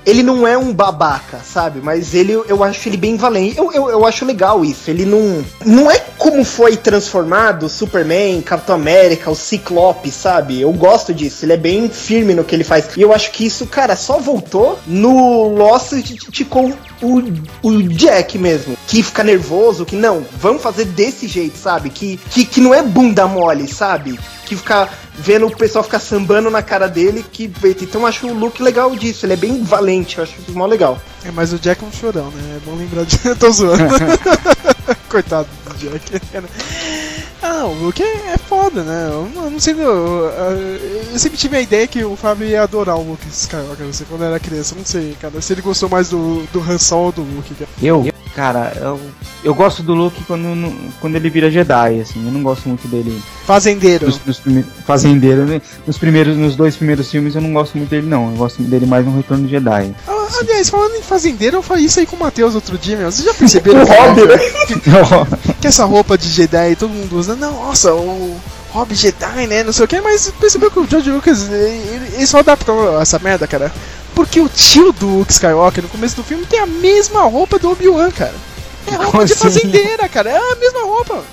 Ele 0.07 0.23
não 0.23 0.47
é 0.47 0.57
um 0.57 0.73
babaca, 0.73 1.41
sabe? 1.43 1.81
Mas 1.83 2.13
ele, 2.13 2.31
eu 2.31 2.63
acho 2.63 2.87
ele 2.87 2.95
bem 2.95 3.17
valente. 3.17 3.57
Eu, 3.57 3.71
eu, 3.73 3.89
eu 3.89 4.05
acho 4.05 4.23
legal 4.25 4.63
isso. 4.63 4.89
Ele 4.89 5.05
não. 5.05 5.43
Não 5.65 5.91
é 5.91 5.99
como 6.17 6.45
foi 6.45 6.77
transformado 6.77 7.67
Superman, 7.67 8.41
Capitão 8.41 8.75
América, 8.75 9.29
o 9.29 9.35
Ciclope, 9.35 10.09
sabe? 10.09 10.61
Eu 10.61 10.71
gosto 10.71 11.13
disso. 11.13 11.43
Ele 11.43 11.53
é 11.53 11.57
bem 11.57 11.89
firme 11.89 12.33
no 12.33 12.43
que 12.45 12.55
ele 12.55 12.63
faz. 12.63 12.85
E 12.95 13.01
eu 13.01 13.13
acho 13.13 13.31
que 13.31 13.45
isso, 13.45 13.67
cara, 13.67 13.97
só 13.97 14.17
voltou 14.17 14.79
no 14.87 15.49
Lost 15.49 15.91
de- 15.95 16.45
com 16.45 16.71
o, 17.01 17.21
o 17.61 17.83
Jack 17.83 18.37
mesmo. 18.37 18.77
Que 18.87 19.03
fica 19.03 19.23
nervoso, 19.23 19.85
que 19.85 19.95
não, 19.95 20.25
vamos 20.39 20.61
fazer 20.61 20.85
desse 20.85 21.27
jeito, 21.27 21.57
sabe? 21.57 21.89
Que, 21.89 22.17
que, 22.29 22.45
que 22.45 22.61
não 22.61 22.73
é 22.73 22.81
bunda 22.81 23.27
mole, 23.27 23.67
sabe? 23.67 24.19
Que 24.45 24.55
fica 24.55 24.89
vendo 25.13 25.47
o 25.47 25.55
pessoal 25.55 25.83
ficar 25.83 25.99
sambando 25.99 26.49
na 26.49 26.61
cara 26.61 26.87
dele. 26.87 27.25
que 27.31 27.51
Então 27.81 28.01
eu 28.01 28.07
acho 28.07 28.27
o 28.27 28.33
look 28.33 28.61
legal 28.61 28.95
disso. 28.95 29.25
Ele 29.25 29.33
é 29.33 29.37
bem 29.37 29.63
valente, 29.63 30.17
eu 30.17 30.23
acho 30.23 30.33
isso 30.39 30.57
mó 30.57 30.65
legal. 30.65 30.99
É, 31.25 31.31
mas 31.31 31.51
o 31.53 31.59
Jack 31.59 31.83
é 31.83 31.87
um 31.87 31.91
chorão, 31.91 32.31
né? 32.31 32.57
É 32.57 32.59
bom 32.65 32.75
lembrar 32.75 33.05
de. 33.05 33.17
Tô 33.35 33.51
zoando. 33.51 33.83
Coitado 35.09 35.47
do 35.65 35.77
Jack. 35.77 36.21
Ah, 37.49 37.65
o 37.65 37.73
Luke 37.73 38.03
é, 38.03 38.37
foda, 38.37 38.83
né? 38.83 39.07
Eu, 39.09 39.29
não- 39.33 39.57
sei. 39.59 39.73
Eu, 39.77 40.29
sempre 41.17 41.37
tive 41.37 41.55
a 41.55 41.61
ideia 41.61 41.87
que 41.87 42.03
o 42.03 42.15
Fábio 42.17 42.45
ia 42.45 42.61
adorar 42.61 42.97
o 42.97 43.03
Luke 43.11 43.25
Skywalker, 43.29 43.85
não 43.85 43.93
sei, 43.93 44.05
quando 44.09 44.23
era 44.25 44.37
criança. 44.39 44.75
Não 44.75 44.85
sei, 44.85 45.15
cara. 45.19 45.41
Se 45.41 45.53
ele 45.53 45.61
gostou 45.61 45.87
mais 45.87 46.09
do, 46.09 46.43
do 46.51 46.59
Han 46.59 46.77
Solo 46.77 47.05
ou 47.05 47.11
do 47.13 47.21
Luke. 47.21 47.55
Eu, 47.81 48.05
cara, 48.37 48.71
eu, 48.79 48.99
eu 49.43 49.55
gosto 49.55 49.81
do 49.81 49.95
Luke 49.95 50.23
quando, 50.25 50.71
quando 51.01 51.15
ele 51.15 51.27
vira 51.27 51.49
Jedi, 51.49 51.99
assim. 52.01 52.23
Eu 52.23 52.31
não 52.31 52.43
gosto 52.43 52.69
muito 52.69 52.87
dele. 52.87 53.19
Fazendeiro. 53.47 54.05
Nos, 54.05 54.21
nos 54.23 54.39
prime- 54.39 54.63
fazendeiro, 54.85 55.43
né? 55.45 55.59
Nos 55.87 55.97
primeiros, 55.97 56.37
nos 56.37 56.55
dois 56.55 56.75
primeiros 56.75 57.09
filmes 57.09 57.33
eu 57.33 57.41
não 57.41 57.51
gosto 57.51 57.75
muito 57.75 57.89
dele, 57.89 58.05
não. 58.05 58.29
Eu 58.29 58.37
gosto 58.37 58.61
dele 58.61 58.85
mais 58.85 59.03
no 59.03 59.15
Retorno 59.17 59.45
de 59.45 59.49
Jedi. 59.49 59.91
Ah, 60.07 60.27
aliás, 60.39 60.69
falando 60.69 60.93
em 60.95 61.01
fazendeiro, 61.01 61.57
eu 61.57 61.63
falei 61.63 61.85
isso 61.85 61.99
aí 61.99 62.05
com 62.05 62.15
o 62.15 62.19
Matheus 62.19 62.53
outro 62.53 62.77
dia, 62.77 62.95
meu. 62.95 63.11
Vocês 63.11 63.25
já 63.25 63.33
perceberam 63.35 63.81
O 63.81 63.85
que, 63.87 63.91
Hobby, 63.93 64.25
né? 64.27 64.37
que, 64.67 65.53
que 65.61 65.67
essa 65.67 65.83
roupa 65.85 66.15
de 66.15 66.27
Jedi 66.29 66.75
todo 66.75 66.91
mundo 66.93 67.17
usa? 67.17 67.35
Não, 67.35 67.51
nossa, 67.53 67.91
o 67.91 68.37
Hobby 68.71 68.93
Jedi, 68.93 69.47
né? 69.47 69.63
Não 69.63 69.73
sei 69.73 69.85
o 69.85 69.87
que, 69.87 69.99
mas 69.99 70.31
percebeu 70.39 70.69
que 70.69 70.79
o 70.79 70.87
George 70.87 71.09
Lucas 71.09 71.49
ele, 71.51 72.07
ele 72.13 72.27
só 72.27 72.37
adaptou 72.39 73.01
essa 73.01 73.17
merda, 73.17 73.47
cara. 73.47 73.71
Porque 74.17 74.39
o 74.41 74.49
tio 74.49 74.91
do 74.91 75.19
Luke 75.19 75.31
Skywalker 75.31 75.83
no 75.83 75.89
começo 75.89 76.15
do 76.15 76.23
filme 76.23 76.43
tem 76.47 76.57
a 76.59 76.65
mesma 76.65 77.21
roupa 77.25 77.59
do 77.59 77.69
Obi-Wan, 77.69 78.09
cara. 78.09 78.33
É 78.87 78.95
roupa 78.95 79.11
Como 79.11 79.25
de 79.25 79.33
assim? 79.33 79.43
fazendeira, 79.43 80.09
cara. 80.09 80.31
É 80.31 80.37
a 80.37 80.55
mesma 80.55 80.79
roupa. 80.81 81.23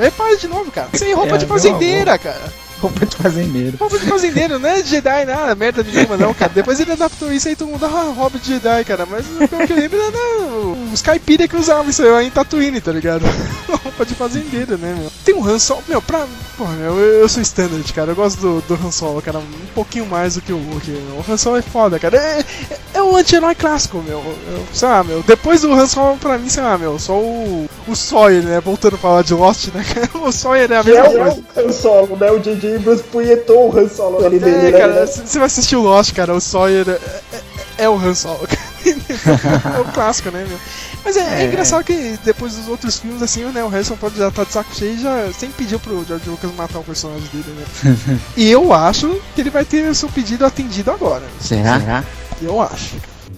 Repare 0.00 0.36
de 0.36 0.48
novo, 0.48 0.68
cara. 0.72 0.88
É 1.00 1.12
roupa 1.12 1.36
É 1.36 1.38
de 1.38 1.46
fazendeira, 1.46 2.18
cara. 2.18 2.52
Roupa 2.80 3.06
de 3.06 3.16
fazendeiro. 3.16 3.76
Roupa 3.78 3.98
de 3.98 4.06
fazendeiro, 4.06 4.58
não 4.58 4.68
é 4.68 4.82
Jedi, 4.82 5.24
nada, 5.24 5.54
merda 5.54 5.82
nenhuma, 5.82 6.16
não, 6.16 6.34
cara. 6.34 6.52
Depois 6.54 6.78
ele 6.78 6.92
adaptou 6.92 7.32
isso 7.32 7.48
aí, 7.48 7.56
todo 7.56 7.68
mundo, 7.68 7.84
ah, 7.86 8.12
roupa 8.16 8.38
de 8.38 8.48
Jedi, 8.48 8.84
cara. 8.84 9.06
Mas 9.06 9.24
pelo 9.48 9.66
que 9.66 9.72
eu 9.72 9.76
lembro, 9.76 9.98
era 10.00 10.92
os 10.92 11.00
caipira 11.02 11.48
que 11.48 11.56
usavam 11.56 11.88
isso 11.88 12.02
aí 12.02 12.26
em 12.26 12.30
Tatooine, 12.30 12.80
tá 12.80 12.92
ligado? 12.92 13.22
roupa 13.82 14.04
de 14.04 14.14
fazendeiro, 14.14 14.76
né, 14.78 14.94
meu? 14.98 15.10
Tem 15.24 15.34
um 15.34 15.44
Han 15.46 15.58
Solo, 15.58 15.82
meu, 15.88 16.02
pra. 16.02 16.26
Porra, 16.56 16.72
meu, 16.74 16.98
eu, 16.98 17.20
eu 17.20 17.28
sou 17.28 17.42
standard, 17.42 17.92
cara. 17.92 18.12
Eu 18.12 18.16
gosto 18.16 18.40
do, 18.40 18.60
do 18.62 18.86
Han 18.86 18.90
Solo, 18.90 19.20
cara, 19.22 19.38
um 19.38 19.46
pouquinho 19.74 20.06
mais 20.06 20.34
do 20.34 20.40
que 20.42 20.52
o 20.52 20.56
Luke. 20.56 20.90
Meu. 20.90 21.16
O 21.16 21.24
Han 21.32 21.36
Solo 21.36 21.56
é 21.56 21.62
foda, 21.62 21.98
cara. 21.98 22.16
É, 22.16 22.44
é, 22.70 22.78
é 22.94 23.02
um 23.02 23.16
anti-herói 23.16 23.54
clássico, 23.54 24.02
meu. 24.06 24.18
Eu, 24.48 24.66
sei 24.72 24.88
lá, 24.88 25.02
meu. 25.02 25.22
Depois 25.22 25.62
do 25.62 25.72
Han 25.72 25.86
Solo, 25.86 26.16
pra 26.18 26.38
mim, 26.38 26.48
sei 26.48 26.62
lá, 26.62 26.76
meu, 26.78 26.98
só 26.98 27.14
o. 27.14 27.68
O 27.88 27.94
Sawyer, 27.94 28.42
né? 28.42 28.60
Voltando 28.60 28.94
a 28.96 28.98
falar 28.98 29.22
de 29.22 29.32
Lost, 29.34 29.68
né? 29.72 29.84
O 30.14 30.32
Sawyer 30.32 30.70
é 30.72 30.76
a 30.78 30.82
Que 30.82 30.90
mesma 30.90 31.06
é 31.06 31.18
coisa. 31.18 31.44
o 31.56 31.60
Han 31.60 31.72
Solo, 31.72 32.16
né? 32.16 32.30
O 32.32 32.38
J.J. 32.40 32.75
Abrams 32.76 33.02
punhetou 33.04 33.70
o 33.72 33.78
Han 33.78 33.88
Solo 33.88 34.24
ali 34.24 34.38
dele, 34.38 34.68
É, 34.68 34.70
né? 34.72 34.78
cara, 34.78 35.06
c- 35.06 35.22
você 35.26 35.38
vai 35.38 35.46
assistir 35.46 35.76
o 35.76 35.82
Lost, 35.82 36.12
cara, 36.14 36.34
o 36.34 36.40
Sawyer 36.40 36.88
é, 36.88 36.92
é- 37.36 37.84
é 37.84 37.88
o 37.88 37.96
Han 37.96 38.14
Solo. 38.14 38.46
é 38.86 39.80
o 39.80 39.84
clássico, 39.92 40.30
né, 40.30 40.44
meu? 40.48 40.58
Mas 41.04 41.16
é, 41.16 41.20
é 41.20 41.42
É. 41.42 41.46
engraçado 41.46 41.82
que 41.84 42.18
depois 42.24 42.54
dos 42.54 42.68
outros 42.68 42.98
filmes, 42.98 43.22
assim, 43.22 43.44
né, 43.46 43.62
o 43.64 43.68
Harrison 43.68 43.96
pode 43.96 44.16
já 44.16 44.30
tá 44.30 44.44
de 44.44 44.52
saco 44.52 44.74
cheio 44.74 44.94
e 44.94 45.02
já 45.02 45.32
sempre 45.32 45.64
pediu 45.64 45.78
pro 45.80 46.04
George 46.06 46.28
Lucas 46.28 46.50
matar 46.56 46.78
o 46.78 46.84
personagem 46.84 47.28
dele, 47.32 47.54
né? 47.56 48.18
e 48.36 48.50
eu 48.50 48.72
acho 48.72 49.20
que 49.34 49.40
ele 49.40 49.50
vai 49.50 49.64
ter 49.64 49.88
o 49.88 49.94
seu 49.94 50.08
pedido 50.08 50.44
atendido 50.46 50.90
agora. 50.90 51.22
Será? 51.40 51.80
Será? 51.80 52.04
Eu 52.42 52.60
acho. 52.60 52.94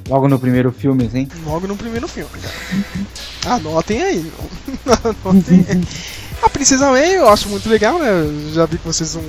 Logo 0.08 0.26
no 0.28 0.38
primeiro 0.38 0.72
filme, 0.72 1.06
assim? 1.06 1.28
Logo 1.44 1.66
no 1.66 1.76
primeiro 1.76 2.08
filme, 2.08 2.30
cara. 2.42 3.56
Anotem 3.56 4.02
aí. 4.02 4.32
Anotem 5.24 5.66
aí. 5.68 5.84
A 6.42 6.48
Princesa 6.48 6.90
Leia 6.90 7.16
eu 7.16 7.28
acho 7.28 7.48
muito 7.48 7.68
legal, 7.68 7.98
né? 7.98 8.10
Já 8.52 8.66
vi 8.66 8.78
que 8.78 8.86
vocês 8.86 9.14
não. 9.16 9.22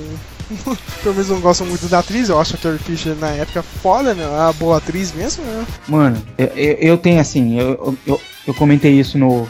Pelo 1.02 1.14
menos 1.14 1.28
não 1.30 1.40
gostam 1.40 1.66
muito 1.66 1.86
da 1.86 2.00
atriz, 2.00 2.28
eu 2.28 2.40
acho 2.40 2.56
a 2.56 2.58
Carrie 2.58 2.78
Fisher 2.78 3.14
na 3.16 3.28
época 3.30 3.62
foda, 3.62 4.14
né? 4.14 4.24
A 4.24 4.52
boa 4.52 4.78
atriz 4.78 5.12
mesmo, 5.12 5.44
né? 5.44 5.64
Mano, 5.86 6.20
eu, 6.36 6.46
eu 6.56 6.98
tenho 6.98 7.20
assim, 7.20 7.58
eu, 7.60 7.96
eu, 8.06 8.20
eu 8.46 8.54
comentei 8.54 8.92
isso 8.98 9.16
no. 9.18 9.48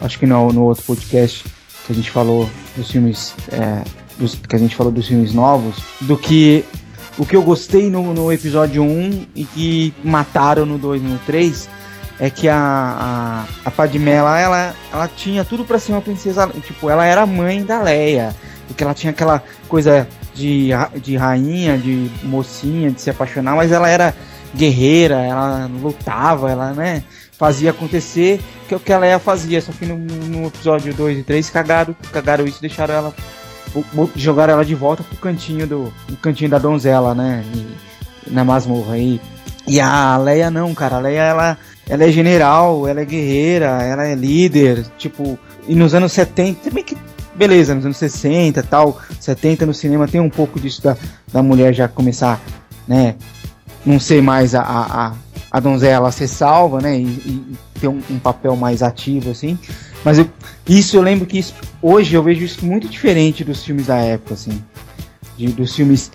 Acho 0.00 0.18
que 0.18 0.26
no, 0.26 0.52
no 0.52 0.62
outro 0.64 0.82
podcast 0.84 1.44
que 1.86 1.92
a 1.92 1.94
gente 1.94 2.10
falou 2.10 2.48
dos 2.76 2.90
filmes. 2.90 3.34
é, 3.52 3.82
dos- 4.18 4.34
que 4.34 4.56
a 4.56 4.58
gente 4.58 4.74
falou 4.74 4.92
dos 4.92 5.06
filmes 5.06 5.32
novos, 5.32 5.76
do 6.00 6.16
que. 6.16 6.64
O 7.18 7.26
que 7.26 7.36
eu 7.36 7.42
gostei 7.42 7.90
no, 7.90 8.14
no 8.14 8.32
episódio 8.32 8.82
1 8.82 9.26
e 9.36 9.44
que 9.44 9.94
mataram 10.02 10.64
no 10.64 10.78
2 10.78 11.02
e 11.02 11.04
no 11.04 11.18
3 11.20 11.68
é 12.20 12.28
que 12.28 12.48
a, 12.48 12.56
a, 12.56 13.44
a 13.64 13.70
Padmé 13.70 14.12
ela, 14.12 14.38
ela, 14.38 14.74
ela 14.92 15.08
tinha 15.08 15.44
tudo 15.44 15.64
pra 15.64 15.78
ser 15.78 15.92
uma 15.92 16.02
princesa. 16.02 16.46
Tipo, 16.66 16.90
ela 16.90 17.04
era 17.06 17.24
mãe 17.24 17.64
da 17.64 17.80
Leia. 17.82 18.36
Porque 18.68 18.84
ela 18.84 18.94
tinha 18.94 19.10
aquela 19.10 19.42
coisa 19.68 20.06
de, 20.34 20.68
de 21.02 21.16
rainha, 21.16 21.76
de 21.78 22.10
mocinha, 22.22 22.90
de 22.90 23.00
se 23.00 23.10
apaixonar, 23.10 23.56
mas 23.56 23.72
ela 23.72 23.88
era 23.88 24.14
guerreira, 24.54 25.16
ela 25.20 25.68
lutava, 25.80 26.50
ela, 26.50 26.72
né, 26.72 27.02
fazia 27.38 27.70
acontecer 27.70 28.40
que 28.66 28.74
é 28.74 28.76
o 28.76 28.80
que 28.80 28.92
a 28.92 28.98
Leia 28.98 29.18
fazia, 29.18 29.60
só 29.60 29.72
que 29.72 29.86
no, 29.86 29.96
no 29.96 30.46
episódio 30.46 30.94
2 30.94 31.18
e 31.18 31.22
3 31.22 31.50
cagaram, 31.50 31.94
cagaram 32.12 32.44
isso 32.44 32.60
deixaram 32.60 32.94
ela 32.94 33.14
jogaram 34.16 34.54
ela 34.54 34.64
de 34.64 34.74
volta 34.74 35.02
pro 35.02 35.16
cantinho 35.16 35.66
do 35.66 35.92
cantinho 36.20 36.50
da 36.50 36.58
donzela, 36.58 37.14
né, 37.14 37.44
e- 37.54 38.30
na 38.30 38.44
masmorra 38.44 38.94
aí. 38.94 39.20
E 39.66 39.80
a 39.80 40.16
Leia 40.16 40.50
não, 40.50 40.74
cara, 40.74 40.96
a 40.96 41.00
Leia 41.00 41.22
ela 41.22 41.58
ela 41.90 42.04
é 42.04 42.12
general, 42.12 42.86
ela 42.86 43.00
é 43.00 43.04
guerreira, 43.04 43.66
ela 43.82 44.06
é 44.06 44.14
líder, 44.14 44.86
tipo, 44.96 45.36
e 45.68 45.74
nos 45.74 45.92
anos 45.92 46.12
70, 46.12 46.70
também 46.70 46.84
que 46.84 46.96
beleza, 47.34 47.74
nos 47.74 47.84
anos 47.84 47.96
60 47.96 48.62
tal, 48.62 48.98
70 49.18 49.66
no 49.66 49.74
cinema 49.74 50.06
tem 50.06 50.20
um 50.20 50.30
pouco 50.30 50.60
disso 50.60 50.80
da, 50.82 50.96
da 51.32 51.42
mulher 51.42 51.74
já 51.74 51.88
começar, 51.88 52.40
né, 52.86 53.16
não 53.84 53.98
ser 53.98 54.22
mais 54.22 54.54
a, 54.54 54.62
a, 54.62 55.12
a, 55.50 55.60
donzela 55.60 56.12
ser 56.12 56.28
salva, 56.28 56.80
né, 56.80 56.96
e, 56.96 57.02
e 57.06 57.56
ter 57.80 57.88
um, 57.88 58.00
um 58.08 58.18
papel 58.20 58.54
mais 58.54 58.82
ativo, 58.84 59.30
assim, 59.30 59.58
mas 60.04 60.18
eu- 60.18 60.28
isso 60.68 60.96
eu 60.96 61.02
lembro 61.02 61.26
que 61.26 61.38
isso- 61.38 61.54
hoje 61.82 62.14
eu 62.14 62.22
vejo 62.22 62.44
isso 62.44 62.64
muito 62.64 62.88
diferente 62.88 63.42
dos 63.42 63.64
filmes 63.64 63.86
da 63.86 63.96
época, 63.96 64.34
assim, 64.34 64.62
de, 65.36 65.48
dos 65.48 65.74
filmes 65.74 66.12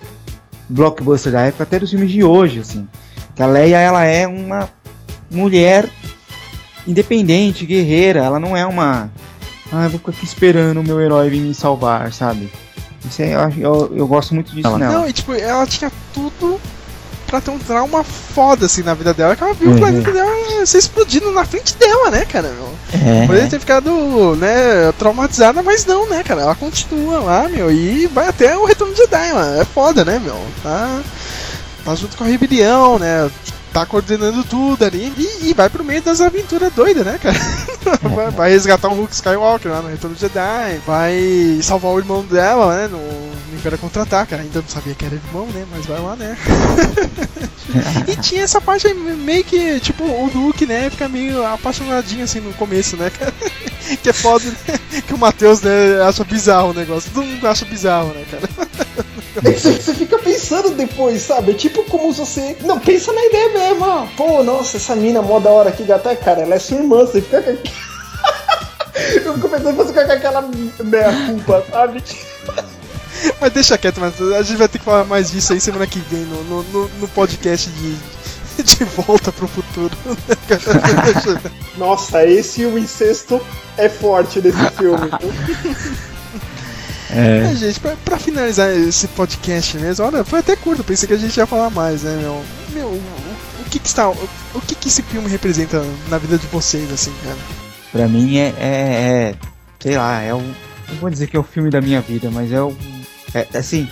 blockbuster 0.69 1.33
da 1.33 1.41
época, 1.41 1.63
até 1.63 1.79
dos 1.79 1.89
filmes 1.89 2.11
de 2.11 2.23
hoje, 2.23 2.59
assim, 2.59 2.87
que 3.35 3.43
a 3.43 3.47
Leia, 3.47 3.77
ela 3.77 4.05
é 4.05 4.25
uma 4.25 4.69
mulher 5.31 5.89
independente, 6.87 7.65
guerreira, 7.65 8.19
ela 8.23 8.39
não 8.39 8.55
é 8.55 8.65
uma 8.65 9.09
ah, 9.71 9.85
eu 9.85 9.89
vou 9.89 9.99
ficar 9.99 10.11
aqui 10.11 10.25
esperando 10.25 10.79
o 10.79 10.83
meu 10.83 11.01
herói 11.01 11.29
vir 11.29 11.41
me 11.41 11.53
salvar, 11.53 12.13
sabe? 12.13 12.51
Isso 13.09 13.21
é, 13.21 13.33
eu, 13.33 13.39
acho- 13.39 13.59
eu, 13.59 13.93
eu 13.95 14.07
gosto 14.07 14.33
muito 14.35 14.53
disso 14.53 14.77
nela. 14.77 14.93
Não, 14.93 15.07
e 15.09 15.13
tipo, 15.13 15.33
ela 15.33 15.65
tinha 15.65 15.91
tudo 16.13 16.59
pra 17.27 17.41
ter 17.41 17.49
um 17.49 17.57
trauma 17.57 18.03
foda 18.03 18.67
assim 18.67 18.83
na 18.83 18.93
vida 18.93 19.11
dela, 19.13 19.35
que 19.35 19.43
ela 19.43 19.53
viu 19.55 19.69
Uhum. 19.69 19.75
o 19.75 19.79
planeta 19.79 20.11
dela 20.11 20.65
ser 20.65 20.77
explodindo 20.77 21.31
na 21.31 21.43
frente 21.43 21.75
dela, 21.75 22.11
né, 22.11 22.23
cara? 22.25 22.49
meu? 22.49 22.69
É. 22.93 23.25
Poderia 23.25 23.49
ter 23.49 23.59
ficado, 23.59 24.35
né, 24.35 24.91
traumatizada, 24.99 25.63
mas 25.63 25.85
não, 25.85 26.07
né, 26.07 26.23
cara? 26.23 26.41
Ela 26.41 26.55
continua 26.55 27.19
lá, 27.19 27.49
meu, 27.49 27.71
e 27.71 28.05
vai 28.07 28.27
até 28.27 28.55
o 28.55 28.65
retorno 28.65 28.93
de 28.93 28.99
Jedi, 28.99 29.33
mano. 29.33 29.59
É 29.61 29.65
foda, 29.65 30.05
né, 30.05 30.19
meu? 30.23 30.39
Tá, 30.61 31.01
tá 31.83 31.95
junto 31.95 32.15
com 32.15 32.23
a 32.23 32.27
rebelião, 32.27 32.99
né? 32.99 33.29
Tá 33.75 33.85
coordenando 33.85 34.41
tudo 34.45 34.85
ali 34.85 35.11
e, 35.17 35.49
e 35.49 35.53
vai 35.53 35.69
pro 35.69 35.83
meio 35.83 36.01
das 36.01 36.21
aventuras 36.21 36.71
doidas, 36.71 37.05
né, 37.05 37.19
cara? 37.21 37.35
vai, 38.15 38.31
vai 38.31 38.49
resgatar 38.49 38.87
o 38.87 38.95
Luke 38.95 39.13
Skywalker 39.13 39.69
lá 39.69 39.81
no 39.81 39.89
Retorno 39.89 40.15
Jedi, 40.15 40.79
vai 40.87 41.59
salvar 41.61 41.91
o 41.91 41.99
irmão 41.99 42.23
dela, 42.23 42.73
né, 42.73 42.87
no, 42.87 42.97
no 42.99 43.57
Império 43.57 43.77
Contra-Ataca. 43.77 44.37
Ainda 44.37 44.61
não 44.61 44.69
sabia 44.69 44.95
que 44.95 45.03
era 45.03 45.15
irmão, 45.15 45.45
né, 45.47 45.65
mas 45.69 45.85
vai 45.87 45.99
lá, 45.99 46.15
né? 46.15 46.37
e 48.07 48.15
tinha 48.15 48.43
essa 48.43 48.61
parte 48.61 48.93
meio 48.93 49.43
que, 49.43 49.77
tipo, 49.81 50.05
o 50.05 50.31
Luke, 50.33 50.65
né, 50.65 50.89
fica 50.89 51.09
meio 51.09 51.45
apaixonadinho 51.45 52.23
assim 52.23 52.39
no 52.39 52.53
começo, 52.53 52.95
né, 52.95 53.09
cara? 53.09 53.33
que 54.01 54.07
é 54.07 54.13
foda, 54.13 54.45
né? 54.45 54.79
Que 55.05 55.13
o 55.13 55.17
Matheus, 55.17 55.59
né, 55.59 56.01
acha 56.07 56.23
bizarro 56.23 56.69
o 56.69 56.73
negócio. 56.73 57.11
Todo 57.13 57.25
mundo 57.25 57.45
acha 57.45 57.65
bizarro, 57.65 58.13
né, 58.13 58.23
cara? 58.31 58.49
É 59.43 59.51
que 59.51 59.59
você, 59.59 59.93
fica 59.93 60.17
pensando 60.19 60.69
depois, 60.71 61.21
sabe? 61.21 61.51
É 61.51 61.53
tipo 61.55 61.83
como 61.85 62.13
se 62.13 62.19
você. 62.19 62.57
Não, 62.61 62.79
pensa 62.79 63.11
na 63.11 63.25
ideia 63.25 63.49
mesmo, 63.49 63.85
ó. 63.85 64.07
Pô, 64.15 64.43
nossa, 64.43 64.77
essa 64.77 64.95
mina 64.95 65.21
mó 65.21 65.39
da 65.39 65.49
hora 65.49 65.69
aqui, 65.69 65.83
gata, 65.83 66.15
cara, 66.15 66.41
ela 66.41 66.55
é 66.55 66.59
sua 66.59 66.77
irmã, 66.77 66.99
você 67.05 67.21
fica 67.21 67.41
com. 67.41 67.51
Eu 69.25 69.33
fico 69.33 69.49
pensando 69.49 69.75
você 69.75 69.89
ficar 69.89 70.05
com 70.05 70.11
aquela 70.13 70.49
meia 70.83 71.11
culpa, 71.27 71.65
sabe? 71.69 72.01
Mas 73.41 73.53
deixa 73.53 73.77
quieto, 73.77 73.99
mas 73.99 74.21
a 74.21 74.41
gente 74.43 74.57
vai 74.57 74.67
ter 74.67 74.77
que 74.77 74.85
falar 74.85 75.05
mais 75.05 75.31
disso 75.31 75.53
aí 75.53 75.59
semana 75.59 75.87
que 75.87 75.99
vem 75.99 76.21
no, 76.25 76.43
no, 76.43 76.89
no- 76.99 77.07
podcast 77.07 77.69
de, 77.69 77.95
de 78.63 78.83
volta 78.83 79.31
pro 79.31 79.47
futuro. 79.47 79.95
né? 80.05 81.51
Nossa, 81.77 82.25
esse 82.27 82.65
o 82.65 82.77
incesto 82.77 83.41
é 83.77 83.87
forte 83.89 84.41
nesse 84.41 84.69
filme. 84.71 85.09
É, 87.15 87.55
gente, 87.55 87.79
pra, 87.79 87.95
pra 88.03 88.17
finalizar 88.17 88.69
esse 88.75 89.07
podcast 89.09 89.77
mesmo, 89.77 90.05
olha, 90.05 90.23
foi 90.23 90.39
até 90.39 90.55
curto, 90.55 90.83
pensei 90.83 91.07
que 91.07 91.13
a 91.13 91.17
gente 91.17 91.35
ia 91.37 91.45
falar 91.45 91.69
mais, 91.69 92.03
né, 92.03 92.17
meu? 92.21 92.43
Meu, 92.73 92.87
o, 92.87 93.01
o 93.61 93.69
que 93.69 93.79
que 93.79 93.87
está. 93.87 94.09
O, 94.09 94.29
o 94.53 94.61
que 94.61 94.75
que 94.75 94.87
esse 94.89 95.01
filme 95.01 95.29
representa 95.29 95.81
na 96.09 96.17
vida 96.17 96.37
de 96.37 96.45
vocês, 96.47 96.91
assim, 96.91 97.13
cara? 97.23 97.37
Pra 97.91 98.07
mim 98.07 98.37
é, 98.37 98.53
é, 98.59 98.61
é- 99.31 99.35
sei 99.79 99.97
lá, 99.97 100.21
é 100.21 100.33
o. 100.33 100.39
Não 100.39 100.95
vou 100.99 101.09
dizer 101.09 101.27
que 101.27 101.37
é 101.37 101.39
o 101.39 101.43
filme 101.43 101.69
da 101.69 101.79
minha 101.81 102.01
vida, 102.01 102.29
mas 102.29 102.51
é 102.51 102.61
o. 102.61 102.75
É, 103.33 103.47
assim, 103.57 103.87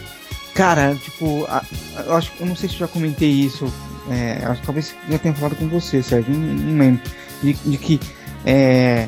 cara, 0.54 0.94
tipo, 0.96 1.46
a- 1.50 1.64
a- 1.98 2.02
eu 2.02 2.16
acho 2.16 2.32
eu 2.40 2.46
não 2.46 2.56
sei 2.56 2.68
se 2.68 2.76
eu 2.76 2.80
já 2.80 2.88
comentei 2.88 3.30
isso. 3.30 3.72
É, 4.12 4.40
acho 4.46 4.60
que 4.60 4.66
talvez 4.66 4.94
já 5.10 5.18
tenha 5.18 5.34
falado 5.34 5.56
com 5.56 5.68
você, 5.70 6.04
Sérgio, 6.04 6.34
não, 6.34 6.54
não 6.54 6.78
lembro. 6.80 7.02
De, 7.42 7.54
de 7.54 7.78
que 7.78 8.00
é, 8.46 9.08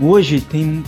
hoje 0.00 0.40
tem, 0.40 0.84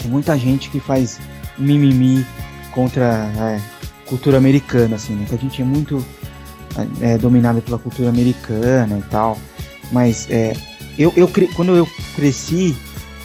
tem 0.00 0.10
muita 0.10 0.36
gente 0.38 0.70
que 0.70 0.80
faz 0.80 1.18
mimimi 1.58 2.24
contra 2.70 3.30
é, 3.36 3.60
cultura 4.06 4.38
americana, 4.38 4.96
assim, 4.96 5.14
né? 5.14 5.26
Que 5.28 5.34
a 5.34 5.38
gente 5.38 5.62
é 5.62 5.64
muito 5.64 6.04
é, 7.00 7.18
dominado 7.18 7.60
pela 7.62 7.78
cultura 7.78 8.08
americana 8.08 8.98
e 8.98 9.10
tal. 9.10 9.38
Mas 9.90 10.28
é, 10.30 10.54
eu, 10.98 11.12
eu 11.16 11.30
quando 11.54 11.74
eu 11.74 11.86
cresci, 12.14 12.76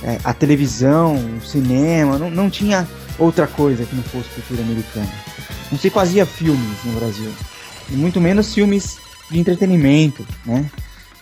é, 0.04 0.20
a 0.24 0.34
televisão, 0.34 1.16
o 1.16 1.41
cinema, 1.41 2.18
não, 2.18 2.30
não 2.30 2.49
tinha 2.49 2.88
outra 3.18 3.48
coisa 3.48 3.86
que 3.86 3.95
não 3.95 4.04
fosse 4.04 4.30
cultura 4.30 4.62
americana. 4.62 5.10
Não 5.72 5.78
se 5.78 5.90
fazia 5.90 6.26
filmes 6.26 6.78
no 6.84 6.94
Brasil. 6.94 7.32
E 7.90 7.94
muito 7.95 8.22
menos 8.22 8.54
filmes 8.54 8.98
de 9.30 9.40
entretenimento, 9.40 10.26
né? 10.45 10.70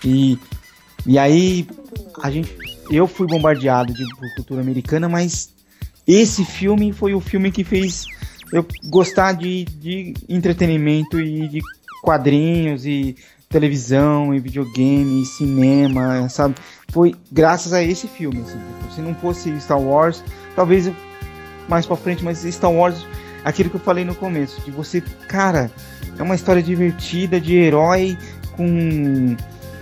E, 0.04 0.38
e 1.06 1.18
aí 1.18 1.68
a 2.22 2.30
gente, 2.30 2.56
eu 2.90 3.08
fui 3.08 3.28
bombardeado 3.28 3.94
de 3.94 4.04
por 4.16 4.36
cultura 4.36 4.62
americana, 4.62 5.10
mas 5.10 5.55
esse 6.08 6.44
filme 6.46 6.92
foi 6.94 7.14
o 7.14 7.20
filme 7.22 7.52
que 7.52 7.64
fez 7.64 8.06
eu 8.52 8.66
gostar 8.86 9.34
de, 9.34 9.66
de 9.66 10.14
entretenimento 10.30 11.20
e 11.20 11.48
de 11.48 11.62
quadrinhos 12.02 12.86
e 12.86 13.16
televisão 13.50 14.34
e 14.34 14.40
videogame 14.40 15.22
e 15.22 15.26
cinema, 15.26 16.28
sabe? 16.30 16.56
Foi 16.92 17.16
graças 17.32 17.74
a 17.74 17.82
esse 17.84 18.08
filme, 18.08 18.42
assim. 18.42 18.58
Tipo, 18.80 18.94
se 18.94 19.02
não 19.02 19.16
fosse 19.16 19.60
Star 19.60 19.80
Wars, 19.80 20.24
talvez 20.56 20.88
eu- 20.88 20.96
mais 21.68 21.86
pra 21.86 21.96
frente, 21.96 22.24
mas 22.24 22.40
Star 22.44 22.72
Wars, 22.72 23.06
aquilo 23.44 23.70
que 23.70 23.76
eu 23.78 23.82
falei 23.82 24.06
no 24.06 24.14
começo, 24.14 24.62
de 24.62 24.70
você, 24.72 25.02
cara, 25.28 25.72
é 26.18 26.22
uma 26.22 26.36
história 26.36 26.62
divertida 26.62 27.42
de 27.42 27.56
herói 27.56 28.18
com 28.56 29.36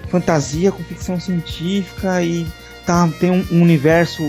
fantasia, 0.10 0.72
com 0.72 0.84
ficção 0.84 1.20
científica 1.20 2.24
e 2.24 2.48
tá, 2.86 3.10
tem 3.20 3.30
um, 3.32 3.46
um 3.52 3.62
universo 3.62 4.24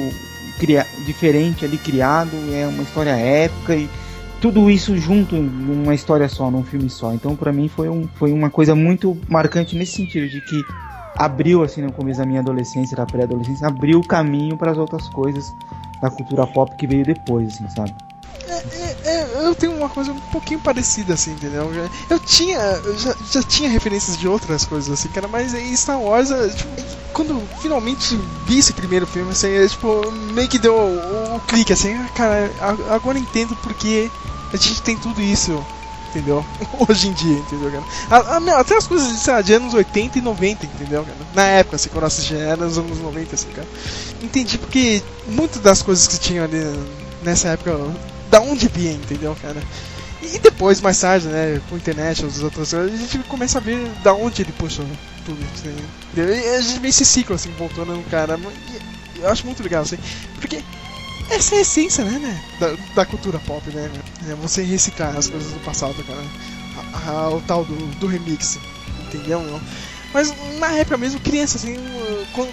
cria- 0.58 0.86
diferente 1.06 1.64
ali 1.64 1.78
criado, 1.78 2.30
é 2.52 2.66
uma 2.66 2.82
história 2.82 3.10
épica 3.10 3.74
e 3.74 3.88
tudo 4.40 4.70
isso 4.70 4.96
junto 4.98 5.34
numa 5.36 5.94
história 5.94 6.28
só, 6.28 6.50
num 6.50 6.62
filme 6.62 6.90
só. 6.90 7.14
Então, 7.14 7.34
pra 7.34 7.52
mim, 7.52 7.68
foi, 7.68 7.88
um, 7.88 8.06
foi 8.14 8.32
uma 8.32 8.50
coisa 8.50 8.74
muito 8.74 9.16
marcante 9.28 9.74
nesse 9.76 9.92
sentido, 9.92 10.28
de 10.28 10.40
que 10.40 10.62
abriu, 11.16 11.62
assim, 11.62 11.80
no 11.80 11.92
começo 11.92 12.18
da 12.20 12.26
minha 12.26 12.40
adolescência, 12.40 12.96
da 12.96 13.06
pré-adolescência, 13.06 13.66
abriu 13.66 14.00
o 14.00 14.06
caminho 14.06 14.56
para 14.56 14.72
as 14.72 14.78
outras 14.78 15.08
coisas 15.08 15.54
da 16.02 16.10
cultura 16.10 16.46
pop 16.46 16.76
que 16.76 16.86
veio 16.86 17.04
depois, 17.04 17.54
assim, 17.54 17.68
sabe? 17.70 17.94
É, 19.04 19.46
eu 19.46 19.54
tenho 19.54 19.72
uma 19.76 19.88
coisa 19.88 20.12
um 20.12 20.20
pouquinho 20.32 20.60
parecida, 20.60 21.14
assim, 21.14 21.32
entendeu? 21.32 21.70
Eu 22.10 22.18
tinha. 22.20 22.58
Eu 22.58 22.98
já, 22.98 23.14
já 23.30 23.42
tinha 23.42 23.68
referências 23.68 24.16
de 24.16 24.28
outras 24.28 24.64
coisas, 24.64 24.90
assim, 24.92 25.08
cara, 25.08 25.28
mas 25.28 25.54
em 25.54 25.74
Star 25.76 26.00
Wars, 26.00 26.30
é, 26.30 26.48
tipo, 26.48 26.68
quando 27.12 27.30
eu 27.30 27.48
finalmente 27.60 28.18
vi 28.46 28.58
esse 28.58 28.72
primeiro 28.72 29.06
filme, 29.06 29.30
assim, 29.30 29.48
é, 29.48 29.66
tipo, 29.68 30.10
meio 30.10 30.48
que 30.48 30.58
deu 30.58 30.74
o, 30.74 31.36
o 31.36 31.40
clique, 31.40 31.72
assim, 31.72 31.94
ah, 31.94 32.08
cara, 32.14 32.50
agora 32.90 33.18
eu 33.18 33.22
entendo 33.22 33.56
porque 33.56 34.10
a 34.52 34.56
gente 34.56 34.82
tem 34.82 34.96
tudo 34.96 35.20
isso. 35.20 35.64
Entendeu? 36.10 36.46
Hoje 36.88 37.08
em 37.08 37.12
dia, 37.12 37.36
entendeu, 37.38 37.72
cara? 37.72 37.84
A- 38.08 38.36
a- 38.36 38.40
meu, 38.40 38.56
até 38.56 38.76
as 38.76 38.86
coisas 38.86 39.18
sei 39.18 39.32
lá, 39.32 39.42
de 39.42 39.52
anos 39.52 39.74
80 39.74 40.16
e 40.16 40.22
90, 40.22 40.64
entendeu, 40.64 41.02
cara? 41.02 41.16
Na 41.34 41.42
época, 41.42 41.74
assim, 41.74 41.88
quando 41.88 42.02
eu 42.02 42.06
assisti, 42.06 42.36
era 42.36 42.56
nos 42.64 42.78
anos 42.78 43.00
90, 43.00 43.34
assim, 43.34 43.48
cara. 43.48 43.66
Entendi 44.22 44.56
porque 44.56 45.02
muitas 45.26 45.60
das 45.60 45.82
coisas 45.82 46.06
que 46.06 46.16
tinham 46.18 46.44
ali 46.44 46.56
nessa 47.24 47.48
época, 47.48 47.76
da 48.30 48.40
onde 48.40 48.68
vinha, 48.68 48.92
entendeu, 48.92 49.36
cara? 49.40 49.62
E 50.22 50.38
depois, 50.38 50.80
mais 50.80 50.98
tarde, 50.98 51.26
né, 51.28 51.60
com 51.68 51.74
a 51.74 51.78
internet, 51.78 52.24
as 52.24 52.42
outras 52.42 52.72
coisas, 52.72 52.92
a 52.94 52.96
gente 52.96 53.18
começa 53.28 53.58
a 53.58 53.60
ver 53.60 53.86
da 54.02 54.14
onde 54.14 54.42
ele 54.42 54.52
puxou 54.52 54.86
tudo 55.26 55.38
isso, 55.54 55.66
né? 55.66 55.76
entendeu? 56.12 56.34
E 56.36 56.56
a 56.56 56.60
gente 56.60 56.80
vê 56.80 56.88
esse 56.88 57.04
ciclo, 57.04 57.34
assim, 57.36 57.50
voltando 57.58 57.94
no 57.94 58.02
cara. 58.04 58.38
E 59.16 59.20
eu 59.20 59.28
acho 59.28 59.44
muito 59.46 59.62
legal, 59.62 59.82
assim, 59.82 59.98
porque 60.40 60.62
essa 61.30 61.54
é 61.54 61.58
a 61.58 61.60
essência, 61.60 62.04
né, 62.04 62.18
né 62.18 62.42
da, 62.58 62.76
da 62.94 63.06
cultura 63.06 63.38
pop, 63.40 63.68
né? 63.70 63.90
É 64.28 64.34
você 64.34 64.62
reciclar 64.62 65.16
as 65.16 65.28
coisas 65.28 65.52
do 65.52 65.60
passado, 65.60 65.94
cara. 66.04 66.22
A- 66.94 67.10
a- 67.10 67.30
o 67.30 67.40
tal 67.42 67.64
do, 67.64 67.74
do 67.98 68.06
remix, 68.06 68.58
entendeu? 69.06 69.40
Mas 70.14 70.32
na 70.60 70.70
época 70.74 70.96
mesmo, 70.96 71.18
criança, 71.18 71.58
assim, 71.58 71.76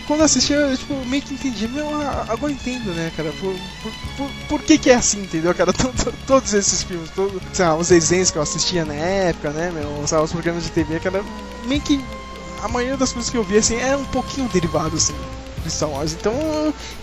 quando, 0.08 0.24
assistia, 0.24 0.56
eu 0.58 0.76
tipo, 0.76 0.96
meio 1.06 1.22
que 1.22 1.36
entendi. 1.36 1.68
Meu, 1.68 1.88
agora 2.28 2.52
entendo, 2.52 2.92
né, 2.92 3.12
cara? 3.16 3.32
Por, 3.40 3.54
por, 3.84 3.92
por, 4.18 4.30
por 4.50 4.62
que 4.64 4.80
que 4.80 4.90
é 4.90 4.96
assim, 4.96 5.22
entendeu, 5.22 5.54
cara? 5.54 5.72
To- 5.72 5.94
to- 5.94 6.14
Todos 6.26 6.54
esses 6.56 6.82
filmes, 6.82 7.10
todos, 7.12 7.40
sei 7.54 7.66
lá, 7.66 7.76
os 7.76 7.90
desenhos 7.90 8.32
que 8.32 8.38
eu 8.38 8.42
assistia 8.42 8.84
na 8.84 8.96
época, 8.96 9.52
né, 9.52 9.72
meu? 9.72 9.90
Os 10.24 10.32
programas 10.32 10.64
de 10.64 10.72
TV, 10.72 11.00
cara, 11.00 11.24
meio 11.66 11.82
que 11.82 12.04
a 12.64 12.68
maioria 12.68 12.98
das 12.98 13.14
coisas 13.14 13.30
que 13.30 13.38
eu 13.38 13.44
via, 13.44 13.60
assim, 13.60 13.76
era 13.76 13.98
um 13.98 14.06
pouquinho 14.06 14.50
derivado, 14.50 14.98
assim, 14.98 15.14
de 15.64 15.72
Star 15.72 15.90
Wars. 15.90 16.14
Então, 16.14 16.34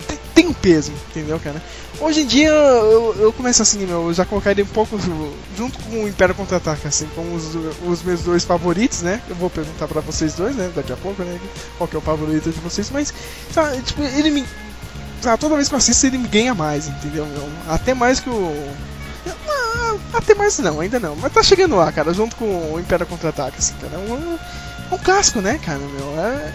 tem, 0.07 0.18
tem 0.33 0.47
um 0.47 0.53
peso, 0.53 0.91
entendeu, 1.09 1.39
cara? 1.39 1.61
Hoje 1.99 2.21
em 2.21 2.25
dia, 2.25 2.49
eu, 2.49 3.15
eu 3.19 3.33
começo 3.33 3.61
assim, 3.61 3.85
meu, 3.85 4.07
eu 4.07 4.13
já 4.13 4.25
colocaria 4.25 4.63
um 4.63 4.67
pouco 4.67 4.97
junto 5.57 5.77
com 5.79 6.03
o 6.03 6.07
Império 6.07 6.33
Contra-Ataca, 6.33 6.87
assim, 6.87 7.07
como 7.13 7.35
os, 7.35 7.55
os 7.85 8.03
meus 8.03 8.21
dois 8.21 8.43
favoritos, 8.45 9.01
né? 9.01 9.21
Eu 9.29 9.35
vou 9.35 9.49
perguntar 9.49 9.87
pra 9.87 9.99
vocês 10.01 10.33
dois, 10.33 10.55
né, 10.55 10.71
daqui 10.75 10.93
a 10.93 10.97
pouco, 10.97 11.21
né, 11.23 11.39
qual 11.77 11.87
que 11.87 11.95
é 11.95 11.99
o 11.99 12.01
favorito 12.01 12.49
de 12.49 12.59
vocês, 12.59 12.89
mas, 12.89 13.13
sabe, 13.51 13.81
tipo, 13.81 14.01
ele 14.01 14.29
me... 14.31 14.45
Sabe, 15.21 15.37
toda 15.37 15.55
vez 15.55 15.67
que 15.67 15.75
eu 15.75 15.77
assisto, 15.77 16.07
ele 16.07 16.17
me 16.17 16.27
ganha 16.29 16.55
mais, 16.55 16.87
entendeu, 16.87 17.25
meu? 17.25 17.49
Até 17.67 17.93
mais 17.93 18.21
que 18.21 18.29
o... 18.29 18.73
Ah, 19.27 19.95
Até 20.13 20.33
mais 20.33 20.57
não, 20.59 20.79
ainda 20.79 20.99
não. 20.99 21.15
Mas 21.17 21.33
tá 21.33 21.43
chegando 21.43 21.75
lá, 21.75 21.91
cara, 21.91 22.13
junto 22.13 22.35
com 22.35 22.73
o 22.73 22.79
Império 22.79 23.05
Contra-Ataca, 23.05 23.57
assim, 23.57 23.73
cara. 23.81 23.95
É 23.95 23.97
um, 24.91 24.95
é 24.95 24.95
um 24.95 25.03
clássico, 25.03 25.41
né, 25.41 25.59
cara, 25.63 25.79
meu? 25.79 26.19
É, 26.19 26.53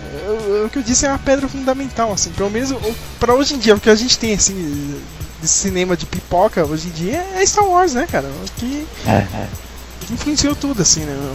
é- 0.59 0.62
é 0.62 0.66
o 0.66 0.70
que 0.70 0.78
eu 0.78 0.82
disse 0.82 1.06
é 1.06 1.09
uma 1.09 1.19
pedra 1.19 1.48
fundamental, 1.48 2.12
assim. 2.12 2.31
Pelo 2.31 2.51
menos 2.51 2.70
o- 2.70 2.94
pra 3.19 3.35
hoje 3.35 3.55
em 3.55 3.59
dia, 3.59 3.74
o 3.74 3.81
que 3.81 3.90
a 3.90 3.94
gente 3.94 4.19
tem, 4.19 4.35
assim, 4.35 4.94
de 5.40 5.48
cinema 5.48 5.97
de 5.97 6.06
pipoca 6.06 6.65
hoje 6.65 6.89
em 6.89 6.90
dia 6.93 7.24
é 7.36 7.44
Star 7.47 7.66
Wars, 7.66 7.94
né, 7.94 8.06
cara? 8.11 8.28
Que 8.56 8.86
influenciou 10.11 10.55
tudo, 10.55 10.82
assim, 10.82 11.01
né, 11.01 11.16
meu? 11.19 11.35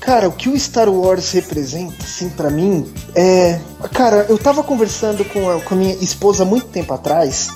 Cara, 0.00 0.28
o 0.28 0.32
que 0.32 0.48
o 0.48 0.58
Star 0.58 0.88
Wars 0.88 1.32
representa, 1.32 2.04
assim, 2.04 2.28
pra 2.30 2.48
mim, 2.50 2.90
é. 3.14 3.60
Cara, 3.92 4.26
eu 4.28 4.38
tava 4.38 4.62
conversando 4.62 5.24
com 5.24 5.50
a, 5.50 5.60
com 5.60 5.74
a 5.74 5.76
minha 5.76 5.94
esposa 5.96 6.44
há 6.44 6.46
muito 6.46 6.66
tempo 6.68 6.94
atrás, 6.94 7.48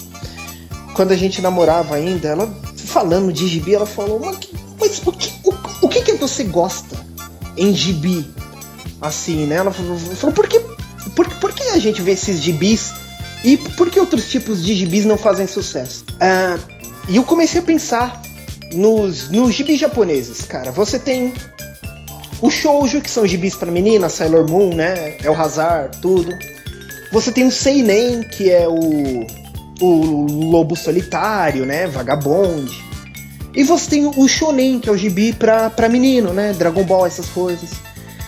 quando 0.94 1.12
a 1.12 1.16
gente 1.16 1.40
namorava 1.40 1.94
ainda, 1.94 2.28
ela 2.28 2.52
falando 2.77 3.32
de 3.32 3.47
gibi, 3.48 3.74
ela 3.74 3.86
falou, 3.86 4.20
mas, 4.20 4.39
mas 4.78 5.01
o, 5.06 5.12
que, 5.12 5.32
o, 5.44 5.55
o 5.86 5.89
que 5.89 6.02
que 6.02 6.12
você 6.14 6.44
gosta 6.44 6.97
em 7.56 7.73
gibi? 7.74 8.28
Assim, 9.02 9.46
né? 9.46 9.56
Ela 9.56 9.72
falou, 9.72 10.32
por, 10.32 10.46
que, 10.46 10.60
por, 11.16 11.28
por 11.40 11.52
que 11.52 11.64
a 11.64 11.78
gente 11.78 12.00
vê 12.00 12.12
esses 12.12 12.40
gibis 12.40 12.92
e 13.44 13.56
por 13.56 13.90
que 13.90 13.98
outros 13.98 14.30
tipos 14.30 14.64
de 14.64 14.74
gibis 14.74 15.04
não 15.04 15.18
fazem 15.18 15.46
sucesso? 15.46 16.04
Ah, 16.20 16.56
e 17.08 17.16
eu 17.16 17.24
comecei 17.24 17.60
a 17.60 17.64
pensar 17.64 18.22
nos, 18.72 19.28
nos 19.28 19.52
gibis 19.52 19.80
japoneses, 19.80 20.42
cara. 20.42 20.70
Você 20.70 21.00
tem 21.00 21.34
o 22.40 22.48
shoujo, 22.48 23.00
que 23.00 23.10
são 23.10 23.26
gibis 23.26 23.56
pra 23.56 23.70
menina, 23.70 24.08
Sailor 24.08 24.48
Moon, 24.48 24.74
né? 24.74 25.16
É 25.22 25.28
o 25.28 25.34
Hazard, 25.34 25.98
tudo. 26.00 26.32
Você 27.12 27.30
tem 27.30 27.46
o 27.46 27.50
Seinen, 27.50 28.22
que 28.22 28.50
é 28.50 28.66
o, 28.68 29.26
o 29.80 30.50
lobo 30.50 30.76
solitário, 30.76 31.66
né? 31.66 31.86
Vagabond. 31.88 32.70
E 33.54 33.62
você 33.64 33.90
tem 33.90 34.06
o 34.06 34.26
Shonen, 34.26 34.80
que 34.80 34.88
é 34.88 34.92
o 34.92 34.96
gibi 34.96 35.32
pra, 35.32 35.68
pra 35.68 35.88
menino, 35.88 36.32
né? 36.32 36.54
Dragon 36.54 36.84
Ball, 36.84 37.06
essas 37.06 37.26
coisas. 37.26 37.70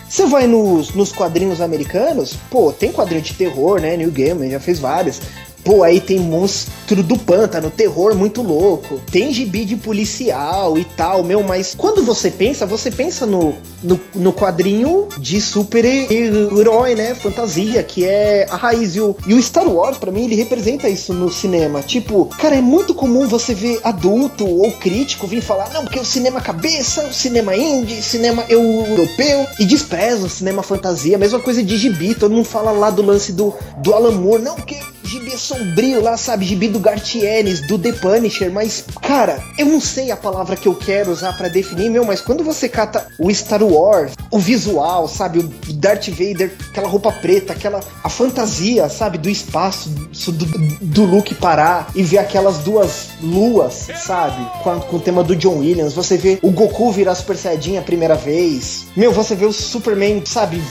Você 0.09 0.25
vai 0.25 0.47
nos, 0.47 0.93
nos 0.93 1.11
quadrinhos 1.11 1.59
americanos, 1.59 2.35
pô, 2.49 2.71
tem 2.71 2.91
quadrinho 2.91 3.21
de 3.21 3.33
terror, 3.33 3.81
né? 3.81 3.97
New 3.97 4.11
Gaiman 4.11 4.49
já 4.49 4.59
fez 4.59 4.79
vários. 4.79 5.19
Pô, 5.65 5.81
aí 5.81 5.99
tem 5.99 6.19
monstro 6.19 7.01
do 7.01 7.17
pântano, 7.17 7.71
terror 7.71 8.13
muito 8.13 8.43
louco. 8.43 9.01
Tem 9.11 9.33
gibi 9.33 9.65
de 9.65 9.75
policial 9.75 10.77
e 10.77 10.85
tal, 10.85 11.23
meu, 11.23 11.41
mas 11.41 11.73
quando 11.75 12.03
você 12.03 12.29
pensa, 12.29 12.67
você 12.67 12.91
pensa 12.91 13.25
no, 13.25 13.55
no, 13.81 13.99
no 14.13 14.31
quadrinho 14.31 15.07
de 15.17 15.41
super-herói, 15.41 16.93
né? 16.93 17.15
Fantasia, 17.15 17.81
que 17.81 18.05
é 18.05 18.45
a 18.47 18.55
raiz. 18.55 18.95
E 18.95 19.01
o, 19.01 19.15
e 19.25 19.33
o 19.33 19.41
Star 19.41 19.67
Wars, 19.67 19.97
pra 19.97 20.11
mim, 20.11 20.25
ele 20.25 20.35
representa 20.35 20.87
isso 20.87 21.11
no 21.15 21.31
cinema. 21.31 21.81
Tipo, 21.81 22.25
cara, 22.37 22.55
é 22.55 22.61
muito 22.61 22.93
comum 22.93 23.27
você 23.27 23.55
ver 23.55 23.79
adulto 23.83 24.47
ou 24.47 24.71
crítico 24.73 25.25
vir 25.25 25.41
falar, 25.41 25.71
não, 25.73 25.83
porque 25.83 25.99
o 25.99 26.05
cinema 26.05 26.39
cabeça, 26.41 27.07
o 27.07 27.13
cinema 27.13 27.55
indie, 27.55 28.03
cinema 28.03 28.45
europeu, 28.47 29.47
e 29.59 29.65
despreza 29.65 30.27
o 30.27 30.29
cinema 30.29 30.61
fantasia. 30.61 31.17
Mesma 31.17 31.39
coisa 31.39 31.63
de 31.63 31.75
gibi, 31.75 32.13
todo 32.13 32.35
mundo 32.35 32.45
fala 32.45 32.69
lá 32.69 32.91
do 32.91 33.01
lance 33.01 33.31
do, 33.31 33.51
do 33.79 33.95
Alan 33.95 34.11
Moore, 34.11 34.43
não, 34.43 34.53
porque 34.53 34.77
gibi 35.05 35.33
é 35.33 35.37
sombrio 35.55 36.01
lá, 36.01 36.17
sabe? 36.17 36.45
Gibi 36.45 36.67
do 36.67 36.79
Gartienes, 36.79 37.65
do 37.67 37.79
The 37.79 37.93
Punisher, 37.93 38.51
mas, 38.51 38.83
cara, 39.01 39.41
eu 39.57 39.65
não 39.65 39.79
sei 39.79 40.11
a 40.11 40.17
palavra 40.17 40.55
que 40.55 40.67
eu 40.67 40.75
quero 40.75 41.11
usar 41.11 41.35
pra 41.37 41.47
definir, 41.47 41.89
meu, 41.89 42.03
mas 42.03 42.21
quando 42.21 42.43
você 42.43 42.67
cata 42.67 43.07
o 43.17 43.33
Star 43.33 43.63
Wars, 43.63 44.13
o 44.29 44.37
visual, 44.37 45.07
sabe? 45.07 45.39
O 45.39 45.73
Darth 45.73 46.09
Vader, 46.09 46.51
aquela 46.69 46.87
roupa 46.87 47.11
preta, 47.11 47.53
aquela. 47.53 47.79
a 48.03 48.09
fantasia, 48.09 48.89
sabe? 48.89 49.17
Do 49.17 49.29
espaço, 49.29 49.89
do, 49.89 50.45
do, 50.81 51.05
Luke 51.05 51.33
parar 51.35 51.89
e 51.95 52.03
ver 52.03 52.17
aquelas 52.17 52.57
duas 52.59 53.09
luas, 53.21 53.87
sabe? 54.03 54.45
Com, 54.63 54.79
com 54.81 54.97
o 54.97 54.99
tema 54.99 55.23
do 55.23 55.35
John 55.35 55.59
Williams, 55.59 55.93
você 55.93 56.17
vê 56.17 56.39
o 56.41 56.51
Goku 56.51 56.91
virar 56.91 57.15
Super 57.15 57.37
Saiyajin 57.37 57.77
a 57.77 57.81
primeira 57.81 58.15
vez, 58.15 58.85
meu, 58.95 59.11
você 59.11 59.35
vê 59.35 59.45
o 59.45 59.53
Superman, 59.53 60.23
sabe? 60.25 60.61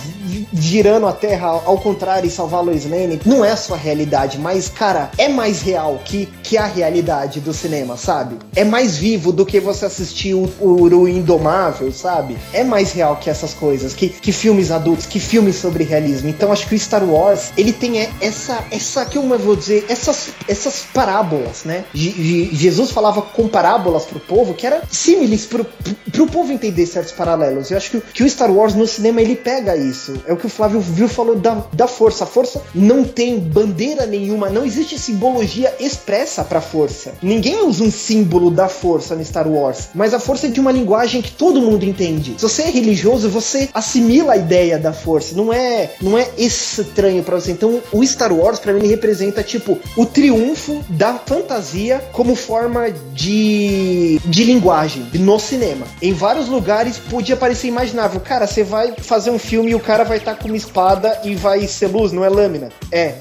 Girando 0.53 1.07
a 1.07 1.13
Terra 1.13 1.47
ao 1.47 1.79
contrário 1.79 2.27
e 2.27 2.31
salvar 2.31 2.61
a 2.61 2.63
Lois 2.63 2.85
Lane, 2.85 3.21
não 3.25 3.45
é 3.45 3.53
a 3.53 3.57
sua 3.57 3.77
realidade, 3.77 4.39
mas, 4.39 4.69
cara, 4.75 5.11
é 5.19 5.29
mais 5.29 5.63
real 5.63 6.01
que, 6.05 6.27
que 6.43 6.57
a 6.57 6.67
realidade 6.67 7.41
do 7.41 7.53
cinema, 7.53 7.97
sabe? 7.97 8.37
É 8.55 8.65
mais 8.65 8.97
vivo 8.97 9.33
do 9.33 9.47
que 9.47 9.61
você 9.61 9.85
assistir 9.87 10.35
o, 10.35 10.51
o, 10.61 10.83
o 10.85 11.09
Indomável, 11.09 11.93
sabe? 11.93 12.37
É 12.53 12.63
mais 12.65 12.93
real 12.93 13.17
que 13.17 13.31
essas 13.31 13.55
coisas, 13.55 13.95
que, 13.95 14.09
que 14.09 14.33
filmes 14.33 14.71
adultos, 14.71 15.07
que 15.07 15.19
filmes 15.21 15.57
sobre 15.57 15.85
realismo. 15.85 16.29
Então 16.29 16.53
acho 16.53 16.67
que 16.69 16.75
o 16.75 16.79
Star 16.79 17.05
Wars, 17.05 17.53
ele 17.57 17.73
tem 17.73 18.01
é, 18.01 18.11
essa, 18.21 18.65
essa, 18.71 19.05
que 19.05 19.17
eu 19.19 19.23
vou 19.39 19.57
dizer, 19.57 19.87
essas, 19.89 20.29
essas 20.49 20.85
parábolas, 20.93 21.65
né? 21.65 21.85
Je- 21.93 22.11
Je- 22.11 22.55
Jesus 22.55 22.91
falava 22.91 23.21
com 23.23 23.49
parábolas 23.49 24.05
pro 24.05 24.21
povo 24.21 24.55
que 24.55 24.67
era 24.67 24.83
símiles 24.91 25.47
pro, 25.47 25.65
pro, 26.13 26.27
povo 26.27 26.53
entender 26.53 26.87
certos 26.87 27.13
paralelos. 27.13 27.71
Eu 27.71 27.77
acho 27.77 27.91
que, 27.91 28.01
que 28.01 28.23
o 28.25 28.29
Star 28.31 28.51
Wars 28.51 28.75
no 28.75 28.87
cinema 28.87 29.21
ele 29.21 29.37
pega 29.37 29.77
isso. 29.77 30.15
É 30.27 30.33
o 30.33 30.37
que 30.37 30.47
o 30.47 30.51
Flávio 30.51 30.81
viu 30.81 31.09
falou 31.09 31.37
da, 31.37 31.65
da 31.73 31.87
força. 31.87 32.25
A 32.25 32.27
força 32.27 32.63
não 32.75 33.05
tem 33.05 33.39
bandeira 33.39 34.07
nenhuma, 34.07 34.49
não 34.51 34.64
existe 34.65 34.99
simbologia 34.99 35.75
expressa 35.81 36.45
pra 36.45 36.61
força. 36.61 37.15
Ninguém 37.23 37.65
usa 37.65 37.85
um 37.85 37.91
símbolo 37.91 38.51
da 38.51 38.69
força 38.69 39.15
no 39.15 39.25
Star 39.25 39.49
Wars, 39.49 39.89
mas 39.95 40.15
a 40.15 40.21
força 40.21 40.47
é 40.47 40.51
de 40.51 40.61
uma 40.61 40.73
linguagem 40.73 41.23
que 41.23 41.33
todo 41.33 41.61
mundo 41.61 41.85
entende. 41.85 42.35
Se 42.37 42.43
você 42.43 42.63
é 42.63 42.71
religioso, 42.71 43.29
você 43.29 43.69
assimila 43.73 44.35
a 44.35 44.37
ideia 44.37 44.79
da 44.79 44.93
força, 44.93 45.35
não 45.35 45.53
é, 45.53 45.91
não 46.01 46.19
é 46.19 46.29
estranho 46.39 47.23
pra 47.23 47.41
você. 47.41 47.53
Então, 47.53 47.81
o 47.93 48.05
Star 48.05 48.33
Wars 48.33 48.59
pra 48.59 48.73
mim 48.73 48.81
ele 48.81 48.89
representa 48.89 49.43
tipo 49.43 49.79
o 49.97 50.07
triunfo 50.07 50.85
da 50.89 51.15
fantasia 51.15 52.03
como 52.13 52.35
forma 52.35 52.91
de 53.13 54.21
de 54.25 54.45
linguagem 54.45 55.07
no 55.15 55.39
cinema. 55.39 55.87
Em 56.01 56.13
vários 56.13 56.49
lugares 56.49 56.99
podia 56.99 57.37
parecer 57.37 57.69
imaginável. 57.69 58.21
Cara, 58.21 58.47
você 58.47 58.63
vai 58.63 58.93
fazer 58.99 59.31
um 59.31 59.39
filme 59.39 59.71
e 59.71 59.75
o 59.75 59.81
cara 59.81 60.05
vai 60.05 60.19
estar 60.19 60.35
com 60.35 60.49
uma 60.49 60.57
espada 60.57 61.21
e 61.25 61.35
vai 61.35 61.67
ser 61.67 61.89
luz, 61.89 62.13
não 62.13 62.25
é 62.25 62.29
lâmina. 62.29 62.71
É, 62.91 63.15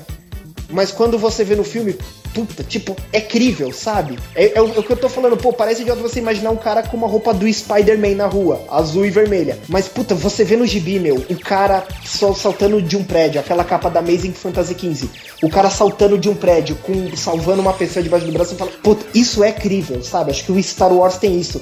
mas 0.73 0.91
quando 0.91 1.17
você 1.17 1.43
vê 1.43 1.55
no 1.55 1.63
filme, 1.63 1.95
puta, 2.33 2.63
tipo, 2.63 2.95
é 3.11 3.21
crível, 3.21 3.71
sabe? 3.71 4.17
É, 4.35 4.57
é 4.57 4.61
o, 4.61 4.73
é 4.73 4.79
o 4.79 4.83
que 4.83 4.91
eu 4.91 4.97
tô 4.97 5.07
falando, 5.07 5.37
pô, 5.37 5.53
parece 5.53 5.83
idiota 5.83 6.01
você 6.01 6.19
imaginar 6.19 6.49
um 6.49 6.57
cara 6.57 6.83
com 6.83 6.97
uma 6.97 7.07
roupa 7.07 7.33
do 7.33 7.51
Spider-Man 7.51 8.15
na 8.15 8.25
rua, 8.25 8.61
azul 8.69 9.05
e 9.05 9.09
vermelha. 9.09 9.57
Mas, 9.69 9.87
puta, 9.87 10.15
você 10.15 10.43
vê 10.43 10.55
no 10.55 10.65
gibi, 10.65 10.99
meu, 10.99 11.15
o 11.29 11.39
cara 11.39 11.85
só 12.03 12.33
saltando 12.33 12.81
de 12.81 12.97
um 12.97 13.03
prédio, 13.03 13.39
aquela 13.39 13.63
capa 13.63 13.89
da 13.89 13.99
Amazing 13.99 14.33
Fantasy 14.33 14.73
XV. 14.73 15.09
O 15.41 15.49
cara 15.49 15.69
saltando 15.69 16.17
de 16.17 16.27
um 16.27 16.35
prédio, 16.35 16.75
com 16.77 17.15
salvando 17.15 17.61
uma 17.61 17.73
pessoa 17.73 18.01
debaixo 18.01 18.25
do 18.25 18.31
braço 18.31 18.55
e 18.55 18.57
fala, 18.57 18.71
puta, 18.83 19.05
isso 19.13 19.43
é 19.43 19.51
crível, 19.51 20.03
sabe? 20.03 20.31
Acho 20.31 20.45
que 20.45 20.51
o 20.51 20.61
Star 20.61 20.91
Wars 20.91 21.17
tem 21.17 21.39
isso. 21.39 21.61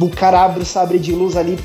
O 0.00 0.08
cara 0.08 0.44
abre 0.44 0.62
o 0.62 0.66
sabre 0.66 0.98
de 0.98 1.12
luz 1.12 1.36
ali, 1.36 1.58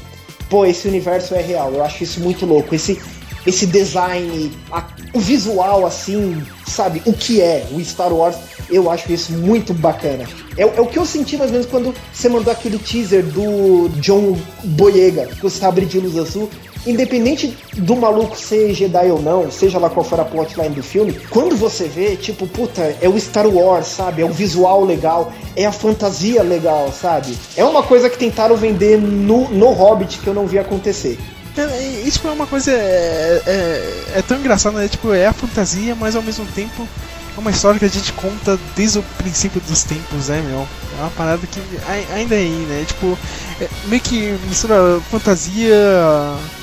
pô, 0.50 0.66
esse 0.66 0.88
universo 0.88 1.36
é 1.36 1.42
real. 1.42 1.72
Eu 1.74 1.84
acho 1.84 2.04
isso 2.04 2.20
muito 2.20 2.46
louco. 2.46 2.74
Esse, 2.74 3.00
esse 3.48 3.66
design, 3.66 4.52
a- 4.72 4.86
o 5.14 5.20
visual, 5.20 5.86
assim, 5.86 6.44
sabe? 6.68 7.02
O 7.06 7.14
que 7.14 7.42
é 7.42 7.66
o 7.72 7.84
Star 7.84 8.14
Wars, 8.14 8.36
eu 8.70 8.92
acho 8.92 9.12
isso 9.12 9.32
muito 9.32 9.74
bacana. 9.74 10.26
É, 10.58 10.66
o- 10.66 10.74
é 10.76 10.82
o 10.82 10.86
que 10.86 11.00
eu 11.00 11.06
senti 11.06 11.38
mais 11.38 11.50
ou 11.50 11.54
menos 11.54 11.68
quando 11.72 11.96
você 12.14 12.28
mandou 12.30 12.52
aquele 12.52 12.78
teaser 12.78 13.24
do 13.24 13.90
John 14.02 14.38
Boyega, 14.64 15.30
com 15.40 15.48
o 15.48 15.50
sabre 15.50 15.86
de 15.86 16.00
luz 16.00 16.18
azul. 16.18 16.50
Independente 16.86 17.58
do 17.74 17.98
maluco 17.98 18.38
ser 18.38 18.74
Jedi 18.74 19.12
ou 19.12 19.22
não, 19.22 19.52
seja 19.52 19.78
lá 19.78 19.90
qual 19.90 20.06
for 20.06 20.22
a 20.22 20.24
plotline 20.26 20.74
do 20.74 20.82
filme, 20.82 21.20
quando 21.30 21.54
você 21.58 21.86
vê, 21.86 22.16
tipo, 22.16 22.48
puta, 22.48 22.96
é 23.02 23.10
o 23.10 23.20
Star 23.20 23.46
Wars, 23.46 23.88
sabe? 23.88 24.22
É 24.22 24.26
o 24.26 24.32
visual 24.32 24.86
legal, 24.86 25.34
é 25.54 25.66
a 25.66 25.72
fantasia 25.72 26.42
legal, 26.44 26.90
sabe? 26.94 27.38
É 27.58 27.66
uma 27.66 27.84
coisa 27.84 28.10
que 28.10 28.18
tentaram 28.18 28.56
vender 28.56 28.98
no, 28.98 29.50
no 29.50 29.72
Hobbit 29.74 30.20
que 30.20 30.28
eu 30.28 30.34
não 30.34 30.48
vi 30.48 30.60
acontecer. 30.60 31.20
Cara, 31.58 31.76
e- 31.76 32.08
e, 32.08 32.12
tipo, 32.12 32.28
é 32.28 32.32
uma 32.32 32.48
coisa. 32.48 32.72
É, 32.72 33.42
é, 33.46 34.04
é 34.20 34.22
tão 34.22 34.38
engraçada, 34.38 34.78
né? 34.80 34.88
Tipo, 34.88 35.12
é 35.14 35.26
a 35.26 35.34
fantasia, 35.34 35.94
mas 35.96 36.16
ao 36.16 36.22
mesmo 36.22 36.46
tempo 36.46 36.88
é 37.36 37.40
uma 37.40 37.50
história 37.52 37.80
que 37.80 37.86
a 37.86 37.90
gente 37.90 38.14
conta 38.14 38.58
desde 38.76 39.00
o 39.00 39.04
princípio 39.18 39.60
dos 39.62 39.84
tempos, 39.84 40.28
né, 40.30 40.42
meu? 40.48 40.68
É 40.98 41.02
uma 41.02 41.10
parada 41.12 41.46
que 41.48 41.60
ai- 41.88 42.08
ainda 42.14 42.36
é 42.36 42.40
aí, 42.40 42.66
né? 42.70 42.86
Tipo, 42.88 43.18
é 43.60 43.68
meio 43.88 44.02
que 44.02 44.38
mistura 44.48 45.02
fantasia 45.12 45.76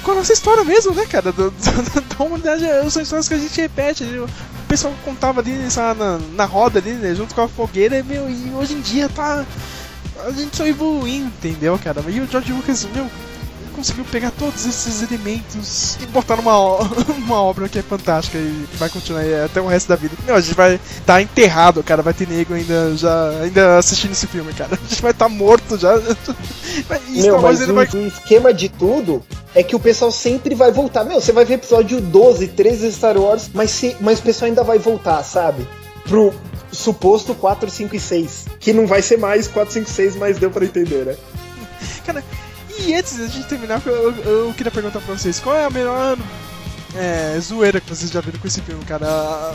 com 0.02 0.12
a 0.12 0.14
nossa 0.14 0.32
história 0.32 0.64
mesmo, 0.64 0.94
né, 0.94 1.04
cara? 1.06 1.32
Da 2.16 2.24
humanidade, 2.24 2.64
é, 2.64 2.88
são 2.88 3.02
histórias 3.02 3.28
que 3.28 3.34
a 3.34 3.38
gente 3.38 3.60
repete. 3.60 4.04
O 4.04 4.28
pessoal 4.68 4.92
contava 5.04 5.40
ali 5.40 5.52
na, 5.98 6.18
na 6.36 6.44
roda 6.44 6.78
ali, 6.78 6.92
né? 6.92 7.14
Junto 7.16 7.34
com 7.34 7.40
a 7.42 7.48
fogueira, 7.48 8.00
meu, 8.04 8.28
e 8.30 8.52
hoje 8.54 8.74
em 8.74 8.80
dia 8.80 9.08
tá. 9.08 9.44
A 10.24 10.30
gente 10.30 10.56
só 10.56 10.64
evoluindo, 10.66 11.26
entendeu, 11.26 11.78
cara? 11.82 12.00
E 12.08 12.20
o 12.20 12.26
George 12.30 12.52
Lucas, 12.52 12.86
meu, 12.94 13.06
conseguiu 13.74 14.05
pegar 14.05 14.30
todos 14.30 14.64
esses 14.64 15.02
elementos 15.02 15.98
e 16.01 16.06
botar 16.06 16.36
numa 16.36 16.56
uma 17.18 17.42
obra 17.42 17.68
que 17.68 17.78
é 17.78 17.82
fantástica 17.82 18.38
e 18.38 18.66
que 18.70 18.76
vai 18.76 18.88
continuar 18.88 19.20
aí 19.20 19.42
até 19.42 19.60
o 19.60 19.66
resto 19.66 19.88
da 19.88 19.96
vida. 19.96 20.16
Meu, 20.24 20.34
a 20.34 20.40
gente 20.40 20.55
vai 20.55 20.74
estar 20.98 21.20
enterrado, 21.20 21.82
cara. 21.82 22.02
Vai 22.02 22.14
ter 22.14 22.28
nego 22.28 22.55
ainda 22.55 22.96
já 22.96 23.30
ainda 23.42 23.78
assistindo 23.78 24.12
esse 24.12 24.26
filme, 24.26 24.52
cara. 24.52 24.78
A 24.84 24.88
gente 24.88 25.02
vai 25.02 25.10
estar 25.10 25.28
morto 25.28 25.76
já. 25.78 25.94
E 27.09 27.22
Meu, 27.22 27.40
mas 27.40 27.60
o, 27.60 27.72
vai. 27.72 27.86
o 27.86 28.06
esquema 28.06 28.52
de 28.52 28.68
tudo 28.68 29.22
é 29.55 29.62
que 29.62 29.76
o 29.76 29.80
pessoal 29.80 30.10
sempre 30.10 30.55
vai 30.55 30.72
voltar. 30.72 31.05
Meu, 31.05 31.20
você 31.20 31.30
vai 31.30 31.44
ver 31.44 31.55
episódio 31.55 32.01
12, 32.01 32.48
13 32.48 32.88
de 32.88 32.92
Star 32.92 33.16
Wars, 33.16 33.48
mas, 33.55 33.70
se, 33.70 33.96
mas 34.01 34.18
o 34.18 34.22
pessoal 34.22 34.48
ainda 34.48 34.64
vai 34.64 34.78
voltar, 34.78 35.22
sabe? 35.22 35.66
Pro 36.05 36.34
suposto 36.72 37.34
4, 37.34 37.70
5 37.70 37.94
e 37.94 38.01
6. 38.01 38.46
Que 38.59 38.72
não 38.72 38.86
vai 38.86 39.02
ser 39.02 39.18
mais 39.18 39.46
4, 39.46 39.72
5, 39.72 39.88
6, 39.88 40.16
mas 40.16 40.38
deu 40.38 40.51
pra 40.51 40.64
entender, 40.64 41.05
né? 41.06 41.16
Cara, 42.05 42.24
e 42.86 42.94
antes 42.94 43.16
da 43.19 43.27
gente 43.27 43.47
terminar, 43.48 43.81
eu, 43.86 43.93
eu- 43.94 44.47
eu 44.48 44.55
queria 44.55 44.70
perguntar 44.73 45.01
pra 45.01 45.15
vocês: 45.16 45.40
qual 45.40 45.56
é 45.56 45.65
a 45.65 45.70
melhor 45.70 46.16
é, 46.94 47.39
zoeira 47.40 47.81
que 47.81 47.89
vocês 47.89 48.11
já 48.11 48.20
viram 48.20 48.39
com 48.39 48.47
esse 48.47 48.61
filme, 48.61 48.85
cara? 48.85 49.06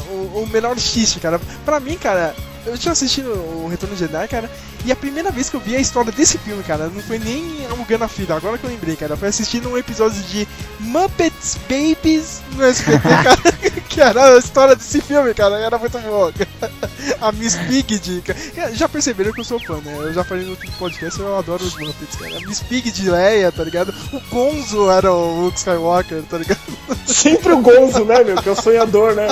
O, 0.09 0.43
o 0.43 0.49
melhor 0.51 0.77
xiste, 0.77 1.19
cara. 1.19 1.39
Pra 1.63 1.79
mim, 1.79 1.97
cara, 1.97 2.35
eu 2.65 2.77
tinha 2.77 2.91
assistido 2.91 3.29
o 3.29 3.67
Retorno 3.69 3.95
de 3.95 4.01
Jedi, 4.01 4.27
cara, 4.27 4.49
e 4.85 4.91
a 4.91 4.95
primeira 4.95 5.31
vez 5.31 5.49
que 5.49 5.55
eu 5.55 5.59
vi 5.61 5.75
a 5.75 5.79
história 5.79 6.11
desse 6.11 6.37
filme, 6.37 6.61
cara, 6.63 6.87
não 6.87 7.01
foi 7.01 7.17
nem 7.17 7.65
alugando 7.69 8.03
a 8.03 8.07
fila, 8.07 8.35
agora 8.35 8.57
que 8.57 8.65
eu 8.65 8.69
lembrei, 8.69 8.95
cara, 8.97 9.15
foi 9.15 9.29
assistindo 9.29 9.69
um 9.69 9.77
episódio 9.77 10.21
de 10.23 10.47
Muppets 10.79 11.57
Babies 11.69 12.41
no 12.55 12.63
SBT, 12.63 12.99
cara, 13.23 13.78
que 13.89 13.99
era 13.99 14.35
a 14.35 14.37
história 14.37 14.75
desse 14.75 15.01
filme, 15.01 15.33
cara, 15.33 15.57
era 15.57 15.77
muito 15.77 15.97
cara. 15.97 16.71
A 17.19 17.31
Miss 17.31 17.55
Piggy, 17.55 18.21
cara. 18.21 18.73
Já 18.73 18.87
perceberam 18.87 19.33
que 19.33 19.39
eu 19.41 19.45
sou 19.45 19.59
fã, 19.59 19.77
né? 19.77 19.93
Eu 19.97 20.13
já 20.13 20.23
falei 20.23 20.45
no 20.45 20.51
último 20.51 20.71
podcast, 20.73 21.19
eu 21.19 21.37
adoro 21.37 21.63
os 21.63 21.75
Muppets, 21.75 22.15
cara. 22.15 22.37
A 22.37 22.39
Miss 22.41 22.61
Piggy 22.61 22.91
de 22.91 23.09
Leia, 23.09 23.51
tá 23.51 23.63
ligado? 23.63 23.93
O 24.13 24.19
Gonzo 24.29 24.89
era 24.89 25.11
o 25.11 25.45
Luke 25.45 25.57
Skywalker, 25.57 26.21
tá 26.23 26.37
ligado? 26.37 26.59
Sempre 27.07 27.53
o 27.53 27.61
Gonzo, 27.61 28.05
né, 28.05 28.23
meu? 28.23 28.35
Que 28.41 28.49
é 28.49 28.51
o 28.51 28.61
sonhador, 28.61 29.15
né? 29.15 29.27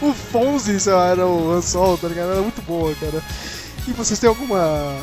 o 0.00 0.12
Fonzi 0.12 0.80
sei 0.80 0.92
lá, 0.92 1.08
era 1.08 1.26
o 1.26 1.52
Han 1.52 1.62
Solo, 1.62 1.98
tá 1.98 2.08
ligado? 2.08 2.32
Era 2.32 2.40
muito 2.40 2.62
boa, 2.62 2.94
cara. 2.94 3.22
E 3.86 3.92
vocês 3.92 4.18
têm 4.18 4.28
alguma. 4.28 4.96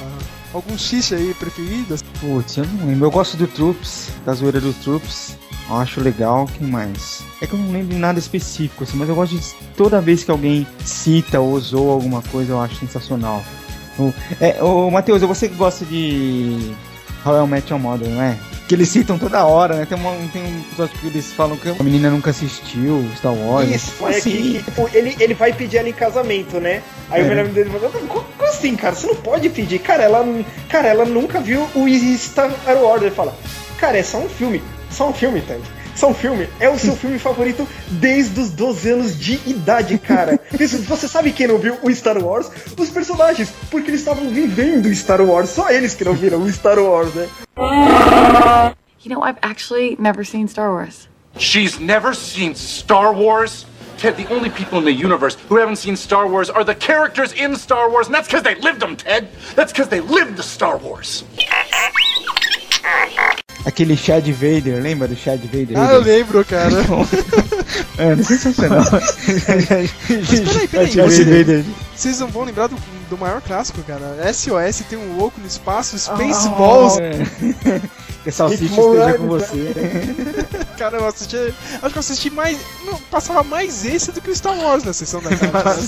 algum 0.53 0.77
xixi 0.77 1.15
aí 1.15 1.33
preferido? 1.33 1.95
Putz, 2.19 2.57
eu 2.57 2.65
não 2.65 2.87
lembro. 2.87 3.05
Eu 3.05 3.11
gosto 3.11 3.37
do 3.37 3.47
Troops, 3.47 4.09
da 4.25 4.33
zoeira 4.33 4.59
do 4.59 4.73
Troops. 4.73 5.37
Eu 5.69 5.77
acho 5.77 6.01
legal. 6.01 6.47
Quem 6.57 6.67
mais? 6.67 7.23
É 7.41 7.47
que 7.47 7.53
eu 7.53 7.59
não 7.59 7.71
lembro 7.71 7.89
de 7.93 7.99
nada 7.99 8.17
específico, 8.19 8.83
assim, 8.83 8.97
mas 8.97 9.07
eu 9.09 9.15
gosto 9.15 9.37
de. 9.37 9.53
Toda 9.77 10.01
vez 10.01 10.23
que 10.23 10.31
alguém 10.31 10.67
cita 10.83 11.39
ou 11.39 11.51
usou 11.51 11.91
alguma 11.91 12.21
coisa, 12.23 12.53
eu 12.53 12.61
acho 12.61 12.75
sensacional. 12.75 13.43
O, 13.97 14.13
é, 14.39 14.61
ô, 14.63 14.89
Matheus, 14.89 15.21
você 15.21 15.47
que 15.49 15.55
gosta 15.55 15.85
de 15.85 16.73
How 17.25 17.45
I 17.45 17.47
Met 17.47 17.71
Your 17.71 17.81
Mother, 17.81 18.09
não 18.09 18.21
é? 18.21 18.37
Que 18.67 18.75
eles 18.75 18.89
citam 18.89 19.17
toda 19.17 19.43
hora, 19.45 19.75
né? 19.75 19.85
Tem, 19.85 19.97
uma, 19.97 20.11
tem 20.31 20.43
um 20.43 20.59
episódio 20.59 20.97
que 20.99 21.07
eles 21.07 21.33
falam 21.33 21.57
que 21.57 21.69
a 21.69 21.83
menina 21.83 22.09
nunca 22.09 22.29
assistiu 22.29 23.03
Star 23.17 23.33
Wars. 23.33 23.67
Isso, 23.69 23.93
é 24.05 24.09
assim? 24.09 24.31
que, 24.31 24.53
que, 24.59 24.63
tipo, 24.63 24.89
ele, 24.93 25.15
ele 25.19 25.33
vai 25.33 25.51
pedir 25.51 25.77
ela 25.77 25.89
em 25.89 25.93
casamento, 25.93 26.59
né? 26.59 26.81
Aí 27.09 27.21
É. 27.21 27.23
o 27.23 27.27
melhor 27.27 27.41
amigo 27.45 27.55
dele 27.55 27.69
fala, 27.71 27.89
como, 27.89 28.07
como 28.07 28.49
assim, 28.49 28.75
cara? 28.75 28.95
Você 28.95 29.07
não 29.07 29.15
pode 29.15 29.49
pedir. 29.49 29.79
Cara, 29.79 30.03
ela, 30.03 30.23
cara, 30.69 30.87
ela 30.87 31.03
nunca 31.05 31.39
viu 31.39 31.67
o 31.75 31.87
Star 32.17 32.51
Wars. 32.79 33.01
Ele 33.01 33.11
fala, 33.11 33.35
cara, 33.77 33.97
é 33.97 34.03
só 34.03 34.19
um 34.19 34.29
filme. 34.29 34.61
Só 34.89 35.09
um 35.09 35.13
filme, 35.13 35.41
Tank. 35.41 35.63
Só 35.95 36.09
um 36.09 36.13
filme. 36.13 36.47
É 36.59 36.69
o 36.69 36.79
seu 36.79 36.95
filme 36.95 37.19
favorito 37.19 37.67
desde 37.89 38.39
os 38.39 38.51
12 38.51 38.89
anos 38.89 39.19
de 39.19 39.33
idade, 39.45 39.97
cara. 39.97 40.39
Isso, 40.59 40.81
você 40.83 41.07
sabe 41.07 41.31
quem 41.31 41.47
não 41.47 41.57
viu 41.57 41.77
o 41.81 41.93
Star 41.93 42.17
Wars? 42.17 42.49
Os 42.77 42.89
personagens, 42.89 43.51
porque 43.69 43.89
eles 43.89 44.01
estavam 44.01 44.29
vivendo 44.29 44.93
Star 44.95 45.21
Wars. 45.21 45.49
Só 45.49 45.69
eles 45.69 45.93
que 45.93 46.05
não 46.05 46.13
viram 46.13 46.41
o 46.41 46.51
Star 46.51 46.79
Wars, 46.79 47.13
né? 47.13 47.27
You 49.03 49.09
know, 49.09 49.23
I've 49.23 49.39
actually 49.41 49.97
never 49.99 50.25
seen 50.25 50.47
Star 50.47 50.71
Wars. 50.71 51.07
She's 51.37 51.79
never 51.79 52.13
seen 52.13 52.55
Star 52.55 53.13
Wars? 53.13 53.65
Ted, 53.97 54.15
the 54.15 54.33
only 54.33 54.49
people 54.49 54.77
in 54.79 54.85
the 54.85 54.93
universe 54.93 55.35
who 55.49 55.57
haven't 55.57 55.75
seen 55.75 55.97
Star 55.97 56.25
Wars 56.25 56.49
are 56.49 56.63
the 56.63 56.75
characters 56.75 57.33
in 57.33 57.55
Star 57.57 57.89
Wars, 57.89 58.07
and 58.07 58.15
that's 58.15 58.27
because 58.27 58.43
they 58.43 58.55
lived 58.55 58.79
them, 58.79 58.95
Ted. 58.95 59.27
That's 59.55 59.73
because 59.73 59.89
they 59.89 59.99
lived 59.99 60.37
the 60.37 60.43
Star 60.43 60.77
Wars. 60.77 61.25
Aquele 63.65 63.95
Chad 63.97 64.25
Vader, 64.31 64.81
lembra 64.81 65.07
do 65.07 65.15
Chad 65.15 65.41
Vader? 65.41 65.77
Ah, 65.77 65.93
eu 65.93 66.01
lembro, 66.01 66.43
cara. 66.45 66.69
É, 67.97 68.15
sensacional. 68.23 68.83
Mas 68.91 69.15
peraí, 69.67 69.89
peraí. 70.69 70.91
Chad 70.91 71.11
Vader. 71.11 71.63
vocês 71.93 72.19
não 72.19 72.27
vão 72.27 72.43
lembrar 72.45 72.67
do, 72.67 72.75
do 73.09 73.17
maior 73.17 73.41
clássico, 73.41 73.81
cara? 73.83 74.15
SOS 74.33 74.83
tem 74.89 74.97
um 74.97 75.17
louco 75.17 75.39
no 75.39 75.47
espaço, 75.47 75.95
Ah, 75.95 75.99
Spaceballs. 75.99 76.97
é. 76.99 77.81
Que 78.21 78.29
a 78.29 78.33
salsicha 78.33 78.65
esteja 78.65 79.13
com 79.17 79.27
você. 79.27 79.73
Cara, 80.77 80.97
eu 80.97 81.07
assisti. 81.07 81.37
Acho 81.37 81.89
que 81.89 81.97
eu 81.97 81.99
assisti 82.01 82.29
mais. 82.29 82.59
Não, 82.85 82.95
passava 83.09 83.43
mais 83.43 83.85
esse 83.85 84.11
do 84.11 84.19
que 84.19 84.29
o 84.29 84.35
Star 84.35 84.57
Wars 84.59 84.83
na 84.83 84.91
sessão 84.91 85.21
da 85.21 85.29
tarde. 85.29 85.87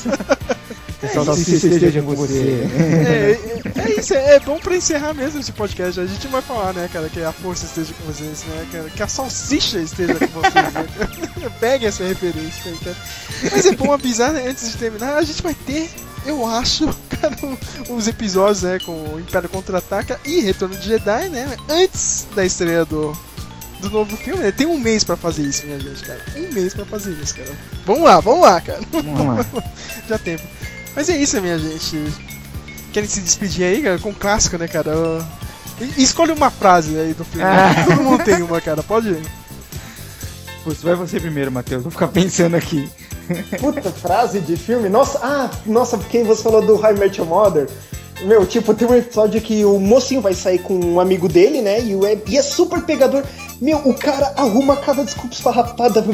Que 1.02 1.06
a 1.07 1.10
salsicha 1.26 1.68
esteja 1.68 2.02
com 2.02 2.15
você. 2.15 2.65
É, 2.80 3.38
é, 3.76 3.81
é 3.81 3.99
isso, 3.99 4.14
é, 4.14 4.35
é 4.35 4.39
bom 4.39 4.57
pra 4.60 4.77
encerrar 4.77 5.14
mesmo 5.14 5.41
esse 5.41 5.52
podcast. 5.52 5.99
A 5.99 6.06
gente 6.06 6.26
vai 6.30 6.41
falar, 6.41 6.72
né, 6.73 6.89
cara, 6.93 7.10
que 7.10 7.22
a 7.22 7.34
força 7.34 7.65
esteja 7.65 7.93
com 7.99 8.14
vocês, 8.14 8.45
né, 8.45 8.65
cara, 8.72 8.89
que 8.89 9.03
a 9.03 9.07
salsicha 9.10 9.80
esteja 9.80 10.15
com 10.15 10.27
vocês, 10.27 10.73
né. 10.73 10.88
Pegue 11.60 11.85
essa 11.85 12.06
referência 12.06 12.72
cara. 12.81 12.95
Mas 13.52 13.65
é 13.65 13.76
bom 13.76 13.91
avisar, 13.91 14.31
né, 14.31 14.45
antes 14.48 14.72
de 14.72 14.77
terminar, 14.77 15.18
a 15.18 15.23
gente 15.23 15.43
vai 15.43 15.53
ter, 15.53 15.89
eu 16.26 16.45
acho, 16.45 16.88
cara, 17.10 17.35
os 17.89 18.07
episódios, 18.07 18.61
né, 18.64 18.80
com 18.80 18.91
o 18.91 19.19
Império 19.19 19.49
Contra-Ataca 19.49 20.19
e 20.26 20.41
Retorno 20.41 20.76
de 20.76 20.88
Jedi, 20.88 21.30
né, 21.30 21.56
antes 21.69 22.27
da 22.35 22.45
estreia 22.45 22.85
do, 22.85 23.15
do 23.81 23.89
novo 23.89 24.15
filme, 24.18 24.41
né? 24.43 24.52
Tem 24.52 24.68
um 24.68 24.77
mês 24.77 25.03
pra 25.03 25.15
fazer 25.18 25.43
isso, 25.43 25.65
minha 25.65 25.80
gente, 25.80 26.03
cara. 26.03 26.23
Um 26.35 26.53
mês 26.53 26.73
pra 26.73 26.85
fazer 26.85 27.11
isso, 27.22 27.35
cara. 27.35 27.52
Vamos 27.85 28.03
lá, 28.03 28.19
vamos 28.19 28.41
lá, 28.41 28.61
cara. 28.61 28.80
Vamos 28.91 29.26
lá. 29.53 29.64
Já 30.07 30.18
tempo. 30.18 30.43
Mas 30.95 31.10
é 31.10 31.18
isso, 31.18 31.39
minha 31.41 31.57
gente. 31.57 31.98
Querem 32.93 33.07
se 33.10 33.22
despedir 33.22 33.64
aí, 33.65 33.81
cara? 33.81 33.98
Com 33.99 34.10
um 34.10 34.14
clássico, 34.14 34.57
né, 34.57 34.68
cara? 34.68 34.91
E- 35.80 36.03
Escolhe 36.03 36.31
uma 36.34 36.52
frase 36.52 36.98
aí 36.99 37.14
do 37.14 37.23
filme. 37.23 37.43
Ah. 37.43 37.85
Todo 37.88 38.03
mundo 38.03 38.23
tem 38.23 38.41
uma, 38.41 38.60
cara. 38.61 38.84
Pode 38.84 39.10
ir. 39.10 39.22
Putz, 40.64 40.84
vai 40.84 40.93
você 40.93 41.19
primeiro, 41.19 41.52
Matheus. 41.52 41.81
Vou 41.81 41.91
ficar 41.91 42.10
pensando 42.10 42.56
aqui. 42.56 42.88
Puta, 43.59 43.91
frase 43.91 44.39
de 44.39 44.55
filme? 44.55 44.89
Nossa, 44.89 45.19
ah, 45.21 45.49
nossa, 45.65 45.97
quem 45.97 46.23
você 46.23 46.43
falou 46.43 46.61
do 46.61 46.75
High 46.75 46.97
Met 46.97 47.19
Your 47.19 47.27
Mother? 47.27 47.69
Meu, 48.23 48.45
tipo, 48.45 48.73
tem 48.73 48.87
um 48.87 48.95
episódio 48.95 49.41
que 49.41 49.65
o 49.65 49.79
mocinho 49.79 50.21
vai 50.21 50.33
sair 50.33 50.59
com 50.59 50.75
um 50.75 50.99
amigo 50.99 51.27
dele, 51.27 51.61
né? 51.61 51.81
E, 51.81 51.95
o, 51.95 52.01
e 52.27 52.37
é 52.37 52.41
super 52.41 52.81
pegador. 52.83 53.23
Meu, 53.59 53.79
o 53.79 53.93
cara 53.95 54.33
arruma 54.37 54.75
cada 54.75 55.03
desculpa 55.03 55.33
esfarrapada 55.33 56.05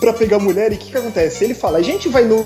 pra 0.00 0.12
pegar 0.12 0.38
mulher. 0.38 0.72
E 0.72 0.76
o 0.76 0.78
que 0.78 0.92
que 0.92 0.96
acontece? 0.96 1.44
Ele 1.44 1.54
fala, 1.54 1.78
a 1.78 1.82
gente 1.82 2.08
vai 2.08 2.24
no 2.24 2.44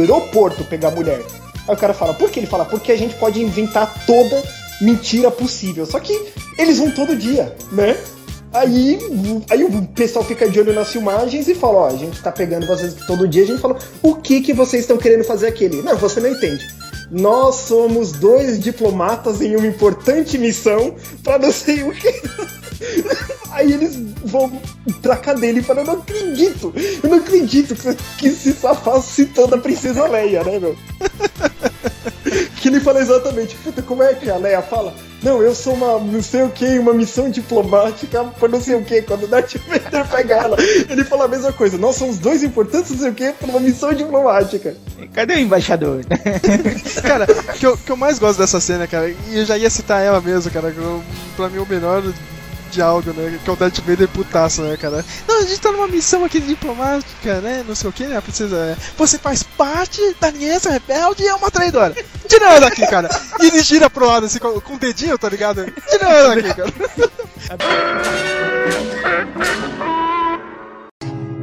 aeroporto 0.00 0.64
pegar 0.64 0.90
mulher. 0.90 1.22
Aí 1.66 1.74
o 1.74 1.78
cara 1.78 1.94
fala, 1.94 2.12
por 2.12 2.30
que? 2.30 2.40
Ele 2.40 2.46
fala, 2.46 2.64
porque 2.66 2.92
a 2.92 2.98
gente 2.98 3.14
pode 3.14 3.42
inventar 3.42 4.04
toda 4.06 4.42
mentira 4.80 5.30
possível. 5.30 5.86
Só 5.86 5.98
que 5.98 6.12
eles 6.58 6.78
vão 6.78 6.90
todo 6.90 7.16
dia, 7.16 7.56
né? 7.72 7.96
Aí, 8.56 8.98
aí 9.50 9.64
o 9.64 9.82
pessoal 9.88 10.24
fica 10.24 10.48
de 10.48 10.58
olho 10.58 10.72
nas 10.72 10.90
filmagens 10.90 11.46
e 11.46 11.54
fala, 11.54 11.80
ó, 11.80 11.86
a 11.88 11.96
gente 11.96 12.22
tá 12.22 12.32
pegando 12.32 12.66
vocês 12.66 12.94
todo 13.06 13.28
dia, 13.28 13.42
a 13.42 13.46
gente 13.46 13.60
fala, 13.60 13.78
o 14.02 14.14
que 14.14 14.40
que 14.40 14.54
vocês 14.54 14.84
estão 14.84 14.96
querendo 14.96 15.24
fazer 15.24 15.48
aquele? 15.48 15.82
Não, 15.82 15.94
você 15.98 16.20
não 16.20 16.30
entende. 16.30 16.66
Nós 17.10 17.56
somos 17.56 18.12
dois 18.12 18.58
diplomatas 18.58 19.42
em 19.42 19.54
uma 19.56 19.66
importante 19.66 20.38
missão 20.38 20.94
pra 21.22 21.38
não 21.38 21.52
sei 21.52 21.82
o 21.82 21.92
que. 21.92 22.08
Aí 23.52 23.72
eles 23.74 23.94
vão 24.24 24.50
pra 25.02 25.18
cadeia 25.18 25.58
e 25.58 25.62
falam, 25.62 25.82
eu 25.82 25.92
não 25.92 26.00
acredito, 26.00 26.72
eu 27.02 27.10
não 27.10 27.18
acredito 27.18 27.74
que, 28.16 28.28
esse 28.28 28.54
safado 28.54 29.02
citando 29.02 29.54
a 29.54 29.58
princesa 29.58 30.06
Leia, 30.08 30.42
né, 30.42 30.58
meu? 30.58 30.74
que 32.68 32.74
ele 32.76 32.80
fala 32.80 33.00
exatamente, 33.00 33.54
puta, 33.56 33.80
como 33.80 34.02
é 34.02 34.12
que 34.14 34.28
a 34.28 34.36
Leia 34.36 34.60
fala? 34.60 34.92
Não, 35.22 35.40
eu 35.40 35.54
sou 35.54 35.74
uma 35.74 35.98
não 36.00 36.20
sei 36.22 36.42
o 36.42 36.48
que, 36.50 36.78
uma 36.80 36.92
missão 36.92 37.30
diplomática 37.30 38.24
por 38.40 38.48
não 38.48 38.60
sei 38.60 38.74
o 38.74 38.82
que, 38.82 39.02
quando 39.02 39.22
o 39.24 39.28
Darth 39.28 39.54
Vader 39.68 40.04
pega 40.10 40.34
ela, 40.34 40.56
ele 40.90 41.04
fala 41.04 41.26
a 41.26 41.28
mesma 41.28 41.52
coisa, 41.52 41.78
nós 41.78 41.94
somos 41.96 42.18
dois 42.18 42.42
importantes, 42.42 42.90
não 42.90 42.98
sei 42.98 43.10
o 43.10 43.14
que, 43.14 43.32
por 43.32 43.48
uma 43.48 43.60
missão 43.60 43.94
diplomática. 43.94 44.76
Cadê 45.14 45.34
o 45.34 45.38
embaixador? 45.38 46.04
Cara, 47.02 47.24
o 47.30 47.52
que 47.52 47.66
eu, 47.66 47.76
que 47.76 47.90
eu 47.92 47.96
mais 47.96 48.18
gosto 48.18 48.38
dessa 48.38 48.60
cena, 48.60 48.86
cara, 48.86 49.08
e 49.08 49.16
eu 49.38 49.44
já 49.44 49.56
ia 49.56 49.70
citar 49.70 50.02
ela 50.02 50.20
mesmo, 50.20 50.50
cara, 50.50 50.70
que 50.72 50.78
eu- 50.78 51.02
pra 51.36 51.48
mim 51.48 51.58
o 51.58 51.66
melhor 51.66 52.02
diálogo, 52.70 53.12
né, 53.12 53.38
que 53.42 53.48
é 53.48 53.52
o 53.52 53.56
Darth 53.56 53.80
Vader 53.80 54.08
putaço, 54.08 54.62
né, 54.62 54.76
cara. 54.76 55.04
Não, 55.26 55.40
a 55.40 55.42
gente 55.42 55.60
tá 55.60 55.72
numa 55.72 55.88
missão 55.88 56.24
aqui 56.24 56.40
diplomática, 56.40 57.40
né, 57.40 57.64
não 57.66 57.74
sei 57.74 57.90
o 57.90 57.92
que, 57.92 58.06
né, 58.06 58.16
a 58.16 58.22
princesa, 58.22 58.56
é, 58.56 58.76
você 58.96 59.18
faz 59.18 59.42
parte 59.42 60.00
da 60.20 60.28
aliança 60.28 60.70
rebelde 60.70 61.22
e 61.22 61.28
é 61.28 61.34
uma 61.34 61.50
traidora. 61.50 61.94
Tira 62.28 62.46
ela 62.50 62.60
daqui, 62.60 62.86
cara. 62.86 63.08
E 63.40 63.46
ele 63.46 63.62
gira 63.62 63.88
pro 63.88 64.06
lado, 64.06 64.26
assim, 64.26 64.38
com, 64.38 64.60
com 64.60 64.74
o 64.74 64.78
dedinho, 64.78 65.16
tá 65.18 65.28
ligado? 65.28 65.64
Tira 65.88 66.08
ela 66.08 66.34
daqui, 66.34 66.54
cara. 66.54 66.72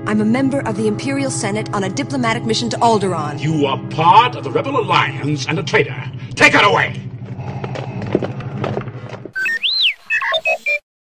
I'm 0.05 0.19
a 0.21 0.25
member 0.25 0.59
of 0.67 0.75
the 0.75 0.85
Imperial 0.87 1.31
Senate 1.31 1.69
on 1.73 1.83
a 1.85 1.89
diplomatic 1.89 2.43
mission 2.45 2.69
to 2.69 2.77
Alderaan. 2.77 3.39
You 3.39 3.65
are 3.65 3.79
part 3.89 4.35
of 4.35 4.43
the 4.43 4.51
Rebel 4.51 4.77
Alliance 4.77 5.47
and 5.47 5.57
a 5.57 5.63
traitor. 5.63 5.95
Take 6.35 6.53
her 6.53 6.63
away! 6.63 7.01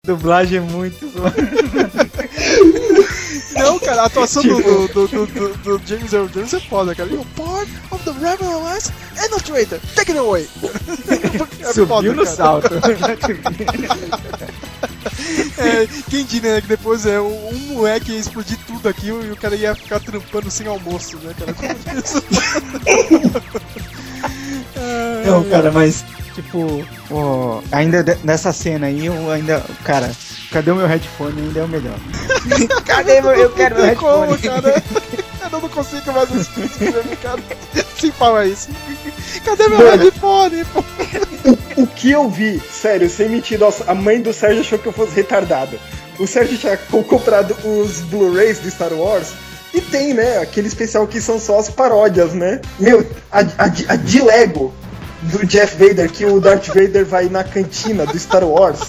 Dublagem 0.06 0.58
é 0.60 0.62
muito. 0.62 1.06
Não, 3.56 3.80
cara, 3.80 4.04
a 4.04 4.06
atuação 4.06 4.44
do, 4.44 4.62
do, 4.62 5.08
do, 5.08 5.08
do, 5.28 5.58
do- 5.58 5.82
James 5.88 6.12
Earl 6.14 6.28
Jones 6.28 6.54
é 6.54 6.60
foda, 6.60 6.94
cara. 6.94 7.10
You're 7.10 7.26
part 7.36 7.72
of 7.92 8.04
the 8.04 8.12
Rebel 8.12 8.52
Alliance 8.52 8.92
and 9.18 9.34
a 9.36 9.40
traitor. 9.40 9.80
Take 9.96 10.12
it 10.12 10.20
away. 10.20 10.48
É 11.62 11.68
Subiu 11.74 11.88
foda, 11.88 12.14
no 12.14 12.24
cara. 12.24 12.36
salto. 12.36 12.68
É, 15.58 15.88
quem 16.10 16.26
diria 16.26 16.56
né, 16.56 16.62
que 16.62 16.68
depois 16.68 17.06
é 17.06 17.20
um, 17.22 17.52
moleque 17.70 18.12
ia 18.12 18.20
explodir 18.20 18.58
tudo 18.68 18.90
aqui 18.90 19.08
e 19.08 19.32
o 19.32 19.36
cara 19.38 19.56
ia 19.56 19.74
ficar 19.74 20.00
trampando 20.02 20.52
sem 20.52 20.68
almoço, 20.68 21.18
né, 21.18 21.34
cara? 21.40 21.54
Como 21.54 21.72
isso? 22.00 22.22
Ai, 24.76 25.26
Não, 25.26 25.40
ai, 25.42 25.50
cara, 25.50 25.72
mas, 25.72 26.04
tipo, 26.36 26.86
ó, 27.12 27.62
ainda 27.72 28.04
de- 28.04 28.18
nessa 28.24 28.52
cena 28.54 28.88
aí, 28.88 29.06
eu 29.06 29.32
ainda. 29.32 29.64
Cara, 29.84 30.12
cadê 30.52 30.72
o 30.72 30.76
meu 30.76 30.86
headphone? 30.88 31.42
Ainda 31.42 31.60
é 31.62 31.64
o 31.64 31.68
melhor. 31.68 31.98
cadê 32.86 33.22
meu. 33.22 33.32
Eu 33.32 33.50
quero 33.52 33.76
meu 33.76 33.86
tem 33.86 33.96
como, 33.96 34.26
headphone. 34.32 34.62
cara. 34.62 34.84
Eu 35.52 35.62
não 35.62 35.70
consigo 35.70 36.12
mais 36.12 36.30
assistir, 36.36 37.18
cara. 37.22 37.40
Sim, 37.98 38.12
fala 38.12 38.46
isso. 38.46 38.70
Cadê 39.46 39.68
meu 39.70 39.78
Mano. 39.78 40.04
headphone? 40.04 40.66
pô? 40.66 40.84
O 41.78 41.88
que 41.88 42.12
eu 42.12 42.30
vi, 42.30 42.60
sério, 42.72 43.10
sem 43.10 43.30
mentir, 43.30 43.60
a 43.88 43.94
mãe 43.96 44.22
do 44.22 44.34
Sérgio 44.34 44.62
achou 44.62 44.80
que 44.80 44.88
eu 44.88 44.94
fosse 44.94 45.14
retardado. 45.16 45.80
O 46.20 46.26
Sérgio 46.26 46.58
tinha 46.58 46.76
co- 46.78 47.04
comprado 47.04 47.56
os 47.64 48.00
Blu-rays 48.02 48.60
do 48.60 48.70
Star 48.72 48.92
Wars 48.94 49.34
e 49.74 49.82
tem, 49.82 50.14
né, 50.14 50.38
aquele 50.40 50.68
especial 50.68 51.06
que 51.06 51.20
são 51.22 51.40
só 51.40 51.60
as 51.60 51.70
paródias, 51.70 52.34
né? 52.34 52.62
Meu, 52.80 53.06
a, 53.32 53.40
a, 53.42 53.66
a 53.90 53.96
de 53.98 54.22
Lego 54.22 54.74
do 55.32 55.46
Jeff 55.46 55.76
Vader, 55.78 56.12
que 56.12 56.26
o 56.26 56.40
Darth 56.40 56.68
Vader 56.68 57.06
vai 57.06 57.30
na 57.30 57.44
cantina 57.44 58.06
do 58.06 58.18
Star 58.18 58.44
Wars. 58.44 58.80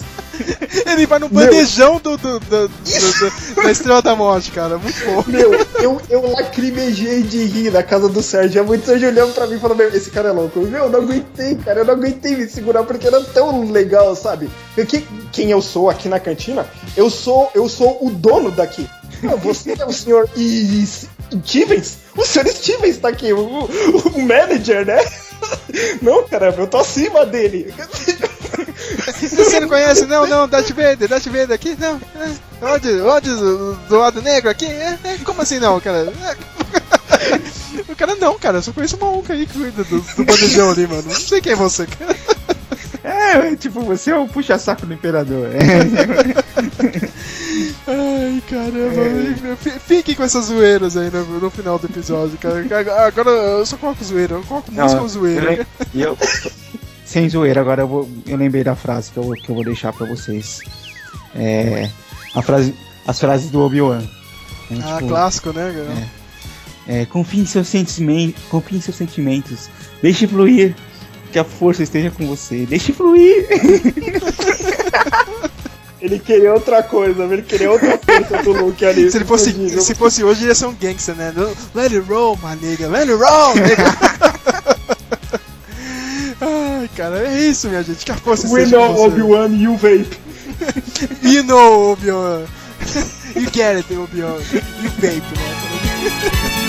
Ele 0.87 1.07
vai 1.07 1.19
no 1.19 1.31
bandejão 1.31 1.99
do, 1.99 2.17
do, 2.19 2.39
do- 2.41 2.69
do- 2.69 3.63
da 3.63 3.71
Estrela 3.71 4.03
da 4.03 4.15
Morte, 4.15 4.51
cara. 4.51 4.77
Muito 4.77 5.03
bom. 5.07 5.25
Meu, 5.27 5.53
eu, 5.81 6.01
eu 6.11 6.31
lacrimejei 6.33 7.23
de 7.23 7.45
rir 7.45 7.73
na 7.73 7.83
casa 7.83 8.07
do 8.09 8.23
Sérgio. 8.23 8.63
Mãe 8.67 8.79
do 8.79 8.85
Sérgio 8.85 9.09
olhando 9.09 9.33
pra 9.35 9.47
mim 9.47 9.57
e 9.57 9.59
falando, 9.59 9.81
esse 9.81 10.11
cara 10.11 10.29
é 10.29 10.33
louco. 10.33 10.61
Meu, 10.61 10.85
eu 10.85 10.91
não 10.91 11.01
aguentei, 11.01 11.55
cara. 11.57 11.81
Eu 11.81 11.85
não 11.87 11.95
aguentei 11.95 12.37
me 12.37 12.47
segurar 12.49 12.83
porque 12.83 13.07
era 13.07 13.21
tão 13.25 13.71
legal, 13.71 14.15
sabe? 14.15 14.51
Porque 14.75 15.05
quem 15.33 15.51
eu 15.51 15.63
sou 15.63 15.89
aqui 15.89 16.07
na 16.09 16.21
cantina, 16.21 16.67
eu 16.97 17.09
sou, 17.09 17.51
eu 17.55 17.67
sou 17.69 17.97
o 18.07 18.11
dono 18.11 18.51
daqui. 18.51 18.87
Ah, 19.25 19.37
Você 19.37 19.75
é 19.79 19.87
o 19.87 19.93
senhor 19.93 20.29
I- 20.37 20.87
Stevens? 21.45 21.99
O 22.17 22.25
senhor 22.25 22.49
Stevens 22.49 22.99
tá 22.99 23.09
aqui, 23.09 23.33
o, 23.33 23.39
o, 23.39 23.65
o 24.15 24.23
manager, 24.23 24.87
né? 24.87 24.99
Não, 26.01 26.27
caramba, 26.27 26.63
eu 26.63 26.67
tô 26.67 26.79
acima 26.79 27.27
dele. 27.27 27.73
Você 29.21 29.61
não 29.61 29.69
conhece? 29.69 30.07
Não, 30.07 30.27
não, 30.27 30.49
Darth 30.49 30.71
Vader, 30.71 31.09
Darth 31.09 31.27
Vader 31.27 31.53
aqui? 31.53 31.77
Não. 31.79 32.01
É, 32.17 32.31
Onde, 32.65 33.01
onde 33.01 33.31
do, 33.31 33.75
do 33.75 33.99
lado 33.99 34.23
negro 34.23 34.49
aqui? 34.49 34.67
É, 34.67 34.99
é, 35.05 35.19
como 35.25 35.43
assim 35.43 35.59
não, 35.59 35.81
cara? 35.81 36.13
É. 36.23 36.37
O 37.89 37.95
cara 37.95 38.15
não, 38.17 38.39
cara, 38.39 38.59
eu 38.59 38.63
só 38.63 38.73
conheço 38.73 38.97
uma 38.97 39.07
maluco 39.07 39.31
aí 39.33 39.47
que 39.47 39.53
cuida 39.53 39.85
do, 39.85 40.01
do 40.01 40.25
bandejão 40.25 40.71
ali, 40.71 40.87
mano. 40.87 41.03
Não 41.03 41.11
sei 41.13 41.41
quem 41.41 41.53
é 41.53 41.57
você, 41.57 41.87
cara. 41.87 42.17
É, 43.05 43.55
tipo, 43.55 43.81
você 43.83 44.11
é 44.11 44.17
o 44.17 44.27
puxa-saco 44.27 44.85
do 44.85 44.93
imperador. 44.93 45.51
Ai, 47.87 48.43
caramba. 48.49 49.57
F- 49.61 49.79
Fiquem 49.81 50.15
com 50.15 50.23
essas 50.23 50.47
zoeiras 50.47 50.97
aí 50.97 51.11
no, 51.11 51.25
no 51.41 51.51
final 51.51 51.79
do 51.79 51.87
episódio, 51.87 52.37
cara. 52.39 52.65
Agora 53.07 53.31
eu 53.31 53.67
só 53.67 53.77
coloco 53.77 54.03
zoeira, 54.05 54.35
eu 54.35 54.43
coloco 54.43 54.73
música 54.73 55.01
ou 55.03 55.09
zoeira. 55.09 55.67
e 55.95 56.03
eu- 56.03 56.17
sem 57.05 57.29
zoeira, 57.29 57.61
agora 57.61 57.83
eu, 57.83 57.89
vou, 57.89 58.09
eu 58.27 58.37
lembrei 58.37 58.65
da 58.65 58.75
frase 58.75 59.11
que 59.13 59.19
eu, 59.19 59.31
que 59.33 59.49
eu 59.49 59.55
vou 59.55 59.65
deixar 59.65 59.93
pra 59.93 60.07
vocês. 60.07 60.61
É, 61.35 61.89
a 62.35 62.43
frase, 62.43 62.75
as 63.07 63.19
frases 63.21 63.51
do 63.51 63.61
Obi-Wan. 63.61 64.03
É, 64.71 64.75
Ah, 64.83 64.97
tipo, 64.97 65.09
clássico, 65.09 65.53
né, 65.53 65.73
cara? 65.77 66.09
é, 67.01 67.07
confie 67.07 67.41
em 67.41 67.47
seus 67.47 67.69
sentimentos, 67.69 68.43
confie 68.51 68.77
em 68.77 68.81
seus 68.81 68.97
sentimentos, 68.97 69.69
deixe 70.03 70.27
fluir, 70.27 70.75
que 71.33 71.39
a 71.39 71.45
força 71.45 71.83
esteja 71.85 72.11
com 72.11 72.27
você, 72.27 72.67
deixe 72.67 72.93
fluir. 72.93 73.47
Ele 76.01 76.19
queria 76.19 76.53
outra 76.53 76.83
coisa, 76.83 77.25
ele 77.25 77.43
queria 77.43 77.71
outra 77.71 77.97
coisa 77.97 78.43
do 78.43 78.53
Luke 78.53 78.85
ali. 78.85 79.09
Se 79.11 79.17
ele 79.17 79.25
fosse, 79.25 79.51
Imagina. 79.51 79.81
se 79.81 79.95
fosse 79.95 80.23
hoje, 80.23 80.45
ia 80.47 80.55
ser 80.55 80.67
um 80.67 80.75
gangster, 80.75 81.15
né? 81.15 81.33
Let 81.75 81.93
it 81.93 82.01
roll, 82.09 82.39
my 82.43 82.55
nigga. 82.61 82.87
Let 82.89 83.09
it 83.09 83.15
roll, 83.15 83.55
nigga. 83.57 83.97
Ai, 86.41 86.91
cara. 86.95 87.27
É 87.27 87.41
isso, 87.41 87.69
minha 87.69 87.83
gente. 87.83 88.05
Que 88.05 88.13
a 88.13 88.17
força 88.17 88.47
We 88.49 88.65
seja 88.65 88.77
know. 88.77 89.07
Obi-Wan, 89.07 89.49
you 89.57 89.77
vape. 89.77 90.19
You 91.23 91.43
know, 91.45 91.93
Obi-Wan. 91.93 92.47
you 93.35 93.51
get 93.51 93.79
it, 93.79 93.93
Obi-Wan. 93.95 94.39
You 94.83 94.91
vape, 95.01 95.23
né? 95.35 96.66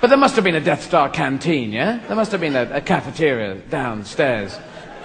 But 0.00 0.08
there 0.10 0.18
must 0.18 0.36
have 0.36 0.44
been 0.44 0.54
a 0.54 0.60
Death 0.60 0.84
Star 0.84 1.10
canteen, 1.10 1.72
yeah? 1.72 1.98
There 2.06 2.14
must 2.14 2.30
have 2.30 2.40
been 2.40 2.54
a, 2.54 2.70
a 2.72 2.80
cafeteria 2.80 3.56
downstairs. 3.68 4.56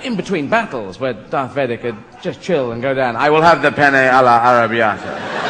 In 0.03 0.15
between 0.15 0.49
battles, 0.49 0.99
where 0.99 1.13
Darth 1.13 1.53
Vader 1.53 1.77
could 1.77 1.95
just 2.21 2.41
chill 2.41 2.73
and 2.73 2.81
go 2.81 2.93
down. 2.93 3.15
I 3.15 3.29
will 3.29 3.41
have 3.41 3.61
the 3.61 3.71
penne 3.71 3.95
alla 3.95 4.39
arrabbiata. 4.39 5.41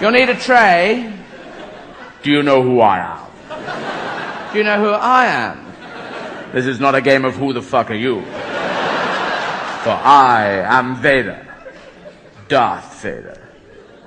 You'll 0.00 0.12
need 0.12 0.30
a 0.30 0.34
tray. 0.34 1.12
Do 2.22 2.30
you 2.30 2.42
know 2.42 2.62
who 2.62 2.80
I 2.80 2.98
am? 3.00 3.18
Do 4.52 4.58
you 4.58 4.64
know 4.64 4.80
who 4.80 4.90
I 4.90 5.26
am? 5.26 5.64
This 6.52 6.66
is 6.66 6.80
not 6.80 6.94
a 6.94 7.02
game 7.02 7.24
of 7.24 7.36
who 7.36 7.52
the 7.52 7.62
fuck 7.62 7.90
are 7.90 7.94
you. 7.94 8.22
For 8.22 9.90
I 9.90 10.64
am 10.66 10.96
Vader. 10.96 11.46
Darth 12.48 13.02
Vader. 13.02 13.40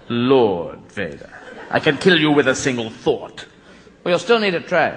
Lord 0.09 0.79
Vader. 0.91 1.40
I 1.73 1.79
can 1.79 1.97
kill 1.97 2.19
you 2.19 2.31
with 2.31 2.49
a 2.49 2.55
single 2.55 2.89
thought. 2.89 3.45
Well, 4.03 4.11
you'll 4.11 4.19
still 4.19 4.39
need 4.39 4.55
a 4.55 4.59
tray. 4.59 4.91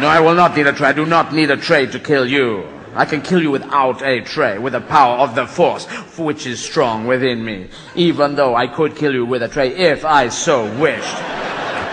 No, 0.00 0.08
I 0.08 0.18
will 0.18 0.34
not 0.34 0.56
need 0.56 0.66
a 0.66 0.72
tray. 0.72 0.88
I 0.88 0.92
do 0.92 1.06
not 1.06 1.32
need 1.32 1.50
a 1.52 1.56
tray 1.56 1.86
to 1.86 2.00
kill 2.00 2.26
you. 2.26 2.66
I 2.96 3.04
can 3.04 3.22
kill 3.22 3.40
you 3.40 3.52
without 3.52 4.02
a 4.02 4.20
tray, 4.22 4.58
with 4.58 4.72
the 4.72 4.80
power 4.80 5.18
of 5.18 5.36
the 5.36 5.46
Force, 5.46 5.86
which 6.18 6.44
is 6.44 6.58
strong 6.58 7.06
within 7.06 7.44
me. 7.44 7.68
Even 7.94 8.34
though 8.34 8.56
I 8.56 8.66
could 8.66 8.96
kill 8.96 9.14
you 9.14 9.24
with 9.24 9.44
a 9.44 9.48
tray 9.48 9.68
if 9.68 10.04
I 10.04 10.28
so 10.28 10.64
wished. 10.80 11.16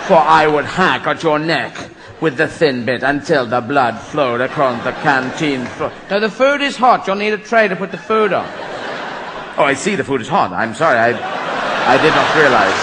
For 0.08 0.18
I 0.18 0.48
would 0.48 0.66
hack 0.66 1.06
at 1.06 1.22
your 1.22 1.38
neck 1.38 1.76
with 2.20 2.38
the 2.38 2.48
thin 2.48 2.84
bit 2.84 3.04
until 3.04 3.46
the 3.46 3.62
blood 3.62 4.00
flowed 4.00 4.42
across 4.42 4.84
the 4.84 4.92
canteen 4.94 5.66
floor. 5.66 5.92
Now 6.10 6.18
the 6.18 6.32
food 6.32 6.62
is 6.62 6.76
hot. 6.76 7.06
You'll 7.06 7.18
need 7.18 7.34
a 7.34 7.38
tray 7.38 7.68
to 7.68 7.76
put 7.76 7.92
the 7.92 7.98
food 8.00 8.34
on. 8.34 8.48
Oh, 9.60 9.66
I 9.66 9.76
see 9.76 9.96
the 9.96 10.04
food 10.04 10.22
is 10.22 10.28
hot. 10.28 10.52
I'm 10.52 10.74
sorry. 10.74 10.98
I, 10.98 11.37
I 11.88 11.96
did 12.02 12.12
not 12.12 12.36
realize. 12.36 12.76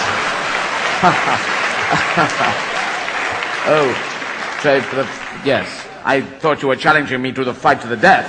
oh, 3.67 3.93
tray 4.61 4.81
for 4.81 4.95
the. 4.95 5.03
Yes. 5.45 5.85
I 6.03 6.21
thought 6.21 6.63
you 6.63 6.69
were 6.69 6.75
challenging 6.75 7.21
me 7.21 7.31
to 7.33 7.43
the 7.43 7.53
fight 7.53 7.81
to 7.81 7.87
the 7.87 7.97
death. 7.97 8.25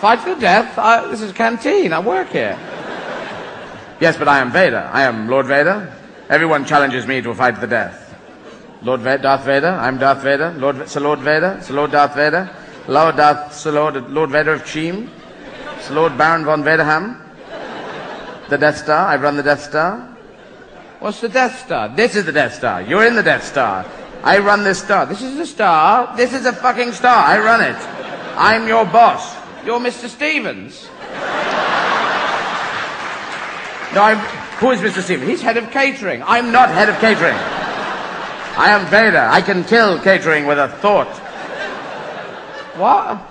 fight 0.00 0.24
to 0.24 0.34
the 0.34 0.40
death? 0.40 0.78
I, 0.78 1.06
this 1.08 1.20
is 1.20 1.32
a 1.32 1.34
canteen. 1.34 1.92
I 1.92 2.00
work 2.00 2.30
here. 2.30 2.58
Yes, 4.00 4.16
but 4.16 4.28
I 4.28 4.38
am 4.38 4.50
Vader. 4.50 4.88
I 4.90 5.02
am 5.02 5.28
Lord 5.28 5.44
Vader. 5.44 5.92
Everyone 6.30 6.64
challenges 6.64 7.06
me 7.06 7.20
to 7.20 7.28
a 7.28 7.34
fight 7.34 7.56
to 7.56 7.60
the 7.60 7.66
death. 7.66 8.18
Lord 8.80 9.00
Vader, 9.00 9.24
Darth 9.24 9.44
Vader. 9.44 9.68
I'm 9.68 9.98
Darth 9.98 10.22
Vader. 10.22 10.54
Lord, 10.56 10.88
Sir 10.88 11.00
Lord 11.00 11.18
Vader. 11.18 11.60
Sir 11.62 11.74
Lord 11.74 11.90
Darth 11.90 12.14
Vader. 12.14 12.48
Lord 12.86 13.16
Darth, 13.16 13.52
Sir 13.52 13.72
Lord, 13.72 14.10
Lord 14.10 14.30
Vader 14.30 14.54
of 14.54 14.64
Cheam. 14.64 15.10
Sir 15.82 15.92
Lord 15.92 16.16
Baron 16.16 16.46
von 16.46 16.64
Vaderham. 16.64 17.27
The 18.48 18.58
Death 18.58 18.78
Star. 18.78 19.06
I 19.08 19.16
run 19.16 19.36
the 19.36 19.42
Death 19.42 19.62
Star. 19.62 20.16
What's 21.00 21.20
the 21.20 21.28
Death 21.28 21.64
Star? 21.64 21.88
This 21.88 22.16
is 22.16 22.24
the 22.24 22.32
Death 22.32 22.54
Star. 22.54 22.82
You're 22.82 23.06
in 23.06 23.14
the 23.14 23.22
Death 23.22 23.44
Star. 23.44 23.84
I 24.22 24.38
run 24.38 24.64
this 24.64 24.80
star. 24.80 25.06
This 25.06 25.22
is 25.22 25.38
a 25.38 25.46
star. 25.46 26.16
This 26.16 26.32
is 26.32 26.44
a 26.44 26.52
fucking 26.52 26.92
star. 26.92 27.24
I 27.24 27.38
run 27.38 27.60
it. 27.60 27.76
I'm 28.36 28.66
your 28.66 28.84
boss. 28.84 29.36
You're 29.64 29.78
Mr. 29.78 30.08
Stevens. 30.08 30.88
No, 33.94 34.02
I'm. 34.02 34.18
Who 34.58 34.70
is 34.72 34.80
Mr. 34.80 35.02
Stevens? 35.02 35.28
He's 35.28 35.40
head 35.40 35.56
of 35.56 35.70
catering. 35.70 36.22
I'm 36.24 36.50
not 36.50 36.68
head 36.68 36.88
of 36.88 36.98
catering. 36.98 37.36
I 37.36 38.70
am 38.70 38.86
Vader. 38.86 39.28
I 39.30 39.40
can 39.40 39.62
kill 39.62 40.00
catering 40.00 40.46
with 40.46 40.58
a 40.58 40.68
thought. 40.68 41.08
What? 42.76 43.22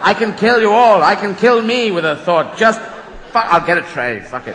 I 0.00 0.14
can 0.14 0.34
kill 0.36 0.60
you 0.60 0.70
all. 0.70 1.02
I 1.02 1.16
can 1.16 1.34
kill 1.34 1.60
me 1.60 1.90
with 1.90 2.06
a 2.06 2.16
thought. 2.16 2.56
Just 2.56 2.80
Fuck, 3.34 3.50
I'll 3.50 3.66
get 3.66 3.78
a 3.78 3.82
tray. 3.82 4.20
Fuck 4.20 4.46
it. 4.46 4.54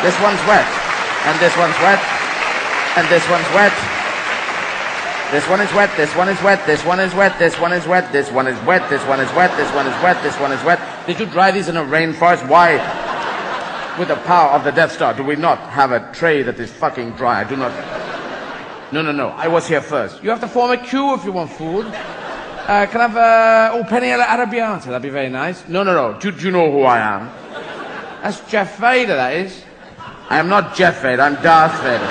This 0.00 0.16
one's 0.24 0.40
wet. 0.48 0.64
And 1.28 1.36
this 1.44 1.52
one's 1.60 1.76
wet. 1.84 2.00
And 2.96 3.06
this 3.12 3.20
one's 3.28 3.44
wet. 3.52 3.76
This 5.30 5.46
one 5.46 5.60
is 5.60 5.70
wet, 5.74 5.94
this 5.94 6.16
one 6.16 6.30
is 6.30 6.42
wet, 6.42 6.66
this 6.66 6.82
one 6.86 7.00
is 7.00 7.14
wet, 7.14 7.38
this 7.38 7.60
one 7.60 7.72
is 7.72 7.84
wet, 7.86 8.10
this 8.10 8.30
one 8.32 8.48
is 8.48 8.60
wet, 8.64 8.88
this 8.88 9.04
one 9.04 9.20
is 9.20 9.30
wet, 9.34 9.54
this 9.58 9.70
one 9.74 9.86
is 9.86 10.02
wet, 10.02 10.22
this 10.22 10.40
one 10.40 10.52
is 10.52 10.64
wet. 10.64 10.80
Did 11.06 11.20
you 11.20 11.26
dry 11.26 11.50
these 11.50 11.68
in 11.68 11.76
a 11.76 11.84
rainforest? 11.84 12.48
Why? 12.48 12.76
With 13.98 14.08
the 14.08 14.16
power 14.16 14.52
of 14.52 14.64
the 14.64 14.72
Death 14.72 14.92
Star, 14.92 15.12
do 15.12 15.22
we 15.22 15.36
not 15.36 15.58
have 15.68 15.92
a 15.92 16.10
tray 16.14 16.42
that 16.42 16.58
is 16.58 16.72
fucking 16.72 17.12
dry? 17.12 17.42
I 17.42 17.44
do 17.44 17.56
not. 17.56 17.72
No, 18.90 19.02
no, 19.02 19.12
no. 19.12 19.28
I 19.28 19.48
was 19.48 19.68
here 19.68 19.82
first. 19.82 20.22
You 20.24 20.30
have 20.30 20.40
to 20.40 20.48
form 20.48 20.70
a 20.70 20.78
queue 20.78 21.12
if 21.12 21.26
you 21.26 21.32
want 21.32 21.52
food. 21.52 21.84
Uh, 22.66 22.86
can 22.86 23.00
I 23.00 23.08
have 23.08 23.16
uh, 23.16 23.78
oh 23.78 23.84
penny 23.88 24.12
alla 24.12 24.24
arrabbiata? 24.24 24.84
That'd 24.86 25.02
be 25.02 25.08
very 25.08 25.28
nice. 25.28 25.66
No, 25.68 25.82
no, 25.82 25.92
no. 25.92 26.18
Do, 26.18 26.30
do 26.30 26.44
you 26.44 26.50
know 26.50 26.70
who 26.70 26.82
I 26.82 26.98
am? 26.98 27.26
That's 28.22 28.40
Jeff 28.50 28.78
Vader. 28.78 29.16
That 29.16 29.34
is. 29.34 29.64
I 30.28 30.38
am 30.38 30.48
not 30.48 30.76
Jeff 30.76 31.02
Vader. 31.02 31.22
I'm 31.22 31.34
Darth 31.42 31.80
Vader. 31.82 32.06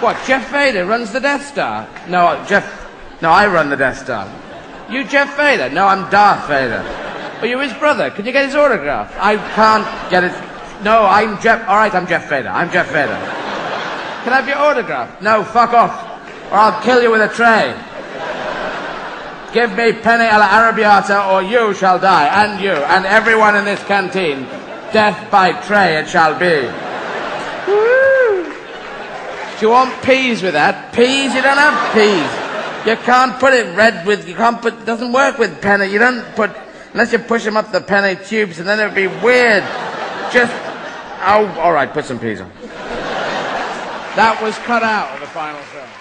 What? 0.00 0.16
Jeff 0.26 0.50
Vader 0.50 0.84
runs 0.84 1.12
the 1.12 1.20
Death 1.20 1.46
Star? 1.46 1.88
No, 2.08 2.44
Jeff. 2.46 2.86
No, 3.22 3.30
I 3.30 3.46
run 3.46 3.70
the 3.70 3.76
Death 3.76 3.98
Star. 4.04 4.30
You 4.90 5.04
Jeff 5.04 5.36
Vader? 5.36 5.70
No, 5.70 5.86
I'm 5.86 6.10
Darth 6.10 6.46
Vader. 6.46 6.84
Are 7.40 7.46
you're 7.46 7.62
his 7.62 7.72
brother. 7.74 8.10
Can 8.10 8.26
you 8.26 8.32
get 8.32 8.44
his 8.44 8.54
autograph? 8.54 9.14
I 9.18 9.36
can't 9.54 10.10
get 10.10 10.24
it. 10.24 10.32
No, 10.82 11.04
I'm 11.04 11.40
Jeff. 11.40 11.66
All 11.68 11.76
right, 11.76 11.94
I'm 11.94 12.06
Jeff 12.06 12.28
Vader. 12.28 12.48
I'm 12.48 12.70
Jeff 12.70 12.88
Vader. 12.88 13.16
Can 14.24 14.32
I 14.32 14.40
have 14.40 14.48
your 14.48 14.58
autograph? 14.58 15.22
No, 15.22 15.42
fuck 15.44 15.72
off, 15.72 15.94
or 16.52 16.58
I'll 16.58 16.82
kill 16.82 17.00
you 17.00 17.10
with 17.10 17.22
a 17.22 17.34
tray. 17.34 17.74
Give 19.52 19.70
me 19.70 19.92
penne 19.92 20.28
alla 20.28 20.46
arrabbiata, 20.46 21.32
or 21.32 21.42
you 21.42 21.72
shall 21.74 21.98
die, 21.98 22.26
and 22.44 22.60
you, 22.62 22.72
and 22.72 23.06
everyone 23.06 23.56
in 23.56 23.64
this 23.64 23.82
canteen. 23.84 24.46
Death 24.92 25.30
by 25.30 25.52
tray 25.62 25.96
it 25.96 26.08
shall 26.08 26.38
be. 26.38 26.68
Do 29.58 29.66
you 29.66 29.70
want 29.72 30.02
peas 30.04 30.42
with 30.42 30.52
that? 30.52 30.92
Peas? 30.92 31.34
You 31.34 31.42
don't 31.42 31.58
have 31.58 31.92
peas. 31.92 32.46
You 32.86 32.96
can't 33.04 33.38
put 33.40 33.52
it 33.52 33.74
red 33.76 34.06
with, 34.06 34.28
you 34.28 34.34
can't 34.34 34.62
put, 34.62 34.74
it 34.74 34.86
doesn't 34.86 35.12
work 35.12 35.36
with 35.38 35.60
penny. 35.60 35.86
You 35.86 35.98
don't 35.98 36.24
put, 36.36 36.50
unless 36.92 37.12
you 37.12 37.18
push 37.18 37.44
them 37.44 37.56
up 37.56 37.72
the 37.72 37.80
penny 37.80 38.22
tubes 38.24 38.60
and 38.60 38.68
then 38.68 38.78
it'd 38.78 38.94
be 38.94 39.08
weird. 39.08 39.64
Just, 40.30 40.52
oh, 41.26 41.52
alright, 41.58 41.92
put 41.92 42.04
some 42.04 42.20
peas 42.20 42.40
on. 42.40 42.50
That 44.14 44.38
was 44.42 44.56
cut 44.58 44.82
out 44.82 45.12
of 45.14 45.20
the 45.20 45.26
final 45.26 45.60
film. 45.60 45.97